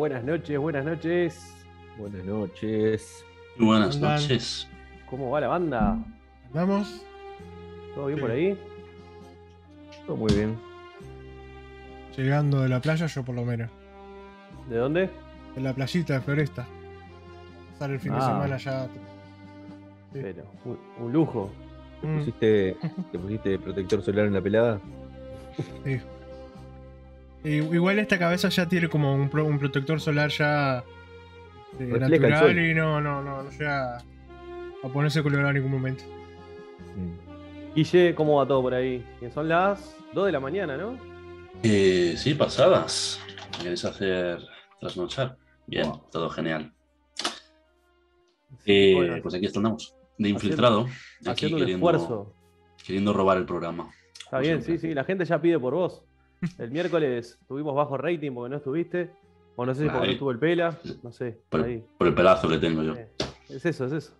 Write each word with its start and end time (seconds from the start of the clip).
Buenas 0.00 0.24
noches, 0.24 0.58
buenas 0.58 0.82
noches. 0.86 1.54
Buenas 1.98 2.24
noches. 2.24 3.22
Buenas 3.58 4.00
noches. 4.00 4.66
¿Cómo 5.10 5.28
va 5.30 5.42
la 5.42 5.48
banda? 5.48 5.98
¿Vamos? 6.54 7.02
¿Todo 7.94 8.06
bien 8.06 8.16
Sí. 8.16 8.22
por 8.22 8.30
ahí? 8.30 8.58
Todo 10.06 10.16
muy 10.16 10.32
bien. 10.32 10.56
Llegando 12.16 12.62
de 12.62 12.70
la 12.70 12.80
playa, 12.80 13.04
yo 13.08 13.22
por 13.22 13.34
lo 13.34 13.44
menos. 13.44 13.68
¿De 14.70 14.78
dónde? 14.78 15.10
De 15.54 15.60
la 15.60 15.74
playita 15.74 16.14
de 16.14 16.20
Floresta. 16.22 16.66
Pasar 17.72 17.90
el 17.90 18.00
fin 18.00 18.12
de 18.12 18.18
Ah. 18.20 18.22
semana 18.26 18.56
ya. 18.56 18.84
Sí. 18.86 18.90
Pero, 20.14 20.44
un, 20.64 20.78
un 20.98 21.12
lujo. 21.12 21.50
¿Te 22.00 22.06
Mm, 22.06 22.18
pusiste, 22.20 22.76
¿Te 23.12 23.18
pusiste 23.18 23.58
protector 23.58 24.00
solar 24.02 24.24
en 24.24 24.32
la 24.32 24.40
pelada? 24.40 24.80
sí. 25.84 26.00
Igual 27.44 27.98
esta 27.98 28.18
cabeza 28.18 28.48
ya 28.50 28.68
tiene 28.68 28.88
como 28.88 29.14
un, 29.14 29.28
pro- 29.30 29.46
un 29.46 29.58
protector 29.58 30.00
solar 30.00 30.28
ya 30.30 30.84
eh, 31.78 31.84
natural 31.84 32.58
y 32.58 32.74
no, 32.74 33.00
no, 33.00 33.22
no, 33.22 33.42
no 33.42 33.50
llega 33.50 33.96
a 33.98 34.88
ponerse 34.92 35.22
colorado 35.22 35.48
en 35.48 35.54
ningún 35.56 35.70
momento. 35.72 36.04
Mm. 36.96 37.74
Guille, 37.74 38.14
¿cómo 38.14 38.36
va 38.36 38.46
todo 38.46 38.60
por 38.62 38.74
ahí? 38.74 39.04
Que 39.20 39.30
son 39.30 39.48
las 39.48 39.96
2 40.12 40.26
de 40.26 40.32
la 40.32 40.40
mañana, 40.40 40.76
¿no? 40.76 40.98
Eh, 41.62 42.14
sí, 42.16 42.34
pasadas. 42.34 43.20
¿Me 43.52 43.58
¿Queréis 43.64 43.84
hacer 43.84 44.38
trasnochar? 44.80 45.36
Bien, 45.66 45.86
Wow. 45.88 46.02
todo 46.10 46.28
genial. 46.30 46.72
Eh, 48.66 48.92
Bueno, 48.94 49.22
pues 49.22 49.34
aquí 49.34 49.46
estamos, 49.46 49.94
de 50.18 50.28
infiltrado. 50.28 50.86
aquí 51.20 51.28
haciendo 51.30 51.56
un 51.56 51.62
queriendo, 51.62 51.90
esfuerzo. 51.90 52.34
Queriendo 52.84 53.12
robar 53.12 53.38
el 53.38 53.46
programa. 53.46 53.90
Está 54.24 54.40
bien, 54.40 54.62
siempre. 54.62 54.78
sí, 54.80 54.88
sí, 54.88 54.94
la 54.94 55.04
gente 55.04 55.24
ya 55.24 55.40
pide 55.40 55.58
por 55.58 55.74
vos. 55.74 56.02
El 56.58 56.70
miércoles 56.70 57.38
tuvimos 57.46 57.74
bajo 57.74 57.96
rating 57.96 58.32
porque 58.32 58.50
no 58.50 58.56
estuviste. 58.56 59.10
O 59.56 59.66
no 59.66 59.74
sé 59.74 59.82
si 59.84 59.88
porque 59.90 60.06
no 60.06 60.12
estuvo 60.12 60.30
el 60.30 60.38
Pela. 60.38 60.78
No 61.02 61.12
sé. 61.12 61.38
Por, 61.50 61.62
Ahí. 61.64 61.84
por 61.98 62.06
el 62.06 62.14
pelazo 62.14 62.48
que 62.48 62.58
tengo 62.58 62.82
yo. 62.82 62.94
Eh, 62.94 63.08
Es 63.48 63.66
eso, 63.66 63.84
es 63.86 63.92
eso. 63.92 64.12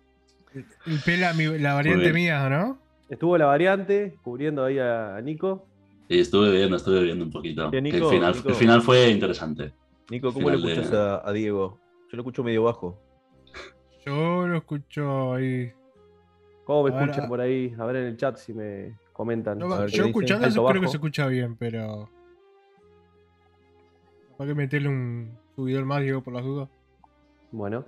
El 0.53 0.99
pela, 1.05 1.33
mi- 1.33 1.57
la 1.59 1.73
variante 1.73 2.11
mía, 2.11 2.49
¿no? 2.49 2.77
Estuvo 3.09 3.37
la 3.37 3.45
variante 3.45 4.17
cubriendo 4.21 4.63
ahí 4.65 4.77
a, 4.79 5.15
a 5.15 5.21
Nico. 5.21 5.65
Y 6.09 6.19
estuve 6.19 6.51
viendo, 6.51 6.75
estuve 6.75 7.01
viendo 7.03 7.23
un 7.23 7.31
poquito. 7.31 7.71
Nico, 7.71 7.97
el, 7.97 8.15
final, 8.15 8.35
Nico. 8.35 8.49
el 8.49 8.55
final 8.55 8.81
fue 8.81 9.09
interesante. 9.09 9.71
Nico, 10.09 10.33
¿cómo 10.33 10.49
le 10.49 10.57
de- 10.57 10.73
escuchas 10.73 10.93
a, 10.93 11.27
a 11.27 11.31
Diego? 11.31 11.79
Yo 12.11 12.17
lo 12.17 12.21
escucho 12.23 12.43
medio 12.43 12.63
bajo. 12.63 12.99
Yo 14.05 14.45
lo 14.47 14.57
escucho 14.57 15.33
ahí. 15.33 15.71
¿Cómo 16.65 16.83
me 16.83 16.91
Ahora- 16.91 17.05
escuchan 17.05 17.29
por 17.29 17.39
ahí? 17.41 17.73
A 17.79 17.85
ver 17.85 17.95
en 17.95 18.05
el 18.07 18.17
chat 18.17 18.35
si 18.37 18.53
me 18.53 18.97
comentan. 19.13 19.57
No, 19.59 19.71
A 19.73 19.79
ver, 19.81 19.89
¿qué 19.91 19.97
yo 19.97 20.05
escuchando 20.05 20.47
eso 20.47 20.65
creo 20.65 20.81
que 20.81 20.87
se 20.87 20.97
escucha 20.97 21.27
bien, 21.27 21.55
pero. 21.55 22.09
Para 24.37 24.49
que 24.49 24.55
meterle 24.55 24.89
un 24.89 25.37
subidor 25.55 25.85
más, 25.85 26.01
Diego, 26.01 26.21
por 26.21 26.33
las 26.33 26.43
dudas. 26.43 26.69
Bueno. 27.51 27.85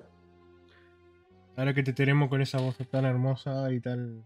Ahora 1.55 1.73
que 1.73 1.83
te 1.83 1.93
tenemos 1.93 2.29
con 2.29 2.41
esa 2.41 2.59
voz 2.59 2.77
tan 2.89 3.05
hermosa 3.05 3.71
y 3.71 3.79
tan. 3.79 4.23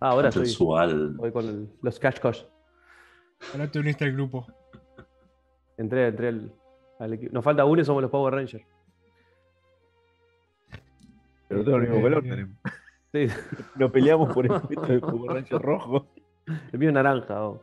Ah, 0.00 0.10
ahora 0.10 0.28
estoy, 0.28 0.46
Sensual. 0.46 1.14
voy 1.16 1.32
con 1.32 1.44
el- 1.46 1.68
los 1.82 1.98
cash 1.98 2.20
cosh. 2.20 2.42
Ahora 3.52 3.70
te 3.70 3.78
uniste 3.78 4.04
al 4.04 4.12
grupo. 4.12 4.46
Entré, 5.78 6.06
entré 6.08 6.28
al, 6.28 6.52
al 6.98 7.12
equipo. 7.14 7.32
Nos 7.32 7.44
falta 7.44 7.64
uno 7.64 7.80
y 7.80 7.84
somos 7.84 8.02
los 8.02 8.10
Power 8.10 8.32
Rangers. 8.34 8.64
Pero 11.48 11.64
todos 11.64 11.76
el 11.76 11.82
mismo 11.82 11.96
Eh, 11.98 12.02
color 12.02 12.22
tenemos. 12.22 12.56
Sí, 13.12 13.26
Nos 13.76 13.90
peleamos 13.92 14.32
por 14.34 14.46
el 14.46 14.52
de 14.88 15.00
Power 15.00 15.32
Ranger 15.32 15.62
rojo. 15.62 16.06
el 16.72 16.78
mío 16.78 16.88
es 16.90 16.94
naranja. 16.94 17.46
oh. 17.46 17.60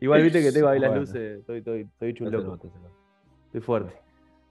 Igual 0.00 0.22
viste 0.22 0.42
que 0.42 0.52
tengo 0.52 0.68
ahí 0.68 0.78
las 0.78 0.90
Bueno. 0.90 1.00
luces. 1.02 1.40
Estoy, 1.40 1.58
estoy, 1.58 1.80
estoy 1.82 2.10
hecho 2.10 2.24
un 2.24 2.32
loco. 2.32 2.58
Estoy 3.46 3.60
fuerte. 3.60 3.94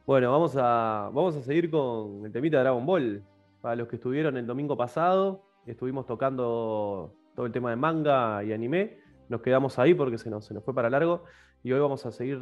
Bueno, 0.07 0.31
vamos 0.31 0.55
a, 0.57 1.09
vamos 1.13 1.35
a 1.35 1.41
seguir 1.41 1.69
con 1.69 2.25
el 2.25 2.31
temita 2.31 2.57
de 2.57 2.63
Dragon 2.63 2.85
Ball. 2.85 3.23
Para 3.61 3.75
los 3.75 3.87
que 3.87 3.95
estuvieron 3.95 4.37
el 4.37 4.45
domingo 4.45 4.77
pasado, 4.77 5.43
estuvimos 5.65 6.05
tocando 6.05 7.13
todo 7.35 7.45
el 7.45 7.51
tema 7.51 7.69
de 7.71 7.75
manga 7.75 8.43
y 8.43 8.53
anime. 8.53 8.97
Nos 9.29 9.41
quedamos 9.41 9.77
ahí 9.79 9.93
porque 9.93 10.17
se 10.17 10.29
nos, 10.29 10.45
se 10.45 10.53
nos 10.53 10.63
fue 10.63 10.73
para 10.73 10.89
largo. 10.89 11.23
Y 11.63 11.71
hoy 11.71 11.79
vamos 11.79 12.05
a 12.05 12.11
seguir 12.11 12.39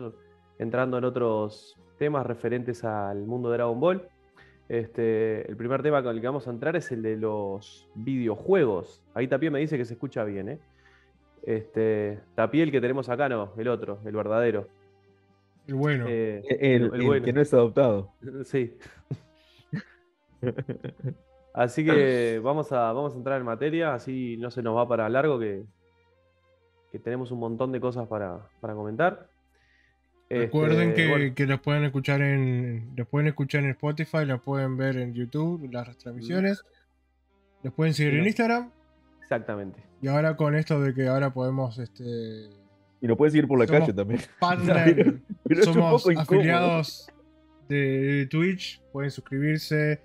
entrando 0.59 0.97
en 0.97 1.05
otros 1.05 1.77
temas 1.97 2.25
referentes 2.25 2.83
al 2.83 3.25
mundo 3.25 3.49
de 3.49 3.57
Dragon 3.57 3.79
Ball. 3.79 4.07
Este, 4.69 5.49
el 5.49 5.57
primer 5.57 5.81
tema 5.83 6.01
con 6.03 6.15
el 6.15 6.21
que 6.21 6.27
vamos 6.27 6.47
a 6.47 6.51
entrar 6.51 6.75
es 6.75 6.91
el 6.91 7.01
de 7.01 7.17
los 7.17 7.87
videojuegos. 7.95 9.01
Ahí 9.13 9.27
Tapie 9.27 9.49
me 9.51 9.59
dice 9.59 9.77
que 9.77 9.85
se 9.85 9.93
escucha 9.93 10.23
bien, 10.23 10.49
¿eh? 10.49 10.59
Este, 11.45 12.19
Tapie 12.35 12.63
el 12.63 12.71
que 12.71 12.79
tenemos 12.81 13.09
acá, 13.09 13.27
no, 13.29 13.51
el 13.57 13.67
otro, 13.67 13.99
el 14.05 14.15
verdadero. 14.15 14.67
El 15.67 15.75
bueno. 15.75 16.05
Eh, 16.07 16.41
El, 16.47 16.83
el 16.83 16.93
el 16.95 17.05
bueno. 17.05 17.25
que 17.25 17.33
no 17.33 17.41
es 17.41 17.53
adoptado. 17.53 18.11
Sí. 18.45 18.75
Así 21.53 21.85
que 21.85 22.39
vamos 22.43 22.71
a, 22.71 22.91
vamos 22.91 23.13
a 23.13 23.17
entrar 23.17 23.39
en 23.39 23.45
materia, 23.45 23.93
así 23.93 24.37
no 24.37 24.51
se 24.51 24.61
nos 24.63 24.75
va 24.75 24.87
para 24.87 25.07
largo, 25.09 25.39
que, 25.39 25.63
que 26.91 26.99
tenemos 26.99 27.31
un 27.31 27.39
montón 27.39 27.71
de 27.71 27.79
cosas 27.79 28.07
para, 28.07 28.39
para 28.59 28.73
comentar. 28.73 29.27
Recuerden 30.29 30.89
Este, 30.89 31.03
que, 31.03 31.09
bueno, 31.09 31.35
que 31.35 31.45
los 31.45 31.59
pueden 31.59 31.83
escuchar 31.83 32.21
en. 32.21 32.91
Los 32.95 33.07
pueden 33.07 33.27
escuchar 33.27 33.63
en 33.63 33.69
Spotify, 33.71 34.25
los 34.25 34.41
pueden 34.41 34.77
ver 34.77 34.97
en 34.97 35.13
YouTube, 35.13 35.69
las 35.71 35.95
transmisiones. 35.97 36.63
Los 37.61 37.73
pueden 37.73 37.93
seguir 37.93 38.13
Sí, 38.13 38.17
en 38.17 38.21
no. 38.23 38.27
Instagram. 38.27 38.71
Exactamente. 39.33 39.83
Y 40.01 40.07
ahora 40.07 40.35
con 40.35 40.55
esto 40.55 40.81
de 40.81 40.93
que 40.93 41.07
ahora 41.07 41.33
podemos 41.33 41.77
este. 41.79 42.03
Y 43.01 43.07
lo 43.07 43.17
puedes 43.17 43.33
seguir 43.33 43.47
por 43.47 43.59
la 43.59 43.67
Somos 43.67 43.81
calle 43.81 43.93
también. 43.93 44.21
Partner, 44.39 45.15
Pero 45.47 45.63
somos 45.63 46.07
afiliados 46.17 47.07
de 47.67 48.27
Twitch, 48.29 48.81
pueden 48.91 49.11
suscribirse, 49.11 50.01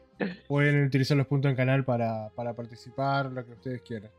pueden 0.48 0.84
utilizar 0.86 1.16
los 1.16 1.26
puntos 1.26 1.50
en 1.50 1.56
canal 1.56 1.84
para, 1.84 2.30
para 2.34 2.54
participar, 2.54 3.30
lo 3.30 3.44
que 3.44 3.52
ustedes 3.52 3.82
quieran. 3.82 4.10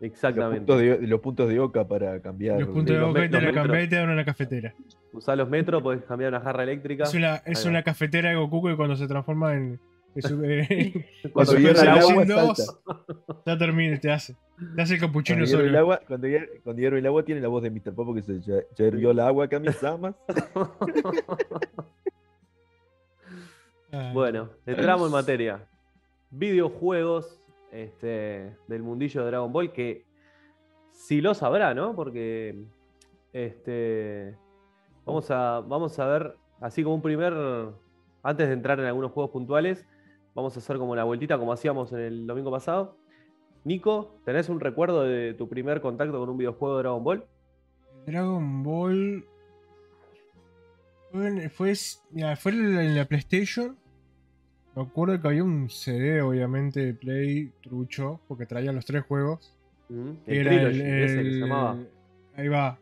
Los 0.00 0.10
Exactamente. 0.10 0.58
puntos, 0.58 0.78
de, 0.80 1.06
los 1.06 1.20
puntos 1.20 1.48
de 1.48 1.60
Oca 1.60 1.86
para 1.86 2.20
cambiar. 2.20 2.60
Los 2.60 2.68
puntos 2.68 2.94
de 2.94 3.00
los 3.00 3.08
boca 3.08 3.20
me- 3.20 3.26
y 3.26 3.30
te 3.30 3.40
los 3.40 3.54
la 3.54 3.62
cambié 3.62 3.82
y 3.84 3.88
te 3.88 3.96
dan 3.96 4.10
una 4.10 4.24
cafetera. 4.24 4.74
Usá 5.12 5.36
los 5.36 5.48
metros, 5.48 5.82
podés 5.82 6.02
cambiar 6.02 6.30
una 6.30 6.40
jarra 6.40 6.64
eléctrica. 6.64 7.04
Es 7.04 7.14
una, 7.14 7.36
es 7.46 7.64
una 7.64 7.82
cafetera 7.82 8.30
de 8.30 8.36
Goku 8.36 8.66
que 8.66 8.76
cuando 8.76 8.96
se 8.96 9.06
transforma 9.06 9.54
en. 9.54 9.80
Cuando 11.32 11.54
hierve 11.56 11.80
el 11.80 11.88
agua, 11.88 12.02
Saiyajin 12.02 12.26
salta. 12.28 12.62
2, 12.86 13.42
ya 13.46 13.58
termina, 13.58 13.98
te 14.00 14.10
hace. 14.12 14.36
Te 14.76 14.82
hace 14.82 14.94
el 14.94 15.00
capuchino 15.00 15.38
Cuando 15.38 15.50
hierve, 15.50 15.64
el 15.64 15.70
solo. 15.70 15.78
agua, 15.80 16.00
cuando, 16.06 16.26
hier- 16.28 16.48
cuando 16.62 16.80
hierve 16.80 16.98
el 17.00 17.06
agua 17.06 17.24
tiene 17.24 17.40
la 17.40 17.48
voz 17.48 17.62
de 17.62 17.70
Mr. 17.70 17.92
Popo 17.94 18.14
que 18.14 18.22
se 18.22 18.40
ya, 18.40 18.54
ya 18.76 18.84
hirvió 18.86 19.10
el 19.10 19.20
agua 19.20 19.44
acá 19.46 19.58
mis 19.58 19.82
amas. 19.82 20.14
Bueno, 24.12 24.50
entramos 24.66 25.06
en 25.06 25.12
materia. 25.12 25.68
Videojuegos 26.30 27.40
este, 27.70 28.56
del 28.66 28.82
mundillo 28.82 29.20
de 29.22 29.26
Dragon 29.28 29.52
Ball, 29.52 29.72
que 29.72 30.04
si 30.90 31.20
lo 31.20 31.32
sabrá, 31.34 31.74
¿no? 31.74 31.94
Porque 31.94 32.56
este, 33.32 34.34
vamos, 35.04 35.30
a, 35.30 35.60
vamos 35.60 35.96
a 36.00 36.06
ver, 36.06 36.34
así 36.60 36.82
como 36.82 36.96
un 36.96 37.02
primer, 37.02 37.34
antes 38.24 38.48
de 38.48 38.52
entrar 38.54 38.80
en 38.80 38.86
algunos 38.86 39.12
juegos 39.12 39.30
puntuales, 39.30 39.86
vamos 40.34 40.56
a 40.56 40.58
hacer 40.60 40.78
como 40.78 40.94
la 40.96 41.04
vueltita 41.04 41.38
como 41.38 41.52
hacíamos 41.52 41.92
en 41.92 42.00
el 42.00 42.26
domingo 42.26 42.50
pasado. 42.50 42.96
Nico, 43.64 44.14
¿tenés 44.24 44.48
un 44.48 44.60
recuerdo 44.60 45.02
de 45.04 45.32
tu 45.34 45.48
primer 45.48 45.80
contacto 45.80 46.18
con 46.18 46.28
un 46.28 46.36
videojuego 46.36 46.76
de 46.76 46.82
Dragon 46.82 47.02
Ball? 47.04 47.24
Dragon 48.06 48.62
Ball. 48.62 49.24
Fue, 51.10 51.28
en- 51.28 51.50
fue, 51.50 51.72
mira, 52.10 52.36
fue 52.36 52.52
en 52.52 52.96
la, 52.96 53.04
PlayStation. 53.06 53.76
Me 54.74 54.82
acuerdo 54.82 55.20
que 55.20 55.28
había 55.28 55.44
un 55.44 55.70
CD, 55.70 56.20
obviamente, 56.20 56.80
de 56.84 56.94
Play 56.94 57.52
trucho, 57.62 58.20
porque 58.26 58.44
traía 58.46 58.72
los 58.72 58.84
tres 58.84 59.04
juegos. 59.04 59.56
¿Mm? 59.88 60.10
El 60.26 60.46
era 60.46 60.50
Trilogy, 60.50 60.80
ese 60.82 61.22
que 61.22 61.30
se 61.30 61.38
llamaba. 61.38 61.78
Ahí 62.36 62.48
va. 62.48 62.78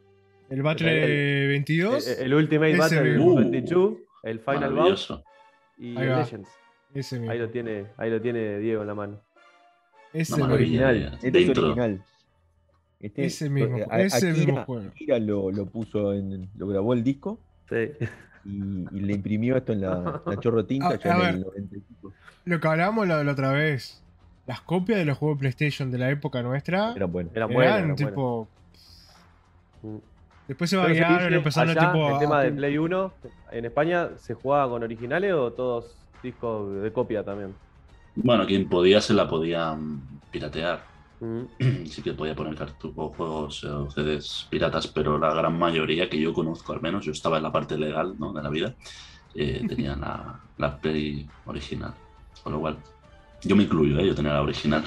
El 0.49 0.63
Battle 0.63 1.43
El- 1.45 1.49
22. 1.49 2.09
El, 2.09 2.25
el 2.27 2.35
Ultimate 2.35 2.77
Battle 2.77 3.03
mismo. 3.19 3.35
22, 3.37 3.95
el 4.23 4.41
Final 4.41 4.75
Bout 4.75 4.99
y 5.79 5.97
el. 5.97 6.09
Legends. 6.09 6.49
Ese 6.95 7.19
mismo. 7.19 7.33
Ahí 7.33 7.39
lo 7.39 7.49
tiene, 7.51 7.87
ahí 7.97 8.11
lo 8.11 8.21
tiene 8.21 8.59
Diego 8.59 8.83
en 8.83 8.87
la 8.89 8.95
mano. 8.95 9.21
Ese 10.13 10.33
mismo. 10.35 10.47
maravilla. 10.49 10.89
original. 10.89 11.11
de- 11.21 11.27
Este 11.29 11.31
de 11.31 11.43
es 11.53 11.59
original. 11.59 12.05
Este- 13.01 13.25
Ese 13.25 13.51
mismo, 13.51 13.77
a- 13.91 14.01
ese 14.01 14.29
Akira- 14.31 14.33
mismo 14.47 14.65
juego. 14.65 14.89
Akira 14.89 15.19
lo, 15.19 15.51
lo 15.51 15.67
puso 15.67 16.13
en. 16.13 16.49
lo 16.57 16.67
grabó 16.69 16.93
el 16.95 17.03
disco 17.03 17.39
Sí. 17.69 17.91
y, 18.45 18.59
y 18.97 19.01
le 19.01 19.13
imprimió 19.15 19.57
esto 19.57 19.73
en 19.73 19.81
la, 19.81 20.23
la 20.25 20.37
chorro 20.39 20.65
tinta 20.65 20.89
A- 20.91 20.99
ya 20.99 21.13
a 21.13 21.17
en 21.17 21.21
ver. 21.23 21.35
el 21.35 21.41
90 21.43 21.77
y 21.77 21.81
pico. 21.81 22.13
Lo 22.45 22.61
que 22.61 22.69
hablábamos 22.69 23.09
la, 23.09 23.23
la 23.25 23.33
otra 23.33 23.53
vez. 23.53 23.99
Las 24.47 24.61
copias 24.61 24.99
de 24.99 25.05
los 25.05 25.19
juegos 25.19 25.39
PlayStation 25.39 25.91
de 25.93 25.99
la 25.99 26.11
época 26.11 26.43
nuestra 26.43 26.93
Era 26.97 27.07
bueno. 27.07 27.31
Era 27.33 27.45
eran 27.47 27.55
bueno. 27.55 27.71
era 27.87 27.95
tipo. 27.95 28.49
Mm. 29.83 29.97
Después 30.49 30.69
se 30.71 30.77
dice, 30.77 31.35
empezaron 31.35 31.71
allá, 31.71 31.93
tipo. 31.93 32.09
el 32.09 32.15
a- 32.15 32.19
tema 32.19 32.43
de 32.43 32.53
Play 32.53 32.77
1, 32.79 33.13
¿en 33.53 33.65
España 33.65 34.11
se 34.17 34.35
jugaba 34.35 34.69
con 34.69 34.83
originales 34.83 35.33
o 35.33 35.53
todos 35.53 35.97
discos 36.23 36.83
de 36.83 36.93
copia 36.93 37.25
también? 37.25 37.55
Bueno, 38.15 38.47
quien 38.47 38.69
podía 38.69 39.01
se 39.01 39.15
la 39.15 39.29
podía 39.29 39.73
mm, 39.75 40.21
piratear. 40.31 40.85
Mm. 41.21 41.43
Sí 41.87 42.03
que 42.03 42.13
podía 42.15 42.35
poner 42.35 42.57
o 42.97 43.09
juegos 43.11 43.65
eh, 43.65 43.69
o 43.69 43.91
CDs 43.91 44.47
piratas, 44.51 44.87
pero 44.89 45.19
la 45.19 45.35
gran 45.35 45.59
mayoría 45.59 46.09
que 46.09 46.21
yo 46.21 46.33
conozco 46.33 46.73
al 46.73 46.81
menos, 46.83 47.05
yo 47.05 47.13
estaba 47.13 47.37
en 47.39 47.43
la 47.43 47.53
parte 47.53 47.77
legal 47.79 48.15
¿no? 48.19 48.33
de 48.33 48.43
la 48.43 48.51
vida, 48.51 48.75
eh, 49.35 49.65
tenían 49.69 50.01
la, 50.01 50.41
la 50.59 50.79
Play 50.81 51.29
original. 51.45 51.95
Con 52.43 52.53
lo 52.53 52.61
cual, 52.61 52.79
yo 53.43 53.57
me 53.57 53.65
incluyo, 53.65 53.99
¿eh? 53.99 54.07
yo 54.07 54.15
tenía 54.15 54.33
la 54.33 54.43
original. 54.43 54.85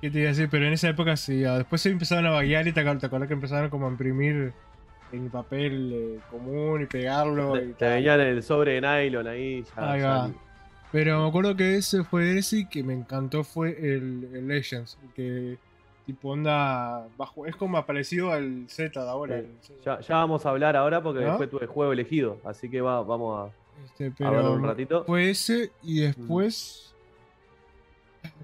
¿Qué 0.00 0.10
te 0.10 0.18
iba 0.18 0.28
a 0.28 0.32
decir? 0.32 0.48
Pero 0.50 0.66
en 0.66 0.74
esa 0.74 0.88
época 0.88 1.16
sí, 1.16 1.44
ah, 1.44 1.56
después 1.58 1.80
se 1.80 1.90
empezaron 1.90 2.26
a 2.26 2.30
vaguear 2.30 2.66
y 2.68 2.72
te, 2.72 2.84
ac- 2.84 3.00
te 3.00 3.06
acordás 3.06 3.28
que 3.28 3.34
empezaron 3.34 3.70
como 3.70 3.86
a 3.86 3.90
imprimir 3.90 4.52
en 5.12 5.30
papel 5.30 5.92
eh, 5.92 6.18
común 6.30 6.82
y 6.82 6.86
pegarlo. 6.86 7.52
Te, 7.54 7.64
y 7.64 7.66
te 7.68 7.72
tal. 7.74 7.88
venían 7.94 8.20
el 8.20 8.42
sobre 8.42 8.80
de 8.80 8.80
nylon 8.80 9.26
ahí. 9.28 9.64
Ya, 9.76 9.92
Ahí 9.92 10.00
ya- 10.00 10.08
va. 10.08 10.30
Pero 10.92 11.22
me 11.22 11.28
acuerdo 11.28 11.56
que 11.56 11.74
ese 11.76 12.04
fue 12.04 12.38
ese 12.38 12.58
y 12.60 12.66
que 12.68 12.82
me 12.82 12.94
encantó 12.94 13.42
fue 13.44 13.70
el, 13.70 14.28
el 14.32 14.46
Legends, 14.48 14.96
que 15.14 15.58
tipo 16.06 16.30
onda 16.30 17.06
bajo, 17.18 17.44
es 17.46 17.56
como 17.56 17.84
parecido 17.84 18.30
al 18.32 18.66
Z 18.68 19.02
de 19.02 19.10
ahora. 19.10 19.40
Sí. 19.40 19.46
el 19.46 19.58
Z. 19.60 19.74
Ya, 19.84 20.00
ya 20.00 20.14
vamos 20.16 20.46
a 20.46 20.50
hablar 20.50 20.76
ahora 20.76 21.02
porque 21.02 21.24
¿No? 21.24 21.36
fue 21.36 21.48
tu 21.48 21.58
juego 21.58 21.92
elegido. 21.92 22.38
Así 22.44 22.70
que 22.70 22.80
va, 22.80 23.02
vamos 23.02 23.50
Este, 23.84 24.04
a, 24.24 24.28
a 24.28 24.30
verlo 24.30 24.44
pero 24.48 24.52
un 24.54 24.62
ratito. 24.64 25.04
fue 25.04 25.28
ese 25.30 25.70
y 25.82 26.00
después 26.02 26.94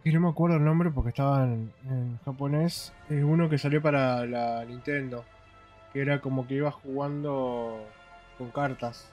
que 0.03 0.13
no 0.13 0.21
me 0.21 0.29
acuerdo 0.29 0.57
el 0.57 0.65
nombre 0.65 0.91
porque 0.91 1.11
estaba 1.11 1.45
en, 1.45 1.73
en 1.89 2.19
japonés, 2.25 2.93
es 3.09 3.23
uno 3.23 3.49
que 3.49 3.57
salió 3.59 3.81
para 3.81 4.27
la 4.27 4.65
Nintendo, 4.65 5.25
que 5.93 6.01
era 6.01 6.21
como 6.21 6.47
que 6.47 6.55
ibas 6.55 6.75
jugando 6.75 7.85
con 8.39 8.51
cartas. 8.51 9.09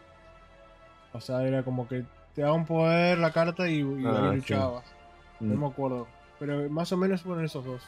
O 1.13 1.19
sea, 1.21 1.43
era 1.45 1.63
como 1.63 1.87
que 1.87 2.05
te 2.35 2.41
daba 2.41 2.53
un 2.53 2.65
poder 2.65 3.17
la 3.17 3.31
carta 3.31 3.67
y, 3.69 3.79
y 3.79 4.03
Ah, 4.05 4.29
sí. 4.31 4.35
luchabas. 4.37 4.85
No 5.39 5.55
Mm. 5.55 5.59
me 5.61 5.67
acuerdo. 5.67 6.07
Pero 6.39 6.69
más 6.69 6.91
o 6.91 6.97
menos 6.97 7.21
fueron 7.21 7.43
esos 7.43 7.65
dos. 7.65 7.81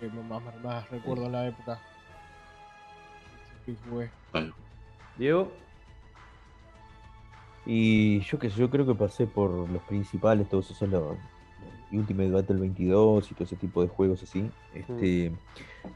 Que 0.00 0.08
más, 0.08 0.42
más, 0.42 0.60
más 0.62 0.90
recuerdo 0.90 1.26
en 1.26 1.32
la 1.32 1.46
época. 1.46 1.78
Que 3.64 3.74
jugué. 3.88 4.10
Diego, 5.16 5.50
Y 7.66 8.20
yo 8.20 8.38
que 8.38 8.50
sé, 8.50 8.56
yo 8.58 8.68
creo 8.68 8.84
que 8.84 8.94
pasé 8.94 9.26
por 9.26 9.50
los 9.70 9.82
principales, 9.84 10.48
todos 10.50 10.70
esos 10.70 10.86
los 10.88 11.16
Ultimate 11.90 12.30
Battle 12.30 12.56
22 12.60 13.30
y 13.30 13.34
todo 13.34 13.44
ese 13.44 13.56
tipo 13.56 13.80
de 13.80 13.88
juegos 13.88 14.22
así. 14.22 14.50
Este, 14.74 15.32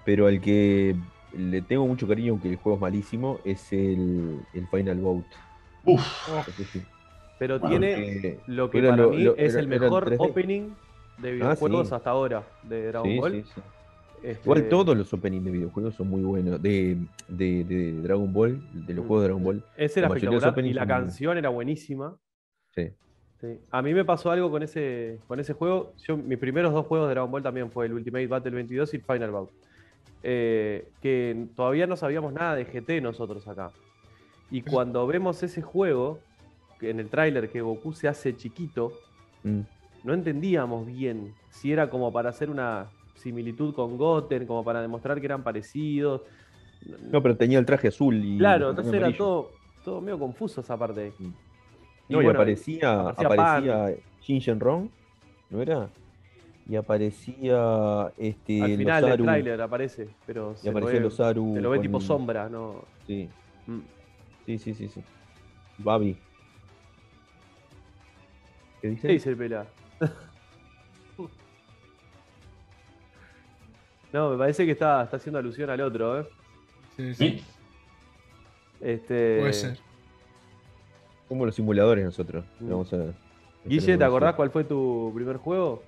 pero 0.04 0.26
al 0.26 0.40
que 0.40 0.96
le 1.38 1.62
tengo 1.62 1.86
mucho 1.86 2.06
cariño, 2.06 2.32
aunque 2.32 2.48
el 2.50 2.56
juego 2.56 2.76
es 2.76 2.80
malísimo, 2.82 3.38
es 3.44 3.72
el, 3.72 4.40
el 4.52 4.66
Final 4.68 4.98
Bout. 4.98 5.24
Uf, 5.84 6.28
Oh, 6.30 6.42
sí. 6.70 6.82
pero 7.38 7.58
Bueno, 7.60 7.78
tiene 7.78 8.38
lo 8.48 8.68
que 8.70 8.82
para 8.82 8.96
lo- 8.96 9.10
mí 9.10 9.22
lo- 9.22 9.36
es 9.36 9.52
era- 9.54 9.60
el 9.62 9.68
mejor 9.68 10.04
3D. 10.10 10.16
opening 10.18 10.70
de 11.18 11.32
videojuegos 11.32 11.88
sí. 11.88 11.94
hasta 11.94 12.10
ahora 12.10 12.42
de 12.64 12.86
Dragon 12.88 13.08
sí, 13.10 13.18
Ball. 13.18 13.32
sí, 13.32 13.42
sí. 13.54 13.60
Este, 14.22 14.42
Igual 14.42 14.68
todos 14.68 14.96
los 14.96 15.12
openings 15.14 15.44
de 15.44 15.50
videojuegos 15.52 15.94
son 15.94 16.08
muy 16.10 16.22
buenos. 16.22 16.60
De, 16.60 16.96
de, 17.28 17.62
de 17.62 17.92
Dragon 18.02 18.32
Ball, 18.32 18.60
de 18.86 18.94
los 18.94 19.04
Mm. 19.04 19.08
juegos 19.08 19.22
de 19.22 19.28
Dragon 19.28 19.44
Ball. 19.44 19.64
Ese 19.76 20.00
era 20.00 20.08
espectacular 20.08 20.66
y 20.66 20.72
la 20.72 20.86
canción 20.88 21.38
era 21.38 21.48
buenísima. 21.50 22.16
Sí. 22.74 22.90
Sí. 23.40 23.60
A 23.70 23.80
mí 23.82 23.94
me 23.94 24.04
pasó 24.04 24.32
algo 24.32 24.50
con 24.50 24.64
ese, 24.64 25.20
con 25.28 25.38
ese 25.38 25.52
juego. 25.52 25.92
Yo, 26.04 26.16
mis 26.16 26.38
primeros 26.38 26.72
dos 26.72 26.84
juegos 26.86 27.06
de 27.08 27.14
Dragon 27.14 27.30
Ball 27.30 27.44
también 27.44 27.70
fue 27.70 27.86
el 27.86 27.92
Ultimate 27.92 28.26
Battle 28.26 28.50
22 28.50 28.92
y 28.94 28.96
el 28.96 29.02
Final 29.04 29.30
Bout. 29.30 29.50
Eh, 30.22 30.88
que 31.00 31.46
todavía 31.54 31.86
no 31.86 31.96
sabíamos 31.96 32.32
nada 32.32 32.56
de 32.56 32.64
GT 32.64 33.00
nosotros 33.00 33.46
acá. 33.46 33.70
Y 34.50 34.62
cuando 34.62 35.06
vemos 35.06 35.42
ese 35.42 35.62
juego, 35.62 36.18
en 36.80 37.00
el 37.00 37.08
tráiler 37.08 37.50
que 37.50 37.60
Goku 37.60 37.92
se 37.92 38.08
hace 38.08 38.36
chiquito, 38.36 38.92
Mm. 39.44 39.60
no 40.04 40.14
entendíamos 40.14 40.86
bien 40.86 41.32
si 41.50 41.72
era 41.72 41.88
como 41.90 42.12
para 42.12 42.30
hacer 42.30 42.50
una 42.50 42.86
similitud 43.14 43.72
con 43.74 43.96
Goten, 43.96 44.46
como 44.46 44.64
para 44.64 44.80
demostrar 44.82 45.20
que 45.20 45.26
eran 45.26 45.42
parecidos. 45.42 46.22
No, 47.10 47.22
pero 47.22 47.36
tenía 47.36 47.58
el 47.58 47.66
traje 47.66 47.88
azul 47.88 48.16
y. 48.24 48.38
claro, 48.38 48.70
entonces 48.70 48.94
era 48.94 49.16
todo, 49.16 49.50
todo 49.84 50.00
medio 50.00 50.18
confuso 50.18 50.60
esa 50.60 50.76
parte. 50.76 51.12
Mm. 51.18 51.24
No, 51.24 52.20
y, 52.20 52.24
bueno, 52.24 52.30
aparecía, 52.30 53.00
aparecía 53.10 53.84
aparecía 53.84 54.02
Shinjen-Ron, 54.22 54.90
¿no 55.50 55.62
era? 55.62 55.88
Y 56.68 56.76
aparecía 56.76 58.12
este, 58.18 58.62
Al 58.62 58.76
final 58.76 59.04
del 59.04 59.22
tráiler 59.22 59.60
aparece, 59.62 60.08
pero 60.26 60.52
Y 60.52 60.56
se 60.58 60.64
lo, 60.66 60.70
aparecían 60.72 61.02
ve, 61.02 61.08
los 61.08 61.18
Aru. 61.20 61.52
se 61.54 61.60
lo 61.62 61.70
ve 61.70 61.76
con- 61.78 61.82
tipo 61.86 62.00
sombra, 62.00 62.48
¿no? 62.48 62.84
Sí, 63.06 63.28
Mm. 63.66 63.80
sí, 64.46 64.58
sí, 64.58 64.74
sí. 64.74 64.88
sí. 64.88 65.02
Babi. 65.78 66.16
¿Qué 68.82 68.88
dice? 68.88 69.06
¿Qué 69.08 69.12
dice 69.14 69.30
el 69.30 69.36
pela? 69.36 69.66
no, 74.12 74.30
me 74.30 74.38
parece 74.38 74.64
que 74.64 74.72
está, 74.72 75.02
está 75.04 75.16
haciendo 75.18 75.38
alusión 75.38 75.68
al 75.70 75.80
otro, 75.80 76.20
¿eh? 76.20 76.26
sí, 76.96 77.14
sí. 77.14 77.28
¿sí? 77.30 77.44
Este, 78.80 79.38
Puede 79.40 79.52
ser. 79.52 79.78
Como 81.28 81.44
los 81.44 81.54
simuladores 81.54 82.04
nosotros. 82.04 82.44
Mm. 82.60 82.70
Vamos 82.70 82.92
a. 82.92 83.12
Guille, 83.64 83.98
¿te 83.98 84.04
acordás 84.04 84.34
cuál 84.34 84.50
fue 84.50 84.64
tu 84.64 85.12
primer 85.14 85.36
juego? 85.36 85.82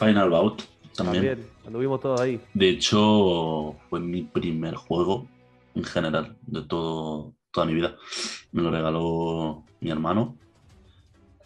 Final 0.00 0.30
Bout 0.30 0.62
también. 0.96 1.46
anduvimos 1.66 2.00
todos 2.00 2.20
ahí. 2.20 2.40
De 2.54 2.70
hecho, 2.70 3.76
fue 3.88 4.00
mi 4.00 4.22
primer 4.22 4.74
juego 4.74 5.28
en 5.74 5.84
general 5.84 6.36
de 6.46 6.62
todo, 6.62 7.34
toda 7.50 7.66
mi 7.66 7.74
vida. 7.74 7.96
Me 8.50 8.62
lo 8.62 8.70
regaló 8.70 9.64
mi 9.80 9.90
hermano. 9.90 10.36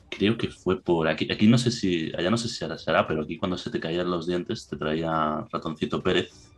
Creo 0.09 0.39
que 0.39 0.49
fue 0.49 0.81
por 0.81 1.09
aquí. 1.09 1.31
Aquí 1.31 1.49
no 1.49 1.59
sé 1.59 1.73
si, 1.73 2.13
allá 2.17 2.31
no 2.31 2.37
sé 2.37 2.49
si 2.49 2.65
ahora 2.65 2.79
será, 2.79 3.07
pero 3.09 3.23
aquí 3.23 3.37
cuando 3.37 3.59
se 3.59 3.71
te 3.71 3.81
caían 3.81 4.11
los 4.11 4.27
dientes 4.27 4.69
te 4.69 4.77
traía 4.77 5.45
ratoncito 5.51 6.03
Pérez 6.03 6.51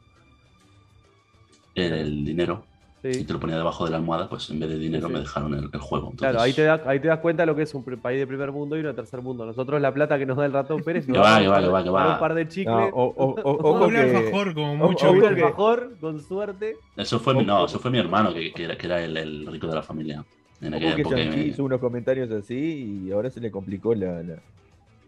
el 1.74 2.24
dinero 2.24 2.66
y 3.02 3.12
Sí. 3.14 3.24
te 3.24 3.32
lo 3.32 3.38
ponía 3.38 3.56
debajo 3.56 3.84
de 3.84 3.90
la 3.92 3.98
almohada, 3.98 4.28
pues 4.28 4.50
en 4.50 4.58
vez 4.58 4.68
de 4.70 4.78
dinero 4.78 5.06
Sí. 5.06 5.12
me 5.12 5.20
dejaron 5.20 5.54
el, 5.54 5.68
el 5.72 5.80
juego. 5.80 6.10
Claro, 6.16 6.38
Entonces, 6.38 6.42
ahí 6.42 6.52
te, 6.54 6.62
da- 6.64 6.82
ahí 6.90 6.98
te 6.98 7.08
das 7.08 7.20
cuenta 7.20 7.46
lo 7.46 7.54
que 7.54 7.62
es 7.62 7.74
un 7.74 7.84
país 7.84 8.18
de 8.18 8.26
primer 8.26 8.50
mundo 8.52 8.76
y 8.76 8.80
uno 8.80 8.88
de 8.88 8.94
tercer 8.94 9.20
mundo. 9.22 9.46
Nosotros 9.46 9.80
la 9.80 9.92
plata 9.94 10.18
que 10.18 10.26
nos 10.26 10.36
da 10.36 10.46
el 10.46 10.52
ratón 10.52 10.82
Pérez 10.82 11.06
Que 11.06 11.12
va, 11.12 11.38
que 11.40 11.46
va, 11.48 11.60
que 11.60 11.68
va, 11.68 11.84
que 11.84 11.90
va. 11.90 12.14
un 12.14 12.18
par 12.18 12.34
de 12.34 12.48
chicles, 12.48 12.74
No, 12.74 12.86
o- 12.88 13.14
o- 13.14 13.40
o- 13.42 13.50
O 13.80 13.84
un 13.86 13.90
que- 13.92 13.98
alfajor 14.00 14.54
como 14.54 14.76
mucho. 14.76 15.06
ojo 15.06 15.14
un 15.14 15.20
que- 15.20 15.26
alfajor 15.28 15.96
con 16.00 16.20
suerte. 16.20 16.76
Eso 16.96 17.20
fue, 17.20 17.34
mi, 17.34 17.44
no, 17.44 17.66
eso 17.66 17.78
fue 17.78 17.90
mi 17.90 17.98
hermano, 17.98 18.32
que, 18.34 18.52
que 18.52 18.64
era, 18.64 18.76
que 18.76 18.86
era 18.86 19.04
el, 19.04 19.16
el 19.16 19.46
rico 19.46 19.66
de 19.68 19.74
la 19.74 19.82
familia. 19.82 20.24
En 20.60 20.72
aquella 20.74 20.94
que 20.96 21.02
época. 21.02 21.16
Shang-Chi 21.16 21.36
me- 21.36 21.46
hizo 21.48 21.64
unos 21.64 21.78
comentarios 21.80 22.30
así 22.30 23.02
y 23.06 23.12
ahora 23.12 23.30
se 23.30 23.40
le 23.40 23.50
complicó 23.50 23.94
la. 23.94 24.22
la... 24.22 24.36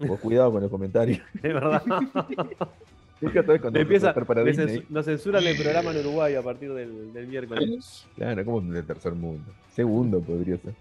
Vos 0.06 0.20
cuidado 0.20 0.52
con 0.52 0.60
los 0.62 0.70
comentarios. 0.70 1.18
Es 1.42 1.54
verdad. 1.54 1.82
Empieza, 3.74 4.14
para 4.14 4.44
Disney. 4.44 4.84
nos 4.88 5.04
censuran 5.04 5.44
el 5.44 5.56
programa 5.56 5.90
en 5.90 5.98
Uruguay 5.98 6.34
a 6.36 6.42
partir 6.42 6.72
del, 6.72 7.12
del 7.12 7.26
miércoles. 7.26 8.06
Claro, 8.14 8.44
como 8.44 8.60
de 8.60 8.82
tercer 8.82 9.12
mundo. 9.12 9.50
Segundo 9.70 10.20
podría 10.20 10.56
ser. 10.58 10.74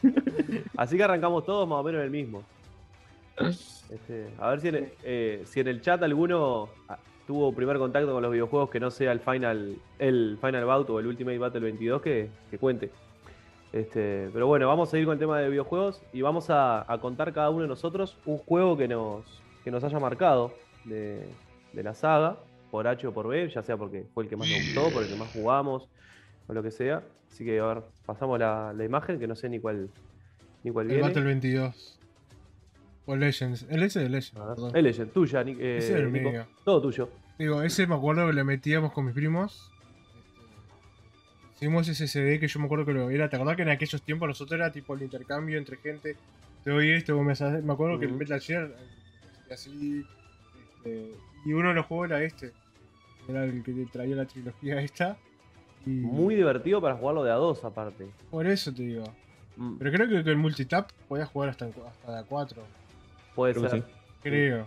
Así 0.76 0.96
que 0.96 1.02
arrancamos 1.02 1.44
todos 1.44 1.68
más 1.68 1.80
o 1.80 1.82
menos 1.82 2.02
el 2.02 2.10
mismo. 2.10 2.44
Este, 3.90 4.28
a 4.38 4.50
ver 4.50 4.60
si 4.60 4.68
en, 4.68 4.74
el, 4.76 4.88
eh, 5.02 5.42
si 5.44 5.60
en 5.60 5.68
el 5.68 5.80
chat 5.80 6.02
alguno 6.02 6.68
ah, 6.88 6.98
tuvo 7.26 7.52
primer 7.52 7.78
contacto 7.78 8.12
con 8.12 8.22
los 8.22 8.32
videojuegos 8.32 8.70
que 8.70 8.80
no 8.80 8.90
sea 8.90 9.12
el 9.12 9.20
Final, 9.20 9.76
el 9.98 10.38
Final 10.40 10.64
Bout 10.64 10.90
o 10.90 11.00
el 11.00 11.06
Ultimate 11.06 11.38
Battle 11.38 11.60
22, 11.60 12.02
que, 12.02 12.28
que 12.50 12.58
cuente. 12.58 12.90
Este, 13.72 14.30
pero 14.32 14.46
bueno, 14.46 14.66
vamos 14.68 14.92
a 14.94 14.98
ir 14.98 15.04
con 15.04 15.14
el 15.14 15.18
tema 15.18 15.38
de 15.40 15.48
videojuegos 15.50 16.00
y 16.12 16.22
vamos 16.22 16.48
a, 16.48 16.90
a 16.90 16.98
contar 16.98 17.32
cada 17.32 17.50
uno 17.50 17.62
de 17.62 17.68
nosotros 17.68 18.16
un 18.24 18.38
juego 18.38 18.76
que 18.76 18.88
nos, 18.88 19.24
que 19.64 19.70
nos 19.70 19.84
haya 19.84 19.98
marcado 19.98 20.52
de, 20.88 21.28
de 21.72 21.82
la 21.82 21.94
saga, 21.94 22.38
por 22.70 22.86
H 22.86 23.06
o 23.06 23.12
por 23.14 23.28
B, 23.28 23.48
ya 23.48 23.62
sea 23.62 23.76
porque 23.76 24.06
fue 24.14 24.24
el 24.24 24.28
que 24.28 24.36
más 24.36 24.48
nos 24.48 24.58
gustó, 24.58 24.90
por 24.92 25.02
el 25.02 25.08
que 25.08 25.16
más 25.16 25.28
jugamos 25.32 25.88
o 26.46 26.52
lo 26.52 26.62
que 26.62 26.70
sea. 26.70 27.02
Así 27.30 27.44
que 27.44 27.58
a 27.60 27.64
ver, 27.66 27.82
pasamos 28.06 28.38
la, 28.38 28.72
la 28.74 28.84
imagen 28.84 29.18
que 29.18 29.26
no 29.26 29.36
sé 29.36 29.48
ni 29.48 29.58
cuál, 29.60 29.88
ni 30.64 30.70
cuál 30.70 30.86
El 30.86 30.92
viene. 30.94 31.08
Battle 31.08 31.22
22. 31.24 31.98
O 33.06 33.16
Legends. 33.16 33.66
El 33.70 33.82
ese 33.82 34.00
de 34.00 34.08
Legends. 34.10 34.74
El 34.74 34.84
Legend, 34.84 35.12
tuya, 35.12 35.40
eh, 35.42 35.76
Ese 35.78 35.94
es 35.94 36.00
el 36.00 36.12
Nico. 36.12 36.30
mío. 36.30 36.46
Todo 36.64 36.82
tuyo. 36.82 37.08
Digo, 37.38 37.62
ese 37.62 37.86
me 37.86 37.94
acuerdo 37.94 38.26
que 38.26 38.32
le 38.34 38.44
metíamos 38.44 38.92
con 38.92 39.06
mis 39.06 39.14
primos. 39.14 39.70
Este, 41.54 41.64
Hicimos 41.66 41.88
ese 41.88 42.06
CD 42.06 42.38
que 42.38 42.48
yo 42.48 42.60
me 42.60 42.66
acuerdo 42.66 42.84
que 42.84 42.92
lo 42.92 43.08
era. 43.10 43.28
¿Te 43.30 43.36
acordás 43.36 43.56
que 43.56 43.62
en 43.62 43.70
aquellos 43.70 44.02
tiempos 44.02 44.28
nosotros 44.28 44.58
era 44.60 44.70
tipo 44.70 44.94
el 44.94 45.02
intercambio 45.02 45.56
entre 45.58 45.76
gente? 45.78 46.16
Te 46.64 46.70
doy 46.70 46.90
esto, 46.92 47.16
vos 47.16 47.24
me 47.24 47.32
haces- 47.32 47.62
Me 47.62 47.72
acuerdo 47.72 47.98
que 47.98 48.04
el 48.04 48.10
Ujú. 48.12 48.20
Metal 48.20 48.40
Gear 48.40 48.66
eh, 48.66 49.52
así. 49.54 50.04
Este, 50.78 51.12
y 51.44 51.52
uno 51.52 51.68
de 51.68 51.74
los 51.74 51.86
juegos 51.86 52.10
era 52.10 52.22
este. 52.22 52.52
Era 53.28 53.44
el 53.44 53.62
que 53.62 53.72
te 53.72 53.86
traía 53.86 54.16
la 54.16 54.24
trilogía 54.26 54.80
esta. 54.80 55.16
Y 55.86 55.90
Muy 55.90 56.34
divertido 56.34 56.80
para 56.80 56.96
jugarlo 56.96 57.22
de 57.24 57.30
a 57.30 57.34
dos, 57.34 57.64
aparte. 57.64 58.08
Por 58.30 58.46
eso 58.46 58.72
te 58.72 58.82
digo. 58.82 59.04
Mm, 59.56 59.76
Pero 59.78 59.92
creo 59.92 60.08
que 60.08 60.22
con 60.22 60.28
el 60.28 60.36
multitap 60.36 60.90
podías 61.08 61.28
jugar 61.28 61.50
hasta, 61.50 61.66
hasta 61.66 62.12
de 62.12 62.18
a 62.18 62.22
4. 62.24 62.62
Puede 63.34 63.54
creo 63.54 63.64
que 63.64 63.70
ser. 63.70 63.82
sí. 63.82 63.86
Creo. 64.22 64.66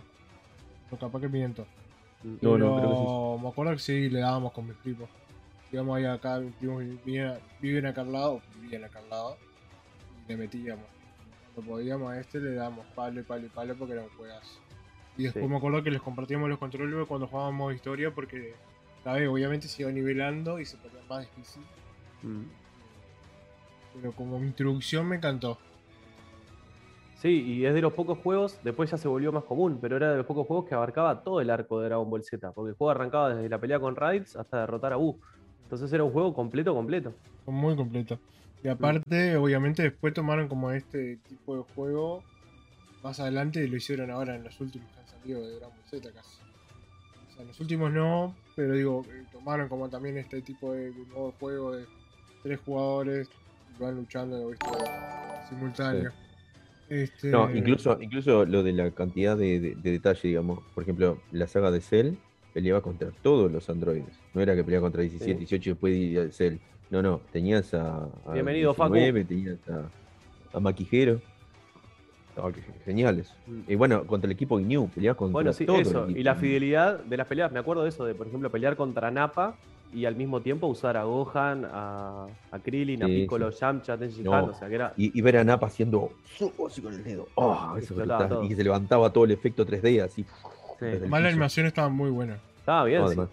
O 0.90 0.96
capaz 0.96 1.20
que 1.20 1.28
miento. 1.28 1.66
Mm. 2.22 2.36
No, 2.40 2.58
no, 2.58 2.76
Pero 2.76 2.76
creo 2.76 2.90
que 2.90 2.96
sí. 3.38 3.42
Me 3.42 3.48
acuerdo 3.48 3.72
que 3.72 3.78
sí, 3.78 4.10
le 4.10 4.20
dábamos 4.20 4.52
con 4.52 4.66
mis 4.66 4.76
primos. 4.76 5.08
Íbamos 5.70 5.96
ahí 5.96 6.04
acá, 6.04 6.38
mis 6.38 6.54
primos 6.56 6.80
vivían, 6.80 7.38
viven 7.60 7.86
acá 7.86 8.02
al 8.02 8.12
lado, 8.12 8.42
vivían 8.60 8.84
acá 8.84 8.98
al 8.98 9.08
lado, 9.08 9.36
y 10.26 10.28
le 10.28 10.36
metíamos. 10.36 10.84
Cuando 11.54 11.72
podíamos 11.72 12.12
a 12.12 12.20
este 12.20 12.40
le 12.40 12.54
dábamos 12.54 12.84
palo, 12.94 13.22
palo, 13.24 13.48
palo 13.48 13.74
porque 13.76 13.94
era 13.94 14.02
un 14.02 14.10
juegazo. 14.10 14.60
Y 15.16 15.24
después 15.24 15.44
Sí. 15.44 15.50
me 15.50 15.56
acuerdo 15.56 15.82
que 15.82 15.90
les 15.90 16.00
compartíamos 16.00 16.48
los 16.48 16.58
controles 16.58 17.06
cuando 17.06 17.26
jugábamos 17.26 17.74
historia 17.74 18.10
porque, 18.14 18.54
¿sabes? 19.04 19.28
Obviamente 19.28 19.68
se 19.68 19.82
iba 19.82 19.90
nivelando 19.92 20.58
y 20.58 20.64
se 20.64 20.76
ponía 20.78 21.00
más 21.08 21.20
difícil. 21.20 21.62
Mm. 22.22 22.44
pero 23.94 24.12
como 24.12 24.38
introducción 24.38 25.06
me 25.06 25.16
encantó. 25.16 25.58
Sí, 27.16 27.28
y 27.42 27.66
es 27.66 27.74
de 27.74 27.80
los 27.82 27.92
pocos 27.92 28.18
juegos, 28.18 28.58
después 28.64 28.90
ya 28.90 28.96
se 28.96 29.06
volvió 29.06 29.30
más 29.32 29.44
común, 29.44 29.78
pero 29.80 29.96
era 29.96 30.10
de 30.10 30.16
los 30.16 30.26
pocos 30.26 30.46
juegos 30.46 30.66
que 30.66 30.74
abarcaba 30.74 31.22
todo 31.22 31.40
el 31.40 31.50
arco 31.50 31.80
de 31.80 31.86
Dragon 31.88 32.08
Ball 32.08 32.24
Z, 32.24 32.50
porque 32.52 32.70
el 32.70 32.76
juego 32.76 32.90
arrancaba 32.90 33.34
desde 33.34 33.48
la 33.48 33.58
pelea 33.58 33.78
con 33.78 33.94
Raditz 33.94 34.34
hasta 34.34 34.60
derrotar 34.60 34.92
a 34.92 34.96
Buu. 34.96 35.20
Entonces 35.64 35.92
era 35.92 36.02
un 36.04 36.10
juego 36.12 36.34
completo, 36.34 36.74
completo. 36.74 37.12
Muy 37.46 37.76
completo. 37.76 38.18
Y 38.64 38.68
aparte, 38.68 39.36
obviamente, 39.36 39.82
después 39.82 40.14
tomaron 40.14 40.48
como 40.48 40.70
este 40.72 41.16
tipo 41.28 41.56
de 41.56 41.62
juego 41.74 42.22
más 43.02 43.20
adelante 43.20 43.66
lo 43.68 43.76
hicieron 43.76 44.10
ahora 44.10 44.34
en 44.36 44.44
los 44.44 44.60
últimos 44.60 44.90
que 44.92 45.00
han 45.00 45.06
salido 45.06 45.42
de 45.42 45.56
Dragon 45.56 45.74
Ball 45.76 45.88
Z 46.00 46.10
casi. 46.12 46.36
O 47.28 47.32
sea, 47.32 47.42
en 47.42 47.48
los 47.48 47.60
últimos 47.60 47.92
no, 47.92 48.34
pero 48.54 48.74
digo, 48.74 49.04
eh, 49.10 49.24
tomaron 49.32 49.68
como 49.68 49.88
también 49.88 50.18
este 50.18 50.42
tipo 50.42 50.72
de 50.72 50.90
nuevo 51.08 51.34
juego 51.38 51.72
de 51.72 51.86
tres 52.42 52.60
jugadores 52.64 53.28
y 53.78 53.82
van 53.82 53.96
luchando 53.96 54.48
¿viste? 54.48 54.66
simultáneo. 55.48 56.12
Este... 56.88 57.28
No, 57.28 57.50
incluso, 57.54 57.98
incluso 58.02 58.44
lo 58.44 58.62
de 58.62 58.72
la 58.72 58.90
cantidad 58.90 59.36
de, 59.36 59.58
de, 59.60 59.74
de 59.76 59.90
detalle, 59.92 60.28
digamos. 60.28 60.60
Por 60.74 60.82
ejemplo, 60.82 61.18
la 61.30 61.46
saga 61.46 61.70
de 61.70 61.80
Cell 61.80 62.14
peleaba 62.52 62.82
contra 62.82 63.10
todos 63.22 63.50
los 63.50 63.70
androides. 63.70 64.14
No 64.34 64.42
era 64.42 64.54
que 64.54 64.62
peleaba 64.62 64.84
contra 64.86 65.00
17, 65.02 65.32
Sí. 65.32 65.38
18 65.38 65.70
y 65.70 65.72
después 65.72 65.94
de 65.94 66.32
Cell. 66.32 66.56
No, 66.90 67.00
no, 67.00 67.22
tenías 67.32 67.72
a, 67.72 68.08
a 68.26 68.32
Bienvenido, 68.34 68.74
Facu. 68.74 68.92
19, 68.92 69.24
tenías 69.24 69.58
a, 69.70 69.88
a 70.54 70.60
Maquijero. 70.60 71.22
Que- 72.34 72.62
geniales. 72.84 73.32
Mm. 73.46 73.60
Y 73.68 73.74
bueno, 73.74 74.04
contra 74.06 74.26
el 74.26 74.32
equipo 74.32 74.58
Inu, 74.58 74.88
peleabas 74.88 75.18
contra 75.18 75.32
Bueno, 75.32 75.52
sí, 75.52 75.66
todo 75.66 75.76
eso. 75.78 76.08
Y 76.08 76.22
la 76.22 76.34
fidelidad 76.34 76.98
de 77.00 77.16
las 77.16 77.26
peleas, 77.26 77.52
me 77.52 77.58
acuerdo 77.58 77.82
de 77.82 77.90
eso, 77.90 78.04
de 78.04 78.14
por 78.14 78.26
ejemplo 78.26 78.50
pelear 78.50 78.74
contra 78.76 79.10
Nappa 79.10 79.54
y 79.92 80.06
al 80.06 80.16
mismo 80.16 80.40
tiempo 80.40 80.66
usar 80.66 80.96
a 80.96 81.04
Gohan, 81.04 81.66
a, 81.70 82.26
a 82.50 82.58
Krillin, 82.60 83.02
a 83.02 83.06
Sí, 83.06 83.12
Piccolo, 83.20 83.50
Yamcha, 83.50 83.98
Tenshin 83.98 84.24
No. 84.24 84.32
Han, 84.34 84.44
o 84.48 84.54
sea 84.54 84.68
que 84.68 84.74
era. 84.76 84.94
Y, 84.96 85.16
y 85.18 85.20
ver 85.20 85.36
a 85.36 85.44
Napa 85.44 85.66
haciendo 85.66 86.10
así 86.66 86.80
con 86.80 86.94
el 86.94 87.04
dedo. 87.04 87.28
Oh, 87.34 87.74
eso 87.76 87.94
todo. 87.94 88.42
Y 88.44 88.48
que 88.48 88.56
se 88.56 88.64
levantaba 88.64 89.12
todo 89.12 89.24
el 89.24 89.32
efecto 89.32 89.66
3D 89.66 90.02
así. 90.02 90.22
Sí. 90.78 90.86
Además, 90.86 91.22
la 91.22 91.28
animación 91.28 91.66
estaba 91.66 91.90
muy 91.90 92.08
buena. 92.10 92.38
Estaba 92.58 92.84
bien, 92.84 93.02
No, 93.02 93.08
sí. 93.08 93.12
además. 93.18 93.28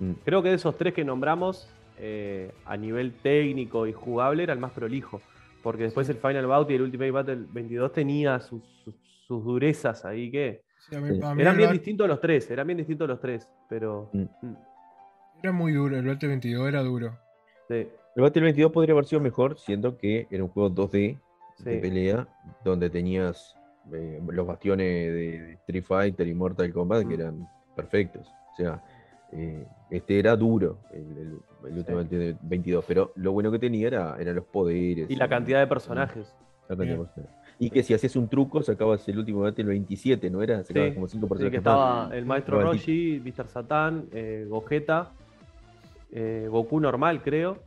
Mm. 0.00 0.04
Mm. 0.10 0.14
Creo 0.24 0.42
que 0.42 0.48
de 0.48 0.54
esos 0.54 0.76
tres 0.78 0.94
que 0.94 1.04
nombramos, 1.04 1.68
eh, 1.98 2.52
a 2.64 2.76
nivel 2.78 3.12
técnico 3.12 3.86
y 3.86 3.92
jugable, 3.92 4.42
era 4.44 4.54
el 4.54 4.58
más 4.58 4.72
prolijo. 4.72 5.20
Porque 5.62 5.84
después 5.84 6.08
el 6.08 6.16
Final 6.16 6.46
Bout 6.46 6.70
y 6.70 6.74
el 6.74 6.82
Ultimate 6.82 7.10
Battle 7.10 7.46
22 7.50 7.92
tenía 7.92 8.40
sus, 8.40 8.62
sus- 8.84 8.94
sus 9.26 9.44
durezas 9.44 10.04
ahí 10.04 10.30
que. 10.30 10.62
Sí, 10.88 10.96
mí- 10.96 11.10
Sí. 11.14 11.20
Eran 11.38 11.56
bien 11.56 11.68
bat- 11.68 11.72
distintos 11.72 12.08
los 12.08 12.20
tres, 12.20 12.50
eran 12.50 12.66
bien 12.66 12.78
distintos 12.78 13.06
los 13.08 13.20
tres, 13.20 13.46
pero. 13.68 14.08
Mm. 14.12 14.22
mm, 14.42 14.56
Era 15.42 15.52
muy 15.52 15.72
duro, 15.72 15.96
el 15.96 16.06
Battle 16.06 16.28
22 16.28 16.68
era 16.68 16.82
duro. 16.82 17.16
sí, 17.68 17.86
El 18.16 18.22
Battle 18.22 18.42
22 18.42 18.72
podría 18.72 18.92
haber 18.92 19.04
sido 19.04 19.20
mejor, 19.20 19.58
siendo 19.58 19.96
que 19.96 20.26
era 20.30 20.42
un 20.42 20.50
juego 20.50 20.68
2D 20.70 21.18
de 21.58 21.78
pelea, 21.78 22.26
donde 22.64 22.90
tenías 22.90 23.54
eh, 23.92 24.20
los 24.28 24.46
bastiones 24.46 24.86
de, 24.86 25.40
de 25.40 25.52
Street 25.54 25.84
Fighter 25.84 26.26
y 26.26 26.34
Mortal 26.34 26.72
Kombat 26.72 27.00
que 27.08 27.16
Mm. 27.16 27.20
eran 27.20 27.48
perfectos. 27.76 28.26
O 28.52 28.56
sea, 28.56 28.82
eh, 29.32 29.66
este 29.90 30.18
era 30.18 30.36
duro, 30.36 30.78
el, 30.92 31.00
el, 31.18 31.38
el 31.68 31.78
último 31.78 31.98
Battle 31.98 32.36
22, 32.42 32.84
pero 32.86 33.12
lo 33.16 33.32
bueno 33.32 33.50
que 33.50 33.58
tenía 33.58 33.86
era, 33.88 34.16
eran 34.20 34.34
los 34.36 34.44
poderes. 34.44 35.10
Y 35.10 35.16
la 35.16 35.28
cantidad 35.28 35.60
de 35.60 35.66
personajes. 35.66 36.34
la 36.68 36.76
cantidad 36.76 36.78
de 36.78 36.94
Bien. 36.94 37.06
personajes. 37.06 37.36
Y 37.58 37.70
que 37.70 37.82
si 37.82 37.92
hacías 37.92 38.16
un 38.16 38.28
truco, 38.28 38.62
sacabas 38.62 39.06
el 39.08 39.18
último 39.18 39.40
Battle 39.40 39.64
27, 39.64 40.30
¿no 40.30 40.42
era? 40.42 40.64
Sacabas 40.64 40.88
Sí, 40.90 40.94
como 40.94 41.08
5 41.08 41.26
Sí, 41.26 41.28
personajes 41.28 41.60
que 41.60 41.64
más. 41.64 41.74
estaba 41.74 42.16
el 42.16 42.24
maestro 42.24 42.60
el 42.60 42.66
Roshi, 42.66 43.22
Mr. 43.24 43.48
Satan, 43.48 44.06
eh, 44.12 44.46
Gogeta, 44.48 45.12
eh, 46.12 46.46
Goku 46.50 46.80
normal, 46.80 47.22
creo. 47.22 47.58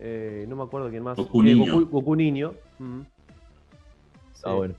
eh, 0.00 0.44
no 0.48 0.54
me 0.56 0.62
acuerdo 0.64 0.90
quién 0.90 1.02
más. 1.02 1.16
Goku 1.16 1.40
Eh, 1.42 1.44
niño. 1.54 1.72
Goku, 1.72 1.86
Goku 1.90 2.14
niño. 2.16 2.52
mm. 2.78 3.00
Sí, 4.34 4.42
Ah, 4.44 4.52
bueno. 4.54 4.74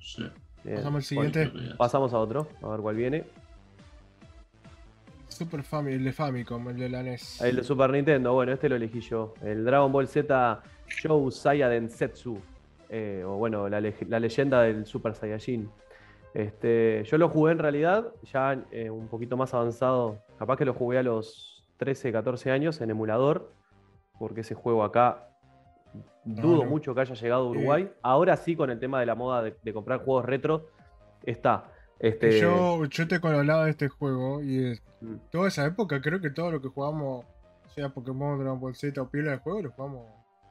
Sí. 0.00 0.22
bien. 0.64 0.76
Pasamos 0.76 0.96
al 0.98 1.02
siguiente. 1.04 1.50
Pasamos 1.76 2.12
a 2.14 2.18
otro, 2.18 2.46
a 2.62 2.68
ver 2.68 2.80
cuál 2.80 2.96
viene. 2.96 3.24
Super 5.38 5.62
Family, 5.62 5.96
el 5.96 6.04
de 6.04 6.12
Famicom, 6.12 6.68
el 6.68 6.76
de 6.76 6.88
la 6.88 7.02
NES. 7.02 7.40
El 7.42 7.56
de 7.56 7.62
Super 7.62 7.90
Nintendo, 7.90 8.32
bueno, 8.32 8.52
este 8.52 8.68
lo 8.68 8.74
elegí 8.76 9.00
yo. 9.00 9.34
El 9.40 9.64
Dragon 9.64 9.92
Ball 9.92 10.08
Z 10.08 10.62
Shou 10.88 11.30
Saiyaden 11.30 11.88
Setsu. 11.88 12.38
eh, 12.88 13.22
o 13.24 13.36
bueno, 13.36 13.68
la, 13.68 13.80
la 14.08 14.18
leyenda 14.20 14.62
del 14.62 14.84
Super 14.86 15.14
Saiyajin. 15.14 15.70
Este, 16.34 17.04
yo 17.04 17.18
lo 17.18 17.28
jugué 17.28 17.52
en 17.52 17.58
realidad, 17.58 18.12
ya 18.32 18.62
eh, 18.70 18.90
un 18.90 19.08
poquito 19.08 19.36
más 19.36 19.54
avanzado. 19.54 20.18
Capaz 20.38 20.56
que 20.56 20.64
lo 20.64 20.74
jugué 20.74 20.98
a 20.98 21.02
los 21.02 21.64
13, 21.76 22.10
14 22.12 22.50
años 22.50 22.80
en 22.80 22.90
emulador. 22.90 23.52
Porque 24.18 24.40
ese 24.40 24.54
juego 24.56 24.82
acá 24.82 25.28
dudo 26.24 26.64
no. 26.64 26.70
mucho 26.70 26.94
que 26.94 27.00
haya 27.02 27.14
llegado 27.14 27.46
a 27.46 27.50
Uruguay. 27.50 27.88
Ahora 28.02 28.36
sí, 28.36 28.56
con 28.56 28.70
el 28.70 28.80
tema 28.80 28.98
de 29.00 29.06
la 29.06 29.14
moda 29.14 29.42
de, 29.42 29.56
de 29.62 29.72
comprar 29.72 30.00
juegos 30.04 30.24
retro, 30.24 30.66
está. 31.24 31.70
Este, 32.00 32.40
Yo, 32.40 32.84
yo 32.84 33.08
te 33.08 33.16
hablaba 33.16 33.64
de 33.64 33.72
este 33.72 33.88
juego 33.88 34.40
y 34.42 34.56
de 34.56 34.80
mm, 35.00 35.14
toda 35.30 35.48
esa 35.48 35.66
época 35.66 36.00
creo 36.00 36.20
que 36.20 36.30
todo 36.30 36.52
lo 36.52 36.62
que 36.62 36.68
jugamos, 36.68 37.24
sea 37.74 37.88
Pokémon, 37.88 38.38
Dragon 38.38 38.60
Ball 38.60 38.76
Z 38.76 39.00
o 39.00 39.08
pila 39.08 39.32
de 39.32 39.38
juego, 39.38 39.62
lo 39.62 39.70
jugamos 39.72 40.06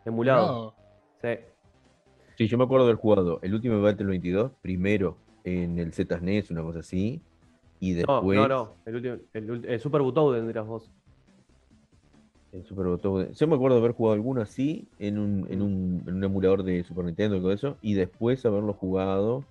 emulado. 0.05 0.45
emulado. 0.45 0.75
Sí. 1.21 1.57
Sí, 2.37 2.47
yo 2.47 2.57
me 2.57 2.65
acuerdo 2.65 2.85
del 2.85 2.97
jugado. 2.97 3.39
El 3.41 3.55
último 3.55 3.81
Battle 3.81 4.05
22, 4.05 4.51
primero 4.61 5.17
en 5.43 5.79
el 5.79 5.91
ZSNES, 5.91 6.51
una 6.51 6.61
cosa 6.61 6.79
así. 6.79 7.21
Y 7.79 7.93
después 7.93 8.37
no, 8.37 8.47
no. 8.47 8.73
El, 8.85 8.95
último, 8.95 9.15
el, 9.33 9.65
el 9.65 9.79
Super 9.79 10.01
Butoden 10.01 10.45
dirás 10.45 10.67
vos. 10.67 10.91
en 12.51 12.63
Super 12.63 12.85
Botoden. 12.85 13.33
Yo 13.33 13.47
me 13.47 13.55
acuerdo 13.55 13.77
de 13.77 13.81
haber 13.81 13.95
jugado 13.95 14.13
alguno 14.13 14.41
así 14.41 14.87
en 14.99 15.17
un, 15.17 15.47
en 15.49 15.61
un, 15.61 16.03
en 16.05 16.15
un 16.15 16.23
emulador 16.23 16.63
de 16.63 16.83
Super 16.83 17.05
Nintendo 17.05 17.37
y 17.37 17.39
todo 17.39 17.51
eso. 17.51 17.77
Y 17.81 17.93
después 17.93 18.45
haberlo 18.45 18.73
jugado. 18.73 19.43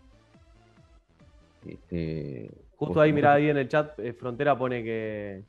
Este, 1.68 2.50
Justo 2.76 3.00
ahí, 3.00 3.12
mirá, 3.12 3.34
ahí 3.34 3.48
en 3.48 3.56
el 3.56 3.68
chat, 3.68 3.98
eh, 3.98 4.12
Frontera 4.12 4.56
pone 4.58 4.82
que, 4.84 5.42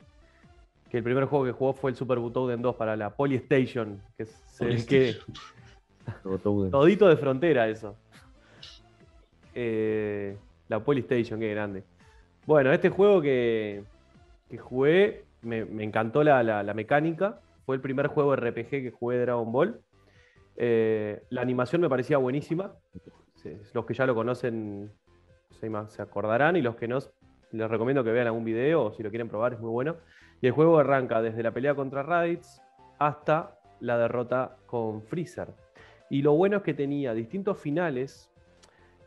que 0.90 0.96
el 0.98 1.04
primer 1.04 1.24
juego 1.26 1.44
que 1.44 1.52
jugó 1.52 1.72
fue 1.74 1.90
el 1.90 1.96
Super 1.96 2.18
Butoden 2.18 2.62
2 2.62 2.74
para 2.76 2.96
la 2.96 3.10
Polystation. 3.14 4.00
Que 4.16 4.22
es 4.24 4.60
el 4.60 4.86
que. 4.86 5.14
Todito 6.70 7.08
de 7.08 7.16
Frontera, 7.16 7.68
eso. 7.68 7.96
Eh, 9.54 10.36
la 10.68 10.80
Polystation, 10.82 11.38
qué 11.40 11.50
grande. 11.50 11.84
Bueno, 12.46 12.72
este 12.72 12.88
juego 12.88 13.20
que, 13.20 13.82
que 14.48 14.58
jugué, 14.58 15.24
me, 15.42 15.64
me 15.64 15.84
encantó 15.84 16.22
la, 16.22 16.42
la- 16.42 16.62
la 16.62 16.74
mecánica. 16.74 17.40
Fue 17.66 17.76
el 17.76 17.82
primer 17.82 18.06
juego 18.06 18.34
RPG 18.34 18.68
que 18.70 18.90
jugué 18.90 19.16
de 19.18 19.22
Dragon 19.22 19.52
Ball. 19.52 19.80
Eh, 20.56 21.22
la 21.28 21.42
animación 21.42 21.82
me 21.82 21.88
parecía 21.88 22.16
buenísima. 22.18 22.72
Los 23.74 23.84
que 23.86 23.94
ya 23.94 24.06
lo 24.06 24.14
conocen 24.14 24.90
se, 25.60 26.02
acordarán 26.02 26.56
y 26.56 26.62
los 26.62 26.76
que 26.76 26.88
no, 26.88 26.98
les 27.52 27.70
recomiendo 27.70 28.04
que 28.04 28.12
vean 28.12 28.26
algún 28.26 28.44
video 28.44 28.84
o 28.84 28.92
si 28.92 29.02
lo 29.02 29.10
quieren 29.10 29.28
probar, 29.28 29.54
es 29.54 29.60
muy 29.60 29.70
bueno. 29.70 29.96
Y 30.40 30.46
el 30.46 30.52
juego 30.52 30.78
arranca 30.78 31.20
desde 31.20 31.42
la 31.42 31.52
pelea 31.52 31.74
contra 31.74 32.02
Raditz 32.02 32.60
hasta 32.98 33.58
la 33.80 33.98
derrota 33.98 34.56
con 34.66 35.02
Freezer. 35.02 35.48
Y 36.10 36.22
lo 36.22 36.34
bueno 36.34 36.58
es 36.58 36.62
que 36.62 36.74
tenía 36.74 37.12
distintos 37.14 37.58
finales 37.58 38.30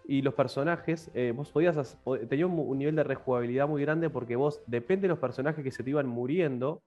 y 0.06 0.22
los 0.22 0.34
personajes, 0.34 1.10
eh, 1.14 1.32
vos 1.36 1.52
podías, 1.52 1.98
tenía 2.28 2.46
un, 2.46 2.60
un 2.60 2.78
nivel 2.78 2.96
de 2.96 3.04
rejugabilidad 3.04 3.68
muy 3.68 3.82
grande 3.82 4.10
porque 4.10 4.36
vos, 4.36 4.62
depende 4.68 5.04
de 5.04 5.10
los 5.10 5.20
personajes 5.20 5.64
que 5.64 5.72
se 5.72 5.84
te 5.84 5.90
iban 5.90 6.08
muriendo, 6.08 6.82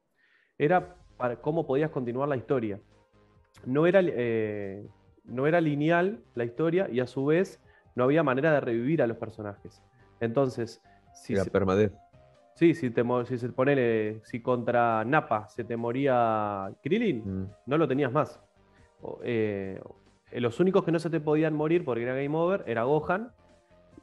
era 0.58 0.96
para 1.16 1.36
cómo 1.36 1.66
podías 1.66 1.90
continuar 1.90 2.28
la 2.28 2.36
historia. 2.36 2.80
No 3.64 3.86
era, 3.86 4.00
eh, 4.02 4.86
no 5.24 5.46
era 5.46 5.60
lineal 5.60 6.22
la 6.34 6.44
historia 6.44 6.88
y 6.90 7.00
a 7.00 7.06
su 7.06 7.24
vez 7.26 7.60
no 7.94 8.04
había 8.04 8.22
manera 8.22 8.52
de 8.52 8.60
revivir 8.60 9.02
a 9.02 9.06
los 9.06 9.16
personajes. 9.16 9.82
Entonces, 10.20 10.82
si, 11.14 11.34
Era 11.34 11.44
se- 11.44 11.50
permadez. 11.50 11.92
sí, 12.54 12.74
si, 12.74 12.90
te, 12.90 13.02
si 13.26 13.38
se 13.38 13.48
ponele, 13.50 14.20
si 14.24 14.40
contra 14.40 15.04
Nappa 15.04 15.48
se 15.48 15.64
te 15.64 15.76
moría 15.76 16.70
Krillin, 16.82 17.22
Mm. 17.42 17.50
no 17.66 17.78
lo 17.78 17.86
tenías 17.88 18.12
más. 18.12 18.40
Eh, 19.22 19.80
los 20.32 20.58
únicos 20.60 20.84
que 20.84 20.92
no 20.92 20.98
se 20.98 21.10
te 21.10 21.20
podían 21.20 21.54
morir 21.54 21.84
porque 21.84 22.02
era 22.02 22.14
Game 22.14 22.36
Over 22.36 22.64
era 22.66 22.84
Gohan 22.84 23.30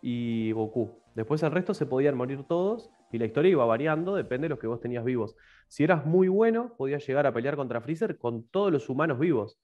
y 0.01 0.51
Goku. 0.51 0.91
Después 1.15 1.43
el 1.43 1.51
resto 1.51 1.73
se 1.73 1.85
podían 1.85 2.15
morir 2.15 2.43
todos 2.47 2.89
y 3.11 3.17
la 3.17 3.25
historia 3.25 3.51
iba 3.51 3.65
variando, 3.65 4.15
depende 4.15 4.45
de 4.45 4.49
los 4.49 4.59
que 4.59 4.67
vos 4.67 4.79
tenías 4.79 5.03
vivos. 5.03 5.35
Si 5.67 5.83
eras 5.83 6.05
muy 6.05 6.29
bueno, 6.29 6.73
podías 6.77 7.05
llegar 7.05 7.27
a 7.27 7.33
pelear 7.33 7.57
contra 7.57 7.81
Freezer 7.81 8.17
con 8.17 8.43
todos 8.47 8.71
los 8.71 8.87
humanos 8.89 9.19
vivos. 9.19 9.59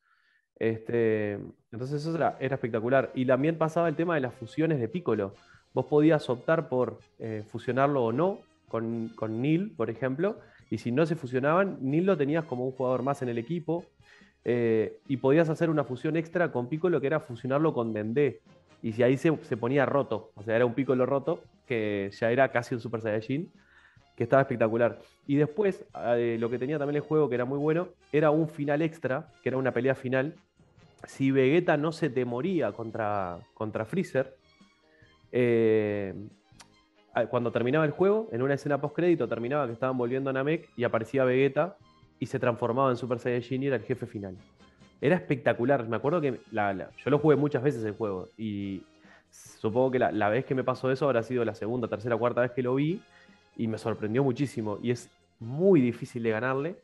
Este, 0.60 1.34
entonces 1.72 2.02
eso 2.02 2.16
era, 2.16 2.38
espectacular. 2.40 3.12
Y 3.14 3.26
también 3.26 3.58
pasaba 3.58 3.90
el 3.90 3.96
tema 3.96 4.16
de 4.16 4.22
las 4.22 4.34
fusiones 4.34 4.80
de 4.80 4.88
Piccolo. 4.88 5.34
Vos 5.74 5.86
podías 5.86 6.30
optar 6.30 6.70
por 6.70 7.00
eh, 7.20 7.44
fusionarlo 7.48 8.04
o 8.06 8.12
no 8.12 8.40
con, 8.68 9.10
con 9.16 9.42
Neil, 9.42 9.74
por 9.76 9.90
ejemplo. 9.90 10.40
Y 10.70 10.80
si 10.80 10.92
no 10.92 11.06
se 11.06 11.16
fusionaban, 11.16 11.78
Neil 11.82 12.06
lo 12.06 12.18
tenías 12.18 12.46
como 12.46 12.66
un 12.66 12.72
jugador 12.72 13.04
más 13.04 13.22
en 13.22 13.30
el 13.30 13.38
equipo. 13.38 13.86
eh, 14.46 15.00
y 15.08 15.18
podías 15.18 15.50
hacer 15.50 15.70
una 15.70 15.84
fusión 15.84 16.16
extra 16.18 16.52
con 16.52 16.70
Piccolo 16.70 17.02
que 17.02 17.08
era 17.08 17.20
fusionarlo 17.20 17.74
con 17.74 17.94
Dendé. 17.94 18.42
Y 18.82 18.94
si 18.94 19.04
ahí 19.04 19.18
se, 19.18 19.36
se 19.44 19.58
ponía 19.58 19.86
roto, 19.86 20.32
o 20.36 20.44
sea, 20.44 20.56
era 20.56 20.66
un 20.66 20.74
Piccolo 20.74 21.06
roto, 21.06 21.42
que 21.66 22.10
ya 22.20 22.32
era 22.32 22.52
casi 22.52 22.76
un 22.76 22.82
Super 22.82 23.02
Saiyajin. 23.02 23.52
que 24.16 24.24
estaba 24.24 24.42
espectacular. 24.42 25.00
Y 25.28 25.36
después, 25.36 25.86
eh, 26.16 26.38
lo 26.40 26.50
que 26.50 26.58
tenía 26.60 26.80
también 26.80 26.96
el 26.98 27.02
juego, 27.02 27.30
que 27.30 27.36
era 27.36 27.46
muy 27.46 27.60
bueno, 27.60 27.90
era 28.12 28.32
un 28.32 28.50
final 28.50 28.82
extra, 28.82 29.30
que 29.44 29.50
era 29.50 29.58
una 29.58 29.74
pelea 29.74 29.96
final. 29.96 30.36
Si 31.08 31.32
Vegeta 31.32 31.78
no 31.78 31.92
se 31.92 32.10
te 32.10 32.26
moría 32.26 32.72
contra, 32.74 33.40
contra 33.54 33.86
Freezer, 33.86 34.38
eh, 35.32 36.14
cuando 37.30 37.52
terminaba 37.52 37.86
el 37.86 37.92
juego, 37.92 38.28
en 38.32 38.42
una 38.42 38.54
escena 38.54 38.80
post-crédito 38.80 39.28
terminaba 39.28 39.66
que 39.66 39.74
estaban 39.74 39.98
volviendo 39.98 40.30
a 40.30 40.34
Namek 40.34 40.70
y 40.76 40.84
aparecía 40.84 41.24
Vegeta 41.24 41.78
y 42.20 42.28
se 42.28 42.40
transformaba 42.40 42.92
en 42.92 42.98
Super 42.98 43.20
Saiyajin 43.20 43.64
y 43.64 43.68
era 43.68 43.78
el 43.78 43.84
jefe 43.84 44.06
final. 44.06 44.38
Era 45.02 45.16
espectacular. 45.16 45.88
Me 45.88 45.96
acuerdo 45.96 46.22
que 46.22 46.40
yo 46.52 47.10
lo 47.10 47.20
jugué 47.20 47.36
muchas 47.36 47.64
veces 47.64 47.84
el 47.86 47.94
juego 47.94 48.30
y 48.38 48.84
supongo 49.30 49.92
que 49.92 50.00
la, 50.00 50.12
la, 50.12 50.30
vez 50.30 50.46
que 50.46 50.56
me 50.56 50.64
pasó 50.64 50.92
eso 50.92 51.06
habrá 51.06 51.24
sido 51.24 51.44
la 51.46 51.56
segunda, 51.56 51.88
tercera, 51.88 52.18
cuarta 52.18 52.42
vez 52.42 52.52
que 52.52 52.62
lo 52.62 52.76
vi 52.76 53.02
y 53.56 53.68
me 53.68 53.78
sorprendió 53.78 54.24
muchísimo. 54.24 54.78
Y 54.84 54.92
es 54.92 55.10
muy 55.40 55.82
difícil 55.82 56.22
de 56.22 56.30
ganarle. 56.32 56.76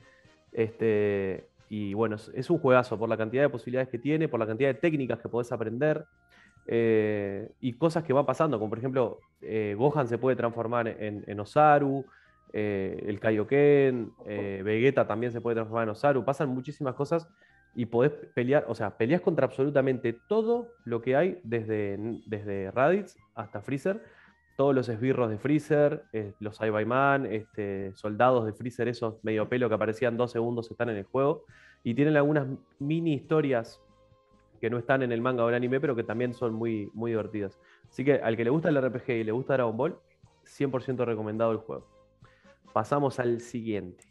Este, 0.51 1.48
y 1.75 1.96
bueno, 1.96 2.18
es, 2.36 2.50
un 2.51 2.60
juegazo 2.60 3.00
por 3.00 3.10
la 3.10 3.18
cantidad 3.18 3.42
de 3.42 3.50
posibilidades 3.50 3.89
que 3.89 3.98
tiene, 3.98 4.27
por 4.27 4.39
la 4.39 4.46
cantidad 4.46 4.70
de 4.70 4.75
técnicas 4.75 5.20
que 5.20 5.27
podés 5.27 5.51
aprender. 5.51 6.06
Eh, 6.68 7.50
y 7.62 7.74
cosas 7.74 8.03
que 8.03 8.13
van 8.13 8.27
pasando, 8.27 8.60
como 8.60 8.70
por 8.70 8.77
ejemplo, 8.77 9.18
eh, 9.42 9.74
Gohan 9.75 10.08
se 10.08 10.20
puede 10.20 10.36
transformar 10.36 10.88
en, 10.88 11.39
Osaru, 11.39 12.06
eh, 12.53 13.03
el 13.08 13.20
Kaioken, 13.20 14.12
Vegeta 14.24 15.08
también 15.08 15.32
se 15.32 15.42
puede 15.42 15.56
transformar 15.56 15.86
en 15.86 15.89
Osaru, 15.89 16.24
pasan 16.24 16.50
muchísimas 16.50 16.94
cosas 16.94 17.27
y 17.74 17.88
podés 17.88 18.12
pelear, 18.36 18.65
o 18.68 18.75
sea, 18.75 18.96
peleas 18.96 19.22
contra 19.22 19.48
absolutamente 19.48 20.13
todo 20.13 20.68
lo 20.86 21.01
que 21.01 21.15
hay, 21.15 21.42
desde, 21.44 21.98
desde 22.27 22.70
Raditz 22.70 23.18
hasta 23.34 23.63
Freezer, 23.63 24.00
todos 24.55 24.75
los 24.75 24.88
esbirros 24.89 25.29
de 25.29 25.38
Freezer, 25.38 26.03
eh, 26.13 26.33
los 26.39 26.60
Ibayman, 26.62 27.25
este, 27.25 27.93
soldados 27.95 28.45
de 28.45 28.53
Freezer, 28.53 28.88
esos 28.88 29.24
medio 29.24 29.50
pelo 29.50 29.67
que 29.67 29.75
aparecían 29.75 30.17
dos 30.17 30.31
segundos 30.31 30.69
están 30.69 30.89
en 30.89 30.98
el 30.98 31.03
juego. 31.05 31.45
Y 31.83 31.95
tienen 31.95 32.15
algunas 32.15 32.48
mini 32.79 33.13
historias 33.13 33.81
que 34.62 34.69
no 34.69 34.77
están 34.77 35.03
en 35.03 35.12
el 35.12 35.22
manga 35.22 35.43
o 35.43 35.50
el 35.50 35.55
anime, 35.55 35.81
pero 35.81 35.95
que 35.95 36.03
también 36.03 36.33
son 36.33 36.53
muy, 36.53 36.89
muy 36.93 37.12
divertidas. 37.12 37.60
Así 37.89 38.05
que 38.05 38.15
al 38.15 38.38
que 38.38 38.43
le 38.43 38.50
gusta 38.50 38.69
el 38.69 38.81
RPG 38.81 39.10
y 39.10 39.24
le 39.24 39.31
gusta 39.31 39.53
Dragon 39.53 39.75
Ball, 39.75 39.98
100% 40.45 41.05
recomendado 41.05 41.51
el 41.51 41.57
juego. 41.57 41.86
Pasamos 42.72 43.19
al 43.19 43.41
siguiente. 43.41 44.05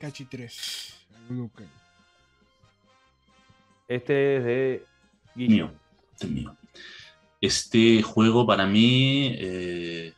Cachi 0.00 0.24
3. 0.24 1.06
Este 3.88 4.36
es 4.36 4.44
de 4.44 4.84
Guillo. 5.34 5.70
Mío, 6.22 6.30
mío. 6.30 6.63
Este 7.44 8.00
juego 8.00 8.46
para 8.46 8.64
mí 8.66 9.34
eh, 9.34 10.14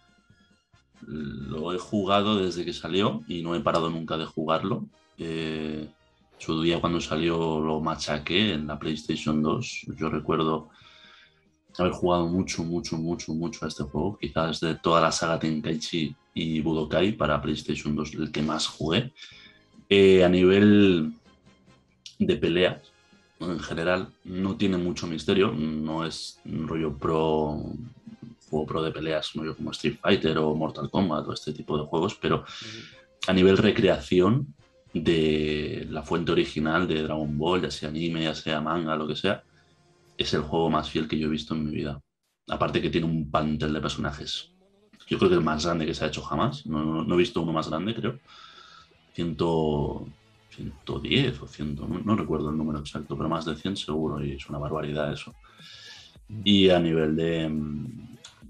lo 1.09 1.75
he 1.75 1.78
jugado 1.78 2.38
desde 2.38 2.64
que 2.64 2.73
salió 2.73 3.25
y 3.26 3.42
no 3.42 3.56
he 3.56 3.61
parado 3.61 3.90
nunca 3.90 4.16
de 4.16 4.26
jugarlo. 4.26 4.87
Eh, 5.18 5.88
su 6.38 6.62
día 6.62 6.80
cuando 6.80 7.00
salió 7.00 7.59
lo 7.59 7.80
machaqué 7.80 8.52
en 8.52 8.68
la 8.68 8.78
PlayStation 8.78 9.42
2. 9.42 9.87
Yo 9.99 10.09
recuerdo 10.09 10.68
haber 11.76 11.90
jugado 11.90 12.28
mucho, 12.28 12.62
mucho, 12.62 12.97
mucho, 12.97 13.35
mucho 13.35 13.64
a 13.64 13.68
este 13.68 13.83
juego. 13.83 14.16
Quizás 14.21 14.61
de 14.61 14.76
toda 14.76 15.00
la 15.00 15.11
saga 15.11 15.40
Tenkaichi 15.40 16.14
y 16.33 16.61
Budokai 16.61 17.11
para 17.16 17.42
PlayStation 17.42 17.97
2 17.97 18.14
el 18.14 18.30
que 18.30 18.42
más 18.42 18.68
jugué. 18.68 19.12
Eh, 19.88 20.23
a 20.23 20.28
nivel 20.28 21.12
de 22.21 22.37
peleas, 22.37 22.92
en 23.40 23.61
general 23.61 24.09
no 24.25 24.57
tiene 24.57 24.78
mucho 24.78 25.07
misterio, 25.07 25.52
no 25.52 26.05
es 26.05 26.40
un 26.45 26.66
rollo 26.66 26.97
pro, 26.97 27.61
juego 28.50 28.66
pro 28.66 28.83
de 28.83 28.93
peleas, 28.93 29.33
como 29.57 29.71
Street 29.73 29.99
Fighter 30.00 30.38
o 30.38 30.55
Mortal 30.55 30.90
Kombat 30.90 31.26
o 31.26 31.33
este 31.33 31.52
tipo 31.52 31.76
de 31.78 31.85
juegos, 31.85 32.14
pero 32.14 32.45
a 33.26 33.33
nivel 33.33 33.59
recreación 33.59 34.55
de 34.95 35.87
la 35.90 36.02
fuente 36.02 36.33
original 36.33 36.89
de 36.89 37.02
Dragon 37.02 37.37
Ball, 37.37 37.63
ya 37.63 37.71
sea 37.71 37.89
anime, 37.89 38.25
ya 38.25 38.34
sea 38.34 38.60
manga, 38.60 38.97
lo 38.97 39.06
que 39.06 39.17
sea, 39.17 39.43
es 40.17 40.32
el 40.32 40.43
juego 40.43 40.71
más 40.71 40.91
fiel 40.91 41.08
que 41.08 41.19
yo 41.19 41.26
he 41.26 41.30
visto 41.30 41.54
en 41.54 41.67
mi 41.67 41.75
vida. 41.75 42.00
Aparte 42.49 42.80
que 42.80 42.91
tiene 42.91 43.06
un 43.06 43.30
pantel 43.30 43.73
de 43.73 43.80
personajes. 43.80 44.52
Yo 45.08 45.19
creo 45.19 45.28
que 45.28 45.37
el 45.37 45.45
más 45.45 45.65
grande 45.65 45.87
que 45.87 45.95
se 45.95 46.04
ha 46.04 46.08
hecho 46.08 46.23
jamás. 46.23 46.65
No, 46.67 47.04
no 47.04 47.15
he 47.15 47.19
visto 47.19 47.43
uno 47.43 47.52
más 47.52 47.69
grande, 47.69 47.95
creo. 47.95 48.19
Ciento, 49.15 50.08
110 50.56 51.42
o 51.42 51.47
100, 51.47 51.78
no, 52.04 52.16
recuerdo 52.16 52.50
el 52.50 52.56
número 52.56 52.78
exacto, 52.78 53.16
pero 53.16 53.28
más 53.28 53.45
de 53.45 53.56
100 53.56 53.76
seguro 53.76 54.25
y 54.25 54.32
es 54.32 54.49
una 54.49 54.58
barbaridad 54.58 55.12
eso. 55.12 55.34
Y 56.45 56.71
a 56.71 56.78
nivel 56.80 57.14
de, 57.16 57.49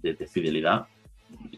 de, 0.03 0.27
fidelidad, 0.27 0.87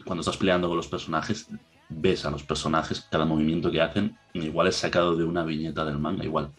cuando 0.05 0.21
estás 0.21 0.37
peleando 0.37 0.67
con 0.67 0.77
los 0.77 0.87
personajes, 0.87 1.47
ves 1.87 2.25
a 2.25 2.31
los 2.31 2.43
personajes, 2.43 3.07
cada 3.09 3.25
movimiento 3.25 3.71
que 3.71 3.81
hacen, 3.81 4.17
igual 4.33 4.67
es 4.67 4.75
sacado 4.75 5.15
de 5.15 5.23
una 5.23 5.43
viñeta 5.43 5.85
del 5.85 5.97
manga, 5.97 6.25
igual. 6.25 6.51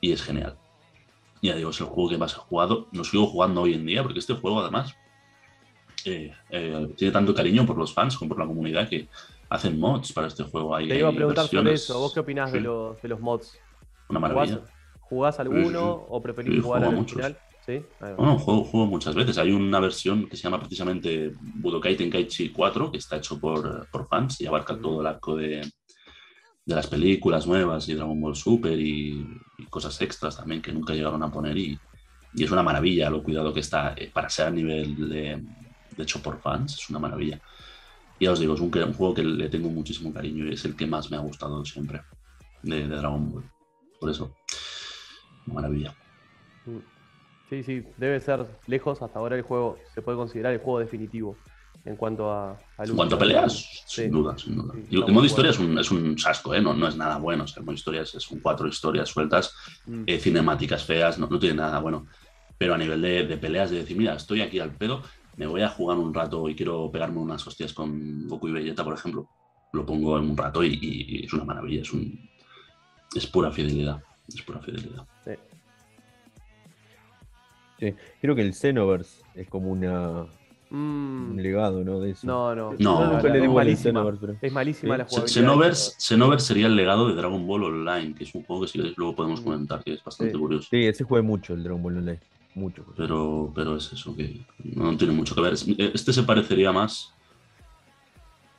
Y 0.00 0.12
es 0.12 0.22
genial. 0.22 0.56
Ya 1.42 1.56
digo, 1.56 1.70
es 1.70 1.80
el 1.80 1.86
juego 1.86 2.10
que 2.10 2.18
más 2.18 2.34
he 2.34 2.36
jugado. 2.36 2.88
Lo 2.92 3.02
sigo 3.02 3.26
jugando 3.26 3.62
hoy 3.62 3.74
en 3.74 3.84
día 3.84 4.02
porque 4.02 4.20
este 4.20 4.34
juego 4.34 4.60
además 4.60 4.94
eh, 6.04 6.32
eh, 6.50 6.94
tiene 6.96 7.12
tanto 7.12 7.34
cariño 7.34 7.66
por 7.66 7.76
los 7.76 7.92
fans 7.92 8.16
como 8.16 8.30
por 8.30 8.38
la 8.38 8.46
comunidad 8.46 8.88
que 8.88 9.08
hacen 9.52 9.78
mods 9.78 10.12
para 10.12 10.28
este 10.28 10.44
juego. 10.44 10.74
Hay, 10.74 10.88
Te 10.88 10.98
iba 10.98 11.10
a 11.10 11.12
preguntar 11.12 11.46
sobre 11.46 11.74
eso. 11.74 11.98
¿Vos 11.98 12.14
qué 12.14 12.20
opinás 12.20 12.52
de, 12.52 12.60
los, 12.60 13.00
de 13.02 13.08
los 13.08 13.20
mods? 13.20 13.58
Una 14.08 14.18
maravilla. 14.18 14.60
¿Jugás, 15.00 15.38
alguno 15.40 16.06
o 16.08 16.22
preferís 16.22 16.62
jugar 16.62 16.84
al 16.84 16.94
original? 16.96 17.38
¿Sí? 17.66 17.84
Bueno, 18.00 18.38
juego, 18.38 18.64
juego, 18.64 18.86
muchas 18.86 19.14
veces. 19.14 19.36
Hay 19.38 19.52
una 19.52 19.78
versión 19.78 20.26
que 20.26 20.36
se 20.36 20.44
llama 20.44 20.58
precisamente 20.58 21.32
Budokai 21.38 21.96
Tenkaichi 21.96 22.48
4, 22.48 22.90
que 22.90 22.98
está 22.98 23.18
hecho 23.18 23.38
por, 23.38 23.88
por 23.90 24.08
fans 24.08 24.40
y 24.40 24.46
abarca 24.46 24.76
todo 24.80 25.02
el 25.02 25.06
arco 25.06 25.36
de, 25.36 25.60
de, 26.64 26.74
las 26.74 26.86
películas 26.86 27.46
nuevas 27.46 27.88
y 27.88 27.94
Dragon 27.94 28.20
Ball 28.20 28.34
Super 28.34 28.80
y, 28.80 29.38
cosas 29.70 30.00
extras 30.00 30.36
también 30.36 30.60
que 30.60 30.72
nunca 30.72 30.94
llegaron 30.94 31.22
a 31.22 31.30
poner. 31.30 31.56
Y, 31.56 31.78
y, 32.34 32.42
es 32.42 32.50
una 32.50 32.62
maravilla 32.62 33.10
lo 33.10 33.22
cuidado 33.22 33.52
que 33.52 33.60
está 33.60 33.94
eh, 33.96 34.10
para 34.12 34.30
ser 34.30 34.46
a 34.46 34.50
nivel 34.50 35.10
de, 35.10 35.44
de 35.96 36.02
hecho 36.02 36.22
por 36.22 36.40
fans. 36.40 36.74
Es 36.74 36.88
una 36.88 36.98
maravilla 36.98 37.40
ya 38.22 38.32
os 38.32 38.40
digo, 38.40 38.54
es 38.54 38.60
un, 38.60 38.70
juego 38.70 39.14
que 39.14 39.24
le 39.24 39.48
tengo 39.48 39.68
muchísimo 39.68 40.12
cariño 40.12 40.46
y 40.46 40.52
es 40.52 40.64
el 40.64 40.76
que 40.76 40.86
más 40.86 41.10
me 41.10 41.16
ha 41.16 41.20
gustado 41.20 41.64
siempre 41.64 42.02
de, 42.62 42.86
Dragon 42.86 43.32
Ball. 43.32 43.44
Por 44.00 44.10
eso, 44.10 44.34
maravilla. 45.46 45.94
Sí, 47.50 47.62
sí, 47.62 47.84
debe 47.96 48.20
ser 48.20 48.46
lejos. 48.66 49.02
Hasta 49.02 49.18
ahora 49.18 49.36
el 49.36 49.42
juego 49.42 49.78
se 49.94 50.02
puede 50.02 50.16
considerar 50.16 50.52
el 50.52 50.60
juego 50.60 50.78
definitivo 50.78 51.36
en 51.84 51.96
cuanto 51.96 52.30
a, 52.30 52.56
En 52.78 52.94
cuanto 52.94 53.16
a 53.16 53.18
peleas, 53.18 53.82
sin 53.86 54.12
duda, 54.12 54.38
sin 54.38 54.56
duda. 54.56 54.74
y 54.88 55.02
el 55.02 55.12
modo 55.12 55.24
historia 55.24 55.50
es 55.50 55.58
un, 55.58 55.76
es 55.78 55.90
un 55.90 56.16
sasco, 56.16 56.54
¿eh? 56.54 56.60
no, 56.60 56.74
no 56.74 56.86
es 56.86 56.96
nada 56.96 57.18
bueno. 57.18 57.44
el 57.56 57.62
modo 57.64 57.74
historia 57.74 58.02
es, 58.02 58.10
son 58.10 58.38
cuatro 58.38 58.68
historias 58.68 59.08
sueltas, 59.08 59.52
mm. 59.86 60.04
eh, 60.06 60.18
cinemáticas 60.20 60.84
feas, 60.84 61.18
no, 61.18 61.26
no, 61.26 61.38
tiene 61.40 61.56
nada 61.56 61.80
bueno. 61.80 62.06
Pero 62.56 62.74
a 62.74 62.78
nivel 62.78 63.02
de, 63.02 63.26
de, 63.26 63.36
peleas, 63.36 63.70
de 63.70 63.78
decir, 63.78 63.96
mira, 63.96 64.14
estoy 64.14 64.42
aquí 64.42 64.60
al 64.60 64.70
pedo, 64.70 65.02
me 65.36 65.46
voy 65.46 65.62
a 65.62 65.68
jugar 65.68 65.98
un 65.98 66.12
rato 66.12 66.48
y 66.48 66.54
quiero 66.54 66.90
pegarme 66.90 67.18
unas 67.18 67.46
hostias 67.46 67.72
con 67.72 68.28
Goku 68.28 68.48
y 68.48 68.52
Vegeta, 68.52 68.84
por 68.84 68.94
ejemplo, 68.94 69.28
lo 69.72 69.86
pongo 69.86 70.18
en 70.18 70.30
un 70.30 70.36
rato 70.36 70.62
y, 70.62 71.22
es 71.24 71.32
una 71.32 71.44
maravilla, 71.44 71.82
es, 71.82 71.92
un, 71.92 72.28
es 73.14 73.26
pura 73.26 73.50
fidelidad, 73.50 74.02
es 74.28 74.42
pura 74.42 74.60
fidelidad. 74.60 75.06
Sí. 77.78 77.94
Creo 78.20 78.36
que 78.36 78.42
el 78.42 78.54
Xenoverse 78.54 79.22
es 79.34 79.48
como 79.48 79.70
una, 79.70 80.26
mm. 80.70 81.30
un 81.32 81.42
legado, 81.42 81.82
¿no? 81.82 81.98
De 81.98 82.10
eso. 82.10 82.26
No, 82.26 82.54
no. 82.54 82.74
no, 82.78 83.18
es, 83.18 83.50
malísima. 83.50 84.04
es 84.40 84.52
malísima 84.52 84.98
la 84.98 85.04
jugabilidad. 85.04 85.34
Xenoverse, 85.34 85.94
Xenoverse, 85.98 86.46
sería 86.46 86.66
el 86.68 86.76
legado 86.76 87.08
de 87.08 87.14
Dragon 87.14 87.44
Ball 87.44 87.64
Online, 87.64 88.14
que 88.14 88.22
es 88.22 88.34
un 88.36 88.44
juego 88.44 88.62
que 88.62 88.68
si 88.68 88.78
luego 88.96 89.16
podemos 89.16 89.40
mm. 89.40 89.44
comentar, 89.44 89.82
que 89.82 89.94
es 89.94 90.04
bastante 90.04 90.38
curioso. 90.38 90.68
Sí, 90.70 90.84
ese 90.84 91.02
juega 91.02 91.26
mucho 91.26 91.54
el 91.54 91.64
Dragon 91.64 91.82
Ball 91.82 91.96
Online 91.96 92.20
mucho. 92.54 92.84
Pero, 92.96 93.50
pero 93.54 93.76
es 93.76 93.92
eso, 93.92 94.14
que 94.14 94.40
no 94.64 94.96
tiene 94.96 95.12
mucho 95.12 95.34
que 95.34 95.40
ver. 95.40 95.54
Este 95.54 96.12
se 96.12 96.22
parecería 96.22 96.72
más 96.72 97.12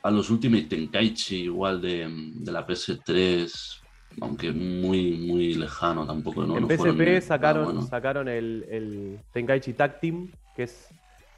a 0.02 0.10
los 0.10 0.28
Ultimate 0.30 0.64
Tenkaichi, 0.64 1.44
igual 1.44 1.80
de, 1.80 2.06
de 2.08 2.52
la 2.52 2.66
PS3, 2.66 3.80
aunque 4.20 4.52
muy, 4.52 5.12
muy 5.12 5.54
lejano 5.54 6.06
tampoco. 6.06 6.44
¿no? 6.44 6.58
En 6.58 6.68
PSP 6.68 7.26
sacaron, 7.26 7.86
sacaron 7.86 8.28
el, 8.28 8.66
el, 8.70 9.18
Tenkaichi 9.32 9.72
Tag 9.72 10.00
Team, 10.00 10.30
que 10.54 10.64
es 10.64 10.88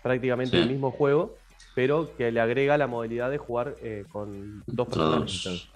prácticamente 0.02 0.60
el 0.60 0.68
mismo 0.68 0.90
juego, 0.90 1.36
pero 1.74 2.16
que 2.16 2.32
le 2.32 2.40
agrega 2.40 2.76
la 2.76 2.86
modalidad 2.86 3.30
de 3.30 3.38
jugar 3.38 3.76
eh, 3.82 4.04
con 4.10 4.62
dos 4.66 4.88
personas. 4.88 5.68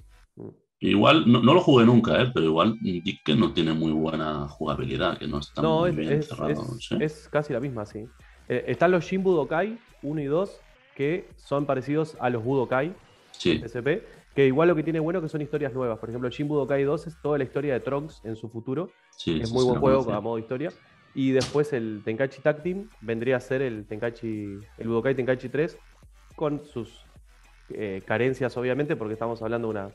Igual, 0.83 1.31
no, 1.31 1.41
lo 1.41 1.61
jugué 1.61 1.85
nunca, 1.85 2.23
¿eh? 2.23 2.31
pero 2.33 2.47
igual 2.47 2.79
que 3.23 3.35
no 3.37 3.53
tiene 3.53 3.75
muy 3.75 3.93
buena 3.93 4.49
jugabilidad, 4.49 5.19
que 5.19 5.29
no 5.29 5.39
está 5.39 5.61
muy 5.61 5.91
bien 5.91 6.15
es, 6.15 6.29
cerrado. 6.29 6.65
Es, 6.99 7.29
casi 7.31 7.53
la 7.53 7.61
misma, 7.61 7.85
sí. 7.85 8.07
Eh, 8.49 8.65
están 8.67 8.91
los 8.91 9.05
Shin 9.05 9.23
Budokai 9.23 9.79
1 10.03 10.21
y 10.23 10.25
2, 10.25 10.61
que 10.97 11.29
son 11.37 11.67
parecidos 11.67 12.17
a 12.19 12.31
los 12.31 12.43
Budokai 12.43 12.95
sí. 13.33 13.61
SP, 13.61 14.09
que 14.35 14.47
igual 14.47 14.69
lo 14.69 14.75
que 14.75 14.83
tiene 14.83 15.01
bueno 15.01 15.21
que 15.21 15.29
son 15.29 15.43
historias 15.43 15.75
nuevas. 15.75 15.99
Por 15.99 16.09
ejemplo, 16.09 16.31
Shin 16.31 16.49
Budokai 16.49 16.83
2 16.83 17.09
es 17.09 17.21
toda 17.21 17.37
la 17.37 17.45
historia 17.45 17.75
de 17.75 17.81
Trunks 17.81 18.23
en 18.25 18.35
su 18.37 18.49
futuro. 18.49 18.91
Sí, 19.11 19.39
es 19.39 19.53
muy 19.53 19.65
buen 19.65 19.81
juego 19.81 20.11
a 20.11 20.21
modo 20.23 20.39
historia. 20.39 20.73
Y 21.15 21.33
después 21.33 21.75
el 21.75 22.01
Tenkaichi 22.07 22.41
Tag 22.41 22.63
Team 22.63 22.89
vendría 23.03 23.37
a 23.37 23.41
ser 23.41 23.61
el 23.61 23.85
Tenkaichi, 23.85 24.61
el 24.79 24.89
Budokai 24.89 25.15
Tenkaichi 25.15 25.51
3 25.51 25.77
con 26.37 26.65
sus 26.65 27.05
eh, 27.69 28.01
carencias, 28.07 28.57
obviamente, 28.57 28.97
porque 28.97 29.13
estamos 29.13 29.43
hablando 29.43 29.69
de 29.69 29.73
una, 29.73 29.91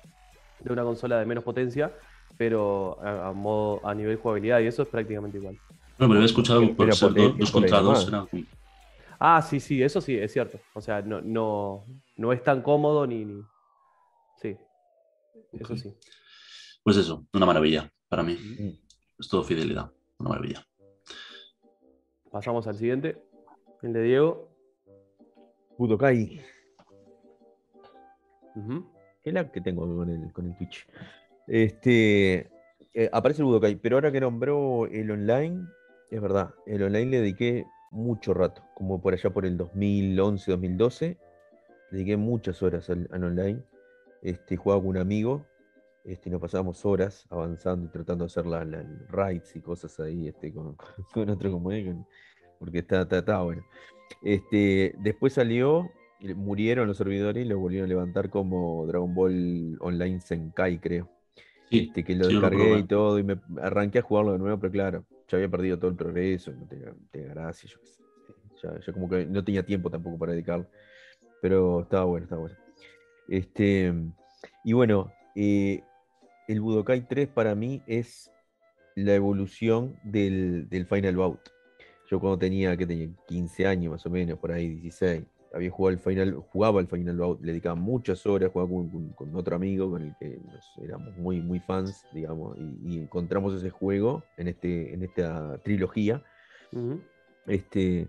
de 0.59 0.73
una 0.73 0.83
consola 0.83 1.19
de 1.19 1.25
menos 1.25 1.43
potencia, 1.43 1.93
pero 2.37 2.99
a, 3.01 3.27
a 3.29 3.31
modo, 3.33 3.85
a 3.85 3.93
nivel 3.93 4.17
jugabilidad 4.17 4.59
y 4.59 4.67
eso 4.67 4.83
es 4.83 4.87
prácticamente 4.89 5.37
igual. 5.37 5.57
No, 5.97 6.07
pero 6.07 6.21
he 6.21 6.25
escuchado 6.25 6.59
Pero 6.61 6.75
por 6.77 6.95
ser 6.95 7.13
dos, 7.13 7.51
contra 7.51 7.81
dos. 7.81 8.07
Era, 8.07 8.27
Ah, 9.17 9.41
sí, 9.41 9.59
sí, 9.61 9.81
eso 9.81 10.01
sí, 10.01 10.17
es 10.17 10.33
cierto. 10.33 10.59
O 10.73 10.81
sea, 10.81 11.01
no, 11.01 11.21
no, 11.21 11.85
no 12.17 12.33
es 12.33 12.43
tan 12.43 12.61
cómodo 12.61 13.07
ni, 13.07 13.23
ni- 13.23 13.45
Sí, 14.35 14.57
eso 15.53 15.77
sí. 15.77 15.93
pues 16.83 16.97
eso, 16.97 17.25
una 17.33 17.45
maravilla 17.45 17.89
para 18.09 18.23
mí. 18.23 18.33
Mm. 18.35 18.71
Es 19.17 19.29
todo 19.29 19.43
fidelidad. 19.43 19.89
Una 20.19 20.29
maravilla. 20.31 20.65
Pasamos 22.29 22.67
al 22.67 22.75
siguiente, 22.75 23.17
el 23.81 23.93
de 23.93 24.01
Diego. 24.03 24.49
Budokai. 25.77 26.41
Ujú. 28.55 28.85
El 29.25 29.33
lag 29.33 29.51
que 29.51 29.59
tengo 29.59 29.81
con 29.81 30.09
el, 30.09 30.31
con 30.31 30.45
el 30.45 30.55
Twitch. 30.55 30.87
Este, 31.47 32.49
eh, 32.93 33.09
aparece 33.11 33.41
el 33.41 33.45
Budokai, 33.45 33.75
pero 33.75 33.97
ahora 33.97 34.11
que 34.11 34.21
nombró 34.21 34.85
el 34.87 35.09
online, 35.11 35.65
es 36.11 36.21
verdad, 36.21 36.53
el 36.65 36.83
online 36.83 37.11
le 37.11 37.21
dediqué 37.21 37.65
mucho 37.91 38.33
rato, 38.33 38.63
como 38.75 39.01
por 39.01 39.13
allá 39.13 39.31
por 39.31 39.45
el 39.45 39.57
2011, 39.57 40.51
2012, 40.51 41.07
le 41.07 41.17
dediqué 41.97 42.17
muchas 42.17 42.61
horas 42.61 42.89
al, 42.89 43.07
online. 43.11 43.63
Este, 44.21 44.57
jugaba 44.57 44.81
con 44.81 44.91
un 44.91 44.97
amigo, 44.97 45.45
este, 46.03 46.29
nos 46.29 46.39
pasábamos 46.39 46.85
horas 46.85 47.25
avanzando 47.29 47.87
y 47.87 47.89
tratando 47.89 48.25
de 48.25 48.27
hacer 48.27 48.45
las 48.45 48.67
las 48.67 48.85
raids 49.09 49.55
y 49.55 49.61
cosas 49.61 49.99
ahí, 49.99 50.27
este, 50.27 50.53
con, 50.53 50.77
con 51.13 51.29
otro 51.29 51.51
como 51.51 51.71
él, 51.71 51.97
porque 52.59 52.79
está, 52.79 53.01
está, 53.01 53.41
bueno. 53.41 53.63
Este, 54.21 54.93
después 54.99 55.33
salió, 55.33 55.89
murieron 56.33 56.87
los 56.87 56.97
servidores 56.97 57.45
y 57.45 57.49
lo 57.49 57.59
volvieron 57.59 57.85
a 57.85 57.89
levantar 57.89 58.29
como 58.29 58.85
Dragon 58.87 59.13
Ball 59.13 59.77
Online 59.79 60.19
Senkai, 60.19 60.79
creo. 60.79 61.09
Sí, 61.69 61.87
Este, 61.87 62.03
que 62.03 62.15
lo 62.15 62.25
sí, 62.25 62.33
yo 62.33 62.39
lo 62.39 62.49
descargué 62.49 62.79
y 62.79 62.83
todo, 62.83 63.19
y 63.19 63.23
me 63.23 63.39
arranqué 63.61 63.99
a 63.99 64.01
jugarlo 64.03 64.33
de 64.33 64.39
nuevo, 64.39 64.59
pero 64.59 64.71
claro, 64.71 65.05
ya 65.27 65.37
había 65.37 65.49
perdido 65.49 65.77
todo 65.77 65.91
el 65.91 65.97
progreso, 65.97 66.51
no 66.51 66.65
tenía, 66.67 66.93
tenía 67.11 67.29
gracia, 67.29 67.69
yo. 67.69 67.79
Ya, 68.63 68.79
ya 68.79 68.93
como 68.93 69.09
que 69.09 69.25
no 69.25 69.43
tenía 69.43 69.63
tiempo 69.63 69.89
tampoco 69.89 70.17
para 70.17 70.31
dedicarlo. 70.31 70.67
Pero 71.41 71.81
estaba 71.81 72.05
bueno, 72.05 72.23
estaba 72.23 72.41
bueno. 72.41 72.57
Este, 73.27 73.93
y 74.63 74.73
bueno, 74.73 75.11
eh, 75.35 75.83
el 76.47 76.61
Budokai 76.61 77.07
3 77.07 77.27
para 77.27 77.55
mí 77.55 77.81
es 77.87 78.31
la 78.95 79.13
evolución 79.13 79.99
del, 80.03 80.69
del 80.69 80.85
Final 80.85 81.17
Bout. 81.17 81.39
Yo 82.09 82.19
cuando 82.19 82.37
tenía, 82.37 82.77
que 82.77 82.85
tenía 82.85 83.09
15 83.27 83.67
años 83.67 83.91
más 83.93 84.05
o 84.05 84.09
menos, 84.09 84.39
por 84.39 84.51
ahí 84.51 84.69
16, 84.69 85.23
había 85.55 85.71
jugado 85.71 85.93
el 85.93 85.99
Final, 85.99 86.35
jugaba 86.51 86.79
al 86.81 86.87
Final 86.87 87.17
le 87.41 87.51
dedicaba 87.51 87.75
muchas 87.75 88.25
horas, 88.25 88.51
jugaba 88.51 88.69
con, 88.69 88.89
con- 88.89 89.09
con 89.13 89.35
otro 89.35 89.55
amigo 89.55 89.89
con 89.89 90.01
el 90.03 90.13
que 90.19 90.37
nos 90.51 90.77
éramos 90.83 91.15
muy, 91.17 91.41
muy 91.41 91.59
fans, 91.59 92.05
digamos, 92.13 92.57
y, 92.57 92.77
y 92.95 92.97
encontramos 92.99 93.53
ese 93.55 93.69
juego 93.69 94.23
en, 94.37 94.49
este, 94.49 94.93
en 94.93 95.03
esta 95.03 95.57
trilogía. 95.63 96.21
Este, 97.47 98.07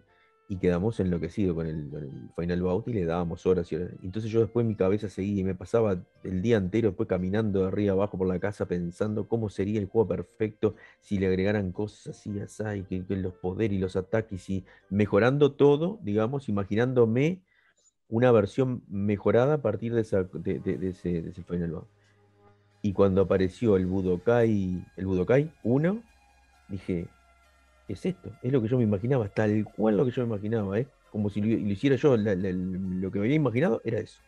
y 0.49 0.57
quedamos 0.57 1.01
enloquecidos 1.01 1.55
con 1.57 1.67
el, 1.67 1.91
Final 2.37 2.63
Bout 2.63 2.89
y 2.89 2.93
le 2.93 3.05
dábamos 3.05 3.47
horas 3.47 3.71
y 3.73 3.77
horas. 3.77 3.91
Entonces 4.03 4.31
yo 4.31 4.41
después 4.41 4.65
mi 4.65 4.77
cabeza 4.77 5.09
seguía 5.09 5.41
y 5.41 5.45
me 5.45 5.55
pasaba 5.55 5.99
el 6.23 6.43
día 6.43 6.57
entero 6.57 6.89
después 6.89 7.09
caminando 7.09 7.61
de 7.61 7.69
arriba 7.69 7.93
abajo 7.95 8.17
por 8.17 8.29
la 8.29 8.39
casa 8.39 8.67
pensando 8.67 9.29
cómo 9.29 9.49
sería 9.49 9.81
el 9.81 9.87
juego 9.87 10.09
perfecto 10.09 10.77
si 11.01 11.19
le 11.19 11.27
agregaran 11.27 11.73
cosas 11.73 12.17
así, 12.17 12.39
así, 12.39 12.85
que, 12.85 13.17
los 13.17 13.35
poderes 13.35 13.77
y 13.77 13.81
los 13.81 13.97
ataques 13.97 14.49
y 14.49 14.65
mejorando 14.89 15.53
todo, 15.53 15.99
digamos, 16.03 16.49
imaginándome 16.49 17.43
una 18.09 18.31
versión 18.31 18.85
mejorada 18.89 19.55
a 19.55 19.63
partir 19.63 19.95
de 19.95 20.03
ese 20.03 21.33
Final 21.43 21.73
Bout. 21.73 21.89
Y 22.83 22.93
cuando 22.93 23.23
apareció 23.23 23.77
el 23.77 23.87
Budokai, 23.87 24.85
el 24.97 25.07
Budokai 25.07 25.51
1, 25.65 26.03
dije, 26.69 27.09
es 27.89 28.05
esto, 28.07 28.31
es 28.43 28.53
lo 28.53 28.61
que 28.63 28.69
yo 28.69 28.77
me 28.79 28.85
imaginaba, 28.85 29.29
tal 29.29 29.65
cual 29.77 29.97
lo 29.97 30.05
que 30.05 30.11
yo 30.11 30.23
me 30.27 30.35
imaginaba, 30.35 30.79
¿eh? 30.79 30.87
como 31.11 31.31
si 31.31 31.41
lo, 31.41 31.47
lo 31.49 31.73
hiciera 31.73 31.97
yo, 31.97 32.17
la- 32.17 32.35
la- 32.35 32.51
lo 32.53 33.11
que 33.11 33.19
me 33.19 33.27
había 33.27 33.37
imaginado 33.37 33.81
era 33.85 33.99
eso. 33.99 34.21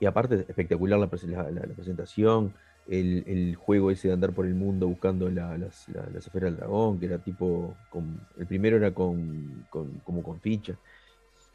Y 0.00 0.06
aparte, 0.06 0.44
espectacular 0.48 0.98
la, 0.98 1.06
la- 1.50 1.74
presentación, 1.74 2.52
el, 2.88 3.24
juego 3.56 3.90
ese 3.90 4.08
de 4.08 4.14
andar 4.14 4.32
por 4.32 4.46
el 4.46 4.54
mundo 4.54 4.86
buscando 4.86 5.28
la, 5.30 5.56
las, 5.58 5.88
la- 5.88 6.08
las 6.12 6.26
esferas 6.26 6.50
del 6.50 6.56
dragón, 6.56 6.98
que 7.00 7.06
era 7.06 7.18
tipo, 7.18 7.74
con- 7.90 8.20
el 8.38 8.46
primero 8.46 8.76
era 8.76 8.92
con, 8.92 9.66
con- 9.70 9.98
como 10.00 10.22
con 10.22 10.40
ficha. 10.40 10.74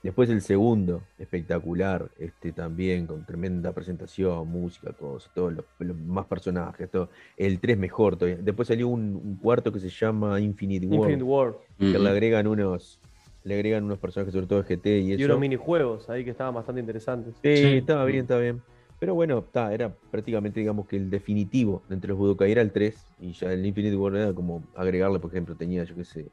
Después 0.04 0.30
el 0.30 0.42
segundo, 0.42 1.02
espectacular, 1.18 2.12
este 2.20 2.52
también 2.52 3.08
con 3.08 3.26
tremenda 3.26 3.72
presentación, 3.72 4.46
música, 4.50 4.92
cosas, 4.92 5.32
todos 5.34 5.54
los, 5.54 5.66
los 5.80 5.98
más 5.98 6.26
personajes, 6.26 6.92
todo. 6.92 7.10
El 7.38 7.60
3 7.62 7.78
mejor 7.78 8.18
todavía. 8.18 8.38
Después 8.44 8.68
salió 8.68 8.90
un, 8.90 9.16
un 9.16 9.38
cuarto 9.38 9.72
que 9.72 9.80
se 9.80 9.88
llama 9.88 10.42
Infinite 10.42 10.86
War, 10.88 11.10
Infinite 11.10 11.24
War. 11.24 11.56
que 11.80 11.98
le 11.98 12.10
agregan 12.10 12.48
unos, 12.48 13.00
le 13.46 13.54
agregan 13.56 13.86
unos 13.86 13.98
personajes, 13.98 14.34
sobre 14.34 14.46
todo 14.46 14.62
de 14.62 14.76
GT 14.76 14.86
y 15.00 15.14
eso. 15.14 15.22
Y 15.22 15.26
unos 15.26 15.40
minijuegos 15.40 16.10
ahí 16.10 16.26
que 16.26 16.32
estaban 16.32 16.54
bastante 16.54 16.82
interesantes. 16.82 17.36
Sí, 17.42 17.56
Sí. 17.56 17.78
estaba 17.78 18.04
bien, 18.04 18.24
estaba 18.24 18.42
bien. 18.42 18.62
Pero 19.00 19.16
bueno, 19.16 19.40
está, 19.40 19.74
era 19.74 19.94
prácticamente, 20.12 20.60
digamos, 20.60 20.86
que 20.86 20.98
el 20.98 21.10
definitivo 21.10 21.82
entre 21.90 22.10
los 22.10 22.18
Budokai 22.18 22.52
era 22.52 22.62
el 22.62 22.74
3 22.74 23.06
y 23.22 23.32
ya 23.32 23.54
el 23.54 23.66
Infinite 23.66 23.96
War 23.96 24.16
era 24.18 24.34
como 24.34 24.64
agregarle, 24.76 25.20
por 25.20 25.32
ejemplo, 25.32 25.56
tenía, 25.56 25.86
yo 25.86 25.96
qué 25.96 26.04
sé, 26.04 26.26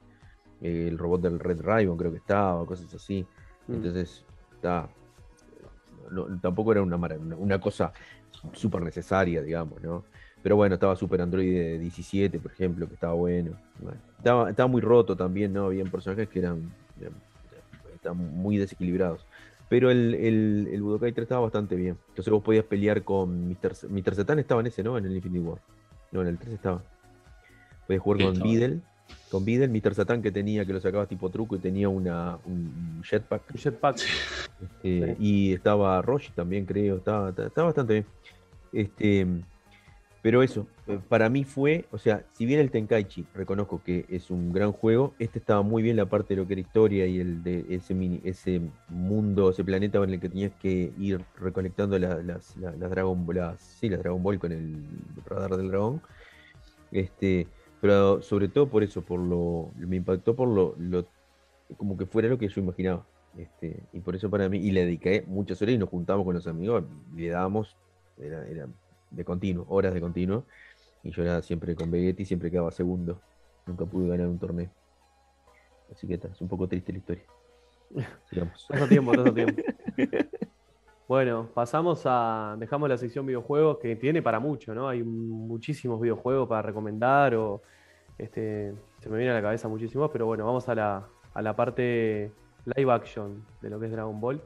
el 0.61 0.99
robot 0.99 1.21
del 1.23 1.39
Red 1.39 1.61
Ribbon 1.63 1.97
creo 1.97 2.11
que 2.11 2.19
estaba, 2.19 2.67
cosas 2.67 2.93
así. 2.95 3.25
Mm. 3.67 3.75
Entonces, 3.75 4.25
no- 6.11 6.41
tampoco 6.41 6.73
era 6.73 6.83
una, 6.83 7.61
cosa 7.61 7.93
súper 8.53 8.83
necesaria, 8.83 9.43
digamos, 9.43 9.81
¿no? 9.83 10.05
Pero 10.43 10.57
bueno, 10.57 10.75
estaba 10.75 10.97
Super 10.97 11.21
Android 11.21 11.79
17, 11.81 12.39
por 12.39 12.53
ejemplo, 12.53 12.89
que 12.89 12.95
estaba 12.95 13.13
bueno. 13.13 13.53
Bueno, 13.79 13.99
estaba, 14.17 14.51
estaba 14.51 14.67
muy 14.69 14.81
roto 14.81 15.17
también, 15.17 15.53
¿no? 15.53 15.67
Habían 15.67 15.91
personajes 15.91 16.29
que 16.29 16.39
eran, 16.39 16.73
eran- 16.99 17.15
estaban 17.95 18.19
muy 18.19 18.57
desequilibrados. 18.57 19.27
Pero 19.69 19.91
el, 19.91 20.15
el, 20.15 20.69
el 20.73 20.83
Budokai 20.83 21.13
3 21.13 21.25
estaba 21.25 21.43
bastante 21.43 21.77
bien. 21.77 21.97
Entonces 22.09 22.33
vos 22.33 22.43
podías 22.43 22.65
pelear 22.65 23.05
con 23.05 23.49
Mr. 23.49 23.89
Mr. 23.89 24.15
Satan 24.17 24.39
estaba 24.39 24.63
en 24.63 24.67
ese, 24.69 24.83
¿no? 24.83 24.99
En 24.99 25.05
el 25.05 25.15
Infinity 25.15 25.45
War. 25.45 25.59
No, 26.11 26.23
en 26.23 26.29
el 26.29 26.39
3 26.39 26.55
estaba. 26.55 26.83
Podías 27.87 28.03
jugar 28.03 28.21
con. 28.21 28.43
Beedle. 28.43 28.81
Con 29.31 29.45
Beedle, 29.45 29.69
Mr. 29.69 29.95
Satan 29.95 30.23
que 30.23 30.33
tenía, 30.33 30.65
que 30.65 30.73
lo 30.73 30.81
sacabas 30.81 31.09
tipo 31.09 31.31
truco 31.31 31.55
y 31.57 31.61
tenía 31.61 31.89
una, 31.89 32.39
un 32.45 33.01
jetpack. 33.05 33.43
Un 33.53 33.57
Jetpack. 33.61 33.97
Sí. 34.83 35.03
Y 35.21 35.53
estaba 35.53 36.03
Roshi 36.03 36.33
también, 36.33 36.67
creo. 36.67 36.97
Estaba, 36.97 37.31
estaba- 37.31 37.67
bastante 37.67 37.93
bien. 37.93 38.07
Este, 38.73 39.27
pero 40.23 40.43
eso, 40.43 40.67
eh, 40.87 40.99
para 41.09 41.29
mí 41.31 41.45
fue, 41.45 41.87
o 41.93 41.99
sea, 41.99 42.25
si 42.35 42.45
bien 42.45 42.61
el 42.61 42.71
Tenkaichi, 42.71 43.25
reconozco 43.35 43.81
que 43.83 44.05
es 44.09 44.31
un 44.31 44.53
gran 44.53 44.73
juego, 44.73 45.15
este 45.19 45.39
estaba 45.39 45.63
muy 45.63 45.83
bien 45.83 45.97
la 45.97 46.07
parte 46.07 46.35
de 46.35 46.41
lo 46.43 46.47
que 46.47 46.55
era 46.55 46.61
historia 46.61 47.07
y 47.07 47.21
el 47.21 47.43
de 47.43 47.65
ese, 47.71 47.95
mini, 47.95 48.21
ese 48.25 48.61
mundo, 48.89 49.51
ese 49.51 49.65
planeta 49.65 49.99
en 50.03 50.11
el 50.11 50.21
que 50.21 50.29
tenías 50.29 50.53
que 50.61 50.93
ir 50.99 51.21
recolectando 51.39 51.99
la- 51.99 52.23
las, 52.23 52.57
la- 52.59 52.73
las 52.73 52.91
Dragon 52.91 53.25
Ball, 53.25 53.37
las- 53.37 53.61
sí, 53.63 53.89
las 53.89 54.01
Dragon 54.01 54.23
Ball 54.23 54.39
con 54.39 54.53
el 54.53 54.75
radar 55.25 55.57
del 55.57 55.69
dragón. 55.69 56.03
Este, 56.93 57.47
pero 57.81 58.23
sobre 58.23 58.49
todo 58.49 58.69
por 58.69 58.83
eso, 58.83 59.03
por 59.03 59.21
lo, 59.21 59.71
me 59.77 59.97
impactó 59.97 60.37
por 60.37 60.49
lo, 60.49 60.75
lo 60.79 61.07
como 61.77 61.97
que 61.97 62.07
fuera 62.07 62.29
lo 62.29 62.39
que 62.39 62.49
yo 62.49 62.61
imaginaba. 62.61 63.07
Este, 63.37 63.85
y 63.93 64.01
por 64.01 64.17
eso 64.17 64.29
para 64.29 64.49
mí, 64.49 64.59
y 64.59 64.73
le 64.73 64.85
dediqué 64.85 65.25
muchas 65.27 65.63
horas 65.63 65.75
y 65.75 65.79
nos 65.79 65.89
juntamos 65.89 66.25
con 66.25 66.35
los 66.35 66.47
amigos, 66.47 66.85
le 67.15 67.29
dábamos, 67.29 67.77
era, 68.19 68.47
era 68.47 68.67
de 69.11 69.25
continuo, 69.25 69.67
horas 69.69 69.95
de 69.95 70.01
continuo, 70.01 70.45
y 71.03 71.11
yo 71.11 71.23
era 71.23 71.41
siempre 71.43 71.75
con 71.75 71.91
Vegetti, 71.91 72.25
siempre 72.25 72.51
quedaba 72.51 72.71
segundo, 72.71 73.21
nunca 73.67 73.87
pude 73.87 74.09
ganar 74.09 74.27
un 74.27 74.39
torneo. 74.39 74.71
Así 75.93 76.07
que 76.07 76.15
está, 76.15 76.29
es 76.29 76.41
un 76.41 76.49
poco 76.49 76.69
triste 76.69 76.93
la 76.93 76.99
historia. 76.99 77.25
Sigamos. 78.31 78.67
Todo 78.69 78.87
tiempo, 78.87 79.13
todo 79.13 79.33
tiempo. 79.33 79.63
Bueno, 81.11 81.49
pasamos 81.53 82.03
a. 82.05 82.55
Dejamos 82.57 82.89
la 82.89 82.97
sección 82.97 83.27
videojuegos 83.27 83.79
que 83.79 83.97
tiene 83.97 84.23
para 84.23 84.39
mucho, 84.39 84.73
¿no? 84.77 84.89
Hay 84.89 85.03
muchísimos 85.03 86.01
videojuegos 86.01 86.49
para 86.49 86.63
recomendar 86.63 87.35
o. 87.35 87.63
Este, 88.17 88.73
se 89.01 89.11
me 89.11 89.17
viene 89.17 89.33
a 89.33 89.35
la 89.35 89.43
cabeza 89.43 89.67
muchísimos, 89.67 90.09
pero 90.13 90.27
bueno, 90.27 90.47
vamos 90.47 90.69
a 90.69 90.75
la, 90.77 91.09
a 91.35 91.43
la 91.43 91.57
parte 91.57 92.31
live 92.77 92.93
action 92.93 93.45
de 93.61 93.71
lo 93.71 93.81
que 93.81 93.87
es 93.87 93.93
Dragon 93.93 94.21
Ball. 94.21 94.41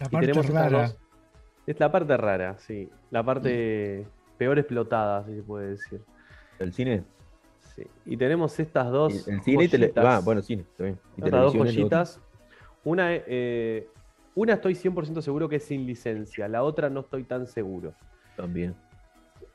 La 0.00 0.06
Y 0.08 0.10
parte 0.10 0.26
tenemos 0.26 0.46
estas 0.46 0.70
rara. 0.70 0.82
dos- 0.88 0.98
Es 1.66 1.80
la 1.80 1.90
parte 1.90 2.16
rara, 2.18 2.58
sí. 2.58 2.90
La 3.10 3.22
parte 3.24 4.06
peor 4.36 4.58
explotada, 4.58 5.24
si 5.24 5.34
se 5.36 5.42
puede 5.42 5.68
decir. 5.70 6.02
¿El 6.58 6.74
cine? 6.74 7.04
Sí. 7.74 7.86
Y 8.04 8.18
tenemos 8.18 8.60
estas 8.60 8.90
dos. 8.90 9.26
El, 9.26 9.36
el 9.36 9.40
cine 9.40 9.64
y 9.64 9.68
tele... 9.68 9.92
Ah, 9.96 10.20
bueno, 10.22 10.42
cine, 10.42 10.60
está 10.60 10.84
bien. 10.84 10.98
Y 11.16 11.24
Estas 11.24 11.40
dos 11.40 11.54
joyitas. 11.54 12.20
Una, 12.84 13.14
eh, 13.14 13.88
una 14.40 14.54
estoy 14.54 14.74
100% 14.74 15.20
seguro 15.20 15.48
que 15.48 15.56
es 15.56 15.64
sin 15.64 15.86
licencia, 15.86 16.48
la 16.48 16.62
otra 16.62 16.88
no 16.88 17.00
estoy 17.00 17.24
tan 17.24 17.46
seguro. 17.46 17.92
También. 18.36 18.74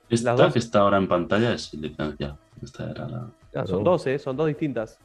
Esta 0.09 0.31
Las 0.31 0.39
dos. 0.39 0.53
que 0.53 0.59
está 0.59 0.79
ahora 0.81 0.97
en 0.97 1.07
pantalla 1.07 1.53
es 1.53 1.73
licencia. 1.73 2.37
Esta 2.61 2.91
era 2.91 3.07
la. 3.07 3.29
Claro. 3.51 3.67
Son 3.67 3.83
dos, 3.83 4.05
¿eh? 4.07 4.19
Son 4.19 4.37
dos 4.37 4.47
distintas. 4.47 4.99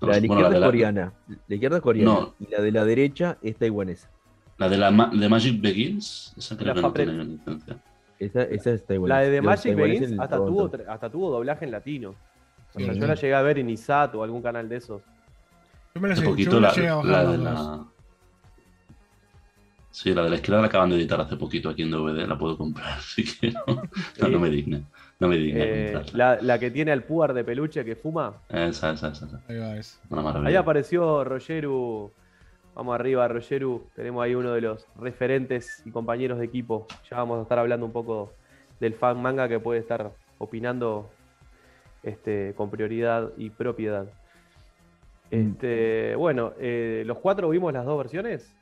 La 0.00 0.14
de 0.16 0.20
la 0.22 0.26
bueno, 0.26 0.34
izquierda 0.42 0.58
es 0.58 0.64
coreana. 0.64 1.12
La 1.48 1.54
izquierda 1.54 1.76
es 1.78 1.82
coreana. 1.82 2.10
No. 2.12 2.34
Y 2.40 2.46
la 2.50 2.60
de 2.60 2.72
la 2.72 2.84
derecha 2.84 3.38
es 3.42 3.56
taiwanesa. 3.56 4.10
La 4.58 4.68
de 4.68 4.76
la 4.78 4.90
Ma- 4.90 5.10
de 5.12 5.28
Magic 5.28 5.60
Begins, 5.60 6.32
esa 6.36 6.56
creo 6.56 6.68
La 6.68 6.74
que 6.74 6.80
no 6.82 6.88
Fapret. 6.88 7.08
tiene 7.08 7.24
licencia. 7.24 7.82
Esa, 8.18 8.42
esa 8.44 8.70
está 8.70 8.94
igual. 8.94 9.08
La 9.08 9.18
de 9.20 9.30
The 9.30 9.42
Magic 9.42 9.74
Begins 9.76 10.18
hasta 10.20 10.36
tuvo, 10.36 10.70
hasta 10.88 11.10
tuvo 11.10 11.30
doblaje 11.30 11.64
en 11.64 11.70
latino. 11.72 12.10
O 12.74 12.80
sea, 12.80 12.92
Sí. 12.94 13.00
yo 13.00 13.06
la 13.06 13.14
llegué 13.14 13.34
a 13.34 13.42
ver 13.42 13.58
en 13.58 13.70
ISAT 13.70 14.14
o 14.14 14.22
algún 14.22 14.42
canal 14.42 14.68
de 14.68 14.76
esos. 14.76 15.02
Yo 15.94 16.00
me 16.00 16.08
la, 16.08 16.16
sé- 16.16 16.22
yo 16.22 16.30
poquito 16.30 16.54
me 16.56 16.60
la 16.62 16.68
la, 16.68 16.74
llegué 16.74 16.88
a 16.88 16.94
bajar 16.96 17.10
la 17.10 17.22
las 17.22 17.32
de 17.32 17.38
la. 17.38 17.84
Sí, 19.94 20.12
la 20.12 20.24
de 20.24 20.30
la 20.30 20.34
izquierda 20.34 20.60
la 20.60 20.66
acaban 20.66 20.90
de 20.90 20.96
editar 20.96 21.20
hace 21.20 21.36
poquito 21.36 21.68
aquí 21.68 21.82
en 21.82 21.92
DVD, 21.92 22.26
la 22.26 22.36
puedo 22.36 22.58
comprar 22.58 23.00
si 23.00 23.22
quiero. 23.24 23.60
No, 24.20 24.28
no 24.28 24.40
me 24.40 24.50
digne. 24.50 24.82
No 25.20 25.28
me 25.28 25.36
digne 25.36 25.60
Eh, 25.62 25.92
comprarla. 25.92 26.34
la, 26.34 26.42
la 26.42 26.58
que 26.58 26.72
tiene 26.72 26.90
al 26.90 27.04
puar 27.04 27.32
de 27.32 27.44
peluche 27.44 27.84
que 27.84 27.94
fuma. 27.94 28.34
Esa, 28.48 28.90
esa, 28.92 29.10
esa, 29.12 29.26
esa. 29.26 29.40
Ahí 29.48 29.56
va, 29.58 29.76
es. 29.76 30.00
Una 30.10 30.22
maravilla. 30.22 30.48
Ahí 30.48 30.56
apareció 30.56 31.22
Rogeru. 31.22 32.10
Vamos 32.74 32.92
arriba, 32.96 33.28
Rogeru. 33.28 33.86
Tenemos 33.94 34.24
ahí 34.24 34.34
uno 34.34 34.52
de 34.52 34.62
los 34.62 34.84
referentes 34.98 35.80
y 35.86 35.92
compañeros 35.92 36.40
de 36.40 36.46
equipo. 36.46 36.88
Ya 37.08 37.18
vamos 37.18 37.38
a 37.38 37.42
estar 37.42 37.60
hablando 37.60 37.86
un 37.86 37.92
poco 37.92 38.32
del 38.80 38.94
fan 38.94 39.22
manga 39.22 39.48
que 39.48 39.60
puede 39.60 39.78
estar 39.78 40.10
opinando 40.38 41.08
este, 42.02 42.52
con 42.56 42.68
prioridad 42.68 43.30
y 43.36 43.50
propiedad. 43.50 44.06
Este, 45.30 46.14
bueno, 46.16 46.52
eh, 46.58 47.04
¿los 47.06 47.18
cuatro 47.18 47.48
vimos 47.48 47.72
las 47.72 47.84
dos 47.86 47.96
versiones? 47.98 48.52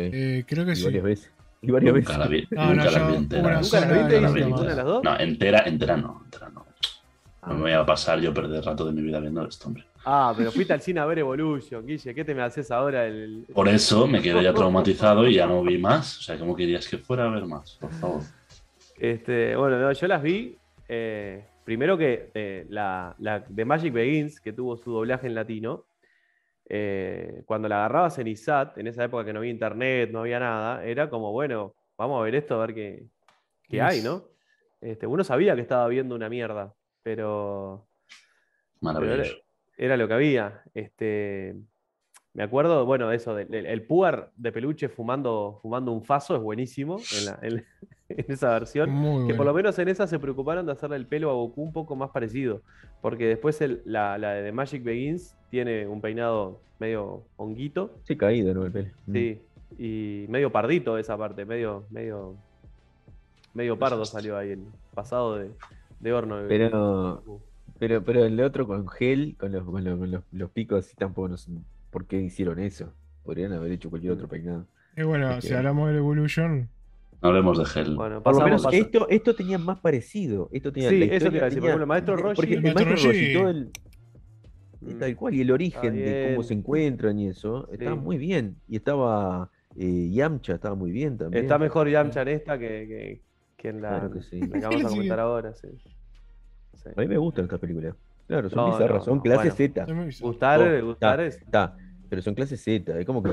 Eh, 0.00 0.44
creo 0.46 0.64
que 0.64 0.72
y 0.72 0.76
sí. 0.76 0.84
varias 0.84 1.04
veces. 1.04 1.32
Y 1.62 1.70
varias 1.70 1.94
Nunca 1.94 2.18
veces. 2.18 2.18
la 2.18 2.26
vi, 2.28 2.48
No, 2.56 2.66
nunca 2.74 2.84
no, 2.84 2.90
la 2.90 3.08
vi 3.08 3.14
entera. 3.16 3.42
una 3.42 3.60
¿Nunca 3.60 3.80
viste, 3.80 4.20
la 4.20 4.28
Guille? 4.28 4.32
vi. 4.34 4.40
¿Ninguna 4.44 4.70
de 4.70 4.76
las 4.76 4.84
dos? 4.84 5.04
No, 5.04 5.18
entera, 5.18 5.62
entera 5.66 5.96
no, 5.96 6.20
entera 6.24 6.48
no. 6.50 6.66
Ah. 7.42 7.48
No 7.48 7.54
me 7.54 7.60
voy 7.62 7.72
a 7.72 7.86
pasar 7.86 8.20
yo 8.20 8.34
perder 8.34 8.64
rato 8.64 8.84
de 8.86 8.92
mi 8.92 9.02
vida 9.02 9.20
viendo 9.20 9.46
esto, 9.46 9.68
hombre. 9.68 9.84
Ah, 10.04 10.32
pero 10.36 10.52
fuiste 10.52 10.72
al 10.72 10.80
cine 10.80 11.00
a 11.00 11.04
ver 11.06 11.18
Evolution, 11.18 11.84
Guille. 11.84 12.14
¿Qué 12.14 12.24
te 12.24 12.34
me 12.34 12.42
haces 12.42 12.70
ahora? 12.70 13.06
El... 13.06 13.44
Por 13.52 13.68
eso 13.68 14.06
me 14.06 14.22
quedé 14.22 14.40
ya 14.42 14.52
traumatizado 14.54 15.26
y 15.26 15.34
ya 15.34 15.46
no 15.46 15.62
vi 15.62 15.78
más. 15.78 16.18
O 16.18 16.22
sea, 16.22 16.38
¿cómo 16.38 16.54
querías 16.54 16.86
que 16.86 16.98
fuera 16.98 17.24
a 17.24 17.28
ver 17.30 17.44
más? 17.46 17.76
Por 17.80 17.90
favor. 17.92 18.22
Este, 18.98 19.56
bueno, 19.56 19.78
no, 19.78 19.92
yo 19.92 20.06
las 20.06 20.22
vi. 20.22 20.56
eh, 20.88 21.44
primero 21.64 21.98
que 21.98 22.30
eh, 22.34 22.66
la, 22.70 23.14
la 23.18 23.40
de 23.40 23.64
Magic 23.64 23.92
Begins, 23.92 24.40
que 24.40 24.52
tuvo 24.52 24.76
su 24.76 24.92
doblaje 24.92 25.26
en 25.26 25.34
latino, 25.34 25.84
eh, 26.68 27.42
cuando 27.46 27.68
la 27.68 27.76
agarrabas 27.76 28.18
en 28.18 28.26
ISAT, 28.26 28.78
en 28.78 28.88
esa 28.88 29.04
época 29.04 29.24
que 29.24 29.32
no 29.32 29.38
había 29.38 29.50
internet, 29.50 30.10
no 30.12 30.20
había 30.20 30.40
nada, 30.40 30.84
era 30.84 31.08
como, 31.08 31.32
bueno, 31.32 31.74
vamos 31.96 32.20
a 32.20 32.24
ver 32.24 32.34
esto, 32.34 32.54
a 32.56 32.66
ver 32.66 32.74
qué, 32.74 33.06
qué 33.68 33.80
hay, 33.80 34.02
¿no? 34.02 34.24
Este, 34.80 35.06
uno 35.06 35.24
sabía 35.24 35.54
que 35.54 35.62
estaba 35.62 35.88
viendo 35.88 36.14
una 36.14 36.28
mierda, 36.28 36.74
pero, 37.02 37.88
pero 38.80 38.98
era, 38.98 39.00
Maravilloso. 39.00 39.36
era 39.76 39.96
lo 39.96 40.08
que 40.08 40.14
había. 40.14 40.62
Este, 40.74 41.56
me 42.36 42.42
acuerdo, 42.42 42.84
bueno, 42.86 43.10
eso, 43.12 43.34
del, 43.34 43.52
el 43.66 43.82
puar 43.82 44.30
de 44.36 44.52
peluche 44.52 44.88
fumando, 44.88 45.58
fumando 45.62 45.90
un 45.90 46.02
faso 46.04 46.36
es 46.36 46.42
buenísimo 46.42 46.98
en, 47.18 47.24
la- 47.26 47.38
en- 47.42 47.64
en 48.10 48.24
esa 48.28 48.50
versión. 48.50 48.90
Muy 48.90 49.26
Que 49.26 49.34
por 49.34 49.46
lo 49.46 49.54
menos 49.54 49.78
en 49.78 49.88
esa 49.88 50.06
se 50.06 50.18
preocuparon 50.18 50.66
de 50.66 50.72
hacerle 50.72 50.96
el 50.96 51.06
pelo 51.06 51.30
a 51.30 51.34
Goku 51.34 51.62
un 51.62 51.72
poco 51.72 51.96
más 51.96 52.10
parecido. 52.10 52.60
Porque 53.00 53.26
después 53.26 53.60
el- 53.62 53.80
la, 53.86 54.18
la 54.18 54.32
de 54.34 54.52
Magic 54.52 54.84
Begins 54.84 55.34
tiene 55.50 55.86
un 55.88 56.00
peinado 56.00 56.60
medio 56.78 57.22
honguito. 57.36 57.90
Sí, 58.04 58.16
caído, 58.16 58.52
¿no? 58.54 58.66
El 58.66 58.72
pelo. 58.72 58.88
Mm. 59.06 59.12
Sí. 59.12 59.40
Y 59.78 60.26
medio 60.28 60.52
pardito 60.52 60.96
esa 60.98 61.16
parte, 61.16 61.44
medio, 61.44 61.84
medio, 61.90 62.34
medio 63.54 63.78
pardo 63.78 64.04
salió 64.04 64.36
ahí 64.36 64.50
el 64.52 64.62
pasado 64.94 65.36
de, 65.36 65.50
de 66.00 66.12
horno. 66.12 66.36
Pero-. 66.48 67.22
Pero, 67.78 68.02
pero 68.04 68.24
el 68.24 68.40
otro 68.40 68.66
con 68.66 68.88
gel, 68.88 69.36
con 69.38 69.52
los, 69.52 69.62
con 69.64 69.84
los, 69.84 69.98
con 69.98 70.10
los- 70.10 70.22
los 70.32 70.50
picos 70.50 70.86
así 70.86 70.96
tampoco 70.96 71.28
no 71.28 71.36
sé 71.36 71.50
por 71.96 72.04
qué 72.06 72.20
hicieron 72.20 72.58
eso. 72.58 72.92
Podrían 73.24 73.54
haber 73.54 73.72
hecho 73.72 73.88
cualquier 73.88 74.12
otro 74.12 74.28
peinado. 74.28 74.66
Eh, 74.96 75.02
bueno, 75.04 75.30
Es 75.30 75.44
si 75.44 75.48
que- 75.48 75.56
hablamos 75.56 75.90
de 75.90 75.96
Evolution, 75.96 76.68
No 77.22 77.28
hablemos 77.30 77.56
de 77.58 77.64
gel. 77.64 77.94
Bueno, 77.96 78.22
Por 78.22 78.34
lo 78.38 78.44
menos 78.44 78.64
pasa- 78.64 78.76
esto, 78.76 79.08
esto 79.08 79.34
tenía 79.34 79.56
más 79.56 79.78
parecido. 79.80 80.50
Esto 80.52 80.70
tenía, 80.70 80.90
Sí, 80.90 80.98
la 80.98 81.04
eso 81.06 81.10
te 81.10 81.16
historia 81.16 81.36
iba 81.38 81.46
a 81.46 81.48
decir. 81.48 81.60
Por 81.60 81.62
tenía- 81.62 81.68
ejemplo, 81.70 81.82
el 81.84 81.88
maestro 81.88 82.16
Porque 82.16 82.28
Roshi- 82.42 82.52
el 82.52 82.56
El 82.58 82.62
maestro 82.62 82.84
maestro 82.84 83.10
Roshi, 83.10 83.24
Roshi- 83.24 83.32
todo 83.38 83.48
el, 83.48 83.70
y 84.82 84.94
Mm. 84.94 84.98
tal 84.98 85.16
cual, 85.16 85.34
y 85.34 85.40
el 85.40 85.50
origen 85.50 85.94
de 85.94 86.32
cómo 86.34 86.42
se 86.42 86.52
encuentran 86.54 87.18
y 87.18 87.28
eso, 87.28 87.66
estaba 87.72 87.96
Sí. 87.96 88.02
muy 88.02 88.18
bien. 88.18 88.56
Y 88.68 88.76
estaba 88.76 89.48
eh, 89.78 90.10
Yamcha, 90.12 90.54
estaba 90.54 90.74
muy 90.74 90.90
bien 90.90 91.16
también. 91.16 91.44
Está 91.44 91.58
mejor 91.58 91.88
Yamcha 91.88 92.20
en 92.22 92.28
esta 92.28 92.58
que, 92.58 92.66
que, 92.86 93.20
que 93.56 93.68
en 93.70 93.80
la, 93.80 93.88
Claro 93.88 94.10
que 94.10 94.20
sí. 94.22 94.38
la 94.40 94.46
que 94.60 94.66
vamos 94.66 94.84
a 94.84 94.88
comentar 94.88 95.20
ahora. 95.20 95.54
sí. 95.54 95.68
Sí. 96.74 96.90
A 96.94 97.00
mí 97.00 97.08
me 97.08 97.16
gustan 97.16 97.44
estas 97.46 97.58
películas. 97.60 97.94
Claro, 98.26 98.50
son 98.50 98.56
No, 98.58 98.66
bizarras, 98.72 98.98
no, 98.98 99.04
son 99.04 99.16
no, 99.16 99.22
clase 99.22 99.50
bueno. 99.50 99.54
Z. 99.54 99.86
Gustar, 100.20 100.60
Oh, 100.60 100.86
gustar 100.86 101.20
está, 101.20 101.26
es. 101.26 101.42
Está, 101.42 101.76
pero 102.08 102.22
son 102.22 102.34
clase 102.34 102.56
Z. 102.56 102.98
Es 102.98 103.06
como 103.06 103.22
que 103.22 103.30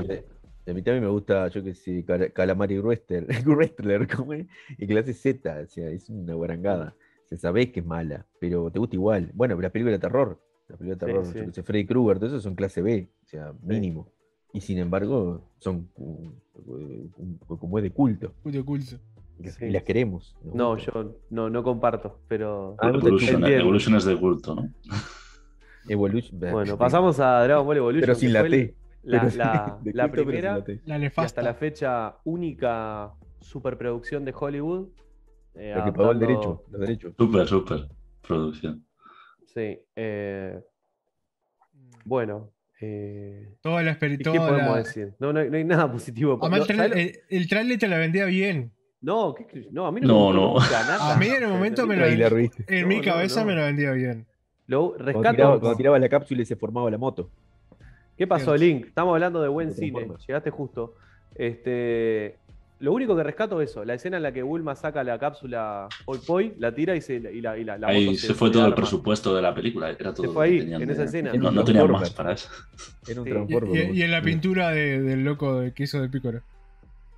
a 0.66 0.72
mí 0.72 0.82
también 0.82 1.04
me 1.04 1.10
gusta, 1.10 1.48
yo 1.48 1.62
que 1.62 1.74
sé, 1.74 2.04
Cal- 2.04 2.32
Calamari 2.32 2.78
Wrestler, 2.78 3.26
Wrestler 3.46 4.06
¿cómo 4.08 4.32
es? 4.32 4.46
Y 4.78 4.86
clase 4.86 5.12
Z, 5.12 5.60
o 5.64 5.66
sea, 5.68 5.88
es 5.90 6.08
una 6.08 6.34
guarangada. 6.34 6.94
Se 7.26 7.36
sabés 7.36 7.70
que 7.72 7.80
es 7.80 7.86
mala, 7.86 8.26
pero 8.38 8.70
te 8.70 8.78
gusta 8.78 8.96
igual. 8.96 9.30
Bueno, 9.34 9.60
la 9.60 9.70
película 9.70 9.92
de 9.92 9.98
terror, 9.98 10.40
la 10.68 10.76
película 10.76 10.94
de 10.96 11.00
Sí, 11.00 11.06
terror, 11.06 11.26
sí. 11.32 11.38
yo 11.38 11.44
que 11.46 11.52
sé, 11.52 11.62
Freddy 11.62 11.86
Krueger, 11.86 12.18
todo 12.18 12.28
eso 12.28 12.40
son 12.40 12.54
clase 12.54 12.82
B, 12.82 13.08
o 13.24 13.26
sea, 13.26 13.52
mínimo. 13.62 14.08
Y 14.52 14.60
sin 14.60 14.78
embargo, 14.78 15.50
son 15.58 15.88
uh, 15.96 16.30
como 17.58 17.78
es 17.78 17.82
de 17.84 17.90
culto. 17.90 18.32
Puto 18.42 18.64
culto. 18.64 18.96
Y 19.40 19.44
las- 19.46 19.54
Sí. 19.56 19.66
queremos. 19.84 20.36
No, 20.44 20.76
yo 20.78 21.16
no, 21.30 21.50
no 21.50 21.62
comparto, 21.64 22.20
pero. 22.28 22.76
Ah, 22.78 22.88
Evolution. 22.90 23.44
Evolution 23.44 23.96
es 23.96 24.04
de 24.04 24.16
culto, 24.16 24.54
¿no? 24.54 24.70
Evolution, 25.88 26.38
Bueno, 26.40 26.76
pasamos 26.78 27.18
a 27.20 27.42
Dragon 27.44 27.66
Ball 27.66 27.76
Evolution. 27.76 28.00
Pero 28.06 28.14
sin 28.14 28.32
la 28.32 28.42
T. 28.42 28.74
La, 29.02 29.20
pero 29.20 29.32
la- 29.36 29.78
pero 30.10 30.22
sin 30.22 30.26
primera 30.26 30.58
la 30.58 30.64
T. 30.64 31.12
Hasta 31.16 31.42
la 31.42 31.54
fecha 31.54 32.16
única 32.24 33.12
superproducción 33.40 34.24
de 34.24 34.34
Hollywood. 34.38 34.88
eh, 35.54 35.74
La 35.76 35.84
que 35.84 35.92
pagó 35.92 36.12
el 36.12 36.18
derecho, 36.18 36.64
los 36.70 36.80
derechos. 36.80 37.14
Súper, 37.18 37.46
súper 37.46 37.88
producción. 38.26 38.84
Sí. 39.46 39.78
eh, 39.94 40.58
bueno. 42.04 42.50
eh, 42.80 43.54
Toda 43.62 43.82
la 43.82 43.92
¿y 43.92 44.18
¿Qué 44.18 44.30
podemos 44.38 44.76
decir? 44.76 45.14
No, 45.18 45.32
no, 45.32 45.40
hay, 45.40 45.50
no 45.50 45.56
hay 45.56 45.64
nada 45.64 45.90
positivo. 45.90 46.38
Además, 46.40 46.68
el, 46.68 46.76
No, 46.76 46.82
¿sabes 46.82 46.90
lo- 46.90 46.94
trailer, 46.94 47.22
el, 47.28 47.36
el 47.40 47.48
trailer 47.48 47.78
te 47.78 47.88
la 47.88 47.98
vendía 47.98 48.24
bien. 48.26 48.72
no, 49.00 49.34
¿qué- 49.34 49.68
no, 49.70 49.86
a 49.86 49.92
mí 49.92 50.00
no, 50.00 50.08
No, 50.08 50.54
me 50.54 50.60
no. 50.60 50.70
nada. 50.70 51.14
A 51.14 51.18
mí 51.18 51.26
en 51.26 51.42
el 51.42 51.48
momento 51.50 51.86
me 51.86 51.96
lo- 51.96 52.34
¿viste? 52.34 52.64
En 52.68 52.82
No, 52.82 52.88
mi 52.88 53.00
cabeza 53.00 53.40
no. 53.40 53.46
me 53.46 53.54
la 53.54 53.66
vendía 53.66 53.92
bien. 53.92 54.26
Lo 54.66 54.90
Cuando 54.92 55.04
rescato. 55.04 55.34
tiraba, 55.36 55.60
cuando 55.60 55.76
tiraba 55.76 55.98
la 55.98 56.08
cápsula 56.08 56.42
y 56.42 56.46
se 56.46 56.56
formaba 56.56 56.90
la 56.90 56.98
moto. 56.98 57.28
¿Qué 58.16 58.26
pasó, 58.26 58.56
Link? 58.56 58.86
Estamos 58.86 59.12
hablando 59.14 59.42
de 59.42 59.48
buen 59.48 59.72
cine. 59.72 60.08
Llegaste 60.26 60.50
justo. 60.50 60.94
Este, 61.34 62.38
lo 62.78 62.92
único 62.92 63.16
que 63.16 63.22
rescato 63.24 63.60
es 63.60 63.70
eso, 63.70 63.84
la 63.84 63.94
escena 63.94 64.18
en 64.18 64.22
la 64.22 64.32
que 64.32 64.42
Bulma 64.42 64.74
saca 64.76 65.02
la 65.02 65.18
cápsula 65.18 65.88
Poi 66.04 66.18
Poi, 66.26 66.54
la 66.58 66.72
tira 66.74 66.94
y, 66.94 67.00
se, 67.00 67.14
y 67.16 67.40
la, 67.40 67.58
y 67.58 67.64
la, 67.64 67.76
la 67.76 67.88
Ahí 67.88 68.06
moto 68.06 68.18
se, 68.18 68.34
fue 68.34 68.50
todo 68.50 68.60
el 68.60 68.66
arma. 68.66 68.76
presupuesto 68.76 69.34
de 69.34 69.42
la 69.42 69.52
película. 69.54 69.90
Era 69.90 70.14
todo 70.14 70.26
Se 70.28 70.32
fue 70.32 70.46
ahí, 70.46 70.58
en 70.72 70.86
de- 70.86 70.92
esa 70.92 71.04
escena. 71.04 71.32
No, 71.34 71.50
no 71.50 71.64
tenían 71.64 71.90
más 71.90 72.10
para 72.10 72.32
eso. 72.34 72.48
Era 73.08 73.20
un 73.20 73.26
Sí. 73.26 73.30
Y, 73.30 73.34
Transformer. 73.34 73.90
y- 73.94 73.98
y 73.98 74.02
en 74.02 74.10
la 74.12 74.22
pintura 74.22 74.70
de- 74.70 75.02
del 75.02 75.24
loco 75.24 75.60
de, 75.60 75.72
que 75.72 75.82
hizo 75.84 76.00
de 76.00 76.08
Pícoro. 76.08 76.40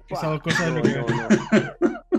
Esas 0.09 0.31
dos 0.31 0.41
cosas 0.41 0.69
es 0.69 0.73
no, 0.73 0.77
lo 0.79 0.83
que. 0.83 0.95
no, 0.95 1.07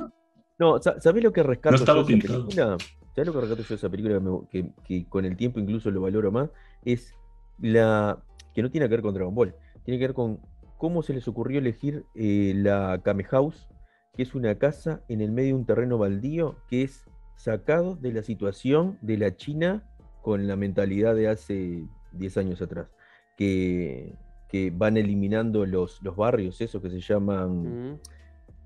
no. 0.02 0.08
No, 0.60 0.82
sa- 0.82 1.00
¿sabés 1.00 1.24
lo 1.24 1.32
que 1.32 1.44
rescato 1.44 1.72
No 1.76 1.78
estaba 1.78 2.04
pintado. 2.06 2.48
película? 2.48 2.78
¿Sabés 3.18 3.34
lo 3.34 3.34
que 3.34 3.48
rescato 3.48 3.64
yo 3.64 3.70
de 3.70 3.76
esa 3.76 3.90
película 3.90 4.22
que 4.52 5.10
con 5.10 5.26
el 5.26 5.36
tiempo 5.36 5.60
incluso 5.60 5.90
lo 5.90 6.02
valoro 6.02 6.32
más? 6.32 6.52
Es 6.86 7.16
la. 7.58 8.24
que 8.54 8.62
no 8.62 8.70
tiene 8.70 8.86
que 8.86 8.92
ver 8.92 9.02
con 9.02 9.16
Dragon 9.16 9.34
Ball. 9.34 9.56
Tiene 9.84 9.98
que 9.98 10.06
ver 10.06 10.14
con 10.14 10.40
cómo 10.78 11.02
se 11.02 11.16
les 11.16 11.28
ocurrió 11.28 11.58
elegir 11.58 12.06
eh, 12.14 12.54
la 12.56 13.02
Kame 13.04 13.24
House, 13.24 13.70
que 14.14 14.22
es 14.22 14.36
una 14.36 14.60
casa 14.60 15.02
en 15.10 15.22
el 15.22 15.32
medio 15.32 15.56
de 15.56 15.62
un 15.62 15.66
terreno 15.66 15.98
baldío 15.98 16.58
que 16.70 16.84
es 16.84 17.06
sacado 17.36 17.96
de 17.96 18.14
la 18.14 18.22
situación 18.22 19.00
de 19.02 19.18
la 19.18 19.36
China 19.36 19.84
con 20.22 20.48
la 20.48 20.56
mentalidad 20.56 21.16
de 21.16 21.30
hace 21.30 21.88
10 22.12 22.38
años 22.38 22.62
atrás. 22.62 22.88
Que, 23.36 24.14
que 24.48 24.70
van 24.70 24.96
eliminando 24.96 25.66
los, 25.66 26.04
los 26.04 26.16
barrios, 26.16 26.62
esos 26.62 26.84
que 26.84 26.92
se 26.92 27.00
llaman 27.00 27.94
Mm. 27.94 28.00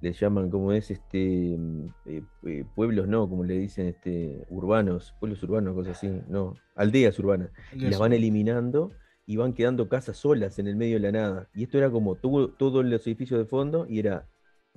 Le 0.01 0.13
llaman, 0.13 0.49
como 0.49 0.71
es, 0.73 0.91
este, 0.91 1.55
mm, 1.57 1.85
eh, 2.07 2.23
eh, 2.47 2.65
pueblos, 2.75 3.07
no, 3.07 3.29
como 3.29 3.43
le 3.43 3.57
dicen, 3.57 3.87
este, 3.87 4.45
urbanos, 4.49 5.13
pueblos 5.19 5.41
urbanos, 5.43 5.75
cosas 5.75 5.97
así, 5.97 6.11
no, 6.27 6.55
aldeas 6.75 7.17
urbanas, 7.19 7.51
y 7.73 7.81
las 7.81 7.99
van 7.99 8.13
eliminando 8.13 8.91
y 9.27 9.37
van 9.37 9.53
quedando 9.53 9.87
casas 9.87 10.17
solas 10.17 10.57
en 10.59 10.67
el 10.67 10.75
medio 10.75 10.95
de 10.95 11.01
la 11.01 11.11
nada. 11.11 11.49
Y 11.53 11.63
esto 11.63 11.77
era 11.77 11.91
como 11.91 12.15
todo, 12.15 12.49
todos 12.49 12.83
los 12.83 13.05
edificios 13.05 13.39
de 13.39 13.45
fondo 13.45 13.85
y 13.87 13.99
era 13.99 14.27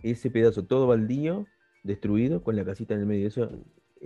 ese 0.03 0.31
pedazo 0.31 0.65
todo 0.65 0.87
baldío, 0.87 1.47
destruido, 1.83 2.43
con 2.43 2.55
la 2.55 2.65
casita 2.65 2.95
en 2.95 3.01
el 3.01 3.07
medio. 3.07 3.27
Eso, 3.27 3.51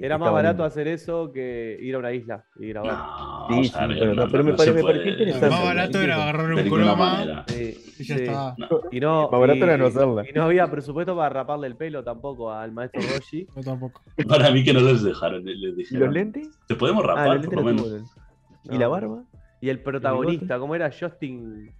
Era 0.00 0.16
más 0.18 0.32
barato 0.32 0.52
lindo. 0.58 0.64
hacer 0.64 0.88
eso 0.88 1.32
que 1.32 1.76
ir 1.80 1.94
a 1.94 1.98
una 1.98 2.12
isla 2.12 2.44
y 2.58 2.68
grabar. 2.68 2.92
No, 3.50 3.62
Sí, 3.62 3.64
sí, 3.68 3.74
pero 3.78 3.88
me 3.88 4.14
no 4.14 4.28
pare- 4.28 4.42
me 4.44 4.54
puede 4.54 4.82
pareció 4.82 5.10
interesante. 5.10 5.50
más 5.50 5.64
barato 5.64 6.00
era 6.02 6.14
agarrar 6.22 6.52
un 6.54 6.68
croma. 6.68 7.44
Sí, 7.48 7.94
y 7.98 8.04
ya 8.04 8.16
sí. 8.16 8.22
está. 8.24 8.54
No. 8.58 8.68
Y 8.92 9.00
no, 9.00 9.22
Más 9.30 9.40
barato 9.40 9.58
y- 9.58 9.62
era 9.62 9.76
no 9.76 9.86
hacerla. 9.86 10.24
y 10.28 10.32
no 10.32 10.42
había 10.44 10.70
presupuesto 10.70 11.16
para 11.16 11.28
raparle 11.30 11.66
el 11.66 11.76
pelo 11.76 12.04
tampoco 12.04 12.52
al 12.52 12.70
maestro 12.72 13.00
Roshi. 13.02 13.46
No 13.56 13.62
tampoco. 13.62 14.02
Para 14.28 14.50
mí 14.52 14.62
que 14.62 14.72
no 14.72 14.80
les 14.80 15.02
dejaron. 15.02 15.44
Les 15.44 15.56
¿Y 15.56 15.66
los 15.66 15.76
dijeron, 15.76 16.14
lentes? 16.14 16.48
Te 16.68 16.74
podemos 16.76 17.02
Ah, 17.04 17.06
rapar, 17.08 17.36
los 17.38 17.46
por 17.46 17.64
lentes 17.64 17.82
lo 17.82 17.90
menos. 17.90 18.14
¿Y 18.70 18.78
la 18.78 18.88
barba? 18.88 19.24
Y 19.60 19.68
el 19.70 19.80
protagonista, 19.82 20.58
¿cómo 20.58 20.74
era? 20.76 20.90
Justin. 20.92 21.72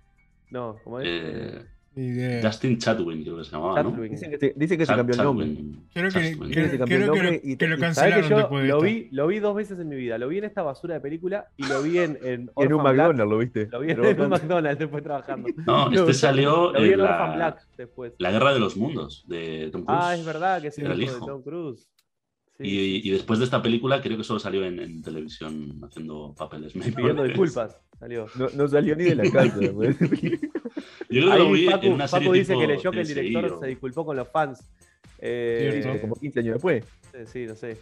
No, 0.51 0.77
¿cómo 0.83 0.99
es? 1.01 1.07
Eh, 1.09 1.65
idea. 2.03 2.43
Justin 2.43 2.79
Chatwin, 2.79 3.23
creo 3.23 3.37
que 3.39 3.45
se 3.45 3.51
llamaba, 3.51 3.83
¿no? 3.83 3.91
Dicen 4.03 4.31
que 4.31 4.39
se, 4.39 4.55
dicen 4.57 4.79
que 4.79 4.87
se 4.87 4.93
Chat- 4.93 4.97
cambió 4.97 5.15
el 5.17 5.23
nombre. 5.25 5.47
Chatwin. 5.47 5.87
Creo 5.93 6.11
que, 6.11 6.11
creo- 6.53 6.71
Se 6.71 6.79
cambió 6.79 6.97
el 6.97 7.11
creo 7.11 7.13
que 7.31 7.41
y- 7.45 7.57
que 7.57 7.67
lo 7.69 7.75
y- 7.77 7.79
¿Sabés 7.79 7.95
cancelaron 7.97 8.23
que 8.23 8.29
yo 8.31 8.37
después 8.39 8.63
de 8.63 8.69
lo 8.69 8.81
vi, 8.81 9.09
lo 9.11 9.27
vi 9.27 9.39
dos 9.39 9.55
veces 9.57 9.79
en 9.79 9.89
mi 9.89 9.97
vida? 9.97 10.19
Lo 10.19 10.29
vi 10.29 10.39
en 10.39 10.45
esta 10.45 10.63
basura 10.63 10.95
de 10.95 11.01
película 11.01 11.49
y 11.57 11.67
lo 11.67 11.83
vi 11.83 11.99
en, 11.99 12.19
en 12.23 12.51
En 12.57 12.73
un 12.73 12.83
Black. 12.83 12.97
McDonald's, 12.97 13.31
¿lo 13.31 13.39
viste? 13.39 13.69
Lo 13.71 13.81
vi 13.81 13.91
en, 13.93 14.01
un 14.21 14.29
McDonald's 14.29 14.79
después 14.79 15.03
trabajando. 15.03 15.49
No, 15.67 15.91
este 15.93 16.15
salió 16.15 16.73
Lo 16.73 16.81
vi 16.83 16.93
en 16.93 17.01
Orphan 17.01 17.31
la, 17.31 17.35
Black 17.37 17.69
después. 17.77 18.13
la 18.19 18.31
Guerra 18.33 18.55
de 18.55 18.61
los 18.61 18.77
Mundos 18.77 19.25
de 19.29 19.69
Tom 19.73 19.85
Cruise. 19.85 20.01
Ah, 20.03 20.15
es 20.15 20.25
verdad 20.25 20.61
que 20.63 20.69
es 20.69 20.79
el 20.79 21.03
hijo 21.03 21.15
de. 21.15 21.27
Tom 21.27 21.43
Cruise. 21.43 21.89
Sí, 22.61 23.03
Y, 23.05 23.11
después 23.11 23.39
de 23.39 23.45
esta 23.45 23.63
película 23.63 24.03
creo 24.03 24.17
que 24.19 24.25
solo 24.25 24.41
salió 24.41 24.65
en, 24.65 24.81
en 24.81 25.01
televisión 25.01 25.79
haciendo 25.81 26.35
papeles. 26.37 26.73
pidiendo 26.73 27.23
disculpas. 27.23 27.81
Salió. 27.99 28.27
No, 28.37 28.49
no 28.55 28.69
salió 28.69 28.95
ni 28.97 29.05
de 29.05 29.15
la 29.17 29.31
casa. 29.31 29.59
Yo 31.11 31.21
lo 31.37 31.51
vi 31.53 31.69
Ahí 31.69 31.81
en 31.87 31.93
una 31.95 32.07
serie 32.07 32.27
Facu 32.27 32.33
dice 32.39 32.57
que 32.57 32.67
leyó 32.67 32.91
que 32.91 33.01
el 33.01 33.07
director 33.09 33.59
se 33.61 33.67
disculpó 33.67 34.05
con 34.05 34.17
los 34.17 34.29
fans. 34.29 34.61
Eh, 35.19 35.81
Cierto. 35.83 36.01
Como 36.03 36.15
15 36.15 36.41
años 36.41 36.55
después. 36.55 36.85
sí, 37.27 37.47
no 37.47 37.55
sé. 37.57 37.77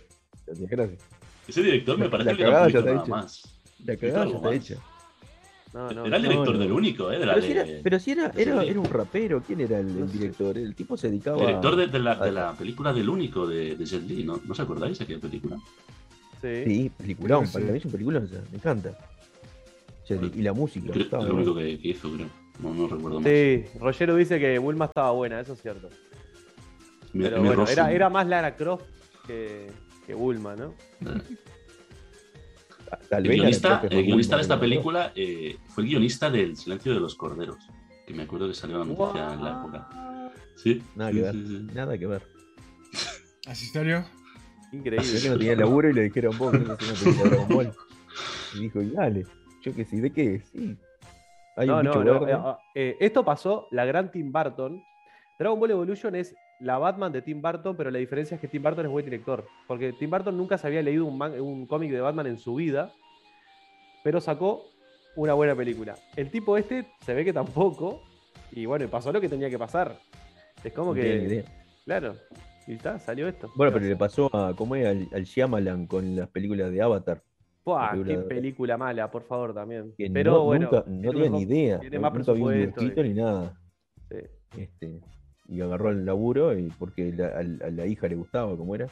Gracias. 0.47 1.03
Ese 1.49 1.63
director 1.63 1.99
me 1.99 2.09
parece 2.09 2.31
la 2.33 2.37
que 2.37 2.43
cagada 2.45 2.69
ya 2.69 2.79
está 2.79 2.91
nada 2.93 3.03
hecha. 3.05 3.11
más. 3.11 3.61
La 3.85 3.97
cagada 3.97 4.27
ya 4.27 4.37
está 4.37 4.55
hecha. 4.55 4.75
No, 5.75 5.91
no. 5.91 6.07
Era 6.07 6.17
el 6.17 6.23
director 6.23 6.55
no. 6.55 6.59
del 6.61 6.73
único, 6.73 7.13
¿eh? 7.13 7.19
De 7.19 7.27
la 7.27 7.35
Pero 7.35 7.47
si, 7.47 7.53
de- 7.53 7.61
era, 7.61 7.83
pero 7.83 7.99
si 7.99 8.11
era, 8.13 8.33
era, 8.37 8.81
un 8.81 8.85
rapero, 8.87 9.43
¿quién 9.47 9.61
era 9.61 9.79
el, 9.81 9.89
el 9.99 10.11
director? 10.11 10.57
El 10.57 10.75
tipo 10.75 10.97
se 10.97 11.09
dedicaba 11.09 11.39
Director 11.39 11.77
de, 11.77 11.87
de 11.89 11.99
la, 11.99 12.15
de 12.17 12.33
la 12.33 12.53
película 12.55 12.93
del 12.95 13.09
único 13.11 13.47
de, 13.47 13.77
de 13.77 13.85
Jet 13.85 14.03
Li, 14.05 14.25
¿no? 14.25 14.41
¿No 14.45 14.53
os 14.53 14.61
acordáis 14.61 14.97
de 14.99 15.05
aquella 15.05 15.21
película? 15.21 15.59
Sí. 16.41 16.65
Sí, 16.65 16.93
peliculón, 16.97 17.47
Sí. 17.47 17.53
para 17.53 17.65
mí 17.67 17.77
es 17.79 17.85
un 17.85 17.91
peliculón, 17.93 18.25
o 18.25 18.29
sea, 18.29 18.41
me 18.51 18.57
encanta. 18.57 18.97
Sea, 20.07 20.19
y 20.23 20.43
la 20.43 20.53
música. 20.53 20.91
Creo- 20.93 21.05
estaba 21.05 21.23
es 21.25 21.29
lo 21.29 21.35
único 21.35 21.55
que, 21.55 21.79
que 21.79 21.89
hizo, 21.89 22.13
creo. 22.13 22.29
No, 22.61 22.73
no 22.73 22.87
recuerdo 22.89 23.21
más. 23.21 23.29
Sí, 23.31 23.65
Rogero 23.79 24.17
dice 24.17 24.39
que 24.39 24.59
Bulma 24.59 24.87
estaba 24.87 25.11
buena, 25.11 25.41
eso 25.41 25.53
es 25.55 25.61
cierto. 25.63 25.91
Mi- 27.13 27.25
Pero 27.25 27.41
mi 27.43 27.49
bueno, 27.49 27.67
era, 27.67 27.91
era 27.93 28.09
más 28.09 28.27
Lara 28.27 28.55
Croft 28.57 28.85
que, 29.27 29.67
que 30.07 30.15
Bulma, 30.15 30.55
¿no? 30.57 30.75
Tal 33.09 33.27
El 33.27 33.33
guionista, 33.33 33.81
el 33.91 34.17
de 34.17 34.41
esta 34.41 34.61
película 34.61 35.13
eh, 35.17 35.57
fue 35.69 35.83
el 35.85 35.91
guionista 35.91 36.31
del 36.31 36.57
Silencio 36.57 36.95
de 36.95 37.01
los 37.01 37.15
Corderos. 37.17 37.59
Que 38.07 38.15
me 38.15 38.23
acuerdo 38.23 38.47
que 38.47 38.55
salió 38.55 38.79
la 38.79 38.85
noticia 38.85 39.33
en 39.35 39.45
la 39.45 39.51
época. 39.51 40.33
Sí. 40.55 40.83
Nada 40.95 41.11
sí, 41.11 41.17
que 41.17 41.23
ver. 41.23 41.33
sí, 41.35 41.47
sí. 41.47 41.67
Nada 41.75 41.99
que 41.99 42.07
ver. 42.07 42.23
Así 43.47 43.67
salió. 43.67 44.05
Increíble. 44.73 45.21
que 45.21 45.29
no 45.31 45.39
tenía 45.39 45.57
laburo 45.57 45.91
y 45.91 45.95
le 45.95 46.03
dijeron 46.05 46.39
vos 46.39 46.53
no. 46.53 46.77
Y 48.55 48.61
dijo, 48.61 48.81
y 48.81 48.91
dale. 48.91 49.27
Que 49.75 49.85
sí, 49.85 50.01
¿de 50.01 50.11
qué? 50.13 50.41
Sí. 50.41 50.77
Hay 51.57 51.67
No, 51.67 51.79
un 51.79 51.85
no, 51.85 51.91
bicho 51.91 52.05
no. 52.05 52.29
eh, 52.29 52.57
eh, 52.75 52.97
esto 53.01 53.25
pasó, 53.25 53.67
la 53.71 53.85
gran 53.85 54.11
Tim 54.11 54.31
Burton. 54.31 54.83
Dragon 55.39 55.59
Ball 55.59 55.71
Evolution 55.71 56.15
es 56.15 56.35
la 56.61 56.79
Batman 56.79 57.13
de 57.13 57.23
Tim 57.23 57.43
Burton, 57.43 57.77
pero 57.77 57.91
la 57.91 57.99
diferencia 57.99 58.35
es 58.37 58.41
que 58.41 58.49
Tim 58.49 58.63
Burton 58.63 58.87
es 58.87 58.91
buen 58.93 59.05
director. 59.05 59.47
Porque 59.67 59.93
Tim 59.93 60.11
Burton 60.11 60.37
nunca 60.37 60.57
se 60.59 60.67
había 60.67 60.83
leído 60.83 61.05
un, 61.07 61.67
cómic 61.67 61.91
de 61.91 62.01
Batman 62.01 62.27
en 62.27 62.39
su 62.39 62.55
vida, 62.55 62.93
pero 64.05 64.21
sacó 64.21 64.65
una 65.17 65.35
buena 65.35 65.55
película. 65.55 65.95
El 66.15 66.31
tipo 66.31 66.57
este 66.57 66.87
se 67.01 67.15
ve 67.15 67.25
que 67.25 67.33
tampoco, 67.33 68.03
y 68.53 68.67
bueno, 68.67 68.87
pasó 68.89 69.13
lo 69.13 69.21
que 69.21 69.29
tenía 69.29 69.51
que 69.51 69.59
pasar. 69.59 69.99
Es 70.63 70.73
como 70.73 70.95
que. 70.95 71.45
Claro, 71.85 72.15
y 72.67 72.75
está, 72.75 72.99
salió 72.99 73.29
esto. 73.29 73.51
Bueno, 73.55 73.73
¿Qué 73.73 73.79
pero 73.79 73.89
le 73.91 73.97
pasó 73.97 74.35
a, 74.35 74.55
¿cómo 74.57 74.75
es? 74.77 74.87
Al, 74.87 75.09
al 75.13 75.25
Shyamalan 75.25 75.87
con 75.87 76.17
las 76.17 76.29
películas 76.29 76.71
de 76.73 76.83
Avatar. 76.83 77.23
Buah, 77.67 77.91
película 77.91 78.15
qué 78.15 78.19
de- 78.23 78.25
película 78.29 78.77
mala, 78.79 79.11
por 79.11 79.25
favor, 79.25 79.53
también. 79.53 79.93
Que 79.99 80.09
Pero 80.09 80.33
no, 80.35 80.45
bueno, 80.45 80.69
nunca, 80.71 80.85
no 80.87 81.11
tenía 81.11 81.31
ni 81.31 81.43
idea. 81.43 81.81
tiene 81.81 81.99
más 81.99 82.13
nunca 82.15 82.31
había 82.31 82.45
un 82.45 82.95
ni 83.09 83.15
nada. 83.15 83.61
sí. 84.09 84.17
Este, 84.57 85.01
y 85.49 85.61
agarró 85.61 85.91
el 85.91 86.05
laburo 86.07 86.57
y 86.59 86.69
porque 86.79 87.13
la- 87.13 87.27
a, 87.27 87.41
a 87.41 87.71
la 87.71 87.87
hija 87.87 88.07
le 88.09 88.15
gustaba 88.15 88.57
como 88.57 88.75
era. 88.77 88.87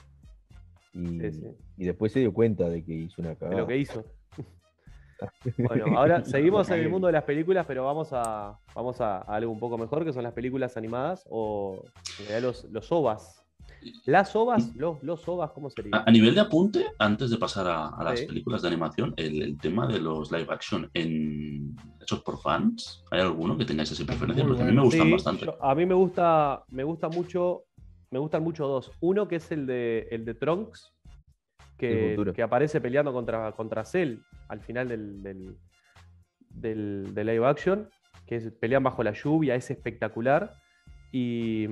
Y, 0.93 1.21
Sí, 1.21 1.31
sí. 1.33 1.47
y 1.79 1.85
después 1.87 2.13
se 2.13 2.21
dio 2.21 2.33
cuenta 2.35 2.69
de 2.69 2.85
que 2.85 2.93
hizo 2.95 3.23
una 3.23 3.31
de 3.31 3.37
cagada. 3.37 3.59
lo 3.61 3.67
que 3.67 3.79
hizo. 3.79 4.05
Bueno, 5.57 5.97
ahora 5.97 6.25
seguimos 6.25 6.69
en 6.71 6.81
el 6.81 6.89
mundo 6.91 7.07
de 7.07 7.13
las 7.13 7.23
películas, 7.23 7.65
pero 7.67 7.85
vamos 7.85 8.09
a, 8.13 8.59
vamos 8.75 9.01
a, 9.01 9.19
a 9.19 9.37
algo 9.37 9.53
un 9.53 9.61
poco 9.61 9.79
mejor, 9.79 10.05
que 10.05 10.13
son 10.13 10.25
las 10.25 10.33
películas 10.33 10.77
animadas 10.77 11.25
o 11.31 11.85
en 12.19 12.27
realidad 12.27 12.49
los, 12.49 12.65
los 12.65 12.91
OVAs. 12.93 13.44
Las 14.07 14.35
OVAs, 14.37 14.75
los, 14.77 15.03
los 15.03 15.27
OVAs, 15.29 15.51
¿cómo 15.53 15.71
sería? 15.71 15.97
A, 15.97 16.05
a 16.07 16.11
nivel 16.11 16.35
de 16.35 16.41
apunte, 16.41 16.87
antes 16.99 17.31
de 17.31 17.37
pasar 17.39 17.67
a, 17.69 17.89
a 17.89 18.05
las 18.05 18.21
Sí. 18.21 18.27
películas 18.27 18.63
de 18.63 18.69
animación, 18.69 19.15
el, 19.17 19.43
el 19.43 19.59
tema 19.59 19.87
de 19.87 20.01
los 20.01 20.31
live 20.33 20.47
action 20.51 20.91
en, 20.95 21.77
hechos 22.01 22.23
por 22.23 22.41
fans, 22.41 23.05
¿hay 23.11 23.21
alguno 23.21 23.57
que 23.57 23.65
tengáis 23.65 23.91
esa 23.93 24.05
preferencia? 24.05 24.45
Porque 24.47 24.63
a 24.63 24.67
mí 24.67 24.73
me 24.73 24.83
gustan 24.83 25.07
Sí, 25.07 25.13
bastante. 25.13 25.47
yo- 25.47 25.59
a 25.65 25.75
mí 25.75 25.87
me 25.87 25.95
gusta, 25.95 26.63
me 26.71 26.85
gusta 26.85 27.09
mucho, 27.09 27.65
me 28.11 28.19
gustan 28.19 28.43
mucho 28.43 28.67
dos. 28.67 28.91
Uno 29.01 29.27
que 29.29 29.37
es 29.37 29.51
el 29.53 29.67
de, 29.67 30.09
el 30.11 30.25
de 30.25 30.35
Trunks, 30.35 30.93
que, 31.77 32.17
que 32.35 32.43
aparece 32.43 32.81
peleando 32.81 33.13
contra, 33.13 33.53
contra 33.53 33.85
Cell 33.85 34.19
al 34.49 34.61
final 34.61 34.89
del, 34.89 35.23
del, 35.23 35.57
del- 36.51 37.15
del 37.15 37.27
live 37.27 37.47
action, 37.47 37.89
que 38.27 38.37
es, 38.37 38.51
pelean 38.53 38.83
bajo 38.83 39.03
la 39.03 39.13
lluvia, 39.13 39.55
es 39.55 39.71
espectacular. 39.71 40.55
Y, 41.13 41.67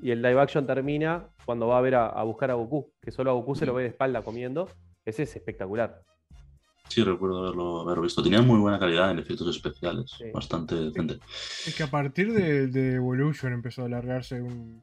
y 0.00 0.10
el 0.10 0.22
live 0.22 0.40
action 0.40 0.66
termina 0.66 1.28
cuando 1.44 1.66
va 1.68 1.78
a 1.78 1.80
ver 1.80 1.94
a, 1.94 2.06
a 2.08 2.22
buscar 2.24 2.50
a 2.50 2.54
Goku, 2.54 2.92
que 3.00 3.10
solo 3.10 3.30
a 3.30 3.34
Goku 3.34 3.54
se 3.54 3.66
lo 3.66 3.74
ve 3.74 3.82
de 3.84 3.88
espalda 3.90 4.22
comiendo. 4.22 4.68
Ese 5.04 5.22
es 5.24 5.36
espectacular. 5.36 6.02
Sí, 6.88 7.02
recuerdo 7.02 7.38
haberlo, 7.44 7.80
haberlo 7.80 8.02
visto. 8.02 8.22
Tenía 8.22 8.42
muy 8.42 8.58
buena 8.58 8.78
calidad 8.78 9.10
en 9.10 9.18
efectos 9.18 9.48
especiales, 9.54 10.10
Sí. 10.18 10.24
bastante 10.32 10.74
decente. 10.74 11.18
Es 11.66 11.74
que 11.76 11.82
a 11.82 11.90
partir 11.90 12.32
de, 12.32 12.66
de 12.68 12.94
Evolution 12.96 13.52
empezó 13.52 13.82
a 13.82 13.86
alargarse 13.86 14.40
un- 14.42 14.82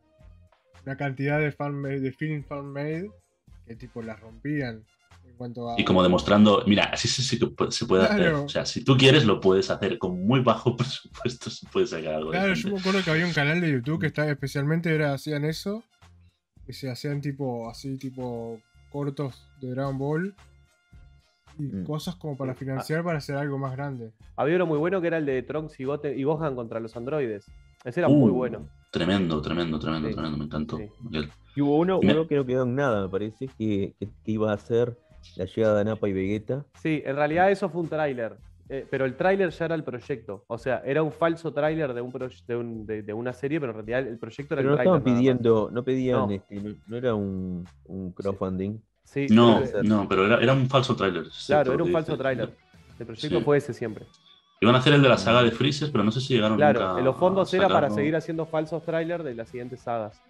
una 0.83 0.97
cantidad 0.97 1.39
de 1.39 1.51
fan 1.51 1.83
de 1.83 2.11
film 2.11 2.43
fan 2.43 2.65
made 2.73 3.11
que 3.67 3.75
tipo 3.75 4.01
las 4.01 4.19
rompían 4.19 4.83
cuanto 5.41 5.69
a 5.69 5.79
Y 5.79 5.83
como 5.83 6.03
demostrando, 6.03 6.63
mira, 6.67 6.83
así 6.85 7.07
sí, 7.07 7.21
sí 7.23 7.37
que 7.39 7.45
pu- 7.47 7.71
se 7.71 7.85
puede 7.85 8.03
hacer. 8.05 8.33
O 8.33 8.47
sea, 8.49 8.65
si 8.65 8.83
tú 8.83 8.95
quieres, 8.95 9.25
lo 9.25 9.39
puedes 9.39 9.69
hacer. 9.69 9.97
Con 9.97 10.25
muy 10.25 10.39
bajo 10.41 10.75
presupuesto 10.77 11.49
se 11.49 11.67
puede 11.67 11.87
sacar 11.87 12.13
algo. 12.15 12.31
Claro, 12.31 12.53
yo 12.53 12.69
me 12.69 12.79
acuerdo 12.79 12.99
que 13.03 13.11
había 13.11 13.25
un 13.25 13.33
canal 13.33 13.59
de 13.59 13.71
YouTube 13.71 13.99
que 13.99 14.07
estaba 14.07 14.29
especialmente 14.29 14.93
era, 14.93 15.13
hacían 15.13 15.43
eso, 15.45 15.83
que 16.65 16.73
se 16.73 16.89
hacían 16.91 17.21
tipo 17.21 17.69
así 17.69 17.97
tipo 17.97 18.59
cortos 18.91 19.47
de 19.61 19.71
Dragon 19.71 19.97
Ball 19.97 20.35
y 21.59 21.63
Mm. 21.63 21.83
cosas 21.83 22.15
como 22.15 22.37
para 22.37 22.53
Sí. 22.53 22.59
financiar 22.59 23.03
para 23.03 23.17
hacer 23.17 23.35
algo 23.35 23.57
más 23.57 23.73
grande. 23.73 24.11
Había 24.35 24.55
uno 24.55 24.65
muy 24.67 24.77
bueno 24.77 25.01
que 25.01 25.07
era 25.07 25.17
el 25.17 25.25
de 25.25 25.41
Trunks 25.43 25.79
y, 25.79 25.83
Goten- 25.85 26.17
y 26.17 26.23
Gohan 26.23 26.55
contra 26.55 26.79
los 26.79 26.95
androides. 26.95 27.45
Ese 27.83 27.99
era 28.01 28.09
Uh, 28.09 28.15
muy 28.15 28.31
bueno. 28.31 28.69
Tremendo, 28.91 29.41
tremendo, 29.41 29.79
tremendo, 29.79 30.07
Sí. 30.09 30.13
tremendo. 30.13 30.37
Me 30.37 30.45
encantó. 30.45 30.77
Sí. 30.77 30.85
Y 31.55 31.61
hubo 31.61 31.77
uno, 31.77 31.99
Me- 32.01 32.13
uno 32.13 32.27
que 32.27 32.35
no 32.35 32.45
quedó 32.45 32.63
en 32.63 32.75
nada, 32.75 33.03
me 33.03 33.09
parece, 33.09 33.47
que, 33.57 33.93
que- 33.99 34.07
que 34.23 34.31
iba 34.31 34.53
a 34.53 34.57
ser 34.57 34.97
la 35.35 35.45
llegada 35.45 35.77
de 35.79 35.85
Napa 35.85 36.07
y 36.09 36.13
Vegeta. 36.13 36.65
Sí, 36.81 37.01
en 37.05 37.15
realidad 37.15 37.51
eso 37.51 37.69
fue 37.69 37.81
un 37.81 37.89
tráiler. 37.89 38.37
eh, 38.73 38.87
pero 38.89 39.03
el 39.03 39.17
tráiler 39.17 39.49
ya 39.49 39.65
era 39.65 39.75
el 39.75 39.83
proyecto. 39.83 40.45
O 40.47 40.57
sea, 40.57 40.81
era 40.85 41.03
un 41.03 41.11
falso 41.11 41.51
tráiler 41.51 41.93
de, 41.93 41.99
un 41.99 42.09
proye- 42.09 42.41
de, 42.47 42.55
un- 42.55 42.85
de- 42.85 43.01
de 43.03 43.13
una 43.13 43.33
serie, 43.33 43.59
pero 43.59 43.73
en 43.73 43.85
realidad 43.85 43.99
el 44.09 44.17
proyecto 44.17 44.53
era 44.53 44.61
Pero 44.61 44.69
no 44.69 44.73
el 44.75 44.77
tráiler. 44.77 44.97
estaban 44.97 45.17
pidiendo, 45.17 45.69
no 45.73 45.83
pedían, 45.83 46.19
No. 46.19 46.31
este, 46.31 46.55
no, 46.55 46.75
no 46.87 46.95
era 46.97 47.13
un, 47.13 47.67
un 47.87 48.11
crowdfunding. 48.13 48.77
Sí, 49.03 49.27
No, 49.29 49.59
creo 49.61 49.81
que- 49.81 49.87
no, 49.89 50.07
pero 50.07 50.25
era, 50.25 50.41
era 50.41 50.53
un 50.53 50.69
falso 50.69 50.95
tráiler. 50.95 51.25
claro, 51.47 51.73
era 51.73 51.83
un 51.83 51.91
falso 51.91 52.17
tráiler. 52.17 52.55
El 52.97 53.05
proyecto 53.05 53.39
Sí. 53.39 53.43
fue 53.43 53.57
ese 53.57 53.73
siempre. 53.73 54.05
Iban 54.61 54.75
a 54.75 54.77
hacer 54.77 54.93
el 54.93 55.01
de 55.01 55.09
la 55.09 55.17
saga 55.17 55.43
de 55.43 55.51
Freezer, 55.51 55.91
pero 55.91 56.05
no 56.05 56.11
sé 56.11 56.21
si 56.21 56.33
llegaron 56.35 56.55
Claro, 56.55 56.79
nunca 56.87 56.99
en 56.99 57.03
los 57.05 57.17
fondos 57.17 57.53
a 57.53 57.57
era 57.57 57.67
para 57.67 57.89
seguir 57.89 58.15
haciendo 58.15 58.45
falsos 58.45 58.83
trailers 58.85 59.25
de 59.25 59.35
las 59.35 59.49
siguientes 59.49 59.81
sagas. 59.81 60.21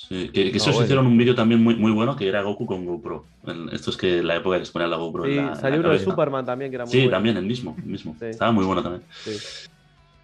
Sí, 0.00 0.28
que, 0.32 0.52
que 0.52 0.56
esos 0.58 0.68
bueno. 0.74 0.84
hicieron 0.84 1.06
un 1.08 1.18
vídeo 1.18 1.34
también 1.34 1.60
muy, 1.62 1.74
muy 1.74 1.90
bueno 1.90 2.14
que 2.14 2.28
era 2.28 2.42
Goku 2.42 2.64
con 2.66 2.86
GoPro. 2.86 3.24
Esto 3.72 3.90
es 3.90 3.96
que 3.96 4.22
la 4.22 4.36
época 4.36 4.54
que 4.56 4.60
les 4.60 4.70
ponían 4.70 4.90
la 4.90 4.96
GoPro 4.96 5.24
Sí, 5.24 5.30
en 5.32 5.36
la, 5.38 5.48
en 5.52 5.56
salió 5.56 5.82
la 5.82 5.88
uno 5.88 5.98
de. 5.98 6.04
Superman 6.04 6.46
también, 6.46 6.70
que 6.70 6.76
era 6.76 6.84
muy 6.84 6.92
Sí, 6.92 6.98
bueno. 6.98 7.10
también, 7.10 7.36
el 7.36 7.44
mismo. 7.44 7.74
El 7.78 7.84
mismo. 7.90 8.14
Sí. 8.18 8.26
Estaba 8.26 8.52
muy 8.52 8.64
bueno 8.64 8.80
también. 8.82 9.02
Sí. 9.24 9.32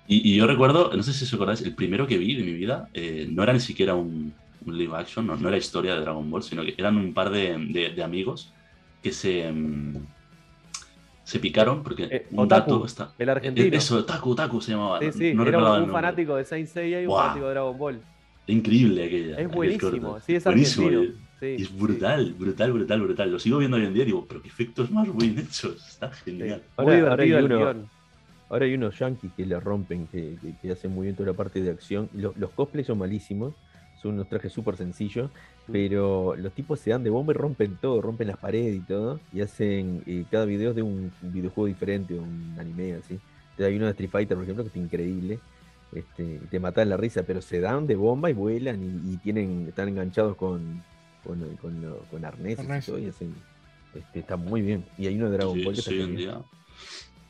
Y, 0.06 0.32
y 0.32 0.36
yo 0.36 0.46
recuerdo, 0.46 0.92
no 0.96 1.02
sé 1.02 1.12
si 1.12 1.24
os 1.24 1.34
acordáis, 1.34 1.60
el 1.62 1.74
primero 1.74 2.06
que 2.06 2.18
vi 2.18 2.36
de 2.36 2.44
mi 2.44 2.52
vida 2.52 2.88
eh, 2.94 3.26
no 3.30 3.42
era 3.42 3.52
ni 3.52 3.58
siquiera 3.60 3.94
un, 3.94 4.32
un 4.64 4.78
live 4.78 4.96
action, 4.96 5.26
no, 5.26 5.34
no 5.36 5.48
era 5.48 5.56
historia 5.56 5.94
de 5.96 6.00
Dragon 6.02 6.30
Ball, 6.30 6.42
sino 6.44 6.62
que 6.62 6.74
eran 6.78 6.96
un 6.96 7.12
par 7.12 7.30
de, 7.30 7.58
de- 7.70 7.90
de 7.90 8.02
amigos 8.04 8.52
que 9.02 9.10
se, 9.12 9.50
mm, 9.50 9.96
se 11.24 11.38
picaron 11.40 11.82
porque 11.82 12.04
Eh, 12.04 12.26
un 12.30 12.40
Otaku, 12.44 12.70
dato 12.72 12.86
está. 12.86 13.10
el 13.18 13.28
argentino. 13.28 13.76
Eso, 13.76 13.96
Otaku, 13.98 14.30
Otaku 14.30 14.60
se 14.60 14.70
llamaba. 14.72 15.00
Sí, 15.00 15.10
sí, 15.12 15.34
no 15.34 15.44
era 15.46 15.58
un, 15.74 15.82
un 15.84 15.90
fanático 15.90 16.36
de 16.36 16.44
Saint 16.44 16.68
Seiya 16.68 17.00
y 17.00 17.04
un 17.06 17.08
Buah. 17.08 17.22
fanático 17.22 17.46
de 17.46 17.50
Dragon 17.52 17.76
Ball. 17.78 18.00
Increíble 18.46 19.04
aquella. 19.04 19.38
Es 19.40 19.48
buenísimo, 19.50 20.20
sí, 20.20 20.34
es 20.34 20.44
Buenísimo, 20.44 20.86
argentino. 20.88 21.14
y- 21.20 21.24
Sí, 21.40 21.62
es 21.62 21.68
sí. 21.68 21.74
brutal, 21.78 22.34
brutal, 22.38 22.72
brutal, 22.72 23.00
brutal. 23.02 23.32
Lo 23.32 23.38
sigo 23.38 23.58
viendo 23.58 23.76
hoy 23.76 23.84
en 23.84 23.92
día 23.94 24.02
y 24.02 24.06
digo, 24.06 24.24
pero 24.28 24.40
qué 24.40 24.48
efectos 24.48 24.90
más 24.90 25.14
bien 25.16 25.38
hechos. 25.38 25.76
Está 25.88 26.12
Sí. 26.12 26.30
genial. 26.30 26.62
Muy 26.78 26.86
Ahora- 26.94 27.10
ahora 27.10 27.22
hay 27.22 27.28
divertido 27.28 27.38
el 27.38 27.44
uno- 27.44 27.58
guion. 27.72 27.90
Ahora 28.50 28.64
hay 28.66 28.74
unos 28.74 28.98
yankees 28.98 29.32
que 29.36 29.46
la 29.46 29.58
rompen, 29.60 30.06
que, 30.06 30.36
que- 30.40 30.54
que 30.62 30.70
hacen 30.72 30.92
muy 30.92 31.04
bien 31.04 31.16
toda 31.16 31.30
la 31.30 31.36
parte 31.36 31.60
de 31.60 31.70
acción. 31.70 32.08
Los, 32.14 32.36
los 32.36 32.50
cosplays 32.50 32.86
son 32.86 32.98
malísimos, 32.98 33.54
son 34.00 34.14
unos 34.14 34.28
trajes 34.28 34.52
súper 34.52 34.76
sencillos, 34.76 35.30
Mm. 35.66 35.72
pero 35.72 36.36
los 36.36 36.52
tipos 36.52 36.78
se 36.78 36.90
dan 36.90 37.02
de 37.02 37.10
bomba 37.10 37.32
y 37.32 37.36
rompen 37.36 37.76
todo, 37.80 38.00
rompen 38.00 38.28
las 38.28 38.36
paredes 38.36 38.76
y 38.76 38.80
todo. 38.80 39.18
Y 39.32 39.40
hacen 39.40 40.02
eh, 40.06 40.24
cada 40.30 40.44
video 40.44 40.70
es 40.70 40.76
de 40.76 40.82
un 40.82 41.10
videojuego 41.22 41.66
diferente, 41.66 42.14
un 42.14 42.54
anime 42.58 42.94
así. 42.94 43.14
Entonces, 43.14 43.66
hay 43.66 43.76
uno 43.76 43.86
de 43.86 43.90
Street 43.92 44.10
Fighter, 44.10 44.36
por 44.36 44.44
ejemplo, 44.44 44.64
que 44.64 44.68
está 44.68 44.78
increíble. 44.78 45.38
Este, 45.94 46.40
te 46.50 46.60
matan 46.60 46.88
la 46.88 46.96
risa, 46.96 47.22
pero 47.22 47.40
se 47.42 47.60
dan 47.60 47.86
de 47.86 47.94
bomba 47.96 48.30
y 48.30 48.32
vuelan 48.34 48.82
y, 49.04 49.14
y 49.14 49.16
tienen, 49.18 49.66
están 49.68 49.88
enganchados 49.88 50.36
con, 50.36 50.82
con, 51.24 51.38
con, 51.56 51.80
lo- 51.82 52.00
con 52.10 52.24
arneses 52.24 52.60
Arnés. 52.60 52.88
y 52.88 52.90
todo, 52.90 52.98
y 53.00 53.06
hacen- 53.06 53.34
este, 53.94 54.18
está 54.20 54.36
muy 54.36 54.60
bien. 54.62 54.84
Y 54.98 55.06
hay 55.06 55.16
uno 55.16 55.30
de 55.30 55.36
Dragon 55.36 55.54
Sí, 55.58 55.64
Ball 55.64 55.74
que 55.74 55.80
sí, 55.82 55.94
está 55.94 56.04
hoy 56.10 56.16
día. 56.16 56.38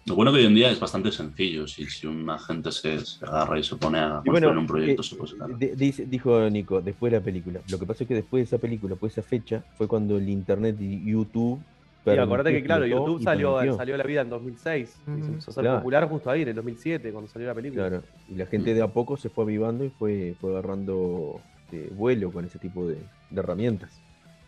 Lo 0.07 0.17
bueno 0.17 0.33
que 0.33 0.39
hoy 0.39 0.45
en 0.47 0.55
día 0.55 0.71
es 0.71 0.79
bastante 0.79 1.11
sencillo. 1.11 1.67
Si, 1.67 1.87
si 1.87 2.07
una 2.07 2.39
gente 2.39 2.71
se, 2.73 3.01
se 3.05 3.25
agarra 3.25 3.59
y 3.59 3.65
se 3.65 3.75
pone 3.77 3.99
a 3.99 4.21
construir 4.25 4.45
bueno, 4.45 4.61
un 4.61 4.67
proyecto, 4.67 5.01
eh, 5.01 5.05
se 5.05 5.17
puede 5.17 5.33
sacar. 5.33 5.59
dice- 5.59 6.05
dijo 6.07 6.51
Nico, 6.51 6.83
después 6.83 7.11
de 7.11 7.19
la 7.19 7.25
película. 7.25 7.61
Lo 7.71 7.79
que 7.79 7.87
pasa 7.87 8.05
es 8.05 8.09
que 8.09 8.15
después 8.15 8.41
de 8.43 8.45
esa 8.45 8.59
película, 8.59 8.91
después 8.95 9.15
de 9.15 9.21
esa 9.21 9.29
fecha, 9.29 9.65
fue 9.79 9.89
cuando 9.89 10.17
el 10.19 10.29
internet 10.29 10.77
y 10.81 11.11
YouTube. 11.11 11.59
Y 12.07 12.11
acordate 12.11 12.51
permitió, 12.51 12.63
que, 12.63 12.67
claro, 12.67 12.87
YouTube 12.87 13.23
salió, 13.23 13.77
salió 13.77 13.95
a 13.95 13.99
la 13.99 14.05
vida 14.05 14.21
en 14.21 14.29
2006. 14.31 14.97
Y 15.01 15.05
se 15.23 15.29
empezó 15.29 15.51
a 15.51 15.55
ser 15.55 15.63
Claro. 15.63 15.79
popular 15.79 16.09
justo 16.09 16.31
ahí, 16.31 16.43
en 16.43 16.49
el 16.49 16.55
2007, 16.55 17.13
cuando 17.13 17.31
salió 17.31 17.49
la 17.49 17.55
película. 17.55 17.89
Claro, 17.89 18.05
y 18.29 18.35
la 18.35 18.47
gente 18.47 18.75
de 18.75 18.83
a 18.83 18.89
poco 18.89 19.17
se 19.17 19.31
fue 19.31 19.45
avivando 19.45 19.85
y 19.85 19.91
fue, 19.91 20.35
fue 20.41 20.51
agarrando 20.51 21.41
este, 21.65 21.89
vuelo 21.95 22.31
con 22.31 22.45
ese 22.45 22.59
tipo 22.59 22.87
de, 22.87 22.97
de 23.31 23.41
herramientas. 23.41 23.99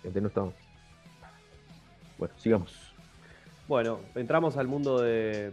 Antes 0.05 0.21
no 0.23 0.29
estaba. 0.29 0.53
Bueno, 2.19 2.35
sigamos. 2.39 2.93
Bueno, 3.69 4.01
entramos 4.15 4.57
al 4.57 4.69
mundo 4.69 5.01
de, 5.01 5.51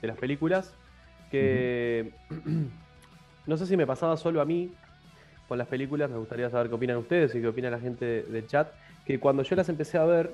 de 0.00 0.08
las 0.08 0.16
películas. 0.18 0.74
Que 1.30 2.10
no 3.46 3.56
sé 3.56 3.66
si 3.66 3.76
me 3.76 3.86
pasaba 3.86 4.16
solo 4.16 4.40
a 4.40 4.44
mí 4.44 4.72
con 5.48 5.58
las 5.58 5.66
películas, 5.68 6.10
me 6.10 6.16
gustaría 6.16 6.48
saber 6.48 6.68
qué 6.68 6.74
opinan 6.74 6.96
ustedes 6.96 7.34
y 7.34 7.40
qué 7.40 7.48
opina 7.48 7.68
la 7.70 7.80
gente 7.80 8.04
de- 8.04 8.22
del 8.22 8.46
chat. 8.46 8.68
Que 9.04 9.18
cuando 9.20 9.42
yo 9.42 9.54
las 9.56 9.68
empecé 9.68 9.98
a 9.98 10.04
ver, 10.04 10.32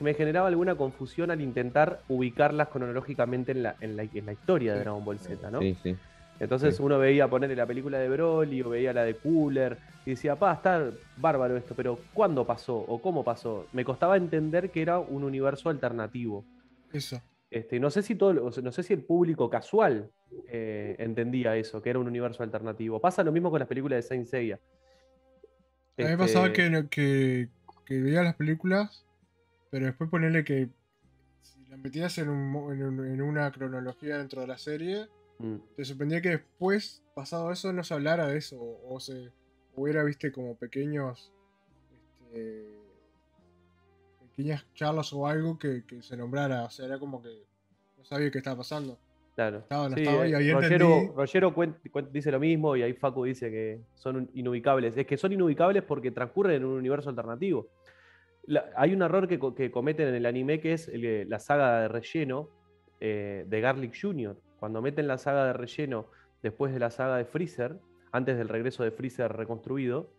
me 0.00 0.14
generaba 0.14 0.48
alguna 0.48 0.74
confusión 0.74 1.30
al 1.30 1.40
intentar 1.40 2.00
ubicarlas 2.08 2.68
cronológicamente 2.68 3.52
en 3.52 3.62
la, 3.62 3.76
en 3.80 3.96
la, 3.96 4.02
en 4.02 4.26
la 4.26 4.32
historia 4.32 4.74
de 4.74 4.80
Dragon 4.80 5.04
Ball 5.04 5.18
Z, 5.18 5.50
¿no? 5.50 5.60
Sí, 5.60 5.76
sí. 5.82 5.96
Entonces 6.38 6.76
Sí. 6.76 6.82
uno 6.82 6.98
veía 6.98 7.28
ponerle 7.28 7.56
la 7.56 7.64
película 7.66 7.98
de 7.98 8.10
Broly 8.10 8.60
o 8.62 8.68
veía 8.68 8.92
la 8.92 9.04
de 9.04 9.14
Cooler 9.14 9.78
y 10.04 10.10
decía, 10.10 10.36
pa, 10.36 10.52
está 10.52 10.90
bárbaro 11.16 11.56
esto, 11.56 11.74
pero 11.74 11.98
¿cuándo 12.12 12.46
pasó 12.46 12.76
o 12.76 13.00
cómo 13.00 13.24
pasó? 13.24 13.66
Me 13.72 13.84
costaba 13.86 14.18
entender 14.18 14.70
que 14.70 14.82
era 14.82 14.98
un 14.98 15.24
universo 15.24 15.70
alternativo. 15.70 16.44
Eso. 16.92 17.22
Este, 17.50 17.80
no 17.80 17.90
sé 17.90 18.02
si 18.02 18.16
todo, 18.16 18.44
o 18.44 18.52
sea, 18.52 18.62
no 18.62 18.70
sé 18.70 18.82
si 18.82 18.92
el 18.92 19.02
público 19.02 19.48
casual 19.48 20.10
eh, 20.48 20.94
entendía 20.98 21.56
eso, 21.56 21.80
que 21.80 21.88
era 21.88 21.98
un 21.98 22.06
universo 22.06 22.42
alternativo. 22.42 23.00
Pasa 23.00 23.24
lo 23.24 23.32
mismo 23.32 23.50
con 23.50 23.60
las 23.60 23.68
películas 23.68 23.96
de 23.96 24.02
Saint 24.02 24.26
Seiya. 24.26 24.58
A 25.98 26.02
mí 26.02 26.08
me 26.08 26.18
pasaba 26.18 26.48
Este, 26.48 26.70
que, 26.70 26.88
que, 26.90 27.48
que 27.86 28.00
veía 28.02 28.22
las 28.22 28.34
películas, 28.34 29.05
pero 29.70 29.86
después 29.86 30.08
ponerle 30.10 30.44
que 30.44 30.68
si 31.42 31.64
las 31.66 31.78
metías 31.78 32.16
en, 32.18 32.28
un 32.28 32.72
en, 32.72 32.82
un- 32.82 33.06
en 33.06 33.22
una 33.22 33.50
cronología 33.52 34.18
dentro 34.18 34.40
de 34.40 34.46
la 34.46 34.58
serie, 34.58 35.06
mm, 35.38 35.56
te 35.76 35.84
sorprendía 35.84 36.20
que 36.20 36.30
después, 36.30 37.02
pasado 37.14 37.50
eso, 37.52 37.72
no 37.72 37.82
se 37.84 37.94
hablara 37.94 38.26
de 38.28 38.38
eso, 38.38 38.60
o, 38.60 38.94
o 38.94 39.00
se 39.00 39.30
hubiera, 39.74 40.02
viste, 40.04 40.32
como 40.32 40.54
pequeños, 40.56 41.32
este, 42.32 42.76
pequeñas 44.20 44.66
charlas 44.74 45.12
o 45.12 45.26
algo 45.26 45.58
que, 45.58 45.84
que 45.86 46.02
se 46.02 46.16
nombrara, 46.16 46.64
o 46.64 46.70
sea, 46.70 46.86
era 46.86 46.98
como 46.98 47.22
que 47.22 47.44
no 47.98 48.04
sabía 48.04 48.30
qué 48.30 48.38
estaba 48.38 48.58
pasando. 48.58 48.98
Claro. 49.34 49.58
Estaba, 49.58 49.88
no 49.90 49.96
Sí, 49.96 50.02
estaba, 50.02 50.26
y 50.26 50.32
ahí 50.34 50.50
Rogero, 50.52 50.86
entendí. 50.86 51.12
Rogero 51.14 51.54
cuen- 51.54 51.76
cuen- 51.92 52.08
dice 52.10 52.30
lo 52.30 52.40
mismo 52.40 52.74
y 52.74 52.82
ahí 52.82 52.94
Facu 52.94 53.24
dice 53.24 53.50
que 53.50 53.80
son 53.94 54.30
inubicables. 54.32 54.96
Es 54.96 55.06
que 55.06 55.18
son 55.18 55.30
inubicables 55.32 55.82
porque 55.82 56.10
transcurren 56.10 56.56
en 56.56 56.64
un 56.64 56.78
universo 56.78 57.10
alternativo. 57.10 57.68
La- 58.46 58.70
hay 58.76 58.92
un 58.94 59.02
error 59.02 59.26
que, 59.28 59.38
co- 59.38 59.54
que 59.54 59.70
cometen 59.70 60.08
en 60.08 60.14
el 60.14 60.26
anime 60.26 60.60
que 60.60 60.72
es 60.72 60.88
el 60.88 61.00
que- 61.00 61.24
la 61.28 61.38
saga 61.38 61.80
de 61.82 61.88
relleno 61.88 62.48
eh, 63.00 63.44
de 63.46 63.60
Garlic 63.60 63.94
Jr. 64.00 64.36
Cuando 64.58 64.80
meten 64.80 65.06
la 65.06 65.18
saga 65.18 65.46
de 65.46 65.52
relleno 65.52 66.06
después 66.42 66.72
de 66.72 66.78
la 66.78 66.90
saga 66.90 67.16
de 67.18 67.24
Freezer, 67.24 67.76
antes 68.12 68.38
del 68.38 68.48
regreso 68.48 68.82
de 68.84 68.90
Freezer 68.90 69.32
reconstruido, 69.32 70.10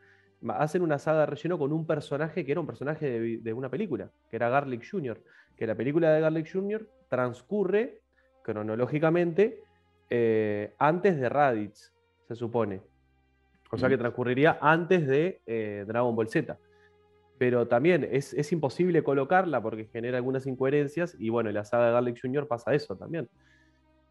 hacen 0.49 0.84
una 0.84 0.99
saga 0.99 1.21
de 1.21 1.25
relleno 1.28 1.57
con 1.57 1.71
un 1.73 1.88
personaje 1.88 2.45
que 2.45 2.51
era 2.51 2.61
un 2.61 2.67
personaje 2.67 3.39
de, 3.39 3.53
una 3.53 3.69
película, 3.69 4.11
que 4.30 4.36
era 4.36 4.49
Garlic 4.49 4.86
Jr. 4.89 5.19
Que 5.55 5.65
la 5.65 5.73
película 5.73 6.11
de 6.11 6.21
Garlic 6.21 6.51
Jr. 6.51 6.88
transcurre 7.09 8.01
cronológicamente 8.43 9.63
eh, 10.09 10.73
antes 10.78 11.19
de 11.19 11.30
Raditz, 11.30 11.91
se 12.28 12.36
supone. 12.36 12.82
O 13.71 13.78
sea 13.78 13.89
que 13.89 13.95
Mm. 13.97 13.99
transcurriría 13.99 14.57
antes 14.61 15.05
de 15.07 15.41
eh, 15.45 15.84
Dragon 15.88 16.15
Ball 16.15 16.30
Z. 16.30 16.57
Pero 17.38 17.67
también 17.67 18.07
es, 18.11 18.33
es 18.33 18.51
imposible 18.51 19.03
colocarla 19.03 19.61
porque 19.61 19.85
genera 19.85 20.17
algunas 20.17 20.47
incoherencias. 20.47 21.15
Y 21.19 21.29
bueno, 21.29 21.49
en 21.49 21.55
la 21.55 21.65
saga 21.65 21.88
de 21.88 21.93
Garlic 21.93 22.19
Jr. 22.21 22.47
pasa 22.47 22.73
eso 22.73 22.95
también. 22.95 23.29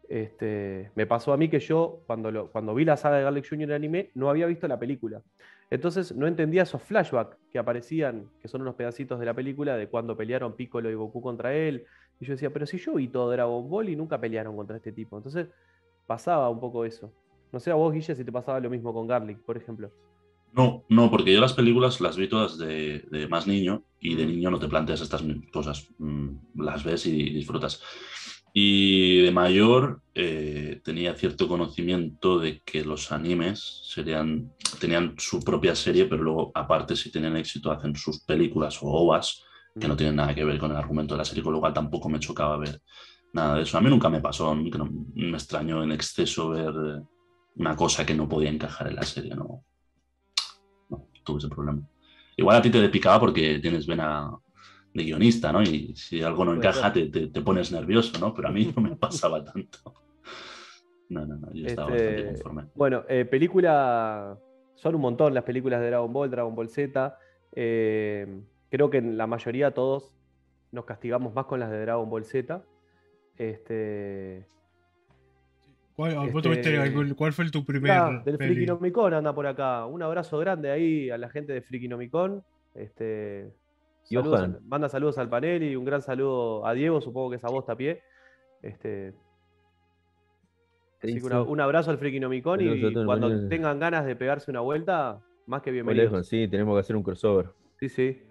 Este, 0.09 0.89
me 0.95 1.05
pasó 1.05 1.33
a 1.33 1.37
mí 1.37 1.49
que 1.49 1.59
yo, 1.59 2.01
cuando, 2.07 2.31
lo- 2.31 2.49
cuando 2.51 2.73
vi 2.73 2.85
la 2.85 2.95
saga 2.95 3.17
de 3.17 3.23
Garlic 3.23 3.47
Jr. 3.49 3.63
en 3.63 3.71
anime, 3.73 4.11
no 4.15 4.29
había 4.29 4.45
visto 4.45 4.67
la 4.67 4.79
película. 4.79 5.21
Entonces 5.69 6.15
no 6.15 6.27
entendía 6.27 6.63
esos 6.63 6.81
flashbacks 6.81 7.37
que 7.51 7.59
aparecían, 7.59 8.29
que 8.41 8.47
son 8.47 8.61
unos 8.61 8.75
pedacitos 8.75 9.19
de 9.19 9.25
la 9.25 9.33
película 9.33 9.75
de 9.75 9.89
cuando 9.89 10.15
pelearon 10.15 10.55
Piccolo 10.55 10.89
y 10.89 10.93
Goku 10.93 11.21
contra 11.21 11.53
él. 11.53 11.85
Y 12.21 12.25
yo 12.25 12.33
decía, 12.33 12.51
pero 12.51 12.65
si 12.65 12.77
yo 12.77 12.93
vi 12.93 13.09
todo 13.09 13.29
Dragon 13.31 13.69
Ball 13.69 13.89
y 13.89 13.95
nunca 13.97 14.19
pelearon 14.19 14.55
contra 14.55 14.77
este 14.77 14.93
tipo. 14.93 15.17
Entonces 15.17 15.47
pasaba 16.05 16.49
un 16.49 16.61
poco 16.61 16.85
eso. 16.85 17.11
No 17.51 17.59
sé 17.59 17.71
a 17.71 17.75
vos, 17.75 17.93
Guille, 17.93 18.15
si 18.15 18.23
te 18.23 18.31
pasaba 18.31 18.59
lo 18.61 18.69
mismo 18.69 18.93
con 18.93 19.07
Garlic, 19.07 19.39
por 19.39 19.57
ejemplo. 19.57 19.91
No, 20.57 20.85
no, 20.89 21.11
porque 21.11 21.31
yo 21.33 21.39
las 21.39 21.53
películas 21.53 22.01
las 22.01 22.17
vi 22.17 22.27
todas 22.27 22.57
de, 22.57 23.05
de 23.11 23.27
más 23.27 23.45
niño 23.45 23.83
y 23.99 24.15
de 24.15 24.25
Mm. 24.25 24.29
niño 24.29 24.51
no 24.51 24.59
te 24.59 24.67
planteas 24.67 25.01
estas 25.01 25.23
cosas. 25.53 25.87
Mm, 25.99 26.29
Las 26.55 26.83
ves 26.83 27.05
y 27.05 27.29
disfrutas. 27.29 27.79
Y 28.53 29.21
de 29.21 29.31
mayor 29.31 30.01
eh, 30.15 30.81
tenía 30.83 31.13
cierto 31.13 31.47
conocimiento 31.47 32.39
de 32.39 32.61
que 32.65 32.83
los 32.83 33.11
animes 33.11 33.81
serían, 33.93 34.51
tenían 34.79 35.13
su 35.19 35.43
propia 35.43 35.75
serie, 35.75 36.05
pero 36.05 36.23
luego, 36.23 36.51
aparte, 36.55 36.95
si 36.95 37.11
tienen 37.11 37.37
éxito, 37.37 37.71
hacen 37.71 37.95
sus 37.95 38.23
películas 38.23 38.79
o 38.81 38.87
ovas 38.87 39.43
que 39.79 39.87
no 39.87 39.95
tienen 39.95 40.15
nada 40.15 40.33
que 40.33 40.43
ver 40.43 40.57
con 40.57 40.71
el 40.71 40.77
argumento 40.77 41.13
de 41.13 41.19
la 41.19 41.25
serie, 41.25 41.43
con 41.43 41.53
lo 41.53 41.59
cual 41.59 41.73
tampoco 41.73 42.09
me 42.09 42.19
chocaba 42.19 42.57
ver 42.57 42.81
nada 43.33 43.57
de 43.57 43.61
eso. 43.61 43.77
A 43.77 43.81
mí 43.81 43.91
nunca 43.91 44.09
me 44.09 44.21
pasó, 44.21 44.55
nunca 44.55 44.79
me 45.13 45.37
extrañó 45.37 45.83
en 45.83 45.91
exceso 45.91 46.49
ver 46.49 46.73
eh, 46.73 47.01
una 47.57 47.75
cosa 47.75 48.03
que 48.07 48.15
no 48.15 48.27
podía 48.27 48.49
encajar 48.49 48.87
en 48.87 48.95
la 48.95 49.03
serie, 49.03 49.35
no 49.35 49.66
tuve 51.27 51.37
ese 51.39 51.49
problema. 51.49 51.81
Igual 52.35 52.57
a 52.57 52.61
ti 52.61 52.69
te 52.69 52.89
picaba 52.89 53.19
porque 53.19 53.59
tienes 53.59 53.85
vena 53.85 54.31
de 54.93 55.03
guionista, 55.03 55.51
¿no? 55.51 55.61
Y 55.61 55.95
si 55.95 56.21
algo 56.23 56.43
no 56.45 56.53
encaja, 56.55 56.91
te- 56.93 57.07
te 57.07 57.41
pones 57.41 57.71
nervioso, 57.71 58.17
¿no? 58.19 58.33
Pero 58.33 58.47
a 58.47 58.51
mí 58.51 58.71
no 58.75 58.81
me 58.81 58.95
pasaba 58.95 59.43
tanto. 59.43 59.79
No, 61.09 61.25
no, 61.25 61.35
no, 61.37 61.53
yo 61.53 61.65
estaba 61.67 61.95
Este, 61.95 62.09
bastante 62.21 62.25
conforme. 62.43 62.71
Bueno, 62.75 63.03
eh, 63.07 63.25
película. 63.25 64.37
Son 64.75 64.93
un 64.95 65.01
montón 65.01 65.33
las 65.33 65.43
películas 65.43 65.79
de 65.81 65.87
Dragon 65.87 66.11
Ball, 66.13 66.29
Dragon 66.29 66.53
Ball 66.55 66.69
Z. 66.69 67.17
Eh, 67.53 68.41
creo 68.69 68.89
que 68.89 68.97
en 68.97 69.17
la 69.17 69.25
mayoría 69.25 69.71
todos 69.73 70.13
nos 70.71 70.85
castigamos 70.85 71.33
más 71.33 71.45
con 71.45 71.59
las 71.59 71.71
de 71.71 71.79
Dragon 71.81 72.09
Ball 72.09 72.25
Z. 72.25 72.63
Este. 73.37 74.45
¿Cuál, 75.97 76.15
vos 76.15 76.27
este- 76.27 76.41
tuviste 76.43 76.77
algún- 76.77 77.13
¿Cuál 77.15 77.33
fue 77.33 77.49
tu 77.49 77.65
primer 77.65 77.91
Ah, 77.91 78.21
del 78.23 78.37
peli? 78.37 78.53
Frikinomicon 78.53 79.13
anda 79.15 79.33
por 79.33 79.47
acá. 79.47 79.85
Un 79.87 80.03
abrazo 80.03 80.37
grande 80.37 80.69
ahí 80.69 81.09
a 81.09 81.17
la 81.17 81.27
gente 81.29 81.53
de 81.53 81.61
Frikinomicon. 81.63 82.43
Este, 82.75 83.51
saludos 84.03 84.39
Johan. 84.39 84.53
al- 84.55 84.61
manda 84.61 84.89
saludos 84.89 85.17
al 85.17 85.27
panel 85.27 85.63
y 85.63 85.75
un 85.75 85.83
gran 85.85 86.03
saludo 86.03 86.65
a 86.67 86.73
Diego, 86.73 87.01
supongo 87.01 87.31
que 87.31 87.37
es 87.37 87.43
a 87.43 87.49
vos, 87.49 87.65
Tapié. 87.65 88.03
Este, 88.61 89.15
¿Qué 91.01 91.07
así 91.07 91.19
que 91.19 91.25
una- 91.25 91.41
un 91.41 91.59
abrazo 91.61 91.89
al 91.89 91.97
Frikinomicon 91.97 92.61
y 92.61 92.93
cuando 93.03 93.47
tengan 93.49 93.79
ganas 93.79 94.05
de 94.05 94.15
pegarse 94.15 94.51
una 94.51 94.59
vuelta, 94.61 95.19
más 95.47 95.63
que 95.63 95.71
bienvenidos. 95.71 96.11
lejos, 96.11 96.27
sí, 96.27 96.47
tenemos 96.47 96.75
que 96.75 96.79
hacer 96.81 96.95
un 96.95 97.01
crossover. 97.03 97.49
Sí, 97.79 97.89
sí. 97.89 98.21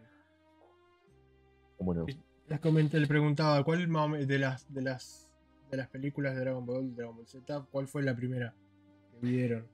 ¿Cómo 1.79 1.95
no? 1.95 2.07
Les 2.49 2.61
comenté, 2.61 3.01
le 3.01 3.07
preguntaba, 3.09 3.63
¿cuál 3.65 3.89
de 4.27 4.39
las, 4.39 4.73
de 4.73 4.83
las 4.83 5.26
de 5.71 5.77
las 5.77 5.89
películas 5.89 6.35
de 6.35 6.41
Dragon 6.43 6.65
Ball, 6.65 6.95
Dragon 6.95 7.17
Ball 7.17 7.27
Z, 7.27 7.67
cuál 7.71 7.89
fue 7.89 8.03
la 8.03 8.15
primera 8.15 8.55
que 9.21 9.27
vieron? 9.27 9.67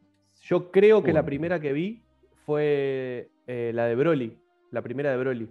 Yo 0.42 0.70
creo 0.70 1.02
que 1.02 1.12
la 1.12 1.24
primera 1.24 1.60
que 1.60 1.72
vi 1.72 2.02
fue 2.46 3.30
eh, 3.46 3.70
la 3.74 3.86
de 3.86 3.94
Broly. 3.94 4.38
La 4.70 4.82
primera 4.82 5.10
de 5.10 5.16
Broly. 5.18 5.50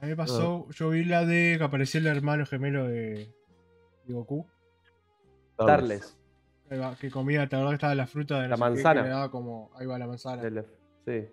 A 0.00 0.04
mí 0.04 0.10
me 0.10 0.16
pasó, 0.16 0.66
yo 0.70 0.90
vi 0.90 1.04
la 1.04 1.26
de 1.26 1.56
que 1.58 1.64
apareció 1.64 2.00
el 2.00 2.06
hermano 2.06 2.46
gemelo 2.46 2.86
de, 2.88 3.28
de 4.06 4.14
Goku, 4.14 4.46
Tarles. 5.56 6.16
Que 7.00 7.10
comía, 7.10 7.48
te 7.48 7.56
acordás 7.56 7.72
que 7.72 7.74
estaba 7.74 7.94
la 7.96 8.06
fruta 8.06 8.40
de 8.40 8.48
no 8.48 8.56
La 8.56 8.56
sé 8.56 8.62
qué, 8.62 8.66
que 8.68 8.72
manzana. 8.84 9.08
daba 9.08 9.30
como, 9.30 9.70
ahí 9.74 9.86
va 9.86 9.98
la 9.98 10.06
manzana. 10.06 10.42
del- 10.42 10.64
Sí. 11.04 11.26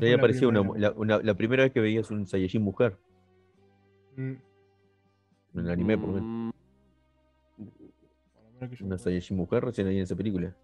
Ahí 0.00 0.10
la 0.10 0.16
apareció 0.16 0.48
una, 0.48 0.62
la, 0.76 0.90
una- 0.92 1.18
la 1.22 1.34
primera 1.34 1.62
vez 1.62 1.72
que 1.72 1.80
veías 1.80 2.10
un 2.10 2.26
Saiyajin 2.26 2.60
mujer. 2.62 2.96
Mm, 4.16 4.32
En 5.54 5.60
el 5.60 5.70
anime, 5.70 5.96
por 5.96 6.08
lo 6.08 6.14
menos. 6.14 6.54
Recuerde. 8.70 8.98
Saiyajin 8.98 9.36
mujer 9.36 9.64
recién 9.64 9.86
ahí 9.86 9.96
en 9.96 10.02
esa 10.02 10.16
película. 10.16 10.54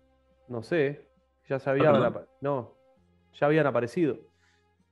No 0.48 0.62
sé, 0.62 1.06
ya 1.48 1.58
se 1.58 1.70
habían, 1.70 1.92
perdón. 1.92 2.06
apa- 2.08 2.26
no, 2.40 2.74
ya 3.34 3.46
habían 3.46 3.66
aparecido. 3.66 4.18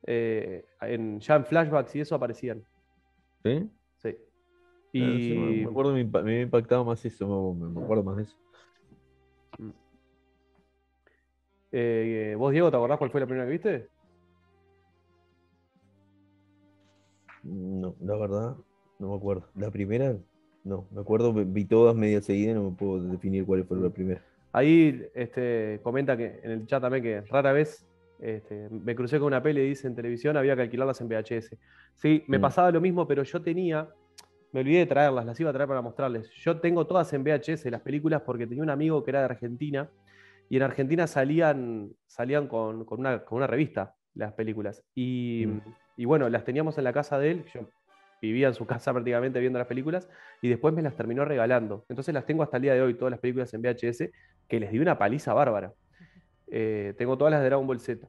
Eh, 0.07 0.65
en, 0.83 1.19
ya 1.21 1.37
en 1.37 1.45
flashbacks 1.45 1.95
y 1.97 2.01
eso 2.01 2.15
aparecían. 2.15 2.63
¿Sí? 3.43 3.69
Sí. 3.97 4.09
Ah, 4.11 5.19
sí, 5.19 5.35
me- 5.35 5.53
Y 5.57 5.65
me 5.65 5.71
acuerdo, 5.71 5.93
me, 5.93 6.05
me 6.05 6.19
había 6.19 6.43
impactado 6.43 6.85
más 6.85 7.05
eso, 7.05 7.55
me, 7.55 7.69
me 7.69 7.83
acuerdo 7.83 8.05
más 8.05 8.17
de 8.17 8.23
eso. 8.23 8.37
Mm. 9.59 9.71
Eh, 11.73 12.35
¿Vos, 12.39 12.53
Diego, 12.53 12.71
te 12.71 12.77
acordás 12.77 12.99
cuál 12.99 13.11
fue 13.11 13.21
la 13.21 13.27
primera 13.27 13.45
que 13.47 13.53
viste? 13.53 13.89
No, 17.43 17.95
la 18.01 18.17
verdad, 18.17 18.57
no 18.99 19.11
me 19.11 19.17
acuerdo. 19.17 19.49
La 19.55 19.71
primera, 19.71 20.17
no, 20.69 20.87
me 20.93 21.01
acuerdo, 21.01 21.33
vi- 21.33 21.65
todas 21.65 21.97
media 21.97 22.21
seguidas, 22.21 22.57
no 22.57 22.71
me 22.71 22.77
puedo 22.77 23.03
definir 23.03 23.45
cuál 23.45 23.65
fue 23.65 23.79
la 23.79 23.91
primera. 23.91 24.23
Ahí 24.53 25.03
este, 25.15 25.81
comenta 25.83 26.17
que 26.17 26.41
en 26.43 26.51
el 26.51 26.67
chat 26.67 26.81
también 26.81 27.03
que 27.03 27.21
rara 27.23 27.53
vez 27.53 27.87
este, 28.21 28.69
me 28.71 28.95
crucé 28.95 29.19
con 29.19 29.27
una 29.29 29.43
peli 29.43 29.61
y 29.61 29.69
dice 29.69 29.87
en 29.87 29.95
televisión 29.95 30.37
había 30.37 30.57
que 30.57 30.63
alquilarlas 30.63 31.01
en 31.01 31.09
VHS. 31.09 31.59
Sí, 31.95 32.25
me 32.29 32.39
Mm. 32.39 32.41
pasaba 32.41 32.71
lo 32.71 32.81
mismo, 32.81 33.07
pero 33.07 33.23
yo 33.23 33.41
tenía, 33.43 33.89
me 34.53 34.61
olvidé 34.61 34.79
de 34.81 34.87
traerlas, 34.87 35.25
las 35.27 35.39
iba 35.41 35.51
a 35.51 35.53
traer 35.53 35.69
para 35.69 35.83
mostrarles. 35.83 36.31
Yo 36.31 36.59
tengo 36.61 36.87
todas 36.87 37.13
en 37.13 37.23
VHS 37.25 37.71
las 37.71 37.83
películas 37.83 38.23
porque 38.23 38.47
tenía 38.47 38.63
un 38.63 38.71
amigo 38.71 39.05
que 39.05 39.11
era 39.11 39.21
de 39.21 39.27
Argentina 39.27 39.89
y 40.49 40.57
en 40.57 40.63
Argentina 40.63 41.07
salían, 41.07 41.91
salían 42.07 42.49
con, 42.49 42.85
con 42.85 43.01
una, 43.01 43.25
con 43.25 43.37
una 43.39 43.47
revista 43.47 43.95
las 44.15 44.33
películas. 44.33 44.83
Y, 44.95 45.45
Mm. 45.47 45.61
y 45.99 46.05
bueno, 46.07 46.29
las 46.29 46.45
teníamos 46.45 46.79
en 46.79 46.85
la 46.85 46.93
casa 46.93 47.19
de 47.19 47.31
él. 47.33 47.45
Yo 47.55 47.69
vivía 48.21 48.49
en 48.49 48.55
su 48.55 48.67
casa 48.67 48.93
prácticamente 48.93 49.41
viendo 49.41 49.59
las 49.59 49.69
películas 49.69 50.09
y 50.43 50.49
después 50.49 50.75
me 50.75 50.83
las 50.83 50.97
terminó 50.97 51.25
regalando. 51.25 51.85
Entonces 51.89 52.13
las 52.15 52.27
tengo 52.27 52.43
hasta 52.43 52.57
el 52.57 52.63
día 52.65 52.75
de 52.75 52.83
hoy, 52.83 52.95
todas 52.95 53.11
las 53.11 53.21
películas 53.21 53.53
en 53.55 53.63
VHS, 53.63 54.11
que 54.49 54.61
les 54.61 54.71
di 54.71 54.79
una 54.79 54.99
paliza 54.99 55.33
bárbara. 55.35 55.73
Eh, 56.51 56.95
tengo 56.97 57.19
todas 57.19 57.31
las 57.31 57.41
de 57.41 57.47
Dragon 57.47 57.67
Ball 57.67 57.81
Z. 57.81 58.09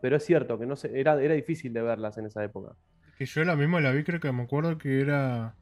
Pero 0.00 0.16
es 0.16 0.24
cierto 0.24 0.58
que 0.58 0.66
no 0.66 0.76
sé, 0.76 0.98
era, 1.00 1.20
era 1.20 1.34
difícil 1.34 1.72
de 1.72 1.82
verlas 1.82 2.16
en 2.18 2.26
esa 2.26 2.44
época. 2.44 2.74
Que 3.16 3.24
yo 3.26 3.42
la 3.44 3.56
misma 3.56 3.80
la 3.80 3.90
vi, 3.90 4.04
creo 4.04 4.20
que 4.20 4.30
me 4.30 4.42
acuerdo 4.44 4.78
que 4.78 5.00
era 5.00 5.54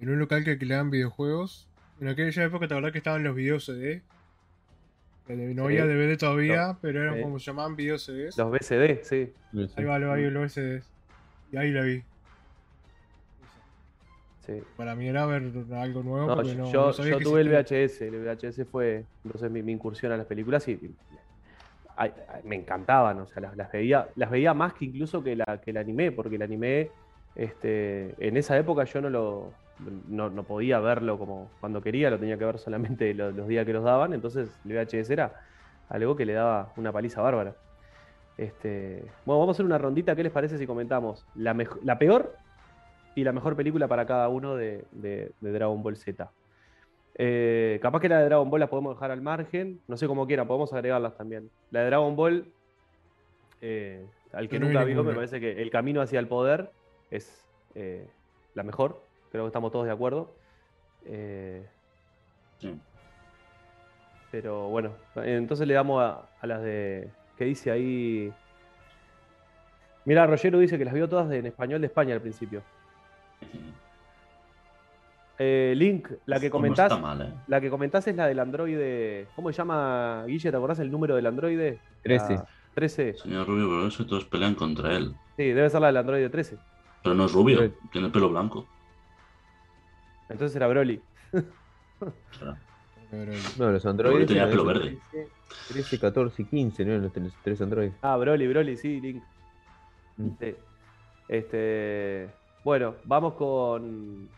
en 0.00 0.08
un 0.10 0.18
local 0.20 0.44
que 0.44 0.52
alquilaban 0.52 0.90
videojuegos. 0.90 1.68
En 2.00 2.08
aquella 2.08 2.44
época, 2.44 2.68
te 2.68 2.74
acordás 2.74 2.92
que 2.92 2.98
estaban 2.98 3.24
los 3.24 3.34
videos 3.34 3.64
CD. 3.64 4.02
No 5.28 5.34
Sí. 5.68 5.78
había 5.78 5.86
DVD 5.86 6.16
todavía, 6.16 6.78
pero 6.80 7.02
eran 7.02 7.16
Sí. 7.16 7.22
como 7.22 7.38
se 7.40 7.46
llamaban 7.46 7.74
videos 7.74 8.04
CDs. 8.04 8.36
Los 8.38 8.50
BCD, 8.52 9.00
sí. 9.02 9.32
Ahí 9.76 9.84
va, 9.84 9.96
ahí 9.96 10.02
va, 10.04 10.16
los 10.30 10.52
CDs. 10.52 10.88
Y 11.50 11.56
ahí 11.56 11.72
la 11.72 11.82
vi. 11.82 12.04
Sí. 14.46 14.62
Para 14.76 14.94
mí 14.94 15.08
era 15.08 15.26
ver 15.26 15.52
algo 15.74 16.02
nuevo. 16.02 16.28
No, 16.28 16.36
porque 16.36 16.54
no, 16.54 16.72
yo 16.72 16.86
no 16.86 16.92
sabía 16.92 17.12
yo 17.12 17.18
que 17.18 17.24
tuve 17.24 17.40
el. 17.40 17.48
VHS, 17.48 18.06
el 18.06 18.14
VHS 18.24 18.64
fue 18.66 19.04
entonces 19.24 19.50
mi, 19.50 19.62
mi 19.62 19.72
incursión 19.72 20.12
a 20.12 20.16
las 20.16 20.26
películas 20.26 20.66
y, 20.68 20.72
y- 20.72 20.94
ay, 21.96 22.12
ay, 22.28 22.42
me 22.44 22.56
encantaban, 22.56 23.18
o 23.20 23.26
sea, 23.26 23.42
las, 23.42 23.56
las 23.56 23.72
veía, 23.72 24.08
las 24.16 24.30
veía 24.30 24.54
más 24.54 24.74
que 24.74 24.84
incluso 24.86 25.22
que, 25.22 25.36
la, 25.36 25.60
que 25.62 25.70
el 25.70 25.76
anime, 25.78 26.12
porque 26.12 26.36
el 26.36 26.42
anime, 26.42 26.90
este, 27.34 28.14
en 28.18 28.36
esa 28.36 28.56
época 28.58 28.84
yo 28.84 29.00
no 29.00 29.10
lo 29.10 29.52
no, 30.08 30.30
no 30.30 30.42
podía 30.42 30.78
verlo 30.80 31.18
como 31.18 31.50
cuando 31.60 31.82
quería, 31.82 32.10
lo 32.10 32.18
tenía 32.18 32.38
que 32.38 32.44
ver 32.46 32.58
solamente 32.58 33.12
los, 33.14 33.34
los 33.34 33.46
días 33.46 33.66
que 33.66 33.72
los 33.74 33.84
daban, 33.84 34.12
entonces 34.14 34.48
el 34.64 34.72
VHS 34.72 35.10
era 35.12 35.32
algo 35.88 36.16
que 36.16 36.24
le 36.26 36.32
daba 36.32 36.72
una 36.76 36.92
paliza 36.92 37.20
bárbara. 37.20 37.54
Este, 38.38 39.02
bueno, 39.24 39.40
vamos 39.40 39.48
a 39.48 39.56
hacer 39.56 39.66
una 39.66 39.78
rondita, 39.78 40.14
¿qué 40.14 40.22
les 40.22 40.32
parece 40.32 40.58
si 40.58 40.66
comentamos 40.66 41.24
la, 41.34 41.56
la 41.84 41.98
peor 41.98 42.34
y 43.16 43.24
la 43.24 43.32
mejor 43.32 43.56
película 43.56 43.88
para 43.88 44.06
cada 44.06 44.28
uno 44.28 44.54
de, 44.54 44.84
de- 44.92 45.32
de 45.40 45.52
Dragon 45.52 45.82
Ball 45.82 45.96
Z? 45.96 46.30
Eh, 47.18 47.78
capaz 47.82 48.00
que 48.00 48.08
la 48.10 48.18
de 48.20 48.26
Dragon 48.26 48.48
Ball 48.48 48.60
la 48.60 48.66
podemos 48.68 48.94
dejar 48.94 49.10
al 49.10 49.22
margen, 49.22 49.80
no 49.88 49.96
sé 49.96 50.06
cómo 50.06 50.26
quieran, 50.26 50.46
podemos 50.46 50.72
agregarlas 50.72 51.16
también. 51.16 51.50
La 51.70 51.80
de 51.80 51.86
Dragon 51.86 52.14
Ball, 52.14 52.52
eh, 53.62 54.06
al 54.32 54.48
que 54.48 54.60
no 54.60 54.66
nunca 54.66 54.84
vio, 54.84 55.02
me 55.02 55.14
parece 55.14 55.40
que 55.40 55.62
el 55.62 55.70
camino 55.70 56.00
hacia 56.02 56.20
el 56.20 56.28
poder 56.28 56.70
es 57.10 57.44
eh, 57.74 58.06
la 58.54 58.62
mejor, 58.62 59.02
creo 59.32 59.44
que 59.44 59.48
estamos 59.48 59.72
todos 59.72 59.86
de 59.86 59.92
acuerdo. 59.92 60.34
Eh, 61.06 61.66
Sí. 62.58 62.78
pero 64.30 64.68
bueno, 64.68 64.92
entonces 65.16 65.66
le 65.66 65.74
damos 65.74 66.02
a, 66.02 66.28
a 66.40 66.46
las 66.46 66.62
de. 66.62 67.08
¿Qué 67.38 67.44
dice 67.44 67.70
ahí? 67.70 68.32
Mira, 70.06 70.26
Rogero 70.26 70.58
dice 70.58 70.78
que 70.78 70.84
las 70.84 70.94
vio 70.94 71.08
todas 71.08 71.28
de- 71.28 71.38
en 71.38 71.46
español 71.46 71.80
de 71.80 71.86
España 71.86 72.14
al 72.14 72.20
principio. 72.20 72.62
Eh, 75.38 75.74
Link, 75.76 76.08
la 76.24 76.40
que 76.40 76.46
no 76.46 76.52
comentás. 76.52 76.90
está 76.90 76.96
mal, 77.02 77.20
¿eh? 77.20 77.32
La 77.46 77.60
que 77.60 77.68
comentás 77.68 78.06
es 78.08 78.16
la 78.16 78.26
del 78.26 78.38
androide. 78.38 79.26
¿Cómo 79.36 79.50
se 79.52 79.58
llama, 79.58 80.24
Guille? 80.26 80.50
¿Te 80.50 80.56
acordás 80.56 80.78
el 80.78 80.90
número 80.90 81.14
del 81.14 81.26
androide? 81.26 81.78
13. 82.04 82.34
La 82.34 82.46
13. 82.74 83.14
Señor 83.18 83.46
Rubio, 83.46 83.68
pero 83.68 83.86
eso 83.88 84.06
todos 84.06 84.24
pelean 84.24 84.54
contra 84.54 84.96
él. 84.96 85.14
Sí, 85.36 85.44
debe 85.44 85.68
ser 85.68 85.80
la 85.82 85.88
del 85.88 85.98
androide 85.98 86.30
13. 86.30 86.56
Pero 87.02 87.14
no 87.14 87.26
es 87.26 87.32
rubio, 87.32 87.58
Pero- 87.58 87.72
tiene 87.92 88.06
el 88.06 88.12
pelo 88.12 88.30
blanco. 88.30 88.66
Entonces 90.30 90.56
era 90.56 90.66
Broly. 90.68 91.00
No, 93.58 93.70
los 93.70 93.86
androides. 93.86 94.26
tenía 94.26 94.48
pelo 94.48 94.64
verde. 94.64 94.98
13, 95.12 95.30
13, 95.68 96.00
14 96.00 96.42
y 96.42 96.44
15, 96.46 96.84
¿no? 96.84 96.98
Los 96.98 97.12
tres, 97.12 97.32
tres 97.44 97.60
androides. 97.60 97.94
Ah, 98.02 98.16
Broly, 98.16 98.48
Broly, 98.48 98.76
sí, 98.76 99.00
Link. 99.00 99.22
Mm. 100.16 100.28
Sí. 100.40 100.54
Este, 101.28 102.28
bueno, 102.66 102.96
vamos 103.04 103.34
con. 103.34 104.28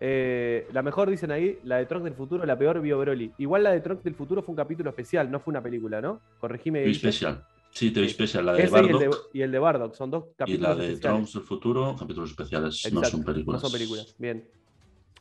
eh, 0.00 0.66
la 0.70 0.82
mejor, 0.82 1.08
dicen 1.08 1.30
ahí, 1.30 1.58
la 1.64 1.76
de 1.78 1.86
Trunks 1.86 2.04
del 2.04 2.12
futuro, 2.14 2.44
la 2.44 2.58
peor 2.58 2.78
vio 2.82 2.98
Broly. 2.98 3.32
Igual 3.38 3.62
la 3.64 3.70
de 3.72 3.80
Trunks 3.80 4.04
del 4.04 4.14
futuro 4.14 4.42
fue 4.42 4.52
un 4.52 4.56
capítulo 4.56 4.90
especial, 4.90 5.30
no 5.30 5.40
fue 5.40 5.52
una 5.52 5.62
película, 5.62 6.00
¿no? 6.02 6.20
Corregime. 6.40 6.80
TV 6.80 6.88
Guille. 6.92 6.98
Special. 7.12 7.42
Sí, 7.70 7.90
TV 7.90 8.06
Sí. 8.08 8.12
Special, 8.14 8.44
la 8.44 8.52
de 8.52 8.64
Ese 8.64 8.76
y 8.76 8.78
el 8.80 8.86
de, 8.86 8.92
Bardock 8.92 9.28
y 9.32 9.40
el 9.40 9.50
de 9.52 9.58
Bardock, 9.58 9.94
son 9.94 10.10
dos 10.10 10.24
y 10.30 10.34
capítulos 10.36 10.76
la 10.78 10.84
de. 10.84 10.96
Trunks 10.98 11.32
del 11.32 11.42
futuro, 11.42 11.96
capítulos 11.98 12.30
especiales, 12.30 12.92
no 12.92 13.02
son 13.04 13.24
películas. 13.24 13.62
No 13.62 13.68
son 13.68 13.78
películas, 13.78 14.14
bien. 14.18 14.44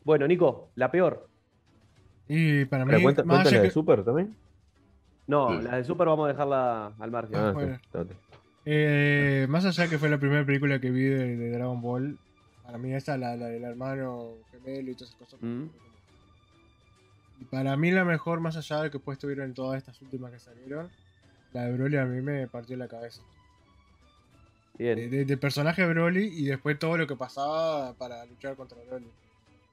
Bueno, 0.03 0.27
Nico, 0.27 0.71
la 0.75 0.91
peor. 0.91 1.27
Y 2.27 2.65
para 2.65 2.83
mí, 2.83 2.91
¿Pero 2.91 3.03
cuenta, 3.03 3.23
más 3.23 3.37
cuenta 3.43 3.51
la 3.57 3.61
de 3.63 3.71
Super 3.71 4.03
también? 4.03 4.35
No, 5.27 5.49
Mm. 5.51 5.63
la 5.63 5.77
de 5.77 5.83
Super 5.85 6.07
vamos 6.07 6.25
a 6.25 6.31
dejarla 6.33 6.87
al 6.99 7.09
margen. 7.11 7.35
Ah, 7.37 7.47
Ah, 7.49 7.51
bueno. 7.53 7.79
Eh, 8.65 9.47
más 9.49 9.63
allá 9.65 9.87
que 9.87 9.97
fue 9.97 10.09
la 10.09 10.17
primera 10.19 10.45
película 10.45 10.79
que 10.81 10.91
vi 10.91 11.03
de, 11.05 11.37
de 11.37 11.51
Dragon 11.51 11.81
Ball, 11.81 12.17
para 12.69 12.77
mí 12.77 12.93
esta, 12.93 13.17
la, 13.17 13.35
la 13.35 13.47
del 13.47 13.63
hermano 13.63 14.35
gemelo 14.51 14.91
y 14.91 14.93
todas 14.93 15.09
esas 15.09 15.15
cosas. 15.15 15.39
Mm. 15.41 15.65
Y 17.41 17.45
para 17.45 17.75
mí 17.75 17.89
la 17.89 18.05
mejor, 18.05 18.41
más 18.41 18.57
allá 18.57 18.83
de 18.83 18.91
que 18.91 18.99
después 18.99 19.17
tuvieron 19.17 19.55
todas 19.55 19.79
estas 19.79 19.99
últimas 20.03 20.31
que 20.31 20.37
salieron, 20.37 20.87
la 21.51 21.65
de 21.65 21.73
Broly 21.73 21.97
a 21.97 22.05
mí 22.05 22.21
me 22.21 22.47
partió 22.47 22.77
la 22.77 22.87
cabeza. 22.87 23.23
Bien. 24.77 25.09
De, 25.09 25.25
de- 25.25 25.37
personaje 25.37 25.83
Broly 25.87 26.25
y 26.31 26.45
después 26.45 26.77
todo 26.77 26.95
lo 26.95 27.07
que 27.07 27.15
pasaba 27.15 27.93
para 27.95 28.23
luchar 28.27 28.55
contra 28.55 28.77
Broly. 28.87 29.07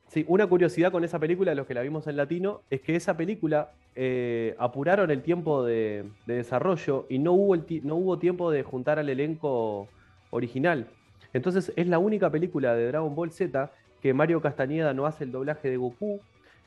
Sí, 0.08 0.24
una 0.26 0.46
curiosidad 0.46 0.90
con 0.90 1.04
esa 1.04 1.18
película, 1.18 1.54
los 1.54 1.66
que 1.66 1.74
la 1.74 1.82
vimos 1.82 2.06
en 2.06 2.16
latino, 2.16 2.62
es 2.70 2.80
que 2.80 2.96
esa 2.96 3.14
película 3.14 3.72
eh, 3.94 4.56
apuraron 4.58 5.10
el 5.10 5.22
tiempo 5.22 5.62
de, 5.64 6.08
de 6.24 6.36
desarrollo 6.36 7.04
y 7.10 7.18
no 7.18 7.32
hubo, 7.32 7.54
el 7.54 7.66
no 7.82 7.96
hubo 7.96 8.18
tiempo 8.18 8.50
de 8.50 8.62
juntar 8.62 8.98
al 8.98 9.10
elenco 9.10 9.86
original. 10.30 10.88
Entonces 11.32 11.72
es 11.76 11.86
la 11.88 11.98
única 11.98 12.30
película 12.30 12.74
de 12.74 12.86
Dragon 12.86 13.14
Ball 13.14 13.32
Z 13.32 13.70
que 14.00 14.14
Mario 14.14 14.40
Castañeda 14.40 14.94
no 14.94 15.06
hace 15.06 15.24
el 15.24 15.32
doblaje 15.32 15.70
de 15.70 15.76
Goku. 15.76 16.20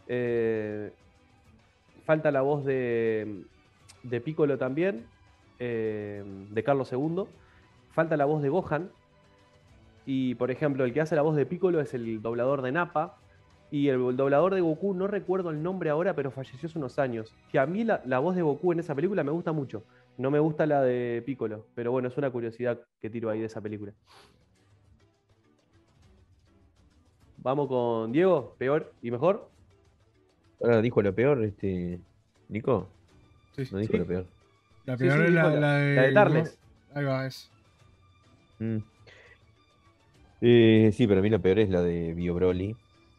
eh, 0.07 0.91
falta 2.05 2.31
la 2.31 2.41
voz 2.41 2.65
de, 2.65 3.43
de 4.03 4.21
Piccolo 4.21 4.57
también, 4.57 5.05
eh, 5.59 6.23
de 6.49 6.63
Carlos 6.63 6.91
II. 6.91 7.25
Falta 7.91 8.17
la 8.17 8.25
voz 8.25 8.41
de 8.41 8.49
Gohan. 8.49 8.89
Y 10.05 10.35
por 10.35 10.49
ejemplo, 10.49 10.85
el 10.85 10.93
que 10.93 11.01
hace 11.01 11.15
la 11.15 11.21
voz 11.21 11.35
de 11.35 11.45
Piccolo 11.45 11.79
es 11.79 11.93
el 11.93 12.21
doblador 12.21 12.61
de 12.61 12.71
Nappa. 12.71 13.17
Y 13.71 13.89
el, 13.89 14.17
doblador 14.17 14.55
de 14.55 14.61
Goku, 14.61 14.95
no 14.95 15.05
recuerdo 15.05 15.51
el 15.51 15.61
nombre 15.61 15.91
ahora, 15.91 16.15
pero 16.15 16.31
falleció 16.31 16.67
hace 16.67 16.79
unos 16.79 16.97
años. 16.97 17.35
Que 17.51 17.59
a 17.59 17.67
mí 17.67 17.83
la, 17.83 18.01
la 18.05 18.17
voz 18.17 18.35
de 18.35 18.41
Goku 18.41 18.71
en 18.71 18.79
esa 18.79 18.95
película 18.95 19.23
me 19.23 19.31
gusta 19.31 19.51
mucho. 19.51 19.83
No 20.17 20.31
me 20.31 20.39
gusta 20.39 20.65
la 20.65 20.81
de 20.81 21.21
Piccolo. 21.25 21.67
Pero 21.75 21.91
bueno, 21.91 22.07
es 22.07 22.17
una 22.17 22.31
curiosidad 22.31 22.79
que 22.99 23.11
tiro 23.11 23.29
ahí 23.29 23.39
de 23.39 23.45
esa 23.45 23.61
película. 23.61 23.93
Vamos 27.41 27.67
con 27.67 28.11
Diego, 28.11 28.55
peor 28.57 28.91
y 29.01 29.11
mejor. 29.11 29.49
Ahora 30.61 30.81
dijo 30.81 31.01
lo 31.01 31.13
peor, 31.15 31.43
este. 31.43 31.99
Nico. 32.49 32.87
Sí, 33.55 33.63
No 33.71 33.77
dijo 33.79 33.93
Sí. 33.93 33.97
lo 33.99 34.05
peor. 34.05 34.25
La 34.85 34.97
peor 34.97 35.17
sí, 35.17 35.23
es 35.25 35.31
la, 35.31 35.49
la 35.55 35.73
de. 35.77 35.95
La 35.95 36.01
de 36.03 36.11
Tarles. 36.13 36.59
Ahí 36.93 37.05
va, 37.05 37.25
es. 37.25 37.49
Mm. 38.59 38.77
Eh, 40.41 40.91
sí, 40.93 41.07
para 41.07 41.21
mí 41.21 41.29
la 41.29 41.39
peor 41.39 41.59
es 41.59 41.69
la 41.69 41.81
de 41.81 42.13
Bio 42.13 42.33
Broly, 42.33 42.75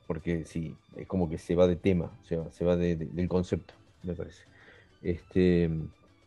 porque 0.07 0.45
sí, 0.45 0.75
es 0.97 1.07
como 1.07 1.29
que 1.29 1.39
se 1.39 1.55
va 1.55 1.67
de 1.67 1.77
tema, 1.77 2.11
se 2.25 2.37
va, 2.37 2.51
se 2.51 2.65
va 2.65 2.77
de- 2.77 2.97
de- 2.97 3.07
del 3.07 3.29
concepto, 3.29 3.75
me 4.03 4.15
parece. 4.15 4.45
Este, 5.03 5.71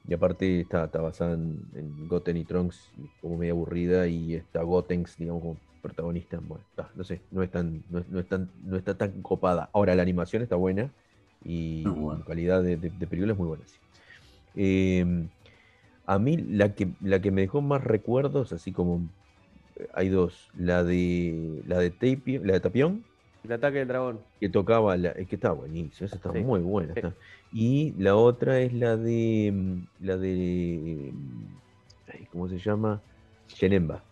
y 0.08 0.14
aparte 0.14 0.62
está, 0.62 0.86
está 0.86 1.02
basada 1.02 1.34
en, 1.34 1.60
en 1.76 2.08
Goten 2.08 2.38
y 2.38 2.46
Trunks, 2.46 2.92
y 2.98 3.08
como 3.22 3.38
medio 3.38 3.54
aburrida, 3.54 4.08
y 4.08 4.36
está 4.36 4.62
Gotenks, 4.62 5.18
digamos, 5.18 5.42
como 5.42 5.58
protagonista. 5.84 6.40
Bueno, 6.42 6.64
está, 6.72 6.90
no 6.96 7.04
sé, 7.04 7.22
no 7.30 7.44
es, 7.44 7.52
tan, 7.52 7.84
no, 7.92 8.04
no 8.10 8.20
es 8.20 8.28
tan, 8.28 8.50
no 8.66 8.78
está 8.78 8.98
tan 8.98 9.22
copada. 9.22 9.70
Ahora, 9.74 9.94
la 9.94 10.02
animación 10.02 10.42
está 10.42 10.56
buena 10.56 10.90
y 11.46 11.84
la 11.84 12.24
calidad 12.26 12.64
de, 12.64 12.78
de, 12.78 12.90
de 12.90 13.06
película 13.08 13.34
es 13.34 13.38
muy 13.38 13.48
buena, 13.50 13.64
sí. 13.68 13.78
Eh, 14.56 15.28
a 16.06 16.18
mí 16.20 16.38
la 16.38 16.74
que, 16.74 16.88
la 17.02 17.20
que 17.22 17.32
me 17.32 17.42
dejó 17.42 17.62
más 17.62 17.84
recuerdos, 17.84 18.52
así 18.54 18.72
como 18.72 19.02
eh, 19.76 19.88
hay 19.94 20.10
dos, 20.10 20.50
la 20.58 20.84
de 20.84 21.62
la 21.68 21.80
de 21.80 21.92
Tapio- 21.92 22.42
la 22.44 22.54
de 22.54 22.60
Tapión 22.60 23.04
El 23.44 23.52
ataque 23.52 23.80
del 23.80 23.88
dragón. 23.90 24.20
que 24.40 24.50
tocaba, 24.50 24.96
la, 24.98 25.10
es 25.12 25.28
que 25.28 25.36
estaba 25.36 25.56
buenísimo, 25.56 26.06
esa 26.06 26.16
está 26.16 26.32
Sí. 26.32 26.40
muy 26.40 26.62
buena. 26.62 26.94
Sí. 26.94 27.00
está. 27.00 27.14
Y 27.52 27.92
la 27.98 28.16
otra 28.16 28.60
es 28.62 28.74
la 28.74 28.96
de, 28.98 29.54
la 30.00 30.18
de, 30.18 31.14
¿cómo 32.32 32.48
se 32.48 32.58
llama? 32.58 33.02
Yenemba. 33.60 34.04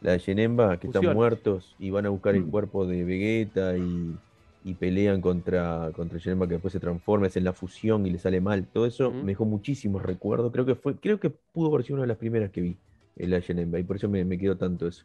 La 0.00 0.12
de 0.12 0.18
Yenemba, 0.20 0.78
que 0.78 0.86
están 0.86 1.06
muertos 1.06 1.74
y 1.78 1.90
van 1.90 2.06
a 2.06 2.10
buscar 2.10 2.34
el 2.36 2.46
Mm. 2.46 2.50
cuerpo 2.50 2.86
de 2.86 3.04
Vegeta 3.04 3.78
y, 3.78 4.20
y 4.62 4.74
pelean 4.76 5.20
contra, 5.20 5.90
contra 5.92 6.18
Yenemba 6.18 6.46
que 6.48 6.54
después 6.54 6.72
se 6.72 6.80
transforma, 6.80 7.26
es 7.26 7.36
en 7.36 7.44
la 7.44 7.52
fusión 7.52 8.06
y 8.06 8.10
le 8.10 8.18
sale 8.18 8.40
mal. 8.40 8.68
Todo 8.70 8.86
eso 8.86 9.16
Ujú. 9.16 9.18
me 9.20 9.32
dejó 9.32 9.44
muchísimos 9.44 10.02
recuerdos. 10.02 10.52
Creo 10.52 10.66
que 10.66 10.76
fue, 10.76 10.98
creo 11.00 11.18
que 11.20 11.30
pudo 11.30 11.68
haber 11.74 11.84
sido 11.84 11.96
una 11.96 12.02
de 12.04 12.08
las 12.08 12.18
primeras 12.18 12.50
que 12.50 12.60
vi, 12.60 12.80
en 13.16 13.30
la 13.30 13.40
Yenemba, 13.40 13.78
y 13.80 13.82
por 13.84 13.96
eso 13.96 14.08
me, 14.08 14.24
me 14.24 14.38
quedó 14.38 14.56
tanto 14.56 14.86
eso. 14.88 15.04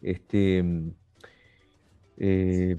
Este, 0.00 0.62
mm, 0.62 0.90
eh, 2.16 2.76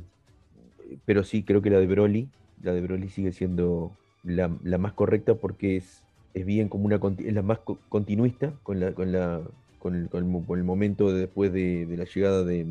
pero 1.06 1.24
sí, 1.24 1.44
creo 1.46 1.62
que 1.62 1.70
la 1.70 1.80
de 1.80 1.88
Broly, 1.88 2.34
la 2.58 2.74
de 2.74 2.82
Broly 2.82 3.10
sigue 3.10 3.32
siendo 3.32 4.00
la, 4.24 4.58
la 4.64 4.78
más 4.78 4.94
correcta 4.94 5.36
porque 5.36 5.78
es, 5.78 6.06
es 6.34 6.46
bien 6.46 6.70
como 6.70 6.86
una 6.86 7.00
es 7.20 7.34
la 7.34 7.42
más 7.42 7.60
co- 7.60 7.84
continuista 7.90 8.60
con 8.64 8.80
la, 8.80 8.94
con 8.94 9.12
la, 9.12 9.50
con 9.82 9.96
el, 9.96 10.10
con 10.10 10.24
el 10.36 10.46
con 10.46 10.60
el 10.60 10.66
momento 10.66 11.12
de- 11.14 11.22
después 11.22 11.52
de, 11.54 11.86
de 11.88 11.98
la 11.98 12.06
llegada 12.06 12.44
de, 12.46 12.66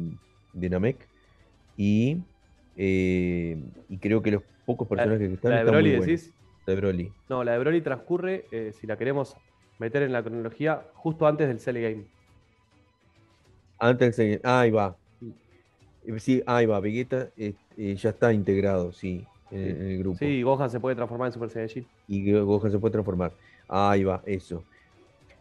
de 0.52 0.70
Namek. 0.70 1.08
Y, 1.76 2.24
eh, 2.76 3.62
y 3.88 3.98
creo 3.98 4.22
que 4.22 4.32
los 4.32 4.42
pocos 4.66 4.88
personajes 4.88 5.28
que 5.28 5.34
están 5.34 5.52
La 5.52 5.58
de 5.58 5.64
están 5.64 5.74
Broly 5.74 5.90
muy 5.96 6.06
decís. 6.06 6.34
La 6.66 6.74
de 6.74 6.80
Broly. 6.80 7.14
No, 7.28 7.44
la 7.44 7.52
de 7.52 7.58
Broly 7.58 7.82
transcurre, 7.82 8.46
eh, 8.50 8.72
si 8.72 8.86
la 8.86 8.96
queremos 8.98 9.36
meter 9.78 10.02
en 10.02 10.12
la 10.12 10.22
cronología, 10.22 10.86
justo 10.94 11.26
antes 11.26 11.48
del 11.48 11.60
Cell 11.60 11.80
Game. 11.80 12.08
Antes 13.78 14.16
de- 14.16 14.40
ah, 14.44 14.60
ahí 14.60 14.70
va. 14.70 14.96
Eh, 16.02 16.18
Sí, 16.20 16.42
ahí 16.46 16.66
va. 16.66 16.80
Vegeta 16.80 17.30
eh, 17.36 17.56
ya 17.96 18.10
está 18.10 18.32
integrado, 18.32 18.92
sí, 18.92 19.28
en, 19.50 19.60
en 19.82 19.88
el 19.92 19.98
grupo. 19.98 20.18
Sí, 20.18 20.42
Gohan 20.42 20.70
se 20.70 20.80
puede 20.80 20.96
transformar 20.96 21.26
en 21.28 21.32
Super 21.32 21.50
Saiyajin. 21.50 21.88
y 22.06 22.32
Gohan 22.32 22.70
se 22.72 22.78
puede 22.78 22.92
transformar. 22.92 23.36
Ahí 23.68 24.04
va, 24.04 24.22
eso. 24.26 24.66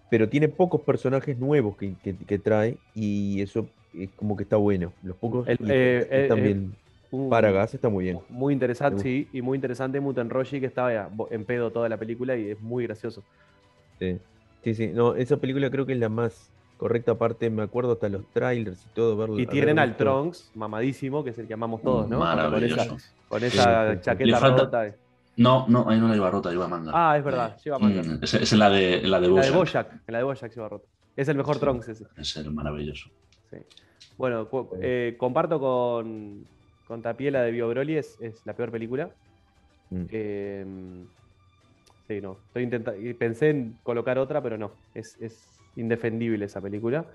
Pero 0.09 0.27
tiene 0.29 0.47
pocos 0.47 0.81
personajes 0.81 1.37
nuevos 1.37 1.77
que, 1.77 1.93
que- 2.03 2.15
que 2.15 2.39
trae 2.39 2.77
y 2.95 3.41
eso 3.41 3.67
es 3.93 4.09
como 4.15 4.35
que 4.35 4.43
está 4.43 4.55
bueno. 4.57 4.91
Los 5.03 5.15
pocos 5.17 5.47
El- 5.47 5.57
y 5.61 5.71
eh, 5.71 5.97
están 5.99 6.19
eh, 6.19 6.27
también. 6.27 6.75
Un- 7.11 7.29
Paragas 7.29 7.73
está 7.73 7.89
muy 7.89 8.03
bien. 8.05 8.19
Muy 8.29 8.53
interesante, 8.53 9.01
sí, 9.01 9.27
y 9.33 9.41
muy 9.41 9.55
interesante 9.57 9.99
Muten 9.99 10.29
Roshi 10.29 10.59
que 10.59 10.67
estaba 10.67 11.07
bo- 11.11 11.27
en 11.31 11.43
pedo 11.43 11.71
toda 11.71 11.89
la 11.89 11.97
película 11.97 12.35
y 12.37 12.51
es 12.51 12.61
muy 12.61 12.85
gracioso. 12.85 13.23
Sí, 13.97 14.17
sí, 14.63 14.73
sí. 14.75 14.87
No, 14.93 15.15
esa 15.15 15.37
película 15.37 15.69
creo 15.71 15.85
que 15.87 15.93
es 15.93 15.99
la 15.99 16.09
más 16.09 16.51
correcta 16.77 17.15
parte. 17.15 17.49
Me 17.49 17.63
acuerdo 17.63 17.93
hasta 17.93 18.09
los 18.09 18.23
trailers 18.31 18.85
y 18.85 18.89
todo. 18.93 19.17
Verlo, 19.17 19.39
Y 19.39 19.47
tienen 19.47 19.79
al. 19.79 19.97
Trunks, 19.97 20.51
mamadísimo, 20.53 21.23
que 21.23 21.31
es 21.31 21.37
el 21.39 21.47
que 21.47 21.53
amamos 21.55 21.81
todos, 21.81 22.07
¿no? 22.07 22.19
Con 22.19 22.27
esa, 22.27 22.35
Maravilloso. 22.49 22.97
con 23.27 23.43
esa 23.43 23.91
sí, 23.91 23.95
sí. 23.97 24.01
chaqueta 24.03 24.37
falta- 24.39 24.63
rota. 24.63 24.95
No, 25.39 25.65
no, 25.67 25.89
ahí 25.89 25.99
no 25.99 26.07
la 26.07 26.13
lleva 26.15 26.29
rota, 26.29 26.51
lleva 26.51 26.67
manga. 26.67 26.91
Ah, 26.93 27.17
es 27.17 27.23
verdad, 27.23 27.57
lleva 27.63 27.79
manga. 27.79 28.03
Mm, 28.03 28.19
es, 28.23 28.33
es 28.33 28.53
en 28.53 28.59
la 28.59 28.69
de, 28.69 29.01
la 29.03 29.19
de 29.21 29.27
En 29.27 29.35
la 29.35 29.41
de 29.41 29.51
Bojack. 29.51 29.55
Bojack, 29.55 29.91
en 30.07 30.11
la 30.11 30.17
de 30.17 30.23
Bojack 30.25 30.53
lleva 30.53 30.69
rota. 30.69 30.87
Es 31.15 31.27
el 31.29 31.37
mejor 31.37 31.55
Sí. 31.55 31.61
Trunks 31.61 31.87
ese. 31.89 32.05
Es 32.17 32.35
el 32.37 32.51
maravilloso. 32.51 33.09
Sí. 33.49 33.57
Bueno, 34.17 34.49
eh, 34.81 35.15
comparto 35.17 35.59
con, 35.59 36.45
con 36.87 37.01
Tapiela 37.01 37.41
de 37.41 37.51
Bio 37.51 37.69
Broly, 37.69 37.97
es, 37.97 38.17
es 38.21 38.45
la 38.45 38.53
peor 38.53 38.69
película. 38.71 39.09
Mm. 39.89 40.03
Eh, 40.11 40.65
sí, 42.07 42.21
no. 42.21 42.37
Estoy 42.47 42.63
intentando. 42.63 42.99
Pensé 43.17 43.49
en 43.49 43.77
colocar 43.83 44.17
otra, 44.19 44.41
pero 44.43 44.57
no. 44.57 44.71
Es, 44.93 45.17
es 45.21 45.59
indefendible 45.77 46.45
esa 46.45 46.59
película. 46.61 47.05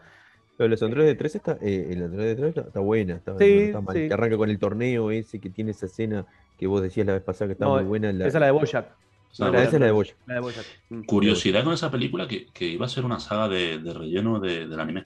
Pero 0.57 0.69
los 0.69 0.83
Android 0.83 1.07
de 1.07 1.15
3 1.15 1.35
está, 1.35 1.59
eh, 1.61 1.89
el 1.91 2.05
Android 2.05 2.27
de 2.27 2.37
3 2.37 2.57
está, 2.69 2.81
buena, 2.81 3.17
está, 3.17 3.33
no 3.33 3.39
Sí, 3.39 3.45
está 3.59 3.81
mal. 3.81 3.95
sí. 3.97 4.07
Que 4.09 4.15
arranca 4.15 4.37
con 4.37 4.49
el 4.51 4.59
torneo 4.59 5.11
ese 5.11 5.41
que 5.41 5.51
tiene 5.51 5.73
esa 5.73 5.87
escena 5.87 6.25
que 6.59 6.67
vos 6.67 6.83
decías 6.83 7.07
la 7.07 7.15
vez 7.15 7.23
pasada 7.23 7.49
que 7.49 7.53
está 7.55 7.65
No, 7.67 7.75
muy 7.77 7.85
buena. 7.85 8.13
La, 8.13 8.27
Esa 8.27 8.39
es 8.39 8.41
la 8.41 8.47
de 8.47 8.53
Bojack. 8.53 8.87
No, 9.39 9.47
Ah, 9.47 9.63
esa 9.63 9.75
es 9.77 9.81
la 9.81 9.87
de 9.87 9.93
Boya. 9.93 10.15
La 10.27 10.35
de 10.35 10.41
Bojack. 10.41 10.65
Mm. 10.91 11.03
Curiosidad 11.05 11.65
con 11.65 11.73
esa 11.75 11.91
película 11.91 12.29
que, 12.29 12.47
que 12.53 12.67
iba 12.67 12.87
a 12.87 12.89
ser 12.89 13.05
una 13.05 13.19
saga 13.19 13.49
de, 13.49 13.79
de 13.79 13.93
relleno 13.93 14.39
de- 14.39 14.69
del 14.69 14.79
anime. 14.79 15.05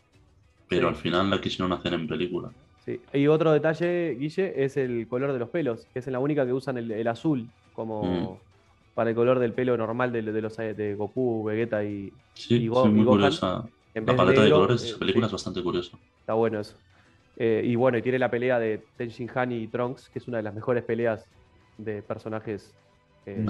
Pero 0.69 0.89
Sí. 0.89 0.95
al 0.95 0.97
final 0.97 1.31
la 1.31 1.41
quisieron 1.41 1.73
hacer 1.73 1.95
en 1.95 2.07
película. 2.07 2.51
Sí. 2.85 3.01
Y 3.15 3.27
otro 3.27 3.53
detalle, 3.53 4.17
Guille, 4.19 4.53
es 4.65 4.77
el 4.77 5.09
color 5.09 5.33
de 5.33 5.39
los 5.39 5.49
pelos, 5.49 5.87
que 5.95 6.01
es 6.01 6.07
la 6.09 6.19
única 6.19 6.45
que 6.45 6.53
usan 6.53 6.77
el, 6.77 6.91
el 6.91 7.09
azul 7.09 7.49
como 7.73 8.03
Mm. 8.05 8.95
para 8.95 9.09
el 9.11 9.17
color 9.17 9.39
del 9.39 9.55
pelo 9.55 9.77
normal 9.79 10.13
de, 10.13 10.21
de 10.21 10.43
los 10.43 10.57
de 10.59 10.95
Goku, 10.95 11.45
Vegeta 11.45 11.83
y 11.85 12.13
Sí, 12.35 12.57
Y 12.57 12.59
sí, 12.61 12.69
Go- 12.69 12.85
y 12.87 12.91
muy 12.91 13.05
Gohan, 13.05 13.19
curiosa. 13.21 13.65
en 13.95 14.05
La 14.07 14.15
paleta 14.15 14.41
de 14.43 14.45
negro, 14.47 14.57
colores 14.57 14.83
de 14.83 14.87
eh, 14.89 14.91
esa 14.91 14.99
película 14.99 15.25
sí, 15.25 15.29
es 15.29 15.33
bastante 15.33 15.63
curiosa. 15.63 15.97
está 16.21 16.35
bueno 16.35 16.61
eso. 16.61 16.77
Eh, 17.39 17.63
y 17.65 17.75
bueno, 17.77 17.97
y 17.97 18.03
tiene 18.03 18.19
la 18.19 18.31
pelea 18.31 18.59
de 18.59 18.85
Tenshin 18.99 19.31
Han 19.35 19.53
y 19.53 19.69
Trunks, 19.69 20.11
que 20.11 20.19
es 20.19 20.29
una 20.29 20.37
de 20.37 20.43
las 20.43 20.55
mejores 20.55 20.85
peleas 20.85 21.25
de 21.79 22.03
personajes 22.03 22.75
eh, 23.27 23.45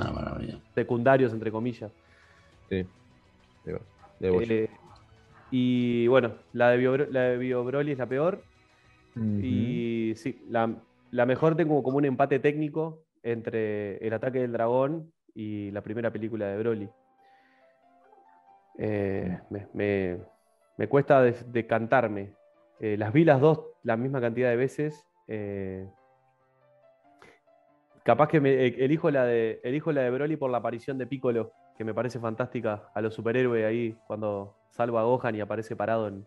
secundarios, 0.74 1.32
entre 1.32 1.50
comillas. 1.50 1.90
Sí. 2.68 2.86
De. 4.20 4.28
Eh, 4.50 4.70
y 5.50 6.06
bueno, 6.08 6.34
la 6.52 6.70
de, 6.70 6.76
Bio, 6.76 6.96
la 6.96 7.22
de 7.22 7.38
Bio 7.38 7.64
Broly 7.64 7.92
es 7.92 7.98
la 7.98 8.06
peor. 8.06 8.42
Y 9.42 10.12
sí, 10.16 10.40
la, 10.48 10.74
la 11.10 11.26
mejor 11.26 11.56
tengo 11.56 11.82
como 11.82 11.96
un 11.98 12.04
empate 12.04 12.38
técnico 12.38 13.02
entre 13.22 13.96
El 13.98 14.12
ataque 14.12 14.40
del 14.40 14.52
dragón 14.52 15.12
y 15.34 15.70
la 15.72 15.80
primera 15.82 16.10
película 16.12 16.46
de 16.46 16.58
Broly. 16.58 16.88
Eh, 18.78 19.38
me, 19.50 19.66
me- 19.74 20.18
me 20.76 20.88
cuesta 20.88 21.22
de- 21.22 21.34
decantarme. 21.48 22.32
Eh, 22.80 22.96
las 22.96 23.12
vi 23.12 23.24
las 23.24 23.40
dos 23.40 23.60
la 23.82 23.96
misma 23.96 24.20
cantidad 24.20 24.50
de 24.50 24.56
veces. 24.56 25.04
eh, 25.26 25.88
capaz 28.08 28.28
que 28.28 28.40
me, 28.40 28.64
eh, 28.64 28.74
elijo, 28.78 29.10
la 29.10 29.26
de, 29.26 29.60
elijo 29.62 29.92
la 29.92 30.00
de 30.00 30.10
Broly 30.10 30.38
por 30.38 30.50
la 30.50 30.56
aparición 30.56 30.96
de 30.96 31.06
Piccolo, 31.06 31.52
que 31.76 31.84
me 31.84 31.92
parece 31.92 32.18
fantástica 32.18 32.90
a 32.94 33.02
los 33.02 33.12
superhéroes 33.12 33.66
ahí 33.66 33.98
cuando 34.06 34.56
salva 34.70 35.02
a 35.02 35.04
Gohan 35.04 35.34
y 35.34 35.42
aparece 35.42 35.76
parado 35.76 36.08
en, 36.08 36.24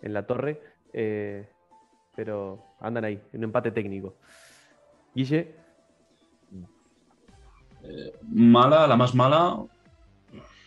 en 0.00 0.14
la 0.14 0.28
torre. 0.28 0.62
Eh, 0.92 1.48
pero 2.14 2.76
andan 2.78 3.04
ahí, 3.04 3.20
en 3.32 3.40
un 3.40 3.44
empate 3.46 3.72
técnico. 3.72 4.14
Guille, 5.12 5.56
Mala, 8.22 8.86
la 8.86 8.96
más 8.96 9.12
mala. 9.12 9.64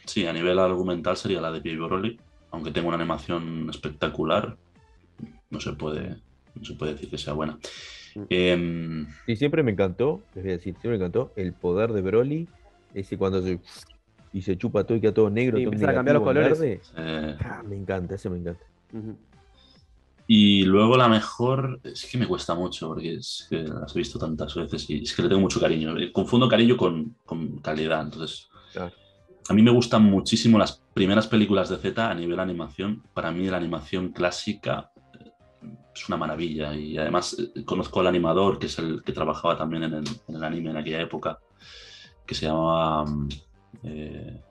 Sí, 0.06 0.28
a 0.28 0.34
nivel 0.34 0.60
argumental 0.60 1.16
sería 1.16 1.40
la 1.40 1.50
de 1.54 1.60
Baby 1.60 1.78
Broly. 1.78 2.20
Aunque 2.52 2.72
tenga 2.72 2.90
una 2.90 2.98
animación 2.98 3.70
espectacular, 3.70 4.58
no 5.50 5.62
se 5.62 5.72
puede, 5.72 6.18
no 6.56 6.66
se 6.66 6.74
puede 6.74 6.92
decir 6.92 7.10
que 7.10 7.18
sea 7.18 7.32
buena. 7.32 7.58
Em, 8.30 9.08
Y 9.28 9.36
siempre 9.36 9.64
me 9.64 9.72
encantó, 9.72 10.24
les 10.36 10.44
voy 10.44 10.52
a 10.54 10.58
decir, 10.58 10.74
siempre 10.74 10.90
me 10.92 10.96
encantó 10.98 11.32
el 11.36 11.54
poder 11.54 11.92
de 11.94 12.02
Broly, 12.02 12.48
ese 12.94 13.18
cuando 13.18 13.42
se 13.42 13.60
y 14.34 14.42
se 14.42 14.58
chupa 14.58 14.86
todo 14.86 14.98
y 14.98 15.02
queda 15.02 15.14
todo 15.14 15.30
negro, 15.30 15.58
Y 15.58 15.64
todo 15.64 15.74
empiezan 15.74 15.90
a 15.90 15.94
cambiar 15.96 16.16
los 16.16 16.24
negativo 16.24 16.56
colores. 16.58 16.92
eh, 16.96 17.36
Ah, 17.44 17.64
me 17.68 17.76
encanta, 17.76 18.16
ese 18.16 18.30
me 18.30 18.38
encanta. 18.38 18.64
ujú, 18.94 19.18
Y 20.28 20.64
luego 20.64 20.96
la 20.96 21.10
mejor, 21.10 21.82
es 21.84 22.08
que 22.10 22.18
me 22.18 22.28
cuesta 22.28 22.56
mucho 22.56 22.88
porque 22.88 23.16
es 23.16 23.48
que 23.50 23.64
las 23.64 23.94
he 23.96 24.00
visto 24.00 24.18
tantas 24.18 24.56
veces 24.56 24.90
y 24.90 25.04
es 25.04 25.14
que 25.14 25.24
le 25.24 25.28
tengo 25.30 25.42
mucho 25.42 25.60
cariño. 25.60 25.98
Eh, 25.98 26.12
Confundo 26.14 26.48
cariño 26.48 26.78
con, 26.78 27.18
con 27.26 27.58
calidad. 27.60 28.04
Entonces, 28.04 28.48
Claro. 28.72 28.94
a 29.50 29.54
mí 29.54 29.62
me 29.62 29.72
gustan 29.72 30.04
muchísimo 30.04 30.58
las 30.58 30.82
primeras 30.94 31.28
películas 31.28 31.70
de 31.70 31.78
Z 31.78 32.10
a 32.10 32.16
nivel 32.16 32.40
animación. 32.40 33.04
Para 33.14 33.32
mí 33.32 33.48
la 33.48 33.58
animación 33.58 34.14
clásica 34.14 34.91
eh, 34.91 34.91
es 35.94 36.08
una 36.08 36.18
maravilla 36.18 36.74
y 36.74 36.98
además 36.98 37.38
eh, 37.38 37.66
conozco 37.66 38.00
al 38.00 38.08
animador 38.08 38.60
que 38.60 38.68
es 38.68 38.80
el 38.80 39.04
que 39.04 39.12
trabajaba 39.12 39.58
también 39.58 39.84
en 39.84 39.94
el, 39.94 40.04
en 40.28 40.36
el 40.36 40.44
anime 40.44 40.72
en 40.72 40.78
aquella 40.78 41.02
época, 41.02 41.40
que 42.26 42.36
se 42.36 42.46
llamaba 42.46 43.06
mm, 43.06 43.30
eh, 43.84 44.42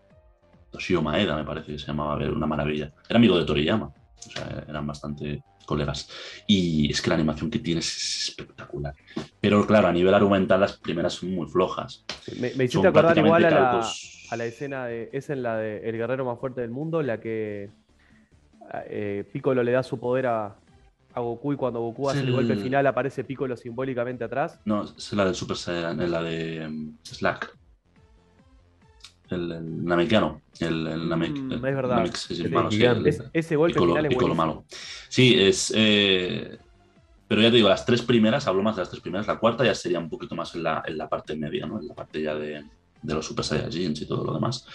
Toshio 0.70 1.03
Maeda, 1.03 1.36
me 1.36 1.45
parece 1.45 1.72
que 1.72 1.78
se 1.78 1.86
llamaba, 1.86 2.16
una 2.28 2.47
maravilla. 2.47 2.93
Era 3.09 3.18
amigo 3.18 3.38
de 3.38 3.45
Toriyama, 3.45 3.86
o 3.86 4.30
sea, 4.30 4.64
eran 4.68 4.86
bastante 4.86 5.43
colegas. 5.66 6.09
Y 6.47 6.91
es 6.91 7.01
que 7.01 7.09
la 7.11 7.16
animación 7.16 7.51
que 7.51 7.59
tiene 7.59 7.80
es 7.80 8.28
espectacular. 8.28 8.95
Pero 9.41 9.66
claro, 9.66 9.88
a 9.88 9.93
nivel 9.93 10.14
argumental 10.14 10.61
las 10.61 10.76
primeras 10.78 11.14
son 11.14 11.34
muy 11.34 11.49
flojas. 11.49 12.05
Me, 12.38 12.53
me 12.55 12.64
hiciste 12.64 12.72
Son 12.72 12.86
acordar 12.86 13.18
igual 13.18 13.45
a 13.45 13.51
la, 13.51 13.91
a 14.30 14.36
la 14.36 14.45
escena 14.45 14.86
de. 14.86 15.11
Es 15.12 15.30
en 15.30 15.43
la 15.43 15.57
de 15.57 15.88
El 15.88 15.97
guerrero 15.97 16.24
más 16.24 16.38
fuerte 16.38 16.61
del 16.61 16.70
mundo, 16.70 17.03
la 17.03 17.20
que 17.20 17.70
eh, 18.88 19.24
Piccolo 19.32 19.62
le 19.62 19.72
da 19.72 19.82
su 19.82 19.99
poder 19.99 20.26
a, 20.26 20.57
a 21.14 21.20
Goku 21.20 21.52
y 21.52 21.56
cuando 21.56 21.80
Goku 21.80 22.08
hace 22.11 22.20
el 22.20 22.28
el- 22.28 22.32
golpe 22.34 22.56
final 22.56 22.86
aparece 22.86 23.24
Piccolo 23.24 23.56
simbólicamente 23.56 24.24
atrás. 24.24 24.61
No, 24.64 24.84
es 24.84 25.12
la 25.12 25.24
del 25.24 25.34
Super 25.34 25.56
Saiyan, 25.56 26.00
es 26.00 26.11
la 26.11 26.22
de 26.22 26.68
mm, 26.68 26.98
Slack. 27.02 27.56
El, 29.30 29.52
el 29.52 29.84
Namekiano. 29.84 30.42
El, 30.58 30.86
el 30.86 31.08
Namek. 31.08 31.32
Mm, 31.38 31.52
es 31.52 31.61
verdad. 31.62 31.96
Namek 31.96 32.14
es 32.14 32.30
el 32.30 32.46
El 32.46 32.52
malo, 32.52 32.70
sí, 32.70 32.76
gigante. 32.78 33.00
el- 33.00 33.06
Es- 33.14 33.22
ese 33.32 33.56
golpe 33.56 33.74
Piccolo- 33.78 33.92
final 33.92 34.06
es 34.06 34.08
Piccolo 34.11 34.34
malo. 34.34 34.64
Sí, 35.08 35.34
es. 35.38 35.72
eh, 35.76 36.58
pero 37.28 37.40
ya 37.42 37.50
te 37.50 37.56
digo, 37.56 37.68
las 37.68 37.86
tres 37.86 38.02
primeras, 38.02 38.48
hablo 38.48 38.62
más 38.62 38.74
de 38.74 38.82
las 38.82 38.90
tres 38.90 39.00
primeras. 39.00 39.28
La 39.28 39.38
cuarta 39.38 39.64
ya 39.64 39.74
sería 39.74 40.00
un 40.00 40.08
poquito 40.11 40.34
más 40.34 40.52
en 40.56 40.64
la, 40.64 40.82
en 40.84 40.98
la 40.98 41.08
parte 41.08 41.36
media, 41.36 41.64
¿no? 41.66 41.78
En 41.80 41.86
la 41.86 41.94
parte 41.94 42.20
ya 42.20 42.34
de, 42.34 42.64
de 43.02 43.14
los 43.14 43.24
Super 43.24 43.44
Saiyajins 43.44 44.00
y 44.02 44.06
todo 44.08 44.24
lo 44.24 44.34
demás. 44.34 44.66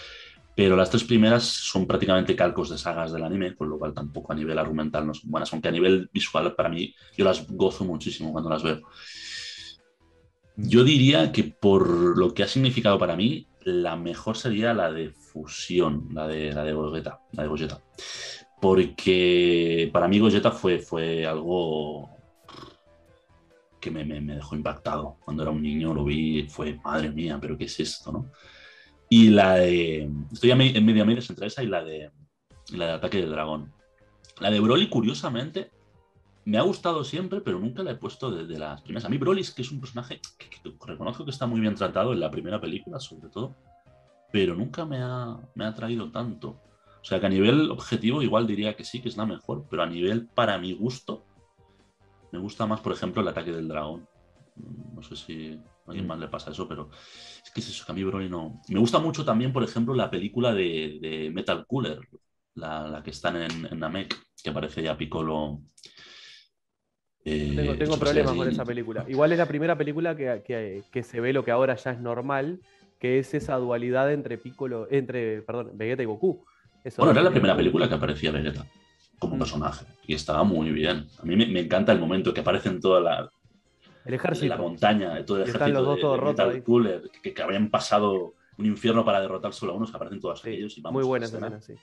Pero 0.56 0.74
las 0.74 0.88
tres 0.88 1.04
primeras 1.04 1.44
son 1.44 1.86
prácticamente 1.86 2.34
calcos 2.34 2.70
de 2.70 2.78
sagas 2.78 3.12
del 3.12 3.22
anime, 3.22 3.54
con 3.54 3.68
lo 3.68 3.78
cual 3.78 3.92
tampoco 3.92 4.32
a 4.32 4.34
nivel 4.34 4.58
argumental 4.58 5.06
no 5.06 5.12
son 5.12 5.30
buenas, 5.30 5.52
aunque 5.52 5.68
a 5.68 5.72
nivel 5.72 6.08
visual 6.10 6.54
para 6.54 6.70
mí 6.70 6.94
yo 7.14 7.26
las 7.26 7.46
gozo 7.46 7.84
muchísimo 7.84 8.32
cuando 8.32 8.48
las 8.48 8.62
veo. 8.62 8.80
Yo 10.56 10.82
diría 10.82 11.30
que 11.30 11.44
por 11.44 12.16
lo 12.16 12.32
que 12.32 12.42
ha 12.42 12.48
significado 12.48 12.98
para 12.98 13.16
mí, 13.16 13.46
la 13.64 13.96
mejor 13.96 14.38
sería 14.38 14.72
la 14.72 14.90
de 14.90 15.10
fusión, 15.10 16.08
la 16.12 16.26
de, 16.26 16.50
la 16.54 16.64
de 16.64 16.72
Gogeta, 16.72 17.20
la 17.32 17.42
de 17.42 17.48
Gogeta. 17.50 17.82
Porque 18.58 19.90
para 19.92 20.08
mí 20.08 20.18
Gogeta 20.18 20.50
fue, 20.52 20.78
fue 20.78 21.26
algo 21.26 22.16
que 23.78 23.90
me, 23.90 24.06
me, 24.06 24.22
me, 24.22 24.36
dejó 24.36 24.56
impactado. 24.56 25.18
Cuando 25.22 25.42
era 25.42 25.52
un 25.52 25.60
niño 25.60 25.92
lo 25.92 26.04
vi, 26.04 26.48
fue, 26.48 26.80
madre 26.82 27.10
mía, 27.10 27.36
pero 27.38 27.58
¿qué 27.58 27.64
es 27.64 27.78
esto? 27.78 28.10
¿no? 28.10 28.30
Y 29.08 29.30
la 29.30 29.54
de... 29.54 30.10
Estoy 30.32 30.50
en 30.50 30.58
medio 30.58 31.02
a 31.02 31.06
medio 31.06 31.22
entre 31.28 31.46
esa 31.46 31.62
y 31.62 31.66
la 31.66 31.84
de, 31.84 32.10
la 32.72 32.86
de 32.86 32.92
Ataque 32.92 33.18
del 33.18 33.30
Dragón. 33.30 33.72
La 34.40 34.50
de 34.50 34.60
Broly, 34.60 34.88
curiosamente, 34.88 35.70
me 36.44 36.58
ha 36.58 36.62
gustado 36.62 37.04
siempre, 37.04 37.40
pero 37.40 37.58
nunca 37.58 37.82
la 37.82 37.92
he 37.92 37.96
puesto 37.96 38.30
desde 38.30 38.58
las 38.58 38.82
primeras. 38.82 39.04
A 39.04 39.08
mí 39.08 39.18
Broly 39.18 39.40
es 39.40 39.52
que 39.52 39.62
es 39.62 39.70
un 39.70 39.80
personaje 39.80 40.20
que, 40.38 40.48
reconozco 40.86 41.24
que 41.24 41.30
está 41.30 41.46
muy 41.46 41.60
bien 41.60 41.74
tratado 41.74 42.12
en 42.12 42.20
la 42.20 42.30
primera 42.30 42.60
película, 42.60 43.00
sobre 43.00 43.28
todo, 43.28 43.56
pero 44.32 44.54
nunca 44.54 44.84
me 44.84 44.98
ha, 44.98 45.38
me 45.54 45.64
ha 45.64 45.74
traído 45.74 46.10
tanto. 46.10 46.60
O 47.00 47.04
sea 47.04 47.20
que 47.20 47.26
a 47.26 47.30
nivel 47.30 47.70
objetivo 47.70 48.22
igual 48.22 48.46
diría 48.46 48.76
que 48.76 48.84
sí, 48.84 49.00
que 49.00 49.08
es 49.08 49.16
la 49.16 49.26
mejor, 49.26 49.66
pero 49.70 49.82
a 49.82 49.86
nivel 49.86 50.26
para 50.26 50.58
mi 50.58 50.72
gusto, 50.72 51.24
me 52.32 52.38
gusta 52.38 52.66
más, 52.66 52.80
por 52.80 52.92
ejemplo, 52.92 53.22
el 53.22 53.28
ataque 53.28 53.52
del 53.52 53.68
dragón. 53.68 54.08
No 54.94 55.02
sé 55.02 55.16
si 55.16 55.60
a 55.86 55.92
alguien 55.92 56.06
más 56.06 56.18
le 56.18 56.28
pasa 56.28 56.50
eso, 56.50 56.68
pero 56.68 56.90
es 57.44 57.50
que 57.50 57.60
es 57.60 57.68
eso, 57.68 57.84
que 57.84 57.92
a 57.92 57.94
mí 57.94 58.04
Broly 58.04 58.28
no... 58.28 58.60
Me 58.68 58.80
gusta 58.80 58.98
mucho 58.98 59.24
también, 59.24 59.52
por 59.52 59.62
ejemplo, 59.62 59.94
la 59.94 60.10
película 60.10 60.52
de, 60.54 60.98
de 61.00 61.30
Metal 61.32 61.64
Cooler, 61.66 62.00
la, 62.54 62.88
la, 62.88 63.02
que 63.02 63.10
están 63.10 63.36
en, 63.36 63.66
en 63.70 63.78
Namek, 63.78 64.16
que 64.42 64.50
aparece 64.50 64.82
ya 64.82 64.96
Piccolo 64.96 65.60
eh, 67.28 67.54
tengo, 67.56 67.74
tengo 67.74 67.98
problemas 67.98 68.34
con 68.34 68.48
esa 68.48 68.64
película. 68.64 69.04
Igual 69.08 69.32
es 69.32 69.38
la 69.38 69.46
primera 69.46 69.76
película 69.76 70.16
que, 70.16 70.42
que, 70.46 70.84
que, 70.92 71.02
se 71.02 71.20
ve 71.20 71.32
lo 71.32 71.44
que 71.44 71.50
ahora 71.50 71.74
ya 71.74 71.90
es 71.90 72.00
normal, 72.00 72.60
que 73.00 73.18
es 73.18 73.34
esa 73.34 73.56
dualidad 73.56 74.12
entre 74.12 74.38
Piccolo, 74.38 74.86
entre, 74.92 75.42
perdón, 75.42 75.72
Vegeta 75.74 76.04
y 76.04 76.06
Goku. 76.06 76.44
Eso 76.84 77.02
bueno, 77.02 77.12
era 77.18 77.22
la 77.22 77.32
primera 77.32 77.56
película 77.56 77.88
que 77.88 77.96
aparecía 77.96 78.30
Vegeta 78.30 78.64
como 79.18 79.34
mm. 79.34 79.38
personaje 79.40 79.86
y 80.06 80.14
estaba 80.14 80.44
muy 80.44 80.70
bien. 80.70 81.08
A 81.18 81.24
mí 81.24 81.34
me, 81.34 81.46
me 81.46 81.60
encanta 81.60 81.90
el 81.90 81.98
momento 81.98 82.32
que 82.32 82.42
aparece 82.42 82.68
en 82.68 82.80
toda 82.80 83.00
la, 83.00 83.28
el 84.06 84.14
ejército. 84.14 84.46
la 84.48 84.56
montaña, 84.56 85.24
todo 85.24 85.38
el 85.38 85.42
ejército 85.44 85.70
los 85.72 85.84
dos 85.84 85.96
de, 85.96 86.00
todos 86.00 86.14
de 86.16 86.20
rotos 86.20 86.46
Metal 86.46 86.62
Cooler, 86.64 87.10
que, 87.22 87.34
que, 87.34 87.42
habían 87.42 87.70
pasado 87.70 88.34
un 88.58 88.66
infierno 88.66 89.04
para 89.04 89.20
derrotar 89.20 89.52
solo 89.52 89.72
a 89.72 89.76
unos, 89.76 89.90
que 89.90 89.96
aparecen 89.96 90.20
todos 90.20 90.40
Sí, 90.40 90.48
aquellos. 90.48 90.78
Y 90.78 90.80
vamos, 90.80 91.00
muy 91.00 91.06
buena 91.06 91.26
escena. 91.26 91.60
sí. 91.60 91.74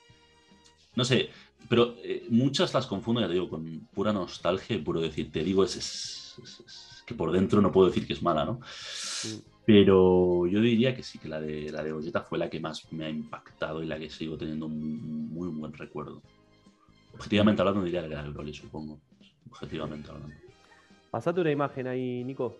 No 0.96 1.04
sé, 1.04 1.30
pero 1.68 1.96
eh, 1.98 2.26
muchas 2.30 2.72
las 2.72 2.86
confundo, 2.86 3.20
ya 3.20 3.26
te 3.26 3.32
digo, 3.34 3.48
con 3.48 3.88
pura 3.92 4.12
nostalgia 4.12 4.76
y 4.76 4.80
puro 4.80 5.00
decir, 5.00 5.30
te 5.32 5.42
digo, 5.42 5.64
es, 5.64 5.76
es, 5.76 6.36
es- 6.42 6.60
es 6.60 7.02
que 7.06 7.14
por 7.14 7.32
dentro 7.32 7.60
no 7.60 7.70
puedo 7.72 7.88
decir 7.88 8.06
que 8.06 8.12
es 8.14 8.22
mala, 8.22 8.44
¿no? 8.44 8.60
Pero 9.66 10.46
yo 10.46 10.60
diría 10.60 10.94
que 10.94 11.02
sí, 11.02 11.18
que 11.18 11.28
la 11.28 11.40
de, 11.40 11.70
la 11.72 11.82
de 11.82 11.92
Gogeta 11.92 12.22
fue 12.22 12.38
la 12.38 12.48
que 12.50 12.60
más 12.60 12.90
me 12.92 13.06
ha 13.06 13.10
impactado 13.10 13.82
y 13.82 13.86
la 13.86 13.98
que 13.98 14.10
sigo 14.10 14.36
teniendo 14.36 14.66
un 14.66 15.28
muy 15.32 15.48
buen 15.48 15.72
recuerdo. 15.72 16.22
Objetivamente 17.14 17.62
hablando, 17.62 17.82
diría 17.82 18.02
que 18.02 18.08
la 18.08 18.22
de 18.22 18.30
Broly, 18.30 18.52
supongo. 18.52 19.00
Objetivamente 19.50 20.10
hablando. 20.10 20.34
Pasate 21.14 21.40
una 21.40 21.52
imagen 21.52 21.86
ahí, 21.86 22.24
Nico. 22.24 22.58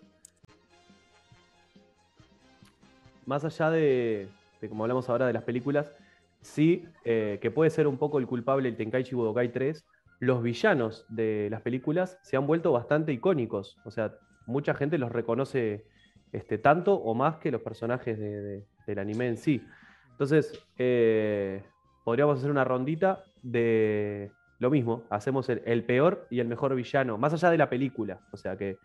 Más 3.27 3.45
allá 3.45 3.69
de, 3.69 4.29
como 4.69 4.85
hablamos 4.85 5.09
ahora 5.11 5.27
de 5.27 5.33
las 5.33 5.43
películas, 5.43 5.93
sí 6.41 6.85
eh, 7.05 7.41
que 7.43 7.51
puede 7.51 7.71
ser 7.71 7.89
un 7.89 7.99
poco 7.99 8.21
el 8.21 8.29
culpable 8.29 8.69
el 8.69 8.77
Tenkaichi 8.77 9.17
Budokai 9.17 9.51
3. 9.51 9.85
Los 10.21 10.41
villanos 10.41 11.05
de 11.09 11.49
las 11.51 11.63
películas 11.63 12.17
se 12.23 12.37
han 12.37 12.47
vuelto 12.47 12.71
bastante 12.71 13.13
icónicos. 13.13 13.77
O 13.85 13.91
sea, 13.91 14.15
mucha 14.47 14.73
gente 14.73 14.99
los 14.99 15.11
reconoce 15.11 15.85
este, 16.31 16.57
tanto 16.57 16.95
o 16.95 17.13
más 17.13 17.39
que 17.39 17.51
los 17.51 17.61
personajes 17.61 18.17
de- 18.17 18.63
del 18.87 18.99
anime 19.01 19.27
en 19.27 19.37
sí. 19.37 19.67
Entonces, 20.13 20.65
eh, 20.79 21.61
podríamos 22.05 22.39
hacer 22.39 22.53
una 22.53 22.63
rondita 22.63 23.25
de 23.43 24.31
lo 24.59 24.71
mismo. 24.71 25.05
Hacemos 25.11 25.49
el, 25.49 25.63
el 25.67 25.85
peor 25.85 26.27
y 26.31 26.41
el 26.41 26.49
mejor 26.49 26.75
villano, 26.75 27.19
más 27.19 27.33
allá 27.33 27.51
de 27.51 27.59
la 27.59 27.69
película. 27.71 28.21
O 28.33 28.37
sea, 28.37 28.57
que 28.57 28.77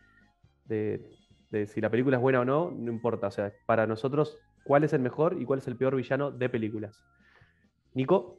de, 0.65 1.01
de 1.51 1.67
si 1.67 1.81
la 1.81 1.89
película 1.89 2.17
es 2.17 2.21
buena 2.21 2.41
o 2.41 2.45
no, 2.45 2.71
no 2.71 2.91
importa. 2.91 3.27
O 3.27 3.31
sea, 3.31 3.53
para 3.65 3.85
nosotros, 3.87 4.37
¿cuál 4.63 4.83
es 4.83 4.93
el 4.93 5.01
mejor 5.01 5.37
y 5.41 5.45
cuál 5.45 5.59
es 5.59 5.67
el 5.67 5.75
peor 5.77 5.95
villano 5.95 6.31
de 6.31 6.49
películas? 6.49 7.03
Nico, 7.93 8.37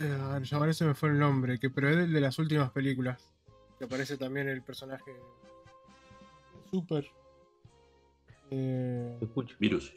Eh, 0.00 0.18
a 0.20 0.34
ver, 0.34 0.42
ya 0.42 0.56
ahora 0.56 0.72
se 0.72 0.84
me 0.84 0.94
fue 0.94 1.10
el 1.10 1.18
nombre, 1.18 1.58
que, 1.58 1.70
pero 1.70 1.88
es 1.88 1.96
el 1.96 2.12
de 2.12 2.20
las 2.20 2.38
últimas 2.38 2.70
películas. 2.70 3.32
Que 3.78 3.84
aparece 3.86 4.16
también 4.16 4.48
el 4.48 4.62
personaje 4.62 5.10
Super. 6.70 7.04
Eh, 8.50 9.16
Te 9.18 9.24
escucho. 9.24 9.56
Virus. 9.58 9.94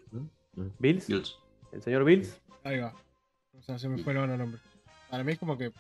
Bills, 0.80 1.08
Bills. 1.08 1.40
el 1.72 1.82
señor 1.82 2.04
Bills. 2.04 2.40
ahí 2.64 2.80
va. 2.80 2.94
O 3.58 3.62
sea, 3.62 3.78
se 3.78 3.88
me 3.90 3.98
fue 4.04 4.14
el 4.14 4.38
nombre. 4.38 4.60
Para 5.10 5.24
mí 5.24 5.32
es 5.34 5.40
como 5.40 5.58
que. 5.58 5.72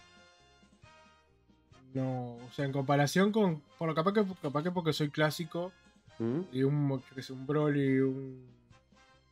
No, 1.94 2.36
o 2.38 2.50
sea, 2.52 2.66
en 2.66 2.72
comparación 2.72 3.32
con. 3.32 3.62
Bueno, 3.78 3.94
capaz 3.94 4.14
que, 4.14 4.26
capaz 4.42 4.64
que 4.64 4.72
porque 4.72 4.94
soy 4.94 5.10
clásico 5.10 5.72
¿Mm? 6.20 6.40
y 6.52 6.64
un, 6.64 6.90
yo 6.90 7.16
qué 7.16 7.22
sé, 7.22 7.34
un 7.34 7.46
Broly, 7.46 8.00
un. 8.00 8.46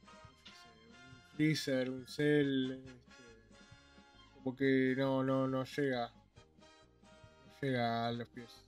yo 0.05 0.11
qué 0.45 0.51
sé, 0.51 0.67
un 1.07 1.35
Freezer, 1.35 1.89
un 1.89 2.07
Cell. 2.07 2.71
este, 2.73 4.33
como 4.35 4.55
que 4.55 4.93
no, 4.97 5.23
no, 5.23 5.47
no 5.47 5.63
llega. 5.63 6.07
No 6.09 7.53
llega 7.67 8.07
a 8.07 8.11
los 8.11 8.27
pies. 8.27 8.63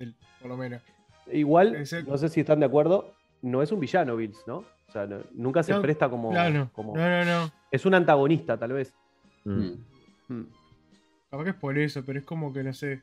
Él, 0.00 0.14
por 0.40 0.48
lo 0.48 0.56
menos. 0.56 0.82
Igual, 1.32 1.84
no 2.06 2.16
sé 2.18 2.28
si 2.28 2.40
están 2.40 2.60
de 2.60 2.66
acuerdo, 2.66 3.12
no 3.42 3.62
es 3.62 3.72
un 3.72 3.80
villano 3.80 4.16
Bills, 4.16 4.38
¿no? 4.46 4.58
O 4.88 4.92
sea, 4.92 5.06
no- 5.06 5.22
nunca 5.32 5.62
se 5.62 5.72
No, 5.72 5.82
presta 5.82 6.08
como, 6.08 6.30
Claro, 6.30 6.70
como- 6.72 6.96
no, 6.96 7.02
no, 7.08 7.24
no. 7.24 7.52
Es 7.70 7.84
un 7.84 7.94
antagonista, 7.94 8.56
tal 8.56 8.72
vez. 8.72 8.94
Mm. 9.44 9.72
Mm. 10.28 10.46
Capaz 11.36 11.44
que 11.44 11.50
es 11.50 11.56
por 11.56 11.76
eso, 11.78 12.02
pero 12.02 12.18
es 12.18 12.24
como 12.24 12.50
que 12.50 12.62
no 12.62 12.72
sé. 12.72 13.02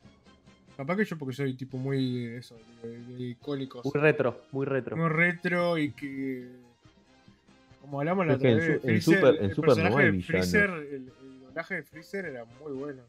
Capaz 0.76 0.98
que 0.98 1.06
yo 1.06 1.18
porque 1.20 1.36
soy 1.36 1.54
tipo 1.54 1.78
muy 1.78 2.26
eso, 2.26 2.58
de, 2.82 2.98
de 3.00 3.24
icónicos. 3.26 3.86
Muy 3.86 4.02
retro, 4.02 4.42
muy 4.52 4.66
retro. 4.66 4.98
Muy 4.98 5.10
retro 5.10 5.78
y 5.78 5.92
que. 5.92 6.48
Como 7.80 8.00
hablamos 8.00 8.26
la 8.26 8.34
otra 8.36 8.50
en 8.50 8.58
vez, 8.58 8.82
Freezer, 8.82 9.02
Super- 9.20 9.36
el 9.40 9.54
Super 9.54 9.70
no 9.70 9.76
personaje 9.76 10.04
hay 10.08 10.12
de. 10.18 10.24
Freezer, 10.24 10.70
el, 10.72 10.94
el 11.22 11.40
doblaje 11.42 11.76
de 11.76 11.84
Freezer 11.84 12.26
era 12.26 12.46
muy 12.60 12.72
bueno. 12.72 13.04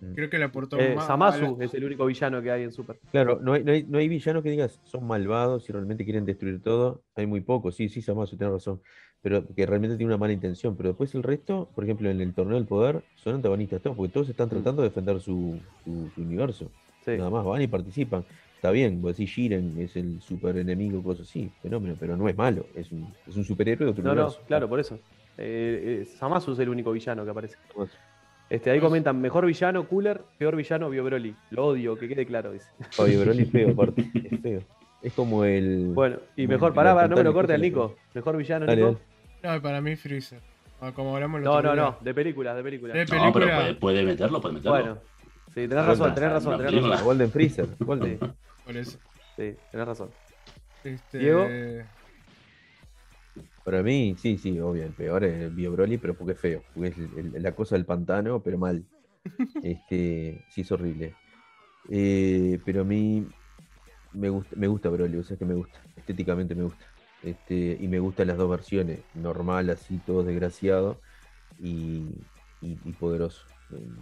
Mm. 0.00 0.14
Creo 0.14 0.30
que 0.30 0.38
le 0.38 0.44
aportó 0.44 0.78
Eh, 0.78 0.94
más. 0.94 1.06
Samasu 1.08 1.56
la- 1.58 1.64
es 1.64 1.74
el 1.74 1.84
único 1.84 2.06
villano 2.06 2.40
que 2.40 2.52
hay 2.52 2.62
en 2.62 2.70
Super. 2.72 3.00
Claro, 3.10 3.40
no 3.42 3.54
hay, 3.54 3.64
no, 3.64 3.72
hay, 3.72 3.82
no 3.82 3.98
hay 3.98 4.08
villanos 4.08 4.44
que 4.44 4.50
digas 4.50 4.78
son 4.84 5.08
malvados 5.08 5.68
y 5.68 5.72
realmente 5.72 6.04
quieren 6.04 6.24
destruir 6.24 6.62
todo. 6.62 7.02
Hay 7.16 7.26
muy 7.26 7.40
pocos, 7.40 7.74
sí, 7.74 7.88
sí, 7.88 8.00
Samasu, 8.00 8.36
tiene 8.36 8.52
razón. 8.52 8.80
Pero 9.22 9.46
que 9.54 9.66
realmente 9.66 9.96
tiene 9.96 10.12
una 10.12 10.18
mala 10.18 10.32
intención. 10.32 10.76
Pero 10.76 10.90
después 10.90 11.14
el 11.14 11.22
resto, 11.22 11.68
por 11.74 11.84
ejemplo, 11.84 12.08
en 12.10 12.20
el 12.20 12.32
torneo 12.32 12.56
del 12.56 12.66
poder, 12.66 13.02
son 13.14 13.34
antagonistas 13.36 13.82
todos, 13.82 13.96
porque 13.96 14.12
todos 14.12 14.28
están 14.28 14.48
tratando 14.48 14.82
de 14.82 14.88
defender 14.88 15.20
su, 15.20 15.60
su- 15.84 16.10
su 16.14 16.22
universo. 16.22 16.70
Sí. 17.04 17.12
Nada 17.16 17.30
más 17.30 17.44
van 17.44 17.62
y 17.62 17.66
participan. 17.66 18.24
Está 18.54 18.70
bien, 18.70 19.00
vos 19.00 19.16
decís 19.16 19.32
Jiren 19.34 19.74
es 19.78 19.96
el 19.96 20.20
super 20.20 20.56
enemigo, 20.58 21.02
cosas 21.02 21.28
así, 21.28 21.50
fenómeno, 21.62 21.96
pero 21.98 22.14
no 22.16 22.28
es 22.28 22.36
malo, 22.36 22.66
es 22.74 22.92
un, 22.92 23.06
es 23.26 23.34
un 23.36 23.44
superhéroe 23.44 23.86
de 23.86 23.90
otro 23.92 24.04
No, 24.04 24.14
no, 24.14 24.22
universo. 24.22 24.42
claro, 24.46 24.68
por 24.68 24.80
eso. 24.80 24.98
Eh, 25.38 26.00
eh, 26.02 26.04
Samasu 26.04 26.52
es 26.52 26.58
el 26.58 26.68
único 26.68 26.92
villano 26.92 27.24
que 27.24 27.30
aparece. 27.30 27.56
Este, 28.50 28.70
ahí 28.70 28.80
comentan, 28.80 29.18
mejor 29.20 29.46
villano, 29.46 29.86
Cooler, 29.88 30.20
peor 30.36 30.56
villano, 30.56 30.90
Bio 30.90 31.04
Broly. 31.04 31.34
Lo 31.50 31.66
odio, 31.68 31.96
que 31.96 32.08
quede 32.08 32.26
claro, 32.26 32.52
dice. 32.52 32.66
Fabio 32.90 33.20
Broly 33.20 33.42
es 33.44 33.50
feo, 33.50 33.70
aparte, 33.70 34.02
es 34.30 34.40
feo. 34.40 34.60
Es 35.02 35.12
como 35.14 35.44
el. 35.44 35.92
Bueno, 35.94 36.18
y 36.36 36.46
mejor, 36.46 36.74
pará, 36.74 36.94
pará, 36.94 37.08
no 37.08 37.16
me 37.16 37.24
lo 37.24 37.32
corte 37.32 37.54
al 37.54 37.60
¿cómo 37.60 37.64
se 37.64 37.70
Nico. 37.70 37.96
Mejor 38.14 38.36
villano, 38.36 38.66
Dale, 38.66 38.84
Nico. 38.86 39.00
No, 39.42 39.62
para 39.62 39.80
mí 39.80 39.96
Freezer. 39.96 40.40
Como 40.94 41.14
hablamos 41.14 41.38
el 41.38 41.44
No, 41.44 41.60
no, 41.62 41.72
día. 41.72 41.82
no, 41.82 41.96
de 42.00 42.14
películas, 42.14 42.56
de 42.56 42.62
películas. 42.62 42.94
De 42.94 43.04
No, 43.04 43.06
pero 43.10 43.32
película. 43.32 43.56
puede, 43.56 43.74
puede 43.74 44.02
meterlo, 44.02 44.40
puede 44.40 44.54
meterlo. 44.54 44.78
Bueno, 44.78 44.98
sí, 45.48 45.68
tenés 45.68 45.84
razón, 45.86 46.14
tenés 46.14 46.30
razón, 46.32 46.56
tenés 46.56 46.70
película. 46.70 46.92
razón. 46.94 47.06
Golden 47.06 47.30
Freezer. 47.30 47.68
Golden. 47.80 48.18
Por 48.64 48.76
eso. 48.76 48.98
sí, 49.36 49.54
tenés 49.70 49.86
razón. 49.86 50.10
Este, 50.84 51.18
Diego. 51.18 51.46
Para 53.64 53.82
mí, 53.82 54.16
sí, 54.18 54.38
sí, 54.38 54.58
obvio, 54.58 54.84
el 54.84 54.92
peor 54.92 55.24
es 55.24 55.34
el 55.42 55.50
Bio 55.50 55.72
Broly, 55.72 55.98
pero 55.98 56.14
porque 56.14 56.32
es 56.32 56.40
feo. 56.40 56.62
Porque 56.74 56.88
es 56.88 56.98
el- 56.98 57.34
el- 57.36 57.42
la 57.42 57.52
cosa 57.54 57.76
del 57.76 57.84
pantano, 57.84 58.40
pero 58.42 58.58
mal. 58.58 58.82
Este, 59.62 60.42
sí, 60.48 60.62
es 60.62 60.72
horrible. 60.72 61.14
Eh, 61.90 62.58
pero 62.64 62.82
a 62.82 62.84
mí 62.84 63.26
me 64.12 64.28
gusta, 64.28 64.54
me 64.56 64.66
gusta 64.68 64.88
Broly, 64.88 65.16
o 65.18 65.22
sea 65.24 65.36
que 65.36 65.44
me 65.44 65.54
gusta. 65.54 65.78
Estéticamente 65.96 66.54
me 66.54 66.64
gusta. 66.64 66.84
Este, 67.22 67.76
y 67.80 67.86
me 67.88 67.98
gustan 67.98 68.28
las 68.28 68.38
dos 68.38 68.48
versiones, 68.50 69.00
normal, 69.14 69.68
así, 69.70 69.98
todo 70.06 70.22
desgraciado, 70.22 70.98
y, 71.62 72.04
y, 72.62 72.78
y 72.84 72.92
poderoso. 72.98 73.44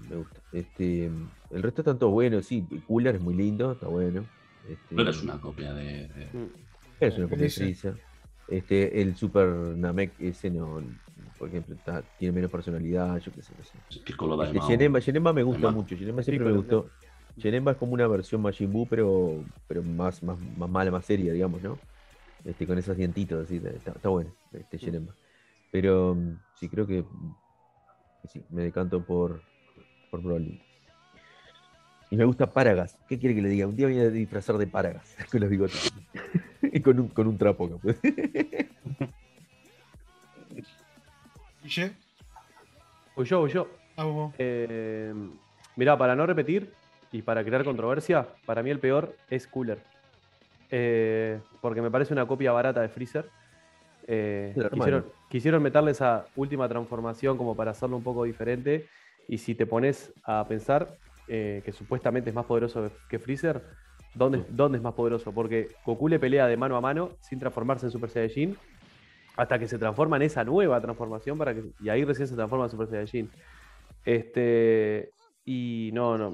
Me, 0.08 0.16
gusta. 0.16 0.40
Este, 0.52 1.06
el 1.50 1.62
resto 1.62 1.82
están 1.82 1.98
todos 1.98 2.12
buenos, 2.12 2.46
sí. 2.46 2.66
Cooler 2.86 3.16
es 3.16 3.20
muy 3.20 3.34
lindo, 3.34 3.72
está 3.72 3.88
bueno. 3.88 4.24
Este, 4.68 4.94
Pero 4.94 5.10
es 5.10 5.22
una 5.22 5.40
copia 5.40 5.74
de. 5.74 6.08
de- 6.08 6.28
Mm. 6.32 6.48
es 7.00 7.18
una 7.18 7.28
copia 7.28 7.38
de. 7.48 7.76
Este, 8.48 9.02
el 9.02 9.14
Super 9.14 9.46
Namek 9.48 10.12
ese 10.18 10.50
no, 10.50 10.80
por 11.38 11.48
ejemplo, 11.48 11.74
está- 11.74 12.02
tiene 12.18 12.32
menos 12.32 12.50
personalidad, 12.50 13.18
yo 13.18 13.30
qué 13.32 13.42
sé, 13.42 13.52
no 13.58 13.62
sé. 13.64 13.76
Este, 13.90 14.14
Daimao. 14.16 14.68
Genemba, 14.68 15.00
Genemba 15.00 15.32
me 15.34 15.42
gusta 15.42 15.70
mucho, 15.70 15.96
Genemba 15.96 16.22
siempre 16.22 16.46
me 16.46 16.56
gustó. 16.56 16.90
Genemba 17.38 17.72
es 17.72 17.78
como 17.78 17.94
una 17.94 18.06
versión 18.06 18.40
Majin 18.42 18.72
Buu, 18.72 18.86
pero, 18.86 19.44
pero 19.66 19.82
más, 19.82 20.22
más, 20.22 20.38
más 20.56 20.68
mala, 20.68 20.90
más 20.90 21.04
seria, 21.04 21.32
digamos, 21.32 21.62
¿no? 21.62 21.78
este, 22.44 22.66
con 22.66 22.78
esos 22.78 22.96
dientitos, 22.96 23.44
así, 23.44 23.56
está, 23.56 23.92
está 23.92 24.08
bueno, 24.08 24.32
este 24.52 24.78
Janemba. 24.78 25.14
Pero 25.70 26.14
mm, 26.14 26.38
sí, 26.54 26.68
creo 26.68 26.86
que, 26.86 27.04
que 28.22 28.28
sí, 28.28 28.42
me 28.50 28.62
decanto 28.62 29.04
por, 29.04 29.42
por 30.10 30.22
Broly. 30.22 30.60
Y 32.10 32.16
me 32.16 32.24
gusta 32.24 32.50
Paragas. 32.50 32.98
¿Qué 33.06 33.18
quiere 33.18 33.34
que 33.34 33.42
le 33.42 33.50
diga? 33.50 33.66
Un 33.66 33.76
día 33.76 33.86
voy 33.86 33.98
a 33.98 34.08
disfrazar 34.08 34.56
de 34.56 34.66
Paragas 34.66 35.14
con 35.30 35.40
los 35.40 35.50
bigotes. 35.50 35.92
y 36.62 36.80
con 36.80 36.98
un, 36.98 37.08
con 37.08 37.26
un 37.26 37.36
trapo. 37.36 37.66
acá, 37.66 37.76
pues. 37.82 37.98
Guille, 41.62 41.92
Voy 43.14 43.26
yo, 43.26 43.40
voy 43.40 43.50
yo. 43.50 43.68
ah. 43.96 44.30
Eh, 44.38 45.12
mirá, 45.76 45.98
para 45.98 46.16
no 46.16 46.24
repetir 46.24 46.72
y 47.12 47.22
para 47.22 47.44
crear 47.44 47.64
controversia, 47.64 48.26
para 48.44 48.62
mí 48.62 48.70
el 48.70 48.78
peor 48.78 49.14
es 49.30 49.46
Cooler. 49.46 49.78
Eh, 50.70 51.40
porque 51.60 51.80
me 51.80 51.90
parece 51.90 52.12
una 52.12 52.26
copia 52.26 52.52
barata 52.52 52.82
de 52.82 52.88
Freezer. 52.88 53.28
Eh, 54.06 54.54
quisieron, 54.72 55.06
quisieron 55.28 55.62
meterle 55.62 55.90
esa 55.90 56.26
última 56.36 56.68
transformación 56.68 57.36
como 57.36 57.54
para 57.56 57.70
hacerlo 57.70 57.96
un 57.96 58.02
poco 58.02 58.24
diferente. 58.24 58.86
Y 59.26 59.38
si 59.38 59.54
te 59.54 59.66
pones 59.66 60.12
a 60.24 60.46
pensar 60.48 60.88
eh, 61.26 61.62
que 61.64 61.72
supuestamente 61.72 62.30
es 62.30 62.36
más 62.36 62.46
poderoso 62.46 62.90
que 63.08 63.18
Freezer, 63.18 63.62
¿dónde, 64.14 64.44
¿dónde 64.48 64.78
es 64.78 64.84
más 64.84 64.94
poderoso? 64.94 65.32
Porque 65.32 65.68
Goku 65.84 66.08
le 66.08 66.18
pelea 66.18 66.46
de 66.46 66.56
mano 66.56 66.76
a 66.76 66.80
mano 66.80 67.10
sin 67.20 67.38
transformarse 67.38 67.86
en 67.86 67.92
Super 67.92 68.10
Saiyajin 68.10 68.56
hasta 69.36 69.58
que 69.58 69.68
se 69.68 69.78
transforma 69.78 70.16
en 70.16 70.22
esa 70.22 70.42
nueva 70.44 70.80
transformación 70.80 71.38
para 71.38 71.54
que, 71.54 71.64
y 71.80 71.88
ahí 71.88 72.04
recién 72.04 72.26
se 72.26 72.34
transforma 72.34 72.64
en 72.64 72.70
Super 72.70 72.88
Saiyajin. 72.88 73.30
Este, 74.04 75.10
y 75.44 75.90
no, 75.92 76.16
no, 76.16 76.32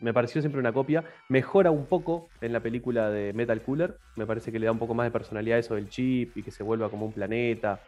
me 0.00 0.12
pareció 0.12 0.40
siempre 0.40 0.60
una 0.60 0.72
copia. 0.72 1.04
Mejora 1.28 1.70
un 1.70 1.86
poco 1.86 2.28
en 2.40 2.52
la 2.52 2.60
película 2.60 3.10
de 3.10 3.32
Metal 3.32 3.60
Cooler. 3.62 3.96
Me 4.16 4.26
parece 4.26 4.52
que 4.52 4.58
le 4.58 4.66
da 4.66 4.72
un 4.72 4.78
poco 4.78 4.94
más 4.94 5.06
de 5.06 5.10
personalidad 5.10 5.56
a 5.56 5.60
eso 5.60 5.74
del 5.74 5.88
chip 5.88 6.36
y 6.36 6.42
que 6.42 6.50
se 6.50 6.62
vuelva 6.62 6.90
como 6.90 7.06
un 7.06 7.12
planeta. 7.12 7.80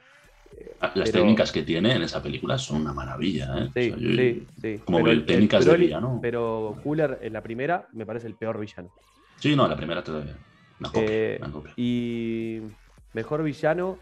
Ah, 0.81 0.91
Las 0.95 1.11
Pero- 1.11 1.21
técnicas 1.23 1.53
que 1.53 1.63
tiene 1.63 1.95
en 1.95 2.03
esa 2.03 2.23
película 2.23 2.57
son 2.57 2.81
una 2.81 2.95
maravilla, 2.95 3.55
¿eh? 3.59 3.69
Sí, 3.75 3.91
O 3.91 3.99
sea, 3.99 4.09
yo- 4.09 4.17
sí, 4.17 4.47
sí. 4.61 4.79
como 4.85 4.99
Pero 4.99 5.11
el- 5.11 5.27
técnicas 5.27 5.67
el 5.67 5.73
de 5.73 5.79
villano. 5.79 6.19
Pero 6.23 6.77
Cooler 6.83 7.19
en 7.21 7.33
la 7.35 7.43
primera 7.43 7.87
me 7.93 8.07
parece 8.07 8.27
el 8.29 8.35
peor 8.35 8.59
villano. 8.59 8.89
Sí, 9.37 9.55
no, 9.55 9.69
la 9.69 9.77
primera 9.77 10.03
una 10.81 10.91
copia, 10.91 11.05
Eh, 11.11 11.39
una 11.43 11.53
copia. 11.53 11.73
Y 11.77 12.61
mejor 13.13 13.43
villano. 13.43 13.99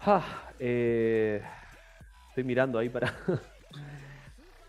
Ah, 0.00 0.50
eh, 0.58 1.42
estoy 2.30 2.42
mirando 2.44 2.78
ahí 2.78 2.88
para. 2.88 3.14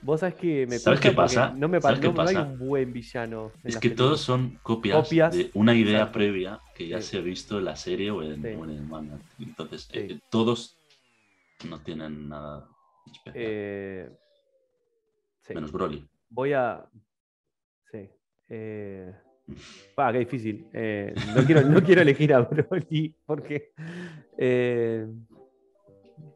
Vos 0.02 0.22
sabés 0.22 0.36
que 0.36 0.66
me 0.68 0.80
¿Sabes 0.80 1.00
qué 1.02 1.12
pasa? 1.12 1.54
No, 1.56 1.68
me 1.68 1.80
pa- 1.80 1.89
¿Sabes 1.89 2.00
qué 2.00 2.08
no- 2.08 2.14
no 2.14 2.22
hay 2.30 2.36
un 2.38 2.58
buen 2.58 2.93
villano. 2.93 3.52
en 3.64 3.70
Es 3.70 3.78
que 3.78 3.89
todos 3.89 4.22
son 4.22 4.58
copias, 4.64 5.04
Copias, 5.04 5.36
de 5.36 5.52
una 5.54 5.74
idea 5.76 5.97
exacto. 6.00 6.14
previa 6.14 6.60
que 6.76 6.88
ya 6.88 7.02
Sí. 7.02 7.10
se 7.12 7.18
ha 7.18 7.22
visto 7.22 7.58
en 7.60 7.66
la 7.66 7.76
serie 7.76 8.10
o 8.12 8.24
en, 8.24 8.41
Sí. 8.41 8.47
o 8.58 8.64
en 8.64 8.70
el 8.70 8.82
manga. 8.84 9.20
Entonces, 9.39 9.89
Sí. 9.91 10.00
eh, 10.00 10.20
todos 10.30 10.78
no 11.70 11.80
tienen 11.82 12.30
nada 12.30 12.68
especial. 13.12 13.34
Eh. 13.36 14.10
Menos 15.54 15.72
Broly. 15.72 16.08
Voy 16.30 16.54
a. 16.54 16.86
Sí. 17.91 18.10
Eh... 18.50 19.14
Qué 20.14 20.20
difícil. 20.20 20.68
Eh, 20.74 21.14
no, 21.36 21.43
quiero, 21.43 21.62
no 21.64 21.84
quiero 21.84 22.02
elegir 22.04 22.34
a 22.34 22.39
Broly 22.41 23.16
porque. 23.26 23.74
eh, 24.38 25.08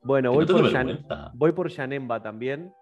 Bueno, 0.01 0.33
voy 0.33 0.45
no 0.45 0.53
por, 0.53 0.63
vergüenza. 0.63 1.31
voy 1.35 1.51
por 1.53 1.69
Yanemba 1.69 2.21
también. 2.21 2.73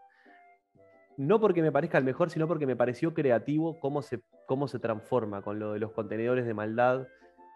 No 1.17 1.39
porque 1.39 1.61
me 1.61 1.71
parezca 1.71 1.97
el 1.97 2.03
mejor, 2.03 2.29
sino 2.29 2.47
porque 2.47 2.65
me 2.65 2.75
pareció 2.75 3.13
creativo 3.13 3.79
cómo 3.79 4.01
se, 4.01 4.21
cómo 4.47 4.67
se 4.67 4.79
transforma 4.79 5.41
con 5.41 5.59
lo 5.59 5.73
de 5.73 5.79
los 5.79 5.91
contenedores 5.91 6.45
de 6.45 6.53
maldad. 6.53 7.07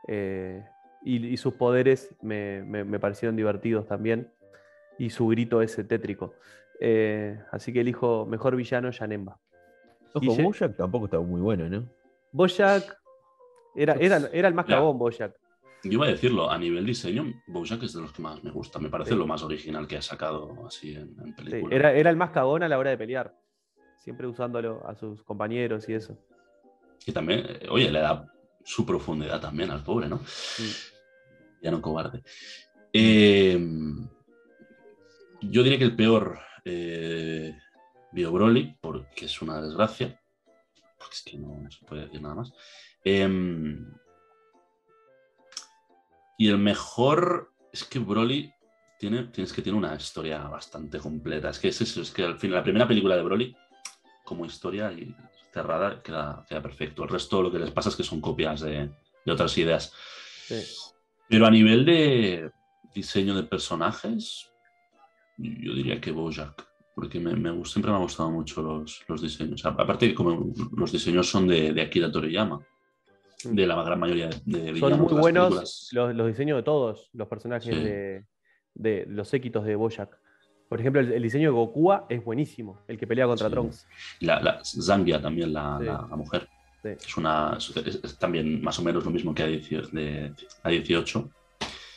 eh, 0.07 0.63
y, 1.03 1.23
y 1.27 1.37
sus 1.37 1.53
poderes 1.53 2.15
me, 2.23 2.63
me- 2.63 2.83
me 2.83 2.99
parecieron 2.99 3.35
divertidos 3.35 3.85
también. 3.87 4.31
Y 4.97 5.09
su 5.11 5.27
grito 5.27 5.61
ese 5.61 5.83
tétrico. 5.83 6.33
Eh, 6.79 7.39
así 7.51 7.71
que 7.71 7.81
elijo 7.81 8.25
mejor 8.25 8.55
villano 8.55 8.89
Yanemba. 8.91 9.37
Ojo, 10.13 10.19
Guille. 10.19 10.43
Bojack 10.43 10.75
tampoco 10.75 11.05
estaba 11.05 11.23
muy 11.23 11.41
bueno, 11.41 11.69
¿no? 11.69 11.87
Bojack 12.31 12.97
era, 13.75 13.93
era, 13.93 14.17
era 14.33 14.47
el 14.47 14.53
más 14.53 14.65
Ya. 14.67 14.75
cagón, 14.77 14.97
Bojack. 14.97 15.35
Yo 15.83 15.91
iba 15.91 16.05
a 16.05 16.09
decirlo, 16.09 16.49
a 16.49 16.57
nivel 16.57 16.85
diseño, 16.85 17.25
Bojack 17.47 17.83
es 17.83 17.93
de 17.93 18.01
los 18.01 18.11
que 18.11 18.21
más 18.23 18.43
me 18.43 18.49
gusta. 18.51 18.79
Me 18.79 18.89
parece 18.89 19.11
Sí. 19.11 19.17
lo 19.17 19.27
más 19.27 19.43
original 19.43 19.87
que 19.87 19.97
ha 19.97 20.01
sacado 20.01 20.65
así 20.65 20.95
en, 20.95 21.15
en 21.19 21.25
Sí, 21.27 21.31
película. 21.33 21.75
era, 21.75 21.91
era 21.93 22.09
el 22.09 22.15
más 22.15 22.31
cagón 22.31 22.63
a 22.63 22.67
la 22.69 22.79
hora 22.79 22.89
de 22.89 22.97
pelear. 22.97 23.35
Siempre 24.05 24.27
usándolo 24.27 24.87
a 24.87 24.95
sus 24.95 25.23
compañeros 25.23 25.89
y 25.89 25.95
eso. 25.95 26.15
Y 27.07 27.11
también, 27.11 27.43
eh, 27.49 27.67
oye, 27.69 27.91
le 27.91 27.99
da 27.99 28.25
su 28.63 28.85
profundidad 28.85 29.41
también 29.41 29.71
al 29.71 29.83
pobre, 29.83 30.07
¿no? 30.07 30.17
Mm. 30.17 31.61
Ya 31.63 31.71
no 31.71 31.81
cobarde. 31.81 32.23
Eh, 32.93 33.59
yo 35.41 35.63
diría 35.63 35.79
que 35.79 35.85
el 35.85 35.95
peor 35.95 36.39
eh, 36.63 37.57
Bio 38.11 38.31
Broly, 38.31 38.77
porque 38.79 39.25
es 39.25 39.41
una 39.41 39.59
desgracia, 39.59 40.21
porque 40.97 41.13
es 41.15 41.23
que 41.23 41.37
no, 41.37 41.59
no 41.59 41.71
se 41.71 41.83
puede 41.83 42.03
decir 42.03 42.21
nada 42.21 42.35
más. 42.35 42.53
Em, 43.03 43.91
y 46.37 46.47
el 46.47 46.59
mejor 46.59 47.53
es 47.73 47.83
que 47.83 47.99
Broly 47.99 48.53
tiene, 48.99 49.25
tienes 49.25 49.51
que 49.51 49.61
tiene 49.61 49.77
una 49.77 49.95
historia 49.95 50.39
bastante 50.47 50.99
completa. 50.99 51.49
Es 51.49 51.59
que 51.59 51.69
es 51.69 51.81
eso, 51.81 52.01
es 52.01 52.11
que 52.11 52.23
al 52.23 52.39
final 52.39 52.57
la 52.57 52.63
primera 52.63 52.87
película 52.87 53.15
de 53.15 53.23
Broly, 53.23 53.55
como 54.25 54.45
historia 54.45 54.91
y 54.91 55.15
cerrada, 55.53 56.01
queda, 56.03 56.45
queda 56.49 56.61
perfecto. 56.61 57.03
El 57.03 57.09
resto 57.09 57.41
lo 57.41 57.49
que 57.51 57.59
les 57.59 57.71
pasa 57.71 57.87
es 57.89 57.95
que 57.95 58.03
son 58.03 58.19
copias 58.19 58.59
de, 58.61 58.89
de 59.25 59.31
otras 59.31 59.57
ideas. 59.57 59.93
Sí. 60.47 60.61
Pero 61.29 61.45
a 61.45 61.51
nivel 61.51 61.85
de 61.85 62.51
diseño 62.93 63.35
de 63.35 63.43
personajes, 63.43 64.51
yo 65.37 65.73
diría 65.73 66.01
que 66.01 66.11
Bojack, 66.11 66.67
porque 66.93 67.19
me, 67.19 67.35
me 67.35 67.63
siempre 67.65 67.91
me 67.91 67.97
han 67.97 68.03
gustado 68.03 68.31
mucho 68.31 68.61
los, 68.61 69.03
los 69.07 69.21
diseños. 69.21 69.65
Aparte, 69.65 70.09
que 70.09 70.15
como 70.15 70.53
los 70.75 70.91
diseños 70.91 71.29
son 71.29 71.47
de, 71.47 71.71
de 71.73 71.81
Akira 71.81 72.11
Toriyama, 72.11 72.59
de 73.43 73.67
la 73.67 73.81
gran 73.83 73.99
mayoría 73.99 74.29
de, 74.45 74.73
de. 74.73 74.79
Son 74.79 74.99
muy 74.99 75.13
buenos 75.13 75.91
los, 75.93 76.15
los 76.15 76.27
diseños 76.27 76.57
de 76.57 76.63
todos 76.63 77.09
los 77.13 77.27
personajes 77.27 77.73
Sí. 77.75 77.81
de, 77.83 78.25
de 78.73 79.05
los 79.07 79.27
séquitos 79.27 79.65
de 79.65 79.75
Bojack. 79.75 80.17
Por 80.69 80.79
ejemplo, 80.79 80.99
el, 81.01 81.11
el 81.13 81.21
diseño 81.23 81.49
de 81.49 81.55
Gokua 81.55 82.05
es 82.09 82.23
buenísimo, 82.23 82.81
el 82.87 82.97
que 82.97 83.05
pelea 83.07 83.27
contra 83.27 83.47
Sí. 83.47 83.53
Trunks. 83.53 83.87
La, 84.21 84.41
la 84.41 84.59
Zangia 84.63 85.21
también, 85.21 85.53
la, 85.53 85.77
Sí. 85.79 85.85
la- 85.85 86.07
la 86.09 86.15
mujer. 86.15 86.47
Sí. 86.81 86.89
Es, 86.89 87.17
una, 87.17 87.57
es, 87.57 87.99
es 88.03 88.17
también 88.17 88.61
más 88.61 88.77
o 88.79 88.83
menos 88.83 89.03
lo 89.05 89.11
mismo 89.11 89.33
que 89.33 89.43
A18, 89.43 89.89
de, 89.91 90.33
A18 90.63 91.29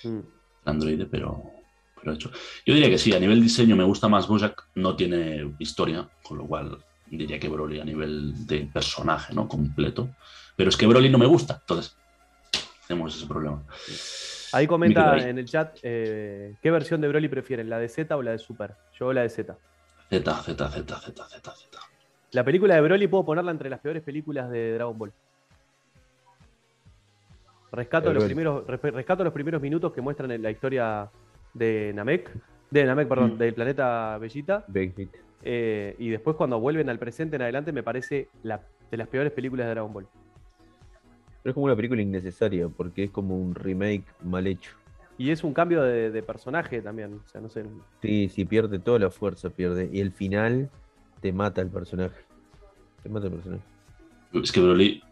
Mm. 0.05 0.19
el 0.19 0.25
androide, 0.64 1.07
pero, 1.07 1.43
pero 2.01 2.12
hecho. 2.12 2.31
Yo 2.64 2.73
diría 2.75 2.89
que 2.89 2.99
sí, 2.99 3.12
a 3.12 3.19
nivel 3.19 3.43
diseño 3.43 3.75
me 3.75 3.85
gusta 3.85 4.09
más 4.09 4.29
Bojack, 4.29 4.69
no 4.77 4.95
tiene 4.95 5.55
historia, 5.59 6.09
con 6.23 6.39
lo 6.39 6.47
cual 6.47 6.79
diría 7.07 7.41
que 7.41 7.49
Broly 7.49 7.81
a 7.81 7.85
nivel 7.85 8.47
de 8.47 8.69
personaje, 8.73 9.35
¿no? 9.35 9.49
Completo. 9.49 10.11
Pero 10.57 10.69
es 10.71 10.77
que 10.77 10.87
Broly 10.87 11.09
no 11.09 11.19
me 11.19 11.27
gusta, 11.27 11.59
entonces 11.61 11.97
tenemos 12.87 13.16
ese 13.16 13.27
problema. 13.27 13.64
Ahí 14.53 14.64
Me 14.64 14.68
comenta 14.68 15.16
en 15.28 15.38
el 15.38 15.44
chat 15.46 15.78
eh, 15.82 16.55
qué 16.62 16.70
versión 16.70 17.01
de 17.01 17.09
Broly 17.09 17.28
prefieren, 17.28 17.68
la 17.68 17.78
de 17.78 17.88
Z 17.88 18.16
o 18.16 18.22
la 18.22 18.32
de 18.32 18.38
Super. 18.38 18.74
Yo 18.99 19.12
la 19.12 19.22
de 19.22 19.28
Z. 19.28 19.57
Z, 20.11 20.34
Z, 20.42 20.68
Z, 20.70 21.01
Z, 21.01 21.01
Z, 21.28 21.53
Z. 21.55 21.78
La 22.32 22.44
película 22.44 22.74
de 22.74 22.80
Broly 22.80 23.07
puedo 23.09 23.24
ponerla 23.24 23.51
entre 23.51 23.68
las 23.70 23.80
peores 23.80 24.03
películas 24.03 24.51
de 24.51 24.74
Dragon 24.74 24.96
Ball. 24.99 25.12
Rescato, 27.72 28.09
El 28.09 28.14
los 28.14 28.24
Broly. 28.24 28.34
primeros, 28.34 28.66
respe- 28.66 28.92
rescato 28.92 29.24
los 29.24 29.32
primeros 29.32 29.61
minutos 29.61 29.92
que 29.92 30.01
muestran 30.01 30.30
en 30.30 30.42
la 30.42 30.51
historia 30.51 31.11
de 31.53 31.92
Namek, 31.94 32.30
de 32.70 32.84
Namek, 32.84 33.09
perdón, 33.09 33.34
Mm. 33.34 33.38
del 33.38 33.55
planeta 33.55 34.18
Bellita. 34.18 34.64
Eh, 35.42 35.94
y 35.99 36.09
después 36.09 36.36
cuando 36.36 36.59
vuelven 36.59 36.88
al 36.88 36.99
presente 36.99 37.36
en 37.36 37.42
adelante 37.42 37.70
me 37.72 37.82
parece 37.82 38.28
la, 38.42 38.61
de 38.90 38.96
las 38.96 39.09
peores 39.09 39.32
películas 39.32 39.66
de 39.66 39.70
Dragon 39.74 39.92
Ball. 39.92 40.07
Pero 41.49 41.53
es 41.53 41.55
como 41.55 41.64
una 41.64 41.76
película 41.76 42.03
innecesaria, 42.03 42.68
porque 42.68 43.05
es 43.05 43.11
como 43.11 43.34
un 43.38 43.55
remake 43.55 44.05
mal 44.22 44.46
hecho. 44.46 44.72
Y 45.16 45.30
es 45.30 45.42
un 45.42 45.55
cambio 45.55 45.82
de, 45.82 46.11
de 46.11 46.22
personaje 46.22 46.82
también. 46.82 47.14
O 47.14 47.26
sea, 47.26 47.40
no 47.40 47.49
sé. 47.49 47.64
Sí, 48.03 48.28
sí, 48.28 48.44
pierde 48.44 48.78
toda 48.78 48.99
la 48.99 49.11
fuerza, 49.11 49.49
pierde. 49.49 49.88
Y 49.90 50.01
el 50.01 50.12
final 50.12 50.68
te 51.22 51.32
mata 51.32 51.62
el 51.62 51.68
personaje. 51.70 52.20
Te 53.03 53.09
mata 53.09 53.28
el 53.28 53.32
personaje. 53.32 53.62
Es 54.34 54.53
que 54.53 54.61
Broly 54.61 55.03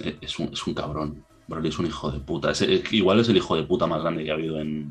eh, 0.00 0.18
es 0.20 0.36
un, 0.40 0.48
es 0.52 0.66
un 0.66 0.74
cabrón. 0.74 1.24
Broly 1.46 1.68
es 1.68 1.78
un 1.78 1.86
hijo 1.86 2.10
de 2.10 2.18
puta. 2.18 2.50
Es- 2.50 2.62
es- 2.62 2.92
igual 2.92 3.20
es 3.20 3.28
el 3.28 3.36
hijo 3.36 3.54
de 3.54 3.62
puta 3.62 3.86
más 3.86 4.02
grande 4.02 4.24
que 4.24 4.32
ha 4.32 4.34
habido 4.34 4.58
en, 4.58 4.90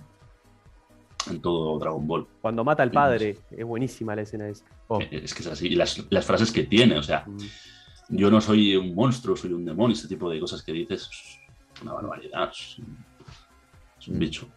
en 1.29 1.41
todo 1.41 1.77
Dragon 1.77 2.07
Ball. 2.07 2.25
Cuando 2.39 2.63
mata 2.63 2.83
al 2.83 2.91
padre, 2.91 3.37
es 3.51 3.65
buenísima 3.65 4.15
la 4.15 4.21
escena 4.21 4.47
esa. 4.47 4.63
Oh, 4.87 5.01
Eh, 5.01 5.09
Es 5.25 5.33
que 5.33 5.41
es 5.41 5.47
así. 5.47 5.67
Y 5.67 5.75
las, 5.75 6.01
las 6.09 6.25
frases 6.25 6.53
que 6.53 6.63
tiene, 6.63 6.97
o 6.97 7.03
sea, 7.03 7.25
Mm. 7.27 7.37
Yo 8.09 8.29
no 8.31 8.39
soy 8.41 8.75
un 8.75 8.93
monstruo, 8.95 9.35
soy 9.35 9.53
un 9.53 9.65
demonio, 9.65 9.95
ese 9.95 10.07
tipo 10.07 10.29
de 10.29 10.39
cosas 10.39 10.61
que 10.63 10.71
dices, 10.73 11.09
es 11.75 11.81
una 11.81 11.93
barbaridad. 11.93 12.49
Es 12.51 12.77
un, 12.79 12.97
es 13.99 14.07
un 14.07 14.15
Mm. 14.15 14.19
bicho. 14.19 14.47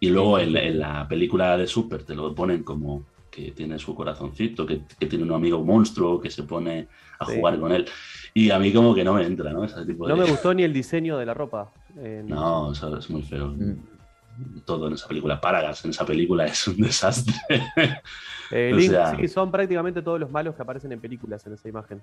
Y 0.00 0.08
luego 0.10 0.38
en, 0.38 0.52
la- 0.52 0.62
en 0.62 0.78
la 0.78 1.08
película 1.08 1.56
de 1.56 1.66
Super 1.66 2.04
te 2.04 2.14
lo 2.14 2.34
ponen 2.34 2.62
como 2.62 3.04
que 3.30 3.52
tiene 3.52 3.78
su 3.78 3.94
corazoncito, 3.94 4.66
que, 4.66 4.82
que 4.98 5.06
tiene 5.06 5.24
un 5.24 5.32
amigo 5.32 5.62
monstruo 5.64 6.20
que 6.20 6.30
se 6.30 6.42
pone 6.42 6.88
a 7.18 7.26
Sí. 7.26 7.36
jugar 7.36 7.60
con 7.60 7.70
él. 7.72 7.86
Y 8.34 8.50
a 8.50 8.58
mí 8.58 8.72
como 8.72 8.94
que 8.94 9.04
no 9.04 9.14
me 9.14 9.24
entra, 9.24 9.52
¿no? 9.52 9.64
Ese 9.64 9.84
tipo 9.86 10.08
No 10.08 10.16
de... 10.16 10.22
me 10.22 10.30
gustó 10.30 10.52
ni 10.52 10.62
el 10.64 10.72
diseño 10.72 11.16
de 11.16 11.26
la 11.26 11.34
ropa. 11.34 11.70
en- 11.96 12.26
No, 12.28 12.72
eso 12.72 12.96
es 12.96 13.08
muy 13.10 13.22
feo. 13.22 13.48
Mm. 13.48 13.76
Todo 14.64 14.86
en 14.88 14.94
esa 14.94 15.06
película. 15.06 15.40
Paragas 15.40 15.84
en 15.84 15.90
esa 15.90 16.04
película 16.06 16.44
es 16.46 16.66
un 16.66 16.78
desastre. 16.78 17.34
Eh, 18.50 18.70
O 18.72 18.76
Link, 18.76 18.90
sea- 18.90 19.16
sí, 19.16 19.28
son 19.28 19.50
prácticamente 19.50 20.02
todos 20.02 20.18
los 20.18 20.30
malos 20.30 20.54
que 20.56 20.62
aparecen 20.62 20.90
en 20.92 21.00
películas 21.00 21.46
en 21.46 21.52
esa 21.54 21.68
imagen. 21.68 22.02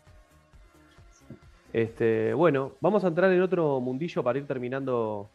Este, 1.73 2.33
bueno, 2.33 2.73
vamos 2.81 3.03
a 3.03 3.07
entrar 3.07 3.31
en 3.31 3.41
otro 3.41 3.79
mundillo 3.79 4.23
para 4.23 4.39
ir 4.39 4.47
terminando. 4.47 5.29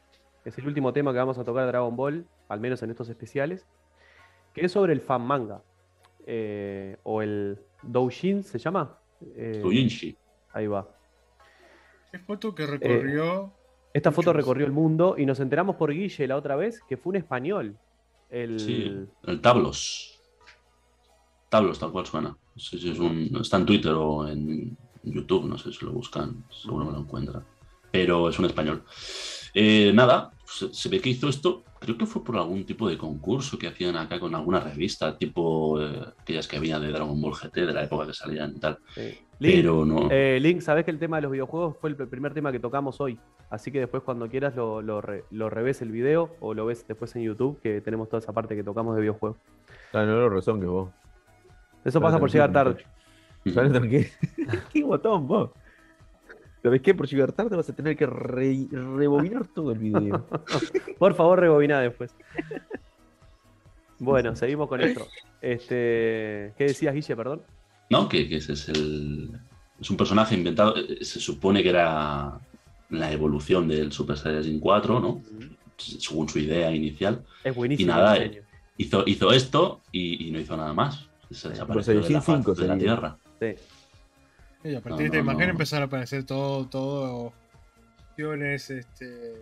Es 0.45 0.59
el 0.59 0.67
último 0.67 0.93
tema 0.93 1.13
que 1.13 1.19
vamos 1.19 1.39
a 1.39 1.45
tocar 1.45 1.63
de 1.65 1.69
Dragon 1.69 1.95
Ball, 1.95 2.27
al 2.49 2.61
menos 2.61 2.83
en 2.83 2.91
estos 2.91 3.09
especiales, 3.09 3.67
que 4.55 4.63
es 4.65 4.73
sobre 4.73 4.93
el 4.93 5.01
fan 5.01 5.23
manga. 5.23 5.63
eh, 6.27 6.97
o 7.03 7.21
el 7.23 7.59
Doujin, 7.83 8.43
¿se 8.45 8.59
llama? 8.59 8.97
Eh, 9.37 9.59
Doujinshi. 9.63 10.17
ahí 10.53 10.67
va. 10.69 10.89
Es 12.13 12.21
foto 12.23 12.55
que 12.55 12.67
recorrió. 12.67 13.53
Esta 13.93 14.11
foto 14.13 14.33
recorrió 14.33 14.65
el 14.67 14.73
mundo 14.73 15.17
y 15.19 15.27
nos 15.27 15.39
enteramos 15.41 15.77
por 15.77 15.93
Guille 15.93 16.27
la 16.27 16.37
otra 16.37 16.57
vez 16.57 16.81
que 16.89 16.97
fue 16.97 17.11
un 17.11 17.17
español. 17.17 17.77
El, 18.31 18.59
Sí, 18.59 19.07
el 19.27 19.41
Tablos. 19.41 20.21
Tablos, 21.49 21.79
tal 21.79 21.93
cual 21.93 22.07
suena. 22.07 22.31
No 22.31 22.61
sé 22.61 22.79
si 22.79 22.91
es 22.91 22.99
un, 22.99 23.31
está 23.41 23.59
en 23.59 23.67
Twitter 23.67 23.93
o 23.93 24.27
en 24.29 24.77
YouTube, 25.05 25.49
no 25.49 25.59
sé 25.59 25.73
si 25.73 25.85
lo 25.85 25.93
buscan, 25.93 26.45
seguro 26.51 26.85
me 26.85 26.93
lo 26.93 26.99
encuentran. 26.99 27.45
Pero 27.91 28.29
es 28.29 28.39
un 28.39 28.47
español. 28.47 28.83
Eh, 29.55 29.93
nada, 29.95 30.31
se, 30.47 30.73
se 30.73 30.89
ve 30.89 31.01
que 31.01 31.11
hizo 31.11 31.29
esto, 31.29 31.63
creo 31.79 31.99
que 31.99 32.07
fue 32.07 32.25
por 32.25 32.37
algún 32.37 32.65
tipo 32.65 32.89
de 32.89 32.97
concurso 32.97 33.59
que 33.59 33.67
hacían 33.69 33.97
acá 33.97 34.19
con 34.19 34.35
alguna 34.35 34.61
revista, 34.61 35.19
tipo 35.19 35.81
eh, 35.83 36.07
aquellas 36.19 36.49
que 36.49 36.57
había 36.57 36.79
de 36.79 36.89
Dragon 36.91 37.21
Ball 37.21 37.35
GT, 37.35 37.67
de 37.67 37.73
la 37.75 37.85
época 37.85 38.07
que 38.07 38.15
salían 38.15 38.55
y 38.57 38.61
tal. 38.61 38.79
Sí. 38.95 39.19
Link, 39.39 39.55
Pero 39.57 39.85
no. 39.85 40.09
eh, 40.11 40.39
Link, 40.41 40.61
sabés 40.61 40.85
que 40.85 40.93
el 40.93 41.01
tema 41.01 41.17
de 41.17 41.23
los 41.23 41.33
videojuegos 41.33 41.77
fue 41.81 41.91
el 41.91 41.97
pr- 41.99 42.09
primer 42.09 42.33
tema 42.33 42.53
que 42.53 42.61
tocamos 42.61 43.01
hoy. 43.01 43.19
Así 43.51 43.73
que 43.73 43.81
después 43.81 44.05
cuando 44.05 44.29
quieras 44.29 44.55
lo, 44.55 44.81
lo, 44.81 45.01
re- 45.01 45.25
lo 45.33 45.51
revés 45.51 45.83
el 45.83 45.91
video 45.91 46.37
o 46.41 46.55
lo 46.55 46.65
ves 46.67 46.87
después 46.87 47.15
en 47.17 47.23
YouTube, 47.25 47.61
que 47.61 47.81
tenemos 47.81 48.09
toda 48.09 48.21
esa 48.21 48.33
parte 48.33 48.55
que 48.55 48.63
tocamos 48.63 48.95
de 48.95 49.01
videojuegos. 49.01 49.39
Ah, 49.93 50.05
no 50.05 50.29
lo 50.29 50.41
que 50.41 50.67
vos. 50.67 50.91
Eso 51.85 52.01
pasa 52.01 52.21
por 52.21 52.31
llegar 52.31 52.53
tarde. 52.53 52.85
Tranquilo. 53.45 54.05
¿Qué 54.73 54.83
botón 54.85 55.27
vos? 55.27 55.51
¿Sabes 56.63 56.81
qué? 56.81 56.95
Por 56.95 57.09
llegar 57.09 57.33
tarde 57.33 57.57
vas 57.57 57.69
a 57.69 57.75
tener 57.75 57.97
que 57.97 58.07
re- 58.07 58.69
rebobinar 58.71 59.49
todo 59.49 59.73
el 59.73 59.79
video. 59.79 60.25
Por 60.99 61.15
favor, 61.15 61.41
rebobiná 61.41 61.81
después. 61.81 62.15
Bueno, 63.99 64.35
seguimos 64.37 64.69
con 64.69 64.81
esto. 64.81 65.07
Este, 65.41 66.53
¿Qué 66.57 66.65
decías, 66.69 66.95
Guille, 66.95 67.17
perdón? 67.17 67.43
No, 67.91 68.09
que, 68.09 68.29
que 68.29 68.37
ese 68.37 68.53
es 68.53 68.69
el. 68.69 69.31
Es 69.81 69.91
un 69.91 69.97
personaje 69.97 70.35
inventado. 70.37 70.77
eh, 70.77 71.05
Se 71.05 71.19
supone 71.21 71.63
que 71.65 71.71
era 71.71 72.39
la 72.91 73.13
evolución 73.13 73.67
del 73.69 73.91
Super 73.93 74.17
Saiyajin 74.17 74.61
4, 74.61 75.01
¿no? 75.01 75.21
Según 75.77 76.29
su 76.29 76.39
idea 76.39 76.71
inicial. 76.73 77.25
Es 77.43 77.55
buenísimo 77.57 77.91
Y 77.91 77.93
nada, 77.95 78.15
diseño. 78.15 78.43
Hizo, 78.79 79.03
hizo 79.07 79.33
esto 79.33 79.81
y, 79.91 80.29
y 80.29 80.31
no 80.31 80.39
hizo 80.41 80.57
nada 80.57 80.73
más. 80.73 81.09
Se 81.31 81.49
desapareció 81.49 81.95
de 81.95 82.03
Saiyajin 82.03 82.15
la 82.15 82.21
faz 82.23 82.37
5 82.45 82.55
de 82.55 82.69
la. 82.69 82.79
Tierra. 82.79 83.19
Sí. 83.43 84.69
Y 84.69 84.75
a 84.77 84.81
partir 84.81 84.91
No, 84.91 84.97
de 84.99 85.05
esta 85.07 85.17
no, 85.19 85.23
imagen 85.25 85.47
no. 85.49 85.53
empezaron 85.53 85.83
a 85.83 85.87
aparecer 85.87 86.25
todo, 86.25 86.67
todo. 86.69 87.33
Opciones, 88.11 88.71
este. 88.71 89.35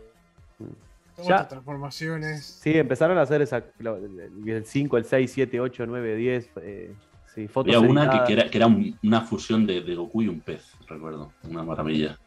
Todas 1.16 1.28
Ya. 1.28 1.48
transformaciones. 1.48 2.44
Sí, 2.44 2.78
empezaron 2.78 3.18
a 3.18 3.22
hacer 3.22 3.42
esa, 3.42 3.62
el 3.78 4.64
5, 4.64 4.96
el 4.96 5.04
6, 5.04 5.30
7, 5.32 5.60
8, 5.60 5.84
9, 5.86 6.16
10. 6.16 6.50
Eh, 6.62 6.94
sí, 7.34 7.48
fotos 7.48 7.74
Había 7.74 7.88
una 7.90 8.10
que, 8.10 8.24
que 8.26 8.32
era, 8.40 8.50
que 8.50 8.56
era 8.58 8.66
un- 8.66 8.98
una 9.02 9.20
fusión 9.22 9.66
de, 9.66 9.82
de 9.82 9.94
Goku 9.94 10.22
y 10.22 10.28
un 10.28 10.40
pez, 10.40 10.72
recuerdo. 10.88 11.32
Una 11.42 11.62
maravilla. 11.62 12.18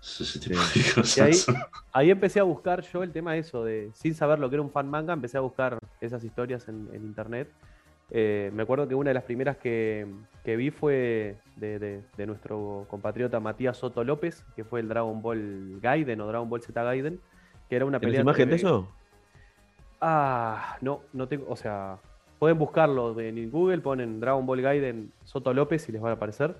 Ese 0.00 0.38
tipo 0.38 0.58
Sí. 0.62 0.80
de 0.82 0.92
cosas. 0.94 1.46
Ahí 1.92 2.10
empecé 2.10 2.38
a 2.40 2.44
buscar 2.44 2.80
yo 2.92 3.02
el 3.02 3.10
tema 3.12 3.36
eso 3.36 3.64
de, 3.64 3.90
sin 3.92 4.14
saber 4.14 4.38
lo 4.38 4.48
que 4.48 4.54
era 4.56 4.62
un 4.62 4.70
fan 4.70 4.88
manga, 4.88 5.12
empecé 5.12 5.36
a 5.36 5.40
buscar 5.40 5.78
esas 6.00 6.22
historias 6.24 6.68
en, 6.68 6.88
en 6.92 7.02
internet. 7.02 7.50
Eh, 8.10 8.50
me 8.54 8.62
acuerdo 8.62 8.86
que 8.86 8.94
una 8.94 9.10
de 9.10 9.14
las 9.14 9.24
primeras 9.24 9.56
que, 9.56 10.06
que 10.44 10.56
vi 10.56 10.70
fue 10.70 11.36
de, 11.56 11.78
de- 11.78 12.02
de 12.16 12.26
nuestro 12.26 12.86
compatriota 12.88 13.40
Matías 13.40 13.76
Soto 13.78 14.04
López, 14.04 14.44
que 14.54 14.64
fue 14.64 14.80
el 14.80 14.88
Dragon 14.88 15.20
Ball 15.22 15.80
Gaiden 15.80 16.20
o 16.20 16.26
Dragon 16.28 16.48
Ball 16.48 16.62
Z 16.62 16.82
Gaiden, 16.82 17.18
que 17.68 17.76
era 17.76 17.84
una 17.84 17.98
¿Tienes 17.98 18.12
pelea. 18.12 18.22
imagen 18.22 18.42
entre- 18.42 18.56
de 18.58 18.62
eso? 18.62 18.88
Ah, 20.00 20.76
no, 20.82 21.02
no 21.12 21.26
tengo, 21.26 21.46
o 21.48 21.56
sea, 21.56 21.98
pueden 22.38 22.58
buscarlo 22.58 23.18
en 23.18 23.50
Google, 23.50 23.78
ponen 23.78 24.20
Dragon 24.20 24.44
Ball 24.46 24.60
Gaiden 24.62 25.12
Soto 25.24 25.52
López 25.54 25.88
y 25.88 25.92
les 25.92 26.02
va 26.02 26.10
a 26.10 26.12
aparecer. 26.12 26.56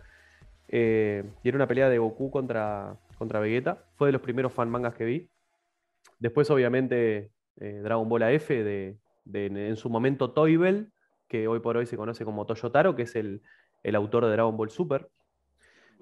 Eh, 0.69 1.23
y 1.45 1.49
era 1.49 1.57
una 1.57 1.69
pelea 1.69 1.89
de 1.89 1.99
Goku 1.99 2.31
contra, 2.31 2.97
contra 3.19 3.39
Vegeta. 3.41 3.85
Fue 3.97 4.09
de 4.09 4.13
los 4.13 4.23
primeros 4.23 4.53
fan 4.53 4.69
mangas 4.71 4.95
que 4.95 5.05
vi. 5.05 5.29
Después, 6.19 6.51
obviamente, 6.51 7.31
eh, 7.61 7.81
Dragon 7.85 8.09
Ball 8.09 8.23
AF 8.25 8.49
de, 8.49 8.97
de- 9.25 9.69
en 9.69 9.77
su 9.77 9.91
momento 9.91 10.31
Toybell, 10.33 10.91
que 11.29 11.49
hoy 11.49 11.61
por 11.61 11.77
hoy 11.77 11.87
se 11.87 11.97
conoce 11.97 12.25
como 12.25 12.47
Toyotaro, 12.47 12.95
que 12.95 13.03
es 13.03 13.17
el, 13.17 13.43
el 13.83 13.95
autor 13.97 14.25
de 14.25 14.33
Dragon 14.33 14.57
Ball 14.57 14.71
Super. 14.71 15.09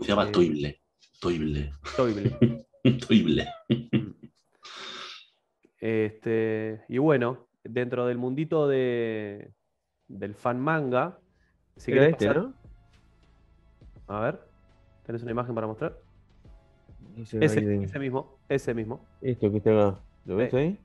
Se 0.00 0.08
llama 0.08 0.28
Eh, 0.28 0.32
Toible. 0.32 0.80
Toible. 1.20 1.72
Toybell. 1.96 2.66
Toible. 3.08 3.48
Este, 5.80 6.82
y 6.88 6.98
bueno, 6.98 7.46
dentro 7.62 8.06
del 8.06 8.18
mundito 8.18 8.68
de, 8.68 9.52
del 10.08 10.34
fan 10.34 10.60
manga, 10.60 11.18
si 11.76 11.92
Era 11.92 12.06
este, 12.08 12.26
pasar- 12.28 12.42
¿no? 12.42 12.54
A 14.06 14.20
ver, 14.20 14.40
¿tenés 15.04 15.22
una 15.22 15.30
imagen 15.32 15.54
para 15.54 15.66
mostrar? 15.66 15.98
Ese 17.16 17.42
Ese, 17.44 17.60
mismo, 17.98 18.38
ese 18.48 18.74
mismo. 18.74 19.04
Esto 19.22 19.50
que 19.50 19.58
está 19.58 19.70
acá. 19.70 20.00
¿Lo 20.26 20.36
ves 20.36 20.50
Sí. 20.50 20.56
ahí? 20.56 20.78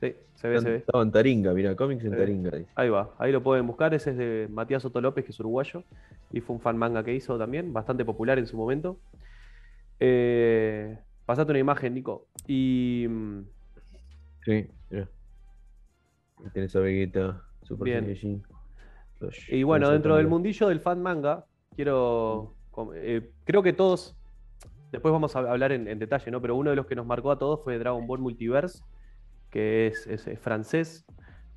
Sí, 0.00 0.14
se 0.34 0.48
ve, 0.48 0.60
se 0.60 0.70
ve. 0.70 0.76
Estaba 0.76 1.02
en 1.02 1.12
Taringa, 1.12 1.52
mira, 1.52 1.76
cómics 1.76 2.04
en 2.04 2.12
ve. 2.12 2.16
Taringa. 2.16 2.50
dice. 2.50 2.70
Ahí 2.74 2.88
va, 2.88 3.14
ahí 3.18 3.32
lo 3.32 3.42
pueden 3.42 3.66
buscar. 3.66 3.92
Ese 3.94 4.10
es 4.12 4.16
de 4.16 4.48
Matías 4.50 4.82
Soto 4.82 5.00
López, 5.00 5.24
que 5.24 5.32
es 5.32 5.40
uruguayo. 5.40 5.84
Y 6.32 6.40
fue 6.40 6.56
un 6.56 6.62
fan 6.62 6.76
manga 6.78 7.04
que 7.04 7.14
hizo 7.14 7.36
también, 7.38 7.72
bastante 7.72 8.04
popular 8.04 8.38
en 8.38 8.46
su 8.46 8.56
momento. 8.56 8.98
Eh, 9.98 10.98
pasate 11.26 11.50
una 11.52 11.58
imagen, 11.58 11.94
Nico. 11.94 12.26
Y 12.46 13.06
mm, 13.08 13.40
Sí, 14.44 14.66
mira. 14.88 15.08
Tenés 16.54 16.74
a 16.74 16.80
Vegeta, 16.80 17.42
Super 17.62 17.84
Bien. 17.84 18.42
Los- 19.20 19.48
Y 19.50 19.62
bueno, 19.62 19.90
dentro 19.90 20.16
del 20.16 20.26
mundillo 20.26 20.68
del 20.68 20.80
fan 20.80 21.02
manga, 21.02 21.44
quiero. 21.76 22.54
eh, 22.94 23.30
creo 23.44 23.62
que 23.62 23.74
todos. 23.74 24.16
Después 24.90 25.12
vamos 25.12 25.36
a 25.36 25.40
hablar 25.40 25.72
en, 25.72 25.86
en 25.86 25.98
detalle, 25.98 26.30
¿no? 26.30 26.40
Pero 26.40 26.56
uno 26.56 26.70
de 26.70 26.76
los 26.76 26.86
que 26.86 26.96
nos 26.96 27.04
marcó 27.06 27.30
a 27.30 27.38
todos 27.38 27.62
fue 27.62 27.78
Dragon 27.78 28.06
Ball 28.06 28.18
Multiverse, 28.18 28.82
que 29.50 29.88
es, 29.88 30.06
es- 30.06 30.26
es 30.26 30.38
francés. 30.40 31.04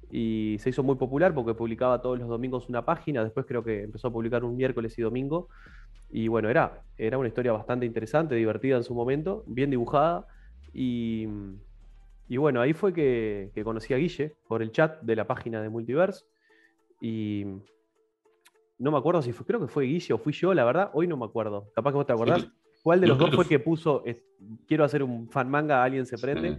Y 0.09 0.57
se 0.59 0.69
hizo 0.69 0.83
muy 0.83 0.95
popular 0.95 1.33
porque 1.33 1.53
publicaba 1.55 2.01
todos 2.01 2.19
los 2.19 2.27
domingos 2.27 2.69
una 2.69 2.85
página. 2.85 3.23
Después 3.23 3.45
creo 3.47 3.63
que 3.63 3.83
empezó 3.83 4.07
a 4.09 4.11
publicar 4.13 4.43
un 4.43 4.55
miércoles 4.55 4.97
y 4.99 5.01
domingo. 5.01 5.49
Y 6.11 6.27
bueno, 6.27 6.49
era, 6.49 6.83
era 6.97 7.17
una 7.17 7.27
historia 7.27 7.51
bastante 7.51 7.85
interesante, 7.87 8.35
divertida 8.35 8.77
en 8.77 8.83
su 8.83 8.93
momento, 8.93 9.43
bien 9.47 9.71
dibujada. 9.71 10.27
Y, 10.71 11.27
y 12.27 12.37
bueno, 12.37 12.61
ahí 12.61 12.73
fue 12.73 12.93
que, 12.93 13.49
que 13.55 13.63
conocí 13.63 13.93
a 13.93 13.97
Guille 13.97 14.35
por 14.47 14.61
el 14.61 14.71
chat 14.71 15.01
de 15.01 15.15
la 15.15 15.25
página 15.25 15.61
de 15.61 15.69
Multiverse. 15.69 16.25
Y 17.01 17.45
no 18.77 18.91
me 18.91 18.97
acuerdo 18.97 19.21
si 19.21 19.31
fue, 19.31 19.45
creo 19.45 19.59
que 19.61 19.67
fue 19.67 19.85
Guille 19.85 20.13
o 20.13 20.17
fui 20.17 20.33
yo, 20.33 20.53
la 20.53 20.65
verdad, 20.65 20.91
hoy 20.93 21.07
no 21.07 21.17
me 21.17 21.25
acuerdo. 21.25 21.71
Capaz 21.75 21.91
que 21.91 21.97
vos 21.97 22.05
te 22.05 22.13
acordás. 22.13 22.43
¿Cuál 22.83 22.99
de 22.99 23.07
los 23.07 23.17
dos 23.17 23.29
fue 23.35 23.45
que 23.45 23.49
que 23.57 23.59
puso 23.59 24.03
es- 24.05 24.21
quiero 24.67 24.83
hacer 24.83 25.03
un 25.03 25.29
fan 25.29 25.49
manga, 25.49 25.83
alguien 25.83 26.05
se 26.05 26.17
prende? 26.17 26.49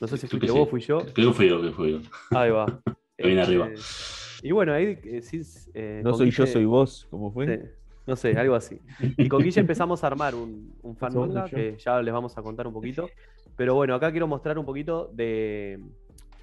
No 0.00 0.06
sé 0.06 0.16
si 0.16 0.26
creo 0.26 0.40
fuiste 0.40 0.46
que 0.46 0.52
vos, 0.58 0.68
fui 0.70 0.80
yo. 0.80 0.98
Creo 1.14 1.30
que 1.30 1.36
fui 1.36 1.48
yo, 1.48 1.62
que 1.62 1.70
fui 1.72 1.92
yo. 1.92 2.00
Ahí 2.30 2.50
va. 2.50 2.66
Que 3.16 3.26
viene 3.26 3.42
arriba. 3.42 3.68
Este, 3.70 4.46
Y 4.48 4.52
bueno, 4.52 4.72
ahí 4.72 4.98
eh, 5.04 5.20
sí, 5.20 5.42
eh, 5.74 6.00
No 6.02 6.14
soy 6.14 6.30
yo, 6.30 6.46
soy 6.46 6.64
vos. 6.64 7.06
¿Cómo 7.10 7.30
fue? 7.30 7.46
Sí, 7.46 7.62
no 8.06 8.16
sé, 8.16 8.34
algo 8.38 8.54
así. 8.54 8.80
Y 9.18 9.28
con 9.28 9.42
Guille 9.42 9.60
empezamos 9.60 10.02
a 10.02 10.06
armar 10.06 10.34
un, 10.34 10.74
un 10.80 10.96
fan 10.96 11.12
manga 11.14 11.44
que 11.50 11.76
ya 11.76 12.00
les 12.00 12.14
vamos 12.14 12.38
a 12.38 12.42
contar 12.42 12.66
un 12.66 12.72
poquito. 12.72 13.10
Pero 13.56 13.74
bueno, 13.74 13.94
acá 13.94 14.10
quiero 14.10 14.26
mostrar 14.26 14.58
un 14.58 14.64
poquito 14.64 15.10
de. 15.12 15.78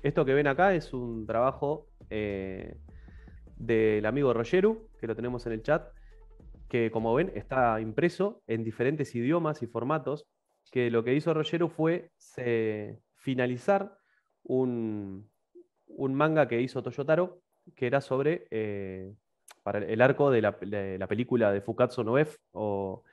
Esto 0.04 0.24
que 0.24 0.36
ven 0.36 0.46
acá 0.46 0.76
es 0.76 0.94
un 0.94 1.26
trabajo 1.26 1.88
eh, 2.12 2.78
del 3.56 4.06
amigo 4.06 4.32
Rogeru, 4.34 4.90
que 5.00 5.08
lo 5.08 5.16
tenemos 5.16 5.48
en 5.48 5.54
el 5.54 5.64
chat, 5.64 5.88
que 6.70 6.92
como 6.92 7.12
ven 7.16 7.32
está 7.34 7.82
impreso 7.82 8.44
en 8.46 8.64
diferentes 8.64 9.16
idiomas 9.16 9.64
y 9.64 9.68
formatos. 9.68 10.28
Que 10.72 10.92
lo 10.92 11.04
que 11.04 11.16
hizo 11.16 11.34
Rogeru 11.34 11.70
fue 11.70 12.12
se- 12.18 13.00
finalizar 13.28 14.00
un, 14.46 15.30
un 15.88 16.14
manga 16.14 16.48
que 16.48 16.62
hizo 16.62 16.82
Toyotaro, 16.82 17.42
que 17.76 17.86
era 17.86 18.00
sobre 18.00 18.48
eh, 18.52 19.14
para 19.64 19.80
el 19.80 20.02
arco 20.02 20.32
de 20.32 20.42
la, 20.42 20.56
la 20.62 21.08
película 21.08 21.52
de 21.52 21.60
Fukatsu 21.60 22.06
no 22.06 22.18
F 22.18 22.38
o 22.54 23.04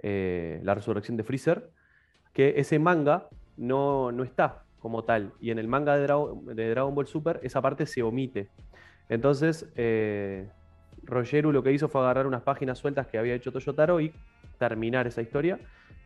eh, 0.00 0.58
La 0.64 0.74
resurrección 0.74 1.16
de 1.16 1.22
Freezer, 1.22 1.70
que 2.32 2.54
ese 2.56 2.80
manga 2.80 3.28
no, 3.56 4.10
no 4.10 4.24
está 4.24 4.64
como 4.80 5.04
tal. 5.04 5.34
Y 5.40 5.52
en 5.52 5.60
el 5.60 5.68
manga 5.68 5.94
de 5.94 6.02
Dragon, 6.02 6.46
de 6.46 6.70
Dragon 6.70 6.92
Ball 6.92 7.06
Super 7.06 7.38
esa 7.44 7.62
parte 7.62 7.86
se 7.86 8.02
omite. 8.02 8.48
Entonces, 9.08 9.70
eh, 9.76 10.50
Rogeru 11.04 11.52
lo 11.52 11.62
que 11.62 11.70
hizo 11.70 11.88
fue 11.88 12.00
agarrar 12.00 12.26
unas 12.26 12.42
páginas 12.42 12.76
sueltas 12.76 13.06
que 13.06 13.18
había 13.18 13.36
hecho 13.36 13.52
Toyotaro 13.52 14.00
y 14.00 14.12
terminar 14.58 15.06
esa 15.06 15.22
historia. 15.22 15.60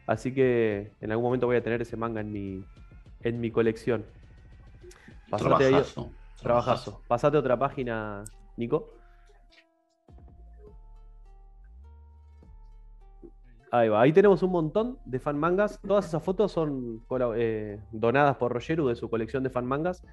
Así 0.07 0.35
que 0.35 0.93
en 1.01 1.12
algún 1.12 1.25
momento 1.25 1.47
voy 1.47 1.57
a 1.57 1.62
tener 1.62 1.81
ese 1.81 1.97
manga 1.97 2.21
en 2.21 2.31
mi, 2.31 2.62
en 3.25 3.41
mi 3.41 3.51
colección. 3.51 4.05
Pasate 5.31 5.64
ahí. 5.64 5.70
Trabajazo. 5.70 6.11
Trabajazo. 6.41 7.03
Pasate 7.09 7.37
otra 7.37 7.59
página, 7.59 8.22
Nico. 8.57 8.91
Ahí 13.70 13.89
va. 13.89 14.03
Ahí 14.03 14.12
tenemos 14.12 14.43
un 14.45 14.53
montón 14.53 14.99
de 15.05 15.18
fan 15.18 15.37
mangas. 15.37 15.81
Todas 15.81 16.07
esas 16.07 16.22
fotos 16.22 16.53
son 16.53 17.03
eh, 17.37 17.81
donadas 17.91 18.37
por 18.37 18.53
Rogeru 18.53 18.87
de 18.87 18.95
su 18.95 19.11
colección 19.11 19.43
de 19.43 19.51
fan 19.51 19.66
mangas. 19.66 20.05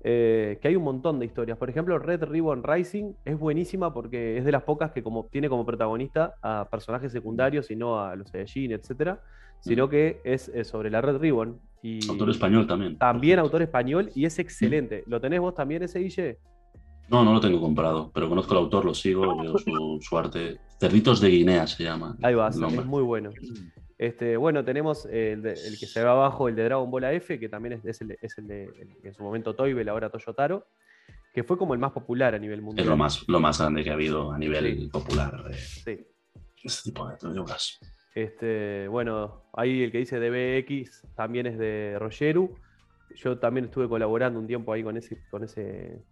eh, 0.00 0.58
que 0.62 0.68
hay 0.68 0.76
un 0.76 0.84
montón 0.84 1.18
de 1.18 1.26
historias. 1.26 1.58
Por 1.58 1.70
ejemplo, 1.70 1.98
Red 1.98 2.24
Ribbon 2.24 2.62
Rising 2.62 3.14
es 3.24 3.38
buenísima 3.38 3.92
porque 3.92 4.38
es 4.38 4.44
de 4.44 4.52
las 4.52 4.62
pocas 4.62 4.92
que 4.92 5.02
como, 5.02 5.26
tiene 5.26 5.48
como 5.48 5.66
protagonista 5.66 6.34
a 6.42 6.68
personajes 6.70 7.10
secundarios 7.12 7.70
y 7.70 7.76
no 7.76 8.00
a 8.00 8.14
los 8.14 8.30
Saiyajin, 8.30 8.72
etcétera, 8.72 9.20
sino 9.60 9.88
que 9.88 10.20
es, 10.24 10.52
sobre 10.62 10.90
la 10.90 11.00
Red 11.00 11.18
Ribbon. 11.18 11.60
Y 11.82 12.08
Autor 12.08 12.30
español 12.30 12.66
también. 12.66 12.98
también 12.98 13.38
autor 13.38 13.62
español 13.62 14.10
y 14.14 14.24
es 14.24 14.38
excelente. 14.38 15.04
¿Lo 15.06 15.20
tenés 15.20 15.40
vos 15.40 15.54
también 15.54 15.82
ese, 15.84 16.00
Guille? 16.00 16.38
No, 17.08 17.24
no 17.24 17.32
lo 17.32 17.40
tengo 17.40 17.60
comprado, 17.60 18.10
pero 18.12 18.28
conozco 18.28 18.52
al 18.52 18.58
autor, 18.64 18.84
lo 18.84 18.94
sigo, 18.94 19.40
veo 19.40 19.56
su, 19.58 19.98
su 20.00 20.18
arte. 20.18 20.58
Cerditos 20.80 21.20
de 21.20 21.28
Guinea 21.28 21.66
se 21.66 21.84
llama. 21.84 22.16
Ahí 22.22 22.34
va, 22.34 22.48
es 22.48 22.56
muy 22.84 23.02
bueno. 23.02 23.30
Este, 23.96 24.36
bueno, 24.36 24.64
tenemos 24.64 25.06
el, 25.06 25.42
de- 25.42 25.52
el 25.54 25.78
que 25.78 25.86
se 25.86 26.00
ve 26.02 26.08
abajo, 26.08 26.48
el 26.48 26.54
de 26.54 26.64
Dragon 26.64 26.90
Ball 26.90 27.04
AF, 27.04 27.26
que 27.38 27.48
también 27.48 27.74
es, 27.74 27.84
es 27.84 28.00
el, 28.02 28.08
de, 28.08 28.18
es 28.20 28.38
el 28.38 28.46
de 28.46 28.64
el- 28.64 28.96
en 29.02 29.14
su 29.14 29.22
momento 29.22 29.54
Toybel, 29.54 29.88
ahora 29.88 30.10
Toyotaro, 30.10 30.66
que 31.32 31.42
fue 31.44 31.56
como 31.56 31.72
el 31.74 31.80
más 31.80 31.92
popular 31.92 32.34
a 32.34 32.38
nivel 32.38 32.60
mundial. 32.62 32.84
Es 32.84 32.90
lo 32.90 32.96
más, 32.96 33.24
lo 33.28 33.40
más 33.40 33.58
grande 33.58 33.82
que 33.82 33.90
ha 33.90 33.94
habido 33.94 34.30
a 34.32 34.38
nivel 34.38 34.78
Sí. 34.82 34.86
popular 34.88 35.44
de 35.44 35.54
Sí. 35.54 35.98
este 36.62 36.90
tipo 36.90 37.08
de 37.08 37.16
de 37.32 37.38
obras. 37.40 37.78
Este, 38.18 38.88
bueno, 38.88 39.42
ahí 39.52 39.84
el 39.84 39.92
que 39.92 39.98
dice 39.98 40.18
DBX 40.18 41.04
también 41.14 41.46
es 41.46 41.56
de 41.56 41.96
Rogeru. 42.00 42.52
Yo 43.14 43.38
también 43.38 43.66
estuve 43.66 43.88
colaborando 43.88 44.40
un 44.40 44.48
tiempo 44.48 44.72
ahí 44.72 44.82
con 44.82 44.96
ese, 44.96 45.22
con 45.30 45.44
ese, 45.44 46.02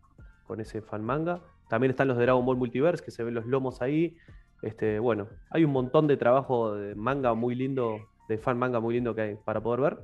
con 0.47 0.61
ese 0.61 0.83
fan 0.83 1.03
manga. 1.03 1.41
También 1.69 1.91
están 1.91 2.07
los 2.07 2.17
de 2.17 2.23
Dragon 2.23 2.47
Ball 2.47 2.59
Multiverse, 2.59 3.05
que 3.05 3.11
se 3.11 3.25
ven 3.25 3.35
los 3.35 3.45
lomos 3.47 3.83
ahí. 3.83 4.17
Este, 4.63 5.01
bueno, 5.01 5.27
hay 5.51 5.65
un 5.65 5.73
montón 5.73 6.07
de 6.07 6.17
trabajo 6.17 6.77
de 6.77 6.95
manga 6.95 7.35
muy 7.35 7.57
lindo, 7.57 7.99
de 8.29 8.39
fan 8.39 8.57
manga 8.57 8.79
muy 8.79 8.95
lindo 8.95 9.13
que 9.13 9.21
hay 9.23 9.35
para 9.45 9.61
poder 9.61 9.81
ver. 9.81 9.99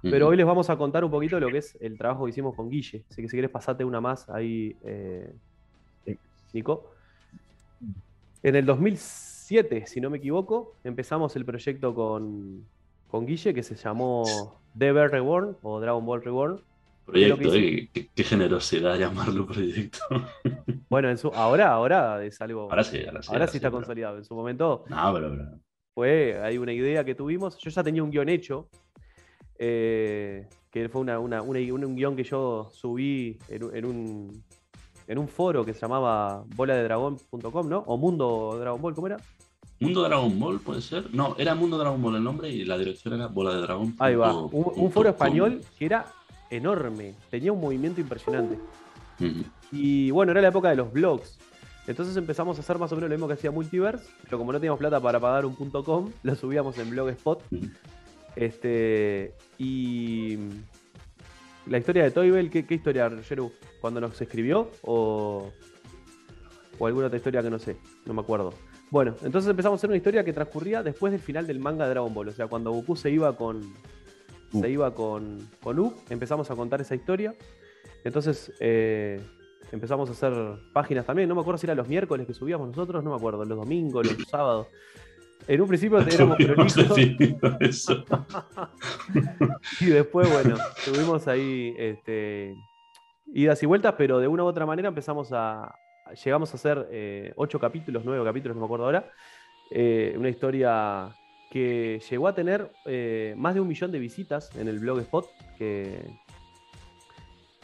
Pero 0.00 0.28
hoy 0.28 0.38
les 0.38 0.46
vamos 0.46 0.70
a 0.70 0.76
contar 0.78 1.04
un 1.04 1.10
poquito 1.10 1.38
lo 1.38 1.50
que 1.50 1.58
es 1.58 1.76
el 1.82 1.98
trabajo 1.98 2.24
que 2.24 2.30
hicimos 2.30 2.56
con 2.56 2.70
Guille. 2.70 3.04
Así 3.10 3.20
que 3.20 3.28
si 3.28 3.32
quieres 3.32 3.50
pasate 3.50 3.84
una 3.84 4.00
más 4.00 4.26
ahí, 4.30 4.74
eh. 4.84 5.34
Nico. 6.54 6.90
En 8.42 8.56
el 8.56 8.64
2007, 9.52 9.86
si 9.86 10.00
no 10.00 10.08
me 10.10 10.16
equivoco, 10.18 10.74
empezamos 10.82 11.36
el 11.36 11.44
proyecto 11.44 11.94
con, 11.94 12.66
con 13.08 13.26
Guille 13.26 13.52
que 13.52 13.62
se 13.62 13.74
llamó 13.76 14.24
DB 14.74 15.08
Reborn 15.10 15.56
o 15.62 15.78
Dragon 15.80 16.04
Ball 16.06 16.22
Reborn. 16.22 16.60
Proyecto, 17.04 17.52
eh, 17.54 17.88
qué, 17.92 18.08
qué 18.14 18.24
generosidad 18.24 18.96
llamarlo 18.98 19.46
proyecto. 19.46 19.98
Bueno, 20.88 21.08
en 21.08 21.16
su, 21.16 21.28
ahora, 21.28 21.70
ahora 21.72 22.22
es 22.22 22.38
algo. 22.42 22.62
Ahora 22.70 22.84
sí, 22.84 23.02
ahora 23.06 23.22
sí. 23.22 23.30
ahora 23.32 23.46
sí 23.46 23.56
está 23.56 23.68
pero- 23.68 23.78
consolidado. 23.78 24.18
En 24.18 24.24
su 24.26 24.34
momento 24.34 24.84
No, 24.90 25.12
pero, 25.14 25.30
pero- 25.30 25.58
fue 25.94 26.38
hay 26.42 26.58
una 26.58 26.72
idea 26.74 27.02
que 27.02 27.14
tuvimos. 27.14 27.56
Yo 27.58 27.70
ya 27.70 27.82
tenía 27.82 28.02
un 28.02 28.10
guion 28.10 28.28
hecho, 28.28 28.68
eh, 29.58 30.46
que 30.70 30.88
fue 30.90 31.00
una, 31.00 31.18
una- 31.18 31.40
una- 31.42 31.58
un, 31.60 31.96
guion 31.96 32.14
que 32.14 32.24
yo 32.24 32.68
subí 32.70 33.38
en, 33.48 33.64
un- 33.64 33.74
en 33.76 33.84
un, 33.86 34.44
en 35.08 35.18
un 35.18 35.28
foro 35.28 35.64
que 35.64 35.72
se 35.72 35.80
llamaba 35.80 36.44
boladedragón.com, 36.56 37.68
¿no? 37.68 37.78
O 37.86 37.96
Mundo 37.96 38.58
Dragon 38.60 38.80
Ball, 38.80 38.94
¿cómo 38.94 39.06
era? 39.06 39.16
Mundo 39.82 40.02
Dragon 40.02 40.38
Ball 40.40 40.60
puede 40.60 40.80
ser. 40.80 41.12
No, 41.14 41.34
era 41.38 41.54
Mundo 41.54 41.76
Dragon 41.78 42.00
Ball 42.00 42.16
el 42.16 42.24
nombre 42.24 42.48
y 42.50 42.64
la 42.64 42.78
dirección 42.78 43.14
era 43.14 43.26
Bola 43.26 43.54
de 43.54 43.60
Dragón. 43.62 43.94
Ahí 43.98 44.14
va. 44.14 44.32
punto- 44.32 44.56
Un, 44.56 44.64
un 44.66 44.74
punto 44.74 44.90
foro 44.90 45.08
com. 45.14 45.26
español 45.26 45.60
que 45.78 45.84
era 45.86 46.06
enorme, 46.50 47.14
tenía 47.30 47.52
un 47.52 47.60
movimiento 47.60 48.00
impresionante. 48.00 48.58
Y 49.70 50.10
bueno, 50.10 50.32
era 50.32 50.40
la 50.40 50.48
época 50.48 50.68
de 50.70 50.76
los 50.76 50.92
blogs. 50.92 51.38
Entonces 51.86 52.16
empezamos 52.16 52.56
a 52.58 52.60
hacer 52.60 52.78
más 52.78 52.92
o 52.92 52.94
menos 52.94 53.10
lo 53.10 53.16
mismo 53.16 53.26
que 53.26 53.34
hacía 53.34 53.50
Multiverse, 53.50 54.08
pero 54.24 54.38
como 54.38 54.52
no 54.52 54.58
teníamos 54.58 54.78
plata 54.78 55.00
para 55.00 55.18
pagar 55.18 55.44
un 55.46 55.54
punto 55.56 55.82
.com, 55.82 56.10
lo 56.22 56.34
subíamos 56.36 56.76
en 56.78 56.90
Blogspot. 56.90 57.42
Este, 58.36 59.34
y 59.58 60.38
la 61.66 61.78
historia 61.78 62.04
de 62.04 62.10
Toybell, 62.10 62.50
¿qué, 62.50 62.66
qué 62.66 62.74
historia, 62.74 63.10
Yeru? 63.28 63.52
¿Cuando 63.80 64.00
nos 64.00 64.20
escribió? 64.20 64.70
O, 64.82 65.50
¿O 66.78 66.86
alguna 66.86 67.06
otra 67.08 67.16
historia 67.18 67.42
que 67.42 67.50
no 67.50 67.58
sé? 67.58 67.76
No 68.06 68.14
me 68.14 68.20
acuerdo. 68.20 68.54
Bueno, 68.92 69.14
entonces 69.24 69.48
empezamos 69.48 69.78
a 69.78 69.80
hacer 69.80 69.88
una 69.88 69.96
historia 69.96 70.22
que 70.22 70.34
transcurría 70.34 70.82
después 70.82 71.12
del 71.12 71.20
final 71.22 71.46
del 71.46 71.58
manga 71.58 71.84
de 71.84 71.92
Dragon 71.92 72.12
Ball. 72.12 72.28
O 72.28 72.32
sea, 72.32 72.46
cuando 72.46 72.72
Goku 72.72 72.94
se 72.94 73.10
iba 73.10 73.34
con. 73.34 73.62
U. 74.52 74.60
Se 74.60 74.68
iba 74.68 74.94
con, 74.94 75.48
con 75.62 75.78
U, 75.78 75.94
empezamos 76.10 76.50
a 76.50 76.54
contar 76.54 76.82
esa 76.82 76.94
historia. 76.94 77.34
Entonces 78.04 78.52
eh, 78.60 79.18
empezamos 79.72 80.10
a 80.10 80.12
hacer 80.12 80.34
páginas 80.74 81.06
también. 81.06 81.26
No 81.26 81.34
me 81.34 81.40
acuerdo 81.40 81.56
si 81.56 81.64
era 81.64 81.74
los 81.74 81.88
miércoles 81.88 82.26
que 82.26 82.34
subíamos 82.34 82.68
nosotros, 82.68 83.02
no 83.02 83.12
me 83.12 83.16
acuerdo, 83.16 83.46
los 83.46 83.56
domingos, 83.56 84.06
los 84.06 84.28
sábados. 84.28 84.66
En 85.48 85.62
un 85.62 85.68
principio 85.68 85.98
éramos 86.06 86.36
decidido 86.76 87.56
eso. 87.60 88.04
Y 89.80 89.86
después, 89.86 90.30
bueno, 90.30 90.56
tuvimos 90.84 91.26
ahí 91.28 91.74
este, 91.78 92.54
idas 93.32 93.62
y 93.62 93.64
vueltas, 93.64 93.94
pero 93.96 94.18
de 94.18 94.28
una 94.28 94.44
u 94.44 94.46
otra 94.48 94.66
manera 94.66 94.88
empezamos 94.88 95.32
a. 95.32 95.74
Llegamos 96.24 96.52
a 96.52 96.56
hacer 96.56 96.88
eh, 96.90 97.32
ocho 97.36 97.58
capítulos, 97.58 98.02
nueve 98.04 98.24
capítulos, 98.24 98.56
no 98.56 98.60
me 98.60 98.66
acuerdo 98.66 98.84
ahora. 98.86 99.10
Eh, 99.70 100.14
una 100.18 100.28
historia 100.28 101.14
que 101.50 102.00
llegó 102.10 102.28
a 102.28 102.34
tener 102.34 102.72
eh, 102.86 103.34
más 103.36 103.54
de 103.54 103.60
un 103.60 103.68
millón 103.68 103.92
de 103.92 103.98
visitas 103.98 104.54
en 104.56 104.68
el 104.68 104.78
blogspot 104.78 105.26
que, 105.58 106.10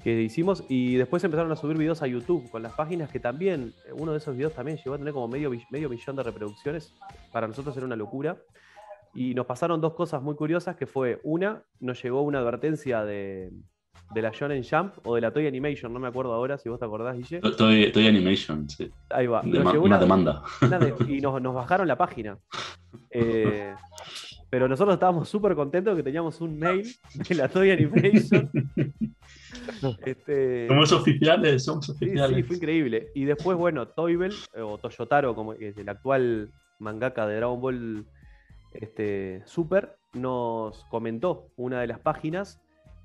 que 0.02 0.20
hicimos. 0.22 0.64
Y 0.68 0.96
después 0.96 1.24
empezaron 1.24 1.50
a 1.52 1.56
subir 1.56 1.76
videos 1.76 2.02
a 2.02 2.06
YouTube 2.06 2.50
con 2.50 2.62
las 2.62 2.72
páginas 2.74 3.10
que 3.10 3.20
también, 3.20 3.72
uno 3.92 4.12
de 4.12 4.18
esos 4.18 4.36
videos 4.36 4.54
también 4.54 4.78
llegó 4.78 4.94
a 4.94 4.98
tener 4.98 5.12
como 5.12 5.28
medio, 5.28 5.50
medio 5.70 5.88
millón 5.88 6.16
de 6.16 6.22
reproducciones. 6.22 6.94
Para 7.32 7.48
nosotros 7.48 7.76
era 7.76 7.86
una 7.86 7.96
locura. 7.96 8.36
Y 9.14 9.34
nos 9.34 9.46
pasaron 9.46 9.80
dos 9.80 9.94
cosas 9.94 10.22
muy 10.22 10.36
curiosas, 10.36 10.76
que 10.76 10.86
fue, 10.86 11.18
una, 11.24 11.64
nos 11.80 12.02
llegó 12.02 12.22
una 12.22 12.40
advertencia 12.40 13.04
de, 13.04 13.50
de 14.14 14.22
la 14.22 14.30
Shonen 14.30 14.62
Jump 14.64 14.94
o 15.06 15.14
de 15.14 15.20
la 15.20 15.30
Toy 15.32 15.46
Animation, 15.46 15.92
no 15.92 15.98
me 16.00 16.08
acuerdo 16.08 16.32
ahora, 16.32 16.56
si 16.58 16.68
vos 16.68 16.78
te 16.78 16.86
acordás, 16.86 17.16
Guille. 17.16 17.40
Estoy 17.42 18.06
Animation, 18.06 18.68
sí. 18.68 18.90
Ahí 19.10 19.26
va. 19.26 19.42
Nos 19.42 19.52
Dema- 19.52 19.72
llegó 19.72 19.84
una 19.84 19.96
una- 19.96 19.98
demanda. 19.98 20.42
una 20.62 20.78
de- 20.78 20.94
y 21.08 21.20
nos, 21.20 21.40
nos 21.42 21.54
bajaron 21.54 21.86
la 21.86 21.96
página. 21.98 22.38
Eh, 23.10 23.74
pero 24.50 24.66
nosotros 24.66 24.94
estábamos 24.94 25.28
súper 25.28 25.54
contentos 25.54 25.94
que 25.94 26.02
teníamos 26.02 26.40
un 26.40 26.58
mail 26.58 26.86
de 27.28 27.34
la 27.34 27.48
Toy 27.48 27.70
Animation. 27.70 28.50
Este, 30.04 30.66
Somos 30.68 30.92
oficiales, 30.92 31.64
somos 31.64 31.86
Sí, 31.86 31.92
oficiales. 31.92 32.36
sí, 32.36 32.42
fue 32.42 32.56
increíble. 32.56 33.08
Y 33.14 33.24
después, 33.24 33.56
bueno, 33.58 33.88
Toybell, 33.88 34.32
eh, 34.54 34.62
o 34.62 34.78
Toyotaro, 34.78 35.34
como 35.34 35.52
es 35.52 35.76
el 35.76 35.88
actual 35.88 36.50
mangaka 36.78 37.26
de 37.26 37.36
Dragon 37.36 37.60
Ball 37.60 38.06
este, 38.72 39.42
Super, 39.46 39.96
nos 40.14 40.84
comentó 40.90 41.48
una 41.56 41.80
de 41.80 41.86
las 41.88 41.98
páginas 42.00 42.60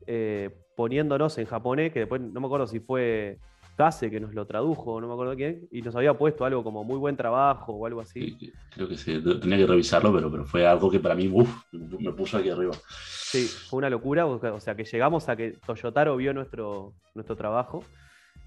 eh, 0.07 0.49
poniéndonos 0.75 1.37
en 1.37 1.45
japonés, 1.45 1.91
que 1.91 1.99
después 1.99 2.21
no 2.21 2.39
me 2.39 2.47
acuerdo 2.47 2.67
si 2.67 2.79
fue 2.79 3.37
Kase 3.75 4.11
que 4.11 4.19
nos 4.19 4.33
lo 4.33 4.45
tradujo, 4.45 5.01
no 5.01 5.07
me 5.07 5.13
acuerdo 5.13 5.35
quién, 5.35 5.67
y 5.71 5.81
nos 5.81 5.95
había 5.95 6.13
puesto 6.15 6.45
algo 6.45 6.63
como 6.63 6.83
muy 6.83 6.97
buen 6.97 7.15
trabajo 7.15 7.73
o 7.73 7.85
algo 7.85 8.01
así. 8.01 8.35
Sí, 8.39 8.53
creo 8.69 8.87
que 8.87 8.97
sí. 8.97 9.19
Tenía 9.41 9.57
que 9.57 9.67
revisarlo, 9.67 10.13
pero, 10.13 10.31
pero 10.31 10.45
fue 10.45 10.65
algo 10.67 10.89
que 10.91 10.99
para 10.99 11.15
mí, 11.15 11.27
uff, 11.27 11.49
me 11.71 12.11
puso 12.11 12.37
aquí 12.37 12.49
arriba. 12.49 12.73
Sí, 12.87 13.47
fue 13.47 13.79
una 13.79 13.89
locura, 13.89 14.27
o 14.27 14.59
sea- 14.59 14.75
que 14.75 14.83
llegamos 14.83 15.27
a 15.27 15.35
que 15.35 15.53
Toyotaro 15.65 16.15
vio 16.17 16.33
nuestro, 16.33 16.93
nuestro 17.15 17.35
trabajo. 17.35 17.83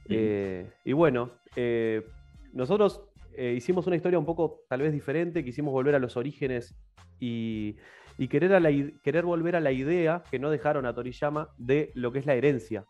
Eh, 0.09 0.71
y 0.85 0.93
bueno, 0.93 1.33
eh, 1.57 2.07
nosotros 2.53 3.03
eh, 3.37 3.55
hicimos 3.57 3.87
una 3.89 3.97
historia 3.97 4.19
un 4.19 4.25
poco 4.25 4.63
tal 4.69 4.83
vez 4.83 4.93
diferente, 4.93 5.45
quisimos 5.45 5.73
volver 5.73 5.97
a 5.97 5.99
los 5.99 6.17
orígenes 6.17 6.77
y, 7.19 7.77
y 8.19 8.29
querer, 8.29 9.25
volver 9.25 9.57
a 9.57 9.61
la 9.61 9.73
idea 9.73 10.23
que 10.31 10.39
no 10.39 10.51
dejaron 10.51 10.87
a 10.87 10.95
Toriyama 10.95 11.51
de 11.59 11.93
lo 11.95 12.13
que 12.13 12.21
es 12.21 12.27
la 12.27 12.35
herencia. 12.35 12.85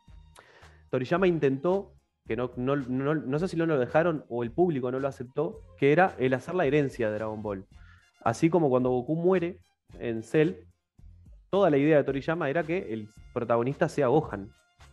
Toriyama 0.90 1.26
intentó, 1.26 1.94
que 2.26 2.36
no, 2.36 3.38
sé 3.38 3.48
si 3.48 3.56
no 3.56 3.66
lo 3.66 3.78
dejaron 3.78 4.24
o 4.28 4.42
el 4.42 4.52
público 4.52 4.90
no 4.90 5.00
lo 5.00 5.08
aceptó, 5.08 5.62
que 5.78 5.92
era 5.92 6.14
el 6.18 6.34
hacer 6.34 6.54
la 6.54 6.66
herencia 6.66 7.08
de 7.08 7.14
Dragon 7.14 7.42
Ball. 7.42 7.66
Así 8.22 8.50
como 8.50 8.68
cuando 8.68 8.90
Goku 8.90 9.16
muere 9.16 9.60
en 9.98 10.22
Cell, 10.22 10.54
toda 11.50 11.70
la 11.70 11.78
idea 11.78 11.96
de 11.96 12.04
Toriyama 12.04 12.48
era 12.50 12.62
que 12.62 12.92
el 12.92 13.08
protagonista 13.32 13.88
sea 13.88 14.08
Gohan. 14.08 14.50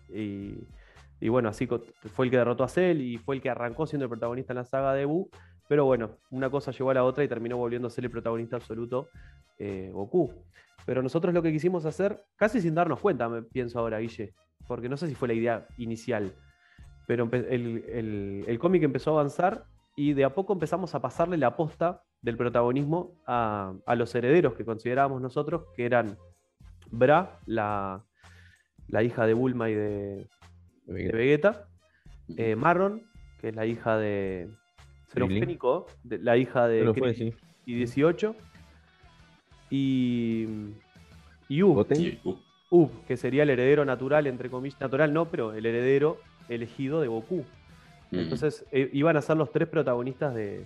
Y, 0.10 1.30
bueno, 1.30 1.50
así 1.50 1.68
fue 1.68 2.26
el 2.26 2.32
que 2.32 2.38
derrotó 2.38 2.64
a 2.64 2.68
Cell 2.68 3.02
y 3.02 3.18
fue 3.18 3.36
el 3.36 3.42
que 3.42 3.50
arrancó 3.50 3.86
siendo 3.86 4.06
el 4.06 4.10
protagonista 4.10 4.54
en 4.54 4.58
la 4.58 4.66
saga 4.66 4.94
de 4.94 5.06
Buu. 5.06 5.30
Pero 5.68 5.86
bueno, 5.86 6.18
una 6.32 6.50
cosa 6.50 6.72
llevó 6.72 6.92
a 6.92 6.94
la 6.96 7.04
otra 7.04 7.24
y 7.24 7.28
terminó 7.28 7.58
volviendo 7.58 7.88
a 7.88 7.92
ser 7.92 8.04
el 8.06 8.12
protagonista 8.12 8.58
absoluto 8.58 9.08
eh, 9.60 9.90
Goku. 9.94 10.34
Pero 10.86 11.02
nosotros 11.02 11.34
lo 11.34 11.42
que 11.42 11.52
quisimos 11.52 11.86
hacer, 11.86 12.22
casi 12.36 12.60
sin 12.62 12.76
darnos 12.76 13.00
cuenta, 13.00 13.30
me 13.30 13.42
pienso 13.44 13.80
ahora, 13.80 14.00
Guille, 14.00 14.34
porque 14.68 14.90
no 14.90 14.98
sé 14.98 15.08
si 15.08 15.16
fue 15.16 15.28
la 15.30 15.34
idea 15.34 15.68
inicial, 15.78 16.34
pero 17.08 17.30
el, 17.32 17.84
el- 17.88 18.44
el 18.48 18.60
cómic 18.60 18.84
empezó 18.84 19.12
a 19.12 19.14
avanzar 19.20 19.66
y 19.96 20.14
de 20.14 20.24
a 20.26 20.34
poco 20.34 20.54
empezamos 20.54 20.94
a 20.96 21.02
pasarle 21.02 21.38
la 21.38 21.56
posta 21.56 22.02
del 22.22 22.36
protagonismo 22.38 23.22
a, 23.28 23.74
a 23.86 23.96
los 23.96 24.14
herederos 24.16 24.54
que 24.56 24.66
considerábamos 24.66 25.22
nosotros, 25.22 25.66
que 25.76 25.86
eran 25.86 26.18
Bra, 26.92 27.40
la, 27.46 28.04
la 28.88 29.04
hija 29.04 29.26
de 29.26 29.34
Bulma 29.34 29.70
y 29.70 29.76
de, 29.76 30.30
de 30.86 31.12
Vegeta, 31.12 31.68
eh, 32.38 32.56
Marron, 32.56 33.04
que 33.40 33.50
es 33.50 33.56
la 33.56 33.66
hija 33.66 33.98
de 33.98 34.50
Serofénico, 35.14 35.88
de- 36.04 36.18
la 36.20 36.38
hija 36.38 36.68
de 36.68 36.80
Pero 36.80 36.94
fue, 36.96 37.14
sí. 37.14 37.34
y 37.66 37.76
18, 37.76 38.36
y, 39.70 40.48
y 41.50 41.64
Ub, 41.64 41.76
Goten. 41.76 42.02
Y, 42.02 42.20
Ub, 42.70 42.92
que 43.08 43.18
sería 43.18 43.44
el 43.44 43.50
heredero 43.50 43.86
natural, 43.86 44.28
entre 44.28 44.50
comillas, 44.50 44.80
natural 44.82 45.14
no, 45.14 45.30
pero 45.30 45.54
el 45.54 45.66
heredero 45.66 46.18
elegido 46.50 47.02
de 47.02 47.08
Goku. 47.08 47.46
mm. 48.12 48.18
Entonces 48.20 48.66
eh, 48.72 48.90
iban 48.94 49.16
a 49.18 49.22
ser 49.22 49.38
los 49.38 49.52
tres 49.52 49.68
protagonistas 49.68 50.34
de. 50.34 50.66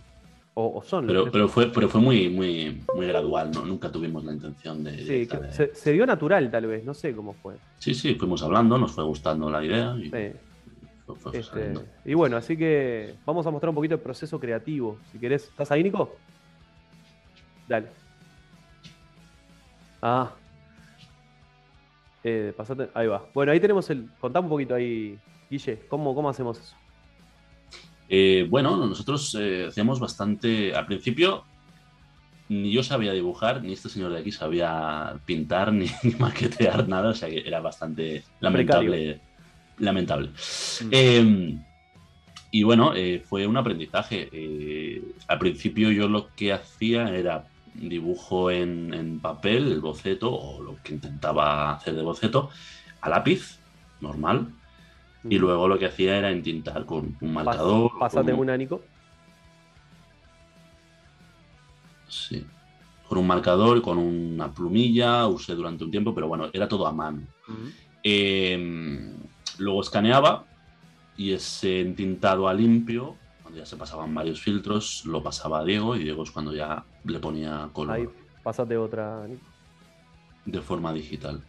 O, 0.60 0.80
o 0.80 0.82
son 0.82 1.06
los 1.06 1.14
pero, 1.14 1.24
tres 1.26 1.32
pero 1.34 1.48
fue, 1.48 1.72
pero 1.72 1.88
fue 1.88 2.02
muy, 2.02 2.30
muy, 2.30 2.82
muy 2.96 3.06
gradual, 3.08 3.52
¿no? 3.52 3.64
Nunca 3.66 3.92
tuvimos 3.92 4.24
la 4.26 4.34
intención 4.34 4.84
de. 4.84 4.98
Sí, 4.98 5.04
directa 5.04 5.40
que 5.42 5.46
de- 5.48 5.52
se, 5.54 5.76
se 5.76 5.92
dio 5.92 6.06
natural, 6.06 6.50
tal 6.50 6.66
vez, 6.66 6.84
no 6.84 6.94
sé 6.96 7.14
cómo 7.14 7.34
fue. 7.34 7.56
sí, 7.78 7.94
sí, 7.94 8.16
fuimos 8.16 8.42
hablando, 8.42 8.78
nos 8.78 8.92
fue 8.94 9.04
gustando 9.04 9.52
la 9.52 9.64
idea 9.64 9.96
y 10.02 10.10
Sí, 10.10 10.32
este, 11.34 11.74
y 12.06 12.14
bueno, 12.14 12.38
así 12.38 12.58
que 12.58 13.16
vamos 13.26 13.46
a 13.48 13.52
mostrar 13.52 13.70
un 13.70 13.76
poquito 13.76 13.96
el 13.96 14.02
proceso 14.02 14.40
creativo. 14.40 14.98
Si 15.12 15.18
querés, 15.20 15.44
¿estás 15.46 15.72
ahí, 15.72 15.84
Nico? 15.84 16.16
Dale. 17.68 17.88
Ah. 20.02 20.32
Eh, 22.24 22.54
pasate- 22.56 22.90
ahí 22.94 23.08
va. 23.08 23.26
Bueno, 23.34 23.52
ahí 23.52 23.60
tenemos 23.60 23.90
el. 23.90 24.10
Contame 24.20 24.46
un 24.46 24.50
poquito 24.50 24.76
ahí, 24.76 25.18
Guille, 25.50 25.80
¿cómo, 25.88 26.14
cómo 26.14 26.30
hacemos 26.30 26.60
eso? 26.60 26.76
Eh, 28.10 28.46
bueno, 28.50 28.76
nosotros 28.86 29.36
eh, 29.40 29.66
hacíamos 29.70 30.00
bastante. 30.00 30.74
Al 30.76 30.86
principio, 30.86 31.44
ni 32.50 32.72
yo 32.72 32.84
sabía 32.84 33.14
dibujar, 33.14 33.64
ni 33.64 33.74
este 33.74 33.90
señor 33.90 34.12
de 34.12 34.20
aquí 34.20 34.32
sabía 34.32 35.20
pintar, 35.26 35.72
ni, 35.72 35.88
ni 36.04 36.12
maquetear 36.16 36.88
nada, 36.88 37.10
o 37.10 37.14
sea 37.16 37.30
que 37.30 37.40
era 37.48 37.60
bastante 37.60 38.24
lamentable. 38.40 39.22
Lamentable. 39.80 40.30
Mm. 40.30 40.90
Eh, 40.92 41.58
y 42.52 42.64
bueno, 42.64 42.94
eh, 42.96 43.24
fue 43.28 43.46
un 43.46 43.58
aprendizaje. 43.58 44.30
Eh, 44.32 45.04
al 45.28 45.38
principio 45.40 45.92
yo 45.92 46.08
lo 46.08 46.30
que 46.36 46.54
hacía 46.54 47.10
era 47.16 47.46
dibujo 47.76 48.50
en, 48.50 48.94
en 48.94 49.20
papel, 49.20 49.72
el 49.72 49.82
boceto, 49.82 50.34
o 50.34 50.62
lo 50.64 50.78
que 50.84 50.94
intentaba 50.94 51.74
hacer 51.74 51.94
de 51.96 52.02
boceto, 52.02 52.50
a 53.02 53.10
lápiz, 53.10 53.60
normal. 54.02 54.48
Y 55.30 55.38
luego 55.38 55.68
lo 55.68 55.78
que 55.78 55.88
hacía 55.88 56.18
era 56.18 56.32
entintar 56.32 56.86
con 56.86 57.18
un 57.20 57.34
marcador. 57.34 57.92
Pasate 58.00 58.32
con 58.32 58.36
un- 58.36 58.40
una, 58.46 58.56
Nico. 58.58 58.82
Sí. 62.08 62.46
Con 63.08 63.18
un 63.20 63.28
marcador, 63.28 63.82
con 63.82 63.98
una 63.98 64.54
plumilla, 64.54 65.28
usé 65.28 65.54
durante 65.54 65.84
un 65.84 65.92
tiempo, 65.92 66.14
pero 66.16 66.28
bueno, 66.28 66.50
era 66.54 66.68
todo 66.68 66.88
a 66.88 66.94
mano. 66.94 67.22
Eh, 68.04 69.14
luego 69.60 69.82
escaneaba 69.82 70.46
y 71.16 71.34
ese 71.34 71.82
entintado 71.82 72.48
a 72.48 72.54
limpio, 72.54 73.16
cuando 73.42 73.60
ya 73.60 73.66
se 73.66 73.76
pasaban 73.76 74.14
varios 74.14 74.40
filtros, 74.40 75.04
lo 75.06 75.24
pasaba 75.24 75.60
a 75.60 75.64
Diego 75.64 75.96
y 75.96 76.04
Diego 76.04 76.24
es 76.24 76.32
cuando 76.32 76.54
ya 76.54 76.84
le 77.04 77.20
ponía 77.20 77.70
color 77.74 77.96
Ahí, 77.96 78.10
pasate 78.44 78.78
otra, 78.78 79.26
de 80.46 80.62
forma 80.62 80.94
digital. 80.94 81.42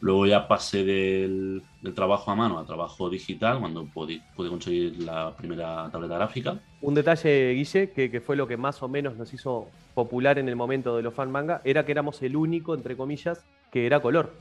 Luego 0.00 0.26
ya 0.26 0.48
pasé 0.48 0.82
del, 0.82 1.62
del 1.82 1.94
trabajo 1.94 2.30
a 2.30 2.34
mano 2.34 2.58
a 2.58 2.64
trabajo 2.64 3.10
digital 3.10 3.60
cuando 3.60 3.84
pude, 3.84 4.22
pude 4.34 4.48
conseguir 4.48 5.02
la 5.02 5.36
primera 5.36 5.90
tableta 5.90 6.14
gráfica. 6.14 6.58
Un 6.80 6.94
detalle, 6.94 7.52
Guille, 7.52 7.90
que, 7.90 8.10
que 8.10 8.20
fue 8.22 8.34
lo 8.34 8.48
que 8.48 8.56
más 8.56 8.82
o 8.82 8.88
menos 8.88 9.16
nos 9.16 9.32
hizo 9.34 9.68
popular 9.94 10.38
en 10.38 10.48
el 10.48 10.56
momento 10.56 10.96
de 10.96 11.02
los 11.02 11.12
fan 11.12 11.30
manga, 11.30 11.60
era 11.64 11.84
que 11.84 11.92
éramos 11.92 12.22
el 12.22 12.34
único, 12.34 12.74
entre 12.74 12.96
comillas, 12.96 13.44
que 13.70 13.84
era 13.84 14.00
color. 14.00 14.32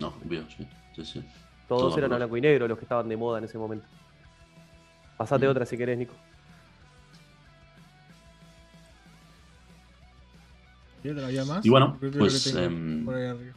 No, 0.00 0.14
obvio, 0.24 0.48
sí. 0.48 0.66
Sí, 0.94 1.04
sí. 1.04 1.24
Todos 1.68 1.94
Todo 1.94 1.98
eran 1.98 2.12
a 2.12 2.16
blanco 2.16 2.36
y 2.36 2.40
negro 2.40 2.68
los 2.68 2.78
que 2.78 2.84
estaban 2.84 3.08
de 3.08 3.16
moda 3.16 3.38
en 3.38 3.44
ese 3.44 3.58
momento. 3.58 3.86
Pasate 5.16 5.46
Mm. 5.46 5.50
otra 5.50 5.66
si 5.66 5.76
querés, 5.76 5.98
Nico. 5.98 6.14
¿Y 11.04 11.08
otra 11.08 11.26
había 11.26 11.44
más? 11.44 11.64
Y 11.64 11.70
bueno, 11.70 11.98
pues, 12.18 12.46
em, 12.54 13.04
por 13.04 13.14
ahí 13.14 13.26
arriba. 13.26 13.54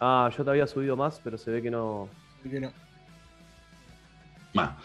Ah, 0.00 0.30
yo 0.36 0.44
te 0.44 0.50
había 0.50 0.66
subido 0.66 0.96
más, 0.96 1.20
pero 1.22 1.38
se 1.38 1.50
ve 1.50 1.62
que 1.62 1.70
no. 1.70 2.08
Así 2.40 2.50
que 2.50 2.60
no. 2.60 2.72
Pasa 4.54 4.76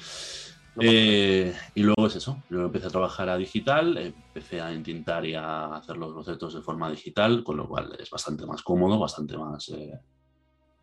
Eh, 0.81 1.53
y 1.75 1.83
luego 1.83 2.07
es 2.07 2.15
eso. 2.15 2.41
Luego 2.49 2.67
empecé 2.67 2.87
a 2.87 2.91
trabajar 2.91 3.27
a 3.29 3.37
digital, 3.37 3.97
empecé 3.97 4.61
a 4.61 4.71
intentar 4.71 5.25
y 5.25 5.35
a 5.35 5.75
hacer 5.75 5.97
los 5.97 6.13
bocetos 6.13 6.53
de 6.53 6.61
forma 6.61 6.89
digital, 6.89 7.43
con 7.43 7.57
lo 7.57 7.67
cual 7.67 7.95
es 7.99 8.09
bastante 8.09 8.45
más 8.45 8.63
cómodo, 8.63 8.97
bastante 8.97 9.37
más 9.37 9.67
eh, 9.69 9.99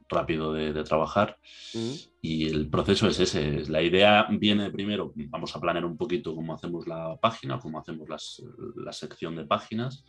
rápido 0.09 0.53
de, 0.53 0.73
de 0.73 0.85
trabajar. 0.85 1.39
nada. 1.75 1.87
Mm. 1.87 1.95
Y 2.23 2.47
el 2.47 2.69
proceso 2.69 3.07
es 3.09 3.21
ese. 3.21 3.59
es- 3.61 3.69
La 3.69 3.83
idea 3.83 4.27
viene 4.31 4.71
primero, 4.71 5.13
vamos 5.15 5.55
a 5.55 5.61
planear 5.61 5.85
un 5.85 5.97
poquito 5.97 6.35
cómo 6.35 6.55
hacemos 6.55 6.87
la 6.87 7.17
página, 7.21 7.59
cómo 7.59 7.79
hacemos 7.79 8.09
las- 8.09 8.43
la 8.77 8.93
sección 8.93 9.37
de 9.37 9.45
páginas, 9.47 10.05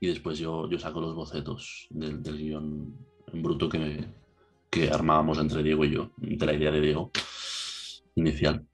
y 0.00 0.06
después 0.08 0.38
yo, 0.38 0.68
yo 0.70 0.78
saco 0.78 1.00
los 1.00 1.14
bocetos 1.14 1.86
del, 1.90 2.22
del 2.22 2.36
guion 2.38 2.94
en 3.32 3.42
bruto 3.42 3.68
que, 3.68 4.04
que 4.70 4.90
armábamos 4.90 5.38
entre 5.38 5.62
Diego 5.62 5.84
y 5.84 5.90
yo, 5.92 6.10
de 6.18 6.44
la 6.46 6.52
idea 6.52 6.70
de 6.70 6.80
Diego 6.80 7.10
inicial. 8.14 8.66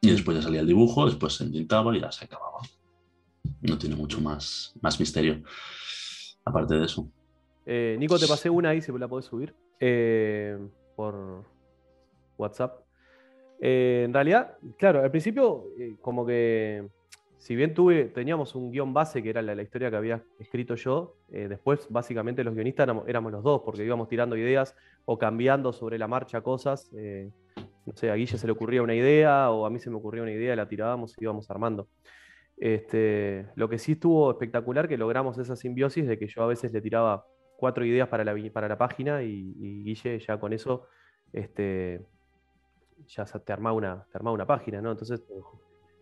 Y 0.00 0.10
después 0.10 0.36
ya 0.36 0.42
salía 0.42 0.60
el 0.60 0.66
dibujo, 0.66 1.06
después 1.06 1.32
se 1.34 1.44
entintaba 1.44 1.96
y 1.96 2.00
ya 2.00 2.12
se 2.12 2.26
acababa. 2.26 2.58
No 3.62 3.78
tiene 3.78 3.96
mucho 3.96 4.20
más, 4.20 4.74
más 4.82 4.98
misterio. 5.00 5.42
Aparte 6.44 6.74
de 6.74 6.84
eso. 6.84 7.10
Eh, 7.66 7.96
Nico, 7.98 8.18
te 8.18 8.26
pasé 8.26 8.50
una 8.50 8.70
ahí, 8.70 8.80
si 8.80 8.92
la 8.92 9.08
podés 9.08 9.26
subir. 9.26 9.54
eh, 9.80 10.58
por 10.96 11.44
WhatsApp. 12.38 12.80
Eh, 13.60 14.02
en 14.04 14.12
realidad, 14.12 14.56
claro, 14.78 15.02
al 15.02 15.10
principio, 15.10 15.66
como 16.00 16.26
que. 16.26 16.88
Si 17.38 17.54
bien 17.54 17.74
tuve, 17.74 18.06
teníamos 18.06 18.54
un 18.54 18.70
guion 18.70 18.94
base 18.94 19.22
que 19.22 19.28
era 19.28 19.42
la, 19.42 19.60
historia 19.60 19.90
que 19.90 19.96
había 19.96 20.22
escrito 20.38 20.76
yo, 20.76 21.18
después 21.28 21.86
básicamente 21.90 22.42
los 22.42 22.54
guionistas 22.54 22.84
éramos, 22.84 23.06
éramos 23.06 23.32
los 23.32 23.42
dos, 23.42 23.60
porque 23.62 23.84
íbamos 23.84 24.08
tirando 24.08 24.34
ideas 24.34 24.74
o 25.04 25.18
cambiando 25.18 25.74
sobre 25.74 25.98
la 25.98 26.08
marcha 26.08 26.40
cosas. 26.40 26.90
no 26.94 27.92
sé, 27.96 28.10
a 28.10 28.14
Guille 28.14 28.38
se 28.38 28.46
le 28.46 28.52
ocurría 28.54 28.82
una 28.82 28.94
idea 28.94 29.50
o 29.50 29.66
a 29.66 29.70
mí 29.70 29.78
se 29.78 29.90
me 29.90 29.96
ocurría 29.96 30.22
una 30.22 30.32
idea, 30.32 30.56
la 30.56 30.66
tirábamos 30.68 31.14
y 31.18 31.24
íbamos 31.24 31.50
armando. 31.50 31.86
Este, 32.56 33.46
lo 33.56 33.68
que 33.68 33.78
sí 33.78 33.92
estuvo 33.92 34.30
espectacular 34.30 34.88
que 34.88 34.96
logramos 34.96 35.36
esa 35.38 35.54
simbiosis 35.54 36.06
de 36.06 36.18
que 36.18 36.28
yo 36.28 36.42
a 36.42 36.46
veces 36.46 36.72
le 36.72 36.80
tiraba 36.80 37.26
cuatro 37.56 37.84
ideas 37.84 38.08
para 38.08 38.24
la, 38.24 38.34
para 38.52 38.68
la 38.68 38.78
página 38.78 39.22
y, 39.22 39.54
y 39.58 39.82
Guille 39.84 40.18
ya 40.20 40.38
con 40.38 40.52
eso 40.52 40.86
este, 41.32 42.00
ya 43.08 43.24
te 43.24 43.52
armaba 43.52 43.74
una, 43.76 44.06
te 44.10 44.16
armaba 44.18 44.34
una 44.34 44.46
página, 44.46 44.80
¿no? 44.80 44.90
Entonces 44.92 45.22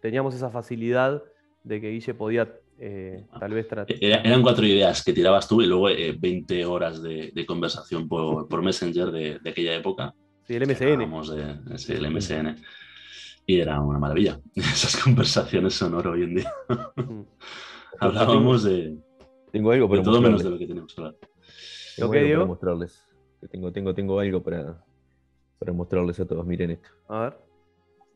teníamos 0.00 0.34
esa 0.34 0.50
facilidad 0.50 1.22
de 1.64 1.80
que 1.80 1.90
Guille 1.90 2.14
podía 2.14 2.52
eh, 2.78 3.24
tal 3.38 3.52
vez 3.54 3.68
tratar. 3.68 3.96
Era- 4.00 4.20
eran 4.22 4.42
cuatro 4.42 4.66
ideas 4.66 5.04
que 5.04 5.12
tirabas 5.12 5.46
tú 5.48 5.62
y 5.62 5.66
luego 5.66 5.88
eh, 5.88 6.16
20 6.18 6.64
horas 6.66 7.02
de, 7.02 7.30
de 7.34 7.46
conversación 7.46 8.08
por, 8.08 8.48
por 8.48 8.62
Messenger 8.62 9.10
de, 9.12 9.38
de 9.38 9.50
aquella 9.50 9.74
época. 9.76 10.12
Sí, 10.44 10.54
el 10.56 10.62
MCN. 10.64 10.84
Hablábamos 10.92 11.34
de, 11.34 11.78
sí, 11.78 11.92
el 11.92 12.10
MSN. 12.10 12.56
Y 13.46 13.60
era 13.60 13.80
una 13.80 13.98
maravilla. 13.98 14.38
Esas 14.56 14.96
conversaciones 14.96 15.74
son 15.74 15.94
oro 15.94 16.12
hoy 16.12 16.24
en 16.24 16.34
día. 16.36 16.52
Mm. 16.96 17.20
Hablábamos 18.00 18.64
de, 18.64 18.96
Tengo 19.52 19.70
algo 19.70 19.86
de 19.86 19.90
para 19.90 20.02
todo 20.02 20.20
menos 20.20 20.42
de 20.42 20.50
lo 20.50 20.58
que 20.58 20.66
teníamos 20.66 20.94
que 20.94 21.00
hablar. 21.00 21.16
Tengo 21.96 22.08
Ok, 22.10 22.14
algo 22.16 22.26
Diego. 22.26 22.40
para 22.40 22.48
mostrarles. 22.48 23.06
Que 23.40 23.48
Tengo, 23.48 23.72
tengo, 23.72 23.94
tengo 23.94 24.18
algo 24.20 24.42
para, 24.42 24.84
para 25.58 25.72
mostrarles 25.72 26.18
a 26.20 26.24
todos. 26.26 26.46
Miren 26.46 26.72
esto. 26.72 26.88
A 27.08 27.20
ver. 27.22 27.38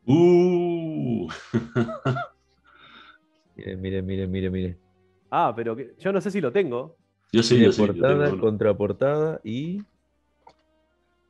¡Uh! 0.07 1.29
Miren, 3.57 3.81
miren, 3.81 4.07
miren, 4.07 4.31
miren, 4.31 4.53
miren. 4.53 4.79
Ah, 5.31 5.53
pero 5.57 5.75
que- 5.75 5.95
yo 5.99 6.13
no 6.13 6.21
sé 6.21 6.31
si 6.31 6.41
lo 6.41 6.53
tengo. 6.53 6.97
Yo 7.33 7.43
sí, 7.43 7.59
yo 7.59 7.73
sí. 7.73 7.81
yo 7.81 7.87
portada, 7.87 8.25
tengo 8.25 8.33
uno. 8.35 8.41
contraportada 8.43 9.41
y. 9.43 9.83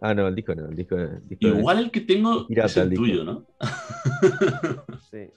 Ah, 0.01 0.13
no, 0.13 0.27
el 0.29 0.35
disco 0.35 0.55
no, 0.55 0.67
el 0.67 0.77
disco, 0.77 0.97
el 0.97 1.27
disco 1.29 1.47
Igual 1.47 1.79
el 1.79 1.91
que 1.91 2.01
tengo 2.03 2.47
Pirata 2.47 2.67
es 2.67 2.77
el 2.77 2.83
el 2.83 2.91
disco. 2.91 3.05
tuyo, 3.05 3.25
¿no? 3.25 3.47
Sí. 5.11 5.31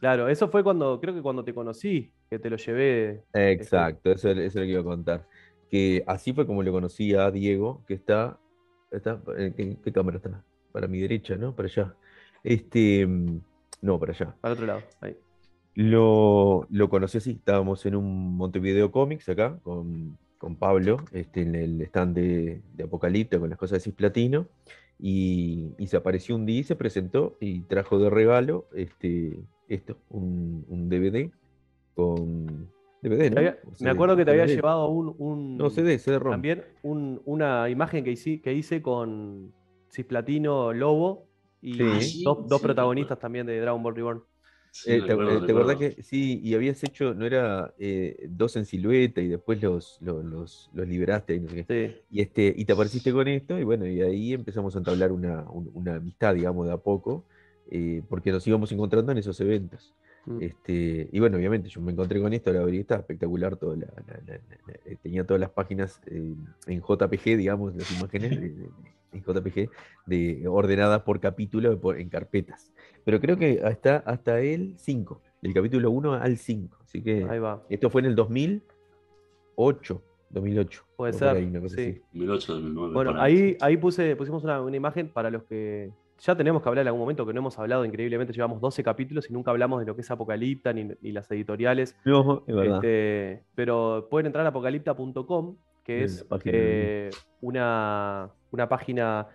Claro, 0.00 0.28
eso 0.28 0.48
fue 0.48 0.62
cuando, 0.62 1.00
creo 1.00 1.14
que 1.14 1.22
cuando 1.22 1.42
te 1.42 1.54
conocí, 1.54 2.12
que 2.28 2.38
te 2.38 2.50
lo 2.50 2.56
llevé. 2.56 3.24
Exacto, 3.32 4.12
eso, 4.12 4.28
es- 4.30 4.36
eso 4.38 4.46
es 4.46 4.54
lo 4.56 4.60
que 4.62 4.68
iba 4.72 4.80
a 4.82 4.84
contar. 4.84 5.26
Que 5.74 6.04
así 6.06 6.32
fue 6.32 6.46
como 6.46 6.62
lo 6.62 6.70
conocí 6.70 7.14
a 7.14 7.32
Diego, 7.32 7.82
que 7.88 7.94
está. 7.94 8.38
está 8.92 9.20
¿en 9.36 9.54
qué, 9.54 9.76
qué 9.82 9.92
cámara 9.92 10.18
está? 10.18 10.44
Para 10.70 10.86
mi 10.86 11.00
derecha, 11.00 11.34
¿no? 11.36 11.56
Para 11.56 11.66
allá. 11.66 11.96
Este. 12.44 13.04
mm, 13.04 13.40
No, 13.82 13.98
para 13.98 14.12
allá. 14.12 14.36
Para 14.40 14.54
otro 14.54 14.66
lado. 14.66 14.82
Ahí. 15.00 15.16
Lo, 15.74 16.64
lo 16.70 16.88
conocí 16.88 17.18
así, 17.18 17.32
estábamos 17.32 17.84
en 17.86 17.96
un 17.96 18.36
Montevideo 18.36 18.92
Comics 18.92 19.28
acá 19.28 19.58
con, 19.64 20.16
con 20.38 20.54
Pablo, 20.54 20.98
este, 21.10 21.42
en 21.42 21.56
el 21.56 21.80
stand 21.82 22.14
de, 22.14 22.62
de 22.74 22.84
Apocalipto 22.84 23.40
con 23.40 23.50
las 23.50 23.58
cosas 23.58 23.78
de 23.78 23.84
Cisplatino, 23.90 24.46
y, 25.00 25.72
y 25.76 25.88
se 25.88 25.96
apareció 25.96 26.36
un 26.36 26.46
día 26.46 26.60
y 26.60 26.64
se 26.64 26.76
presentó 26.76 27.36
y 27.40 27.62
trajo 27.62 27.98
de 27.98 28.10
regalo 28.10 28.68
este, 28.76 29.40
esto, 29.68 29.96
un, 30.10 30.64
un 30.68 30.88
DVD 30.88 31.32
con 31.96 32.70
DVD, 33.04 33.30
¿no? 33.30 33.34
Te 33.34 33.38
había- 33.38 33.58
O 33.64 33.70
me 33.70 33.76
CD, 33.76 33.90
acuerdo 33.90 34.16
que 34.16 34.24
te 34.24 34.30
había 34.30 34.44
DVD. 34.44 34.56
llevado 34.56 34.88
un, 34.88 35.14
un- 35.18 35.58
No, 35.58 35.70
CD, 35.70 35.98
CD-ROM. 35.98 36.30
también 36.32 36.64
un- 36.82 37.20
una 37.26 37.68
imagen 37.68 38.02
que 38.04 38.12
hice, 38.12 38.40
que 38.40 38.52
hice 38.54 38.80
con 38.82 39.52
Cisplatino 39.92 40.72
Lobo 40.72 41.26
y 41.60 41.74
Sí. 41.74 42.22
Ah, 42.22 42.24
dos, 42.24 42.48
dos 42.48 42.60
sí, 42.60 42.64
protagonistas 42.66 43.18
también 43.18 43.46
de 43.46 43.60
Dragon 43.60 43.82
Ball 43.82 43.94
Reborn. 43.94 44.22
Sí, 44.72 44.90
Eh, 44.90 45.00
¿te, 45.02 45.06
recuerdo, 45.06 45.38
eh, 45.44 45.46
te 45.46 45.52
acordás 45.52 45.76
que 45.76 46.02
sí? 46.02 46.40
Y 46.42 46.54
habías 46.54 46.82
hecho, 46.82 47.14
no 47.14 47.24
era 47.24 47.72
eh, 47.78 48.26
dos 48.28 48.56
en 48.56 48.64
silueta 48.66 49.20
y 49.20 49.28
después 49.28 49.62
los, 49.62 49.98
los, 50.00 50.24
los, 50.24 50.70
los 50.74 50.88
liberaste 50.88 51.36
y 51.36 51.40
no 51.40 51.48
sé 51.48 51.64
qué. 51.64 51.90
Sí, 51.90 51.96
Y, 52.10 52.20
este, 52.22 52.52
y 52.56 52.64
te 52.64 52.72
apareciste 52.72 53.12
con 53.12 53.28
esto, 53.28 53.58
y 53.58 53.62
bueno, 53.64 53.86
y 53.86 54.02
ahí 54.02 54.32
empezamos 54.32 54.74
a 54.74 54.78
entablar 54.78 55.12
una, 55.12 55.42
un- 55.50 55.70
una 55.74 55.94
amistad, 55.96 56.34
digamos, 56.34 56.66
de 56.66 56.72
a 56.72 56.76
poco, 56.78 57.24
eh, 57.70 58.02
porque 58.08 58.32
nos 58.32 58.44
íbamos 58.46 58.72
encontrando 58.72 59.12
en 59.12 59.18
esos 59.18 59.40
eventos. 59.40 59.94
Mm. 60.26 60.38
Este, 60.42 61.08
y 61.12 61.20
bueno, 61.20 61.36
obviamente, 61.36 61.68
yo 61.68 61.80
me 61.80 61.92
encontré 61.92 62.20
con 62.20 62.32
esto, 62.32 62.52
la 62.52 62.60
abrí, 62.60 62.78
estaba 62.78 63.00
espectacular, 63.00 63.56
toda 63.56 63.76
la- 63.76 63.86
la- 63.86 64.20
la- 64.26 64.34
la- 64.34 64.58
la- 64.66 64.74
eh, 64.86 64.96
tenía 65.02 65.24
todas 65.26 65.40
las 65.40 65.50
páginas 65.50 66.00
eh, 66.06 66.34
en 66.66 66.80
JPG, 66.80 67.36
digamos, 67.36 67.74
las 67.76 67.90
imágenes 67.98 68.30
de- 68.40 68.48
de- 68.50 68.68
en 69.12 69.22
JPG, 69.22 69.68
de, 70.06 70.48
ordenadas 70.48 71.02
por 71.02 71.20
capítulo, 71.20 71.78
por- 71.80 71.98
en 72.00 72.08
carpetas. 72.08 72.72
Pero 73.04 73.20
creo 73.20 73.36
que 73.36 73.60
hasta, 73.62 73.98
hasta 73.98 74.40
el 74.40 74.74
5, 74.78 75.20
del 75.42 75.52
capítulo 75.54 75.90
1 75.90 76.14
al 76.14 76.36
5. 76.38 76.78
Así 76.82 77.02
que 77.02 77.24
ahí 77.28 77.38
va. 77.38 77.62
esto 77.68 77.90
fue 77.90 78.00
en 78.00 78.06
el 78.06 78.14
2008, 78.16 80.02
2008. 80.30 80.84
Puede 80.96 81.12
ser, 81.12 81.28
ahí, 81.36 81.44
una 81.44 81.60
cosa 81.60 81.76
sí. 81.76 81.82
así. 81.82 82.02
2008, 82.12 82.52
2009. 82.54 82.94
Bueno, 82.94 83.10
ahí. 83.20 83.36
ahí, 83.36 83.56
ahí 83.60 83.76
puse, 83.76 84.16
pusimos 84.16 84.42
una, 84.42 84.60
una 84.62 84.76
imagen 84.76 85.08
para 85.08 85.30
los 85.30 85.44
que 85.44 85.90
ya 86.20 86.36
tenemos 86.36 86.62
que 86.62 86.68
hablar 86.68 86.82
en 86.82 86.88
algún 86.88 87.00
momento, 87.00 87.26
que 87.26 87.32
no 87.32 87.40
hemos 87.40 87.58
hablado 87.58 87.84
increíblemente, 87.84 88.32
llevamos 88.32 88.60
12 88.60 88.82
capítulos 88.82 89.28
y 89.28 89.32
nunca 89.32 89.50
hablamos 89.50 89.80
de 89.80 89.86
lo 89.86 89.94
que 89.94 90.02
es 90.02 90.10
Apocalipta 90.10 90.72
ni, 90.72 90.84
ni 91.00 91.12
las 91.12 91.30
editoriales. 91.30 91.96
No, 92.04 92.44
es 92.46 92.54
verdad. 92.54 92.76
Este, 92.76 93.42
pero 93.54 94.08
pueden 94.10 94.26
entrar 94.26 94.44
a 94.46 94.48
apocalipta.com, 94.48 95.56
que 95.84 96.04
Es 96.04 96.26
eh, 96.44 97.10
una, 97.40 98.30
una 98.50 98.68
página 98.68 99.28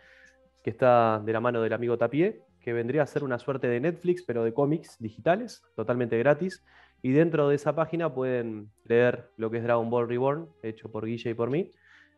que 0.64 0.69
está 0.69 1.22
de 1.23 1.34
la 1.34 1.39
mano 1.39 1.61
del 1.61 1.73
amigo 1.73 1.97
Tapié, 1.97 2.41
que 2.61 2.73
vendría 2.73 3.03
a 3.03 3.06
ser 3.06 3.23
una 3.23 3.39
suerte 3.39 3.68
de 3.68 3.80
Netflix, 3.80 4.23
pero 4.23 4.43
de 4.43 4.53
cómics 4.53 4.97
digitales, 4.99 5.64
totalmente 5.76 6.18
gratis. 6.18 6.64
Y 7.01 7.11
dentro 7.11 7.47
de 7.47 7.56
esa 7.56 7.76
página 7.76 8.14
pueden 8.14 8.69
leer 8.84 9.30
lo 9.38 9.49
que 9.49 9.57
es 9.57 9.64
Dragon 9.64 9.89
Ball 9.89 10.10
Reborn, 10.10 10.49
hecho 10.64 10.91
por 10.91 11.06
Guille 11.06 11.30
y 11.30 11.34
por 11.34 11.49
mí. 11.49 11.72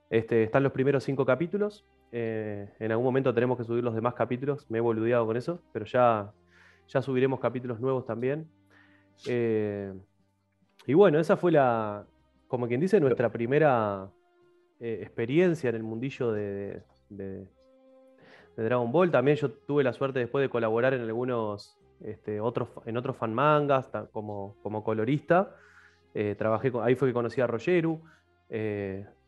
Este, 0.10 0.44
están 0.44 0.64
los 0.64 0.72
primeros 0.72 1.04
cinco 1.04 1.26
capítulos. 1.26 1.86
Eh, 2.12 2.70
en 2.80 2.92
algún 2.92 3.06
momento 3.06 3.34
tenemos 3.34 3.58
que 3.58 3.64
subir 3.64 3.84
los 3.84 3.96
demás 3.96 4.14
capítulos. 4.14 4.70
Me 4.70 4.80
he 4.80 4.82
boludeado 4.82 5.26
con 5.26 5.38
eso, 5.38 5.62
pero 5.72 5.86
ya, 5.86 6.32
ya 6.88 7.02
subiremos 7.02 7.40
capítulos 7.40 7.80
nuevos 7.80 8.06
también. 8.06 8.50
Eh, 9.28 9.94
y 10.86 10.94
bueno, 10.94 11.20
esa 11.20 11.38
fue 11.38 11.52
la, 11.52 12.06
como 12.48 12.68
quien 12.68 12.82
dice, 12.82 13.00
nuestra 13.00 13.32
primera 13.32 14.10
eh, 14.80 15.00
experiencia 15.02 15.70
en 15.70 15.76
el 15.78 15.84
mundillo 15.84 16.32
de, 16.32 16.84
Dragon 18.58 18.92
Ball. 18.92 19.10
También 19.10 19.38
yo 19.38 19.50
tuve 19.52 19.84
la 19.84 19.94
suerte 19.94 20.20
después 20.20 20.42
de 20.44 20.50
colaborar 20.50 20.94
en 20.94 21.02
algunos 21.02 21.80
este, 22.04 22.42
otros, 22.42 22.70
en 22.86 22.98
otros 22.98 23.16
fan 23.16 23.34
mangas 23.34 23.90
como, 24.12 24.58
como 24.62 24.84
colorista. 24.84 25.56
Trabajé 26.38 26.74
con- 26.74 26.84
ahí 26.84 26.96
fue 26.96 27.08
que 27.08 27.14
conocí 27.14 27.40
a 27.40 27.48
Rogeru, 27.48 28.02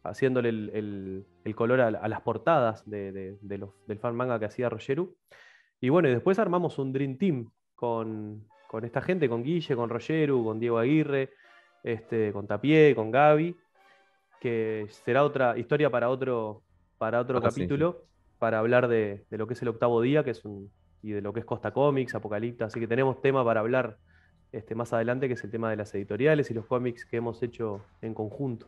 haciéndole 0.04 0.50
el, 0.50 0.72
el- 0.74 1.26
el 1.44 1.56
color 1.56 1.82
a, 1.82 1.88
a 1.88 2.08
las 2.08 2.22
portadas 2.22 2.88
de, 2.90 3.12
de- 3.12 3.38
de 3.42 3.58
los- 3.58 3.74
del 3.88 4.00
fan 4.00 4.16
manga 4.16 4.40
que 4.40 4.46
hacía 4.46 4.70
Rogeru. 4.70 5.16
Y 5.82 5.90
bueno, 5.90 6.08
y 6.10 6.12
después 6.14 6.40
armamos 6.40 6.78
un 6.80 6.94
Dream 6.94 7.18
Team 7.18 7.50
con, 7.76 8.46
con 8.68 8.86
esta 8.86 9.02
gente, 9.02 9.28
con 9.30 9.44
Guille, 9.44 9.76
con 9.76 9.90
Rogeru, 9.90 10.44
con 10.44 10.60
Diego 10.60 10.78
Aguirre, 10.78 11.30
este, 11.84 12.32
con 12.32 12.48
Tapié, 12.48 12.96
con 12.96 13.12
Gaby, 13.12 13.56
que 14.40 14.88
será 14.90 15.24
otra 15.24 15.58
historia 15.58 15.90
para 15.90 16.10
otro, 16.10 16.64
para 16.98 17.20
otro 17.22 17.38
Ah, 17.40 17.42
sí, 17.42 17.48
sí. 17.48 17.62
capítulo, 17.62 18.06
para 18.40 18.60
hablar 18.60 18.88
de, 18.88 19.26
de 19.30 19.38
lo 19.38 19.48
que 19.48 19.54
es 19.54 19.62
el 19.62 19.68
octavo 19.70 20.02
día, 20.02 20.24
que 20.24 20.32
es 20.32 20.44
un, 20.46 20.72
y 21.02 21.12
de 21.12 21.22
lo 21.22 21.34
que 21.34 21.40
es 21.42 21.46
Costa 21.46 21.72
Comics, 21.72 22.16
Apocalipta, 22.16 22.66
así 22.66 22.80
que 22.80 22.88
tenemos 22.88 23.22
tema 23.22 23.44
para 23.44 23.60
hablar 23.62 23.98
este, 24.52 24.76
más 24.76 24.94
adelante, 24.94 25.28
que 25.28 25.34
es 25.34 25.44
el 25.44 25.52
tema 25.52 25.70
de 25.70 25.76
las 25.78 25.94
editoriales 25.96 26.50
y 26.52 26.54
los 26.54 26.66
cómics 26.66 27.06
que 27.06 27.18
hemos 27.18 27.42
hecho 27.44 27.82
en 28.02 28.14
conjunto. 28.14 28.68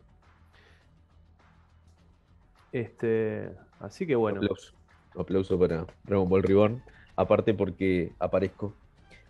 Este, 2.76 3.48
así 3.80 4.06
que 4.06 4.14
bueno, 4.14 4.38
Aplauso. 4.38 4.72
Aplauso 5.18 5.58
para 5.58 5.86
Dragon 6.04 6.28
Ball 6.28 6.42
Reborn. 6.42 6.82
Aparte 7.16 7.54
porque 7.54 8.12
aparezco. 8.18 8.74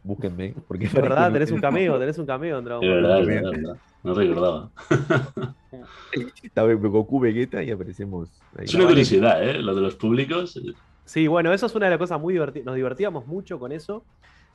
Búsquenme. 0.03 0.55
Porque 0.67 0.87
es 0.87 0.93
verdad, 0.93 1.33
tenés 1.33 1.53
un 1.53 1.61
cameo, 1.61 1.97
tenés 1.97 2.19
un 2.19 2.27
cameo 2.27 2.59
en 2.59 2.65
Dragon 2.65 2.85
Ball. 2.85 3.27
verdad. 3.27 3.77
No 4.03 4.15
recordaba. 4.15 4.71
Estaba 6.43 6.73
en 6.73 6.83
Goku 6.83 7.21
Vegeta 7.21 7.63
y 7.63 7.71
aparecemos 7.71 8.31
ahí. 8.59 8.65
Es 8.65 8.75
una 8.75 8.87
curiosidad, 8.87 9.49
¿eh? 9.49 9.63
Lo 9.63 9.77
de 9.77 9.81
los 9.81 9.95
públicos. 9.95 10.61
Sí, 11.05 11.29
bueno, 11.29 11.53
eso 11.53 11.67
es 11.67 11.75
una 11.77 11.87
de 11.87 11.91
las 11.91 11.99
cosas 12.01 12.21
muy 12.21 12.35
divertidas. 12.35 12.67
Nos 12.67 12.75
divertíamos 12.75 13.29
mucho 13.29 13.61
con 13.61 13.71
eso. 13.71 14.03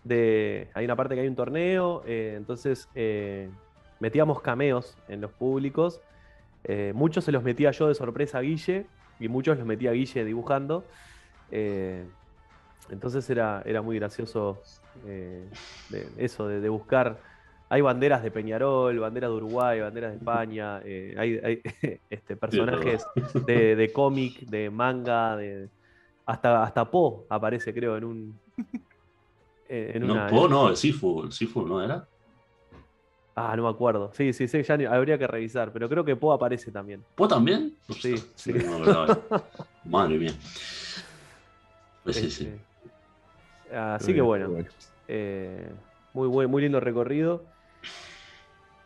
De, 0.04 0.68
hay 0.74 0.84
una 0.84 0.98
parte 0.98 1.16
que 1.16 1.22
hay 1.22 1.28
un 1.28 1.36
torneo, 1.36 2.04
eh, 2.06 2.34
entonces 2.36 2.90
eh, 2.96 3.50
metíamos 4.02 4.42
cameos 4.42 4.98
en 5.08 5.22
los 5.22 5.32
públicos. 5.32 6.02
Eh, 6.64 6.92
muchos 6.96 7.24
se 7.24 7.32
los 7.32 7.44
metía 7.44 7.72
yo 7.72 7.88
de 7.88 7.96
sorpresa 7.96 8.38
a 8.38 8.42
Guille 8.42 8.86
y 9.20 9.28
muchos 9.28 9.58
los 9.58 9.66
metía 9.66 9.92
a 9.92 9.94
Guille 9.94 10.26
dibujando. 10.26 10.84
Eh, 11.52 12.06
entonces 12.90 13.30
era, 13.30 13.62
era 13.66 13.82
muy 13.82 13.98
gracioso 13.98 14.62
eh, 15.06 15.50
de- 15.90 16.08
eso, 16.18 16.48
de, 16.48 16.60
de 16.62 16.70
buscar. 16.70 17.20
Hay 17.70 17.82
banderas 17.82 18.22
de 18.22 18.32
Peñarol, 18.32 19.00
banderas 19.00 19.30
de 19.30 19.36
Uruguay, 19.38 19.80
banderas 19.80 20.12
de 20.12 20.18
España, 20.18 20.78
hay, 20.78 21.40
hay, 21.42 21.62
este, 22.10 22.36
personajes 22.36 23.06
de, 23.46 23.76
de 23.78 23.94
cómic, 23.94 24.42
de 24.42 24.70
manga, 24.70 25.38
de, 25.38 25.70
hasta, 26.26 26.64
hasta 26.64 26.90
Po 26.92 27.26
aparece, 27.30 27.74
creo, 27.74 27.96
en 27.98 28.04
un. 28.04 28.40
En 29.70 30.06
No, 30.06 30.14
una, 30.14 30.28
Po, 30.28 30.50
no, 30.50 30.68
el 30.70 30.76
Sifu, 30.76 31.24
el 31.24 31.32
Sifu, 31.32 31.66
¿no 31.66 31.82
era? 31.82 32.06
Ah, 33.36 33.56
no 33.56 33.64
me 33.64 33.70
acuerdo. 33.70 34.12
Sí, 34.14 34.34
sí, 34.34 34.48
sí, 34.48 34.62
ya 34.64 34.76
ni- 34.78 34.86
habría 34.86 35.18
que 35.18 35.26
revisar, 35.28 35.72
pero 35.72 35.88
creo 35.88 36.04
que 36.04 36.16
Po 36.16 36.34
aparece 36.34 36.72
también. 36.72 37.02
¿Po 37.16 37.28
también? 37.28 37.74
Sí, 38.02 38.14
Ostras, 38.14 38.34
sí. 38.36 38.52
no 38.54 38.60
me 38.80 38.92
acordaba. 38.92 39.20
Madre 39.86 40.18
mía. 40.18 40.32
Pues 42.04 42.18
sí, 42.18 42.30
sí. 42.30 42.50
Este, 43.66 43.76
Así 43.78 44.14
que 44.14 44.22
bueno, 44.22 44.54
eh, 45.08 45.72
muy, 46.14 46.28
buen, 46.28 46.50
muy 46.50 46.62
lindo 46.62 46.80
recorrido. 46.82 47.46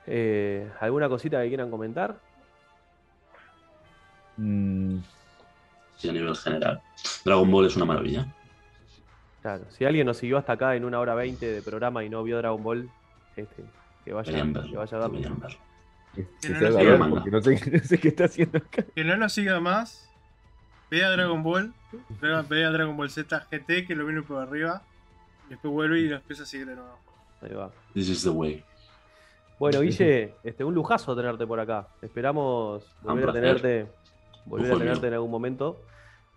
Eh, 0.05 0.69
¿Alguna 0.79 1.09
cosita 1.09 1.41
que 1.41 1.47
quieran 1.47 1.71
comentar? 1.71 2.19
Mm, 4.37 4.97
Sí, 5.97 6.09
a 6.09 6.11
nivel 6.13 6.35
general. 6.35 6.81
Dragon 7.23 7.49
Ball 7.49 7.65
es 7.65 7.75
una 7.77 7.85
maravilla. 7.85 8.27
Claro, 9.41 9.63
si 9.71 9.85
alguien 9.85 10.05
nos 10.05 10.17
siguió 10.17 10.37
hasta 10.37 10.53
acá 10.53 10.75
en 10.75 10.83
una 10.85 10.99
hora 10.99 11.15
veinte 11.15 11.45
de 11.45 11.61
programa 11.61 12.03
y 12.03 12.09
no 12.09 12.21
vio 12.23 12.37
Dragon 12.37 12.61
Ball, 12.61 12.89
este, 13.37 13.63
que 14.05 14.13
vaya, 14.13 14.31
que 14.31 14.39
a 14.39 14.43
verlo. 14.43 15.59
que- 16.13 16.23
Que 16.41 16.47
que 16.47 16.49
no 16.53 16.67
haga 16.67 16.79
siga 16.79 17.09
porque 17.09 17.31
no 17.31 17.41
sé, 17.41 17.71
no 17.73 17.79
sé 17.83 17.97
qué 17.99 18.07
está 18.07 18.25
haciendo 18.25 18.57
acá. 18.59 18.83
Que 18.95 19.03
no 19.03 19.17
nos 19.17 19.33
siga 19.33 19.59
más. 19.59 20.09
Vea 20.89 21.09
Dragon 21.11 21.43
Ball. 21.43 21.73
Vea 22.21 22.41
vea 22.43 22.69
Dragon 22.69 22.95
Ball 22.95 23.09
Z 23.09 23.47
GT, 23.51 23.85
que 23.85 23.95
lo 23.95 24.05
viene 24.05 24.21
por 24.21 24.41
arriba. 24.41 24.81
Después 25.49 25.73
vuelve 25.73 25.99
y 25.99 26.07
lo 26.07 26.15
empieza 26.15 26.43
a 26.43 26.45
seguir 26.45 26.67
de 26.67 26.75
nuevo. 26.75 26.97
Ahí 27.41 27.53
va. 27.53 27.71
This 27.93 28.07
is 28.09 28.23
the 28.23 28.29
way. 28.29 28.63
Bueno, 29.59 29.79
Guille, 29.81 30.33
este, 30.43 30.63
un 30.63 30.73
lujazo 30.73 31.15
tenerte 31.15 31.45
por 31.47 31.59
acá. 31.59 31.87
Esperamos 32.01 32.85
volver 33.01 33.29
a 33.29 33.33
tenerte, 33.33 33.87
volver 34.45 34.73
a 34.73 34.77
tenerte 34.77 35.07
en 35.07 35.13
algún 35.13 35.31
momento. 35.31 35.81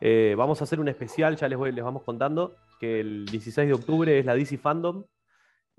Eh, 0.01 0.35
vamos 0.39 0.61
a 0.61 0.65
hacer 0.65 0.78
un 0.81 0.89
especial, 0.89 1.36
ya 1.36 1.49
les, 1.49 1.59
voy- 1.59 1.73
les 1.73 1.85
vamos 1.85 2.03
contando, 2.05 2.55
que 2.78 3.01
el 3.01 3.27
16 3.27 3.66
de 3.66 3.74
octubre 3.74 4.19
es 4.19 4.24
la 4.24 4.35
DC 4.35 4.57
Fandom 4.59 5.05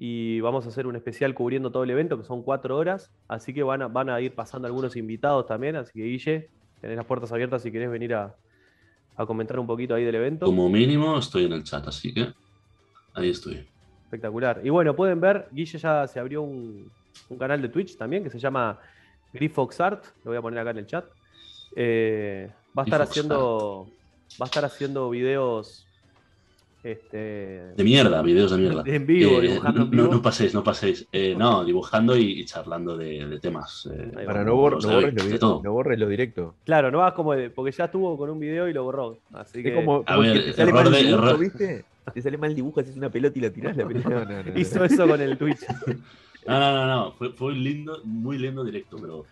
y 0.01 0.39
vamos 0.39 0.65
a 0.65 0.69
hacer 0.69 0.87
un 0.87 0.95
especial 0.95 1.33
cubriendo 1.35 1.71
todo 1.71 1.83
el 1.83 1.89
evento, 1.89 2.17
que 2.17 2.23
son 2.23 2.41
cuatro 2.41 2.77
horas, 2.77 3.11
así 3.27 3.53
que 3.53 3.63
van 3.63 3.81
a, 3.81 3.89
van 3.89 4.09
a 4.09 4.21
ir 4.21 4.33
pasando 4.33 4.65
algunos 4.65 4.95
invitados 4.95 5.45
también, 5.45 5.75
así 5.75 5.91
que 5.91 6.05
Guille, 6.05 6.49
tenés 6.79 6.95
las 6.95 7.05
puertas 7.05 7.33
abiertas 7.33 7.61
si 7.61 7.69
querés 7.69 7.91
venir 7.91 8.13
a, 8.13 8.33
a 9.17 9.25
comentar 9.25 9.59
un 9.59 9.67
poquito 9.67 9.93
ahí 9.93 10.05
del 10.05 10.15
evento. 10.15 10.45
Como 10.45 10.69
mínimo 10.69 11.17
estoy 11.17 11.45
en 11.45 11.51
el 11.51 11.65
chat, 11.65 11.85
así 11.85 12.13
que 12.13 12.29
ahí 13.13 13.29
estoy. 13.29 13.67
Espectacular. 14.05 14.61
Y 14.63 14.69
bueno, 14.69 14.95
pueden 14.95 15.19
ver, 15.19 15.49
Guille 15.51 15.77
ya 15.77 16.07
se 16.07 16.17
abrió 16.17 16.43
un, 16.43 16.89
un 17.27 17.37
canal 17.37 17.61
de 17.61 17.67
Twitch 17.67 17.97
también 17.97 18.23
que 18.23 18.29
se 18.29 18.39
llama 18.39 18.79
Grifox 19.33 19.81
Art. 19.81 20.05
Lo 20.23 20.31
voy 20.31 20.37
a 20.37 20.41
poner 20.41 20.59
acá 20.59 20.69
en 20.71 20.77
el 20.77 20.87
chat. 20.87 21.05
Eh, 21.75 22.49
va 22.75 22.83
a 22.83 22.85
estar 22.85 23.01
Grifox 23.01 23.11
haciendo. 23.11 23.87
Va 24.41 24.45
a 24.45 24.47
estar 24.47 24.63
haciendo 24.63 25.09
videos. 25.09 25.85
Este, 26.83 27.17
De 27.75 27.83
mierda, 27.83 28.21
videos 28.21 28.51
de 28.51 28.57
mierda. 28.57 28.83
en 28.85 29.05
vivo, 29.05 29.39
Eh, 29.39 29.41
dibujando 29.49 29.81
en 29.81 29.91
no, 29.91 30.03
vivo. 30.03 30.13
no 30.15 30.21
paséis, 30.21 30.53
no 30.53 30.63
paséis. 30.63 31.07
Eh, 31.11 31.35
no, 31.37 31.65
dibujando 31.65 32.15
y, 32.17 32.39
y 32.39 32.45
charlando 32.45 32.95
de, 32.95 33.25
de 33.25 33.39
temas. 33.39 33.89
eh. 33.93 34.11
Para 34.25 34.43
no, 34.45 34.55
bor- 34.55 34.81
no 34.81 34.87
borres 34.89 35.13
lo 35.13 35.19
de 35.19 35.25
directo. 35.25 35.61
No 35.63 35.71
borres 35.73 35.99
lo 35.99 36.07
directo. 36.07 36.55
Claro, 36.63 36.89
no 36.89 36.99
vas 36.99 37.13
como 37.13 37.33
de- 37.33 37.49
porque 37.49 37.71
ya 37.71 37.85
estuvo 37.85 38.17
con 38.17 38.29
un 38.29 38.39
video 38.39 38.67
y 38.69 38.73
lo 38.73 38.83
borró. 38.83 39.17
Así 39.33 39.61
que 39.61 39.69
Es 39.69 39.75
como, 39.75 40.03
A 40.05 40.15
como 40.15 40.21
ver, 40.21 40.33
que 40.33 40.39
te 40.39 40.53
sale 40.53 40.69
error 40.69 40.83
mal 40.83 40.91
de- 40.93 40.99
el 40.99 41.07
dibujo, 41.07 41.25
error- 41.27 41.39
¿viste? 41.39 41.85
Te 42.13 42.21
sale 42.21 42.37
mal 42.37 42.49
el 42.51 42.55
dibujo, 42.55 42.79
haces 42.79 42.95
una 42.95 43.09
pelota 43.09 43.37
y 43.37 43.41
la 43.41 43.49
tirás 43.51 43.75
la 43.77 43.85
pelota. 43.87 44.09
No, 44.09 44.25
no, 44.25 44.25
no, 44.25 44.43
no. 44.43 44.59
Hizo 44.59 44.83
eso 44.85 45.07
con 45.07 45.21
el 45.21 45.37
Twitch. 45.37 45.59
No, 46.47 46.57
no, 46.57 46.73
no, 46.73 46.87
no. 46.87 47.11
Fue, 47.11 47.31
fue 47.33 47.49
un 47.51 47.61
lindo, 47.63 47.99
muy 48.05 48.37
lindo 48.39 48.63
directo, 48.63 48.97
pero 48.99 49.25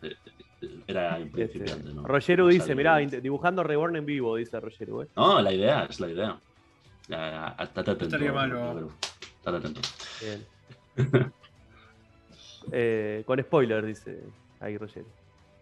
era 0.88 1.18
Este, 1.18 1.30
principiante, 1.32 1.94
¿no? 1.94 2.04
Rogeru 2.06 2.44
No 2.44 2.50
dice, 2.50 2.76
mirá, 2.76 2.98
dibujando 2.98 3.64
Reborn 3.64 3.96
en 3.96 4.06
vivo, 4.06 4.36
dice 4.36 4.60
Rogeru. 4.60 5.02
¿eh? 5.04 5.08
No, 5.16 5.42
la 5.42 5.52
idea, 5.54 5.86
es 5.90 6.00
la 6.00 6.10
idea. 6.12 6.40
Ya, 7.08 7.56
Estate 7.60 7.92
atento. 7.92 8.06
estaría 8.06 8.34
malo. 8.34 8.92
Estate 9.40 9.58
atento. 9.58 9.82
Bien. 10.22 11.32
Eh, 12.72 13.24
con 13.26 13.42
spoiler, 13.42 13.86
dice 13.86 14.22
ahí 14.60 14.78
Rogeru. 14.78 15.08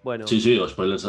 Bueno, 0.03 0.25
Sí, 0.27 0.41
sí, 0.41 0.55
los 0.55 0.71
spoilers 0.71 1.07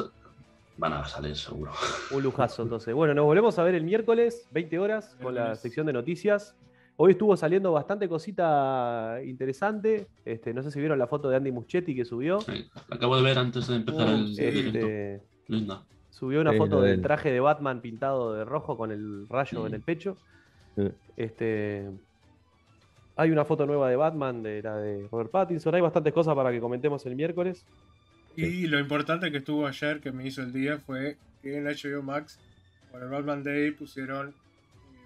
van 0.76 0.92
a 0.92 1.04
salir 1.06 1.34
seguro. 1.36 1.72
un 2.10 2.22
lujazo 2.22 2.62
entonces. 2.64 2.92
Bueno, 2.94 3.14
nos 3.14 3.24
volvemos 3.24 3.58
a 3.58 3.64
ver 3.64 3.74
el 3.74 3.84
miércoles, 3.84 4.46
20 4.50 4.78
horas, 4.78 5.16
con 5.22 5.34
la 5.34 5.54
sección 5.54 5.86
de 5.86 5.94
noticias. 5.94 6.54
Hoy 6.98 7.12
estuvo 7.12 7.36
saliendo 7.36 7.72
bastante 7.72 8.08
cosita 8.08 9.20
interesante. 9.24 10.06
Este, 10.24 10.52
no 10.52 10.62
sé 10.62 10.70
si 10.70 10.80
vieron 10.80 10.98
la 10.98 11.06
foto 11.06 11.28
de 11.30 11.36
Andy 11.36 11.52
Muschietti 11.52 11.94
que 11.94 12.04
subió. 12.04 12.40
Sí, 12.40 12.68
la 12.88 12.96
acabo 12.96 13.16
de 13.16 13.22
ver 13.22 13.38
antes 13.38 13.66
de 13.66 13.76
empezar 13.76 14.08
Oh, 14.08 14.12
el. 14.12 14.30
Este, 14.38 15.22
Linda. 15.48 15.82
Subió 16.18 16.40
una 16.40 16.52
Sí, 16.52 16.56
foto 16.56 16.80
del 16.80 17.02
traje 17.02 17.30
de 17.30 17.40
Batman 17.40 17.82
pintado 17.82 18.32
de 18.32 18.46
rojo 18.46 18.78
con 18.78 18.90
el 18.90 19.28
rayo 19.28 19.66
en 19.66 19.74
el 19.74 19.82
pecho. 19.82 20.16
Sí. 20.74 20.88
Este, 21.18 21.90
hay 23.16 23.30
una 23.30 23.44
foto 23.44 23.66
nueva 23.66 23.90
de 23.90 23.96
Batman, 23.96 24.42
de 24.42 24.62
la 24.62 24.78
de 24.78 25.06
Robert 25.12 25.30
Pattinson. 25.30 25.74
Hay 25.74 25.82
bastantes 25.82 26.14
cosas 26.14 26.34
para 26.34 26.50
que 26.50 26.58
comentemos 26.58 27.04
el 27.04 27.16
miércoles. 27.16 27.66
Y 28.34 28.66
lo 28.66 28.78
importante 28.80 29.30
que 29.30 29.38
estuvo 29.38 29.66
ayer, 29.66 30.00
que 30.00 30.10
me 30.10 30.26
hizo 30.26 30.40
el 30.40 30.54
día, 30.54 30.78
fue 30.78 31.18
que 31.42 31.58
en 31.58 31.64
HBO 31.64 32.02
Max, 32.02 32.38
por 32.90 33.02
el 33.02 33.10
Batman 33.10 33.42
Day, 33.42 33.72
pusieron 33.72 34.28
eh, 34.28 34.32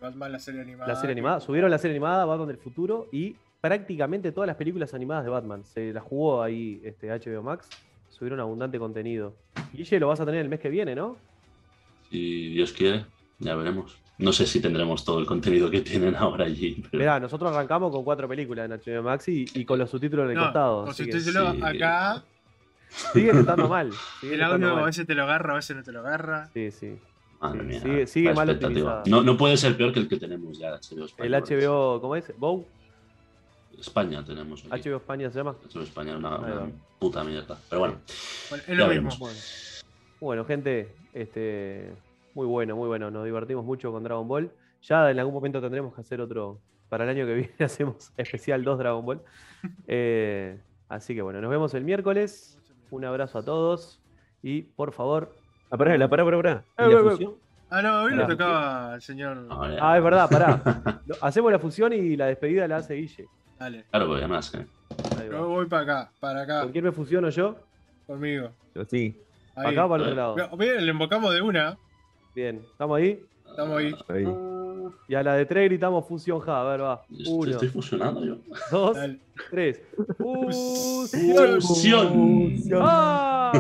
Batman 0.01 0.31
la 0.31 0.39
serie 0.39 0.61
animada. 0.61 0.87
La 0.87 0.95
serie 0.95 1.11
animada. 1.12 1.41
Subieron 1.41 1.73
la 1.73 1.78
serie 1.78 1.97
animada 1.97 2.24
Batman 2.24 2.47
del 2.47 2.59
futuro 2.59 3.09
y 3.11 3.35
prácticamente 3.61 4.31
todas 4.31 4.47
las 4.47 4.57
películas 4.57 4.95
animadas 4.95 5.24
de 5.24 5.31
Batman. 5.31 5.65
Se 5.65 5.93
la 5.93 6.01
jugó 6.01 6.41
ahí 6.41 6.81
este, 6.85 7.09
HBO 7.09 7.43
Max. 7.43 7.69
Subieron 8.20 8.38
abundante 8.40 8.78
contenido. 8.78 9.34
Guille, 9.72 9.98
lo 9.98 10.09
vas 10.09 10.20
a 10.20 10.26
tener 10.26 10.42
el 10.42 10.51
mes 10.51 10.60
que 10.60 10.68
viene, 10.68 10.94
¿no? 10.94 11.16
Si 12.10 12.51
Dios 12.51 12.70
quiere, 12.74 13.06
ya 13.38 13.55
veremos. 13.56 13.97
No 14.18 14.30
sé 14.34 14.47
si 14.47 14.60
tendremos 14.60 15.06
todo 15.06 15.20
el 15.20 15.24
contenido 15.26 15.70
que 15.70 15.80
tienen 15.80 16.14
ahora 16.14 16.44
allí. 16.44 16.84
Pero... 16.90 17.01
Mirá, 17.01 17.18
nosotros 17.18 17.51
arrancamos 17.51 17.90
con 17.90 18.05
cuatro 18.05 18.28
películas 18.28 18.70
en 18.70 18.76
HBO 18.78 19.02
Max 19.02 19.26
y, 19.28 19.47
y 19.55 19.64
con 19.64 19.78
los 19.78 19.88
subtítulos 19.88 20.26
en 20.26 20.32
el 20.32 20.36
No, 20.36 20.42
costado. 20.44 20.84
con 20.84 20.94
subtítulos 20.94 21.56
sí. 21.56 21.62
acá, 21.62 22.22
siguen 23.14 23.38
estando 23.38 23.68
mal. 23.70 23.90
siguen 24.20 24.34
el 24.34 24.42
audio 24.42 24.74
mal. 24.74 24.82
a 24.82 24.86
veces 24.86 25.06
te 25.06 25.14
lo 25.14 25.22
agarra, 25.22 25.52
a 25.55 25.56
veces 25.56 25.74
no 25.78 25.82
te 25.82 25.92
lo 25.92 26.01
agarra. 26.01 26.51
Sí, 26.52 26.70
sí. 26.70 26.98
Madre 27.40 27.60
Sí, 27.60 27.66
mía, 27.68 27.80
sigue- 27.80 28.06
sigue 28.06 28.34
mal. 28.34 28.60
No, 29.06 29.22
no 29.22 29.38
puede 29.38 29.56
ser 29.56 29.74
peor 29.78 29.94
que 29.94 30.01
el 30.01 30.09
que 30.09 30.18
tenemos 30.18 30.59
ya, 30.59 30.72
HBO 30.72 31.06
El. 31.16 31.32
HBO, 31.32 32.01
¿cómo 32.02 32.16
es? 32.16 32.30
¿Bow? 32.36 32.66
España 33.81 34.24
tenemos. 34.24 34.65
Aquí. 34.70 34.89
HBO 34.89 34.97
España 34.97 35.31
se 35.31 35.39
llama. 35.39 35.55
HBO 35.73 35.82
España, 35.82 36.16
una, 36.16 36.39
una 36.39 36.66
puta 36.98 37.24
mierda. 37.24 37.59
Pero 37.69 37.81
bueno, 37.81 37.97
Bueno, 38.51 38.65
es 38.66 38.77
lo 38.77 38.86
mismo. 38.89 39.11
Bueno, 39.19 39.39
Bueno, 40.20 40.44
gente, 40.44 40.94
este, 41.15 41.93
muy 42.35 42.47
bueno, 42.47 42.77
muy 42.77 42.89
bueno. 42.89 43.11
Nos 43.11 43.24
divertimos 43.24 43.65
mucho 43.65 43.90
con 43.93 44.02
Dragon 44.05 44.27
Ball. 44.28 44.51
Ya 44.82 45.11
en 45.11 45.19
algún 45.19 45.35
momento 45.35 45.61
tendremos 45.61 45.94
que 45.94 46.01
hacer 46.01 46.20
otro. 46.20 46.59
Para 46.89 47.05
el 47.05 47.11
año 47.11 47.24
que 47.27 47.35
viene 47.35 47.52
hacemos 47.61 48.12
especial 48.16 48.65
2 48.65 48.78
Dragon 48.78 49.05
Ball. 49.05 49.20
Eh, 49.89 50.59
así 50.89 51.15
que 51.15 51.20
bueno, 51.23 51.40
nos 51.40 51.51
vemos 51.51 51.74
el 51.74 51.85
miércoles. 51.85 52.59
Un 52.90 53.05
abrazo 53.05 53.39
a 53.39 53.43
todos. 53.44 54.01
Y 54.43 54.62
por 54.62 54.93
favor. 54.93 55.35
Ah, 55.70 55.77
pará, 55.77 55.97
la 55.98 56.09
pará, 56.09 56.24
pará, 56.24 56.36
pará. 56.39 56.65
¿Y 56.78 56.82
Eh, 56.82 56.94
la 56.94 57.01
eh, 57.01 57.11
fusión? 57.11 57.35
Ah, 57.73 57.82
no, 57.82 58.02
hoy 58.02 58.16
le 58.16 58.24
tocaba 58.27 58.94
al 58.94 59.02
señor. 59.02 59.47
ahora- 59.48 59.77
Ah, 59.81 59.97
es 59.98 60.02
verdad, 60.02 60.28
pará. 60.28 60.62
Hacemos 61.20 61.52
la 61.52 61.59
fusión 61.61 61.93
y 61.93 62.16
la 62.16 62.27
despedida 62.27 62.66
la 62.66 62.78
hace 62.78 62.94
Guille. 62.94 63.28
Dale. 63.61 63.85
Claro, 63.91 64.07
porque 64.07 64.20
además, 64.24 64.55
¿eh? 64.55 64.66
Yo 65.31 65.47
voy 65.49 65.66
para 65.66 65.82
acá, 65.82 66.11
para 66.19 66.43
acá, 66.43 66.62
¿Con 66.62 66.73
quién 66.73 66.82
me 66.82 66.93
fusiono 66.93 67.28
yo? 67.28 67.57
conmigo. 68.07 68.51
Yo 68.74 68.85
sí, 68.87 69.15
Ahí. 69.55 69.73
Acá 69.73 69.85
o 69.85 69.89
para 69.91 70.03
el 70.03 70.09
otro 70.09 70.16
lado. 70.16 70.57
Bien, 70.57 70.85
le 70.87 70.91
invocamos 70.91 71.35
de 71.35 71.43
una. 71.43 71.77
Bien, 72.35 72.62
¿estamos 72.73 72.97
ahí? 72.97 73.23
Estamos 73.47 73.78
ahí. 73.78 73.95
ahí. 74.09 74.27
Y 75.09 75.15
a 75.15 75.23
la 75.23 75.35
de 75.35 75.45
tres 75.45 75.69
gritamos 75.69 76.07
fusión 76.09 76.41
ja. 76.41 76.62
A 76.62 76.65
ver, 76.65 76.81
va. 76.81 77.05
Uno, 77.28 77.51
estoy 77.51 77.69
fusionando 77.69 78.24
yo. 78.24 78.37
dos, 78.70 78.97
Dale. 78.97 79.19
tres. 79.51 79.82
Fusión. 80.16 81.61
Fusión. 81.61 82.81
¡Ah! 82.82 83.53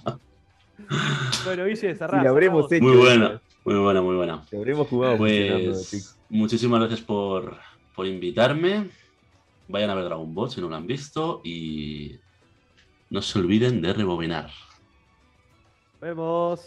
bueno, 1.44 1.66
Guille, 1.66 1.94
cerramos. 1.94 2.72
hecho. 2.72 2.82
Muy 2.82 2.96
buena, 2.96 3.40
muy 3.64 3.74
buena, 3.74 4.00
muy 4.00 4.16
buena. 4.16 4.42
Te 4.48 4.56
habremos 4.56 4.88
jugado 4.88 5.18
Pues 5.18 6.18
muchísimas 6.30 6.80
gracias 6.80 7.02
por, 7.02 7.58
por 7.94 8.06
invitarme. 8.06 8.90
Vayan 9.68 9.90
a 9.90 9.94
ver 9.94 10.04
Dragon 10.04 10.34
Ball 10.34 10.50
si 10.50 10.60
no 10.60 10.68
lo 10.68 10.76
han 10.76 10.86
visto 10.86 11.40
y 11.44 12.18
no 13.10 13.22
se 13.22 13.38
olviden 13.38 13.80
de 13.82 13.92
rebobinar. 13.92 14.50
Vemos. 16.00 16.64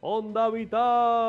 Onda 0.00 0.50
Vital. 0.50 1.26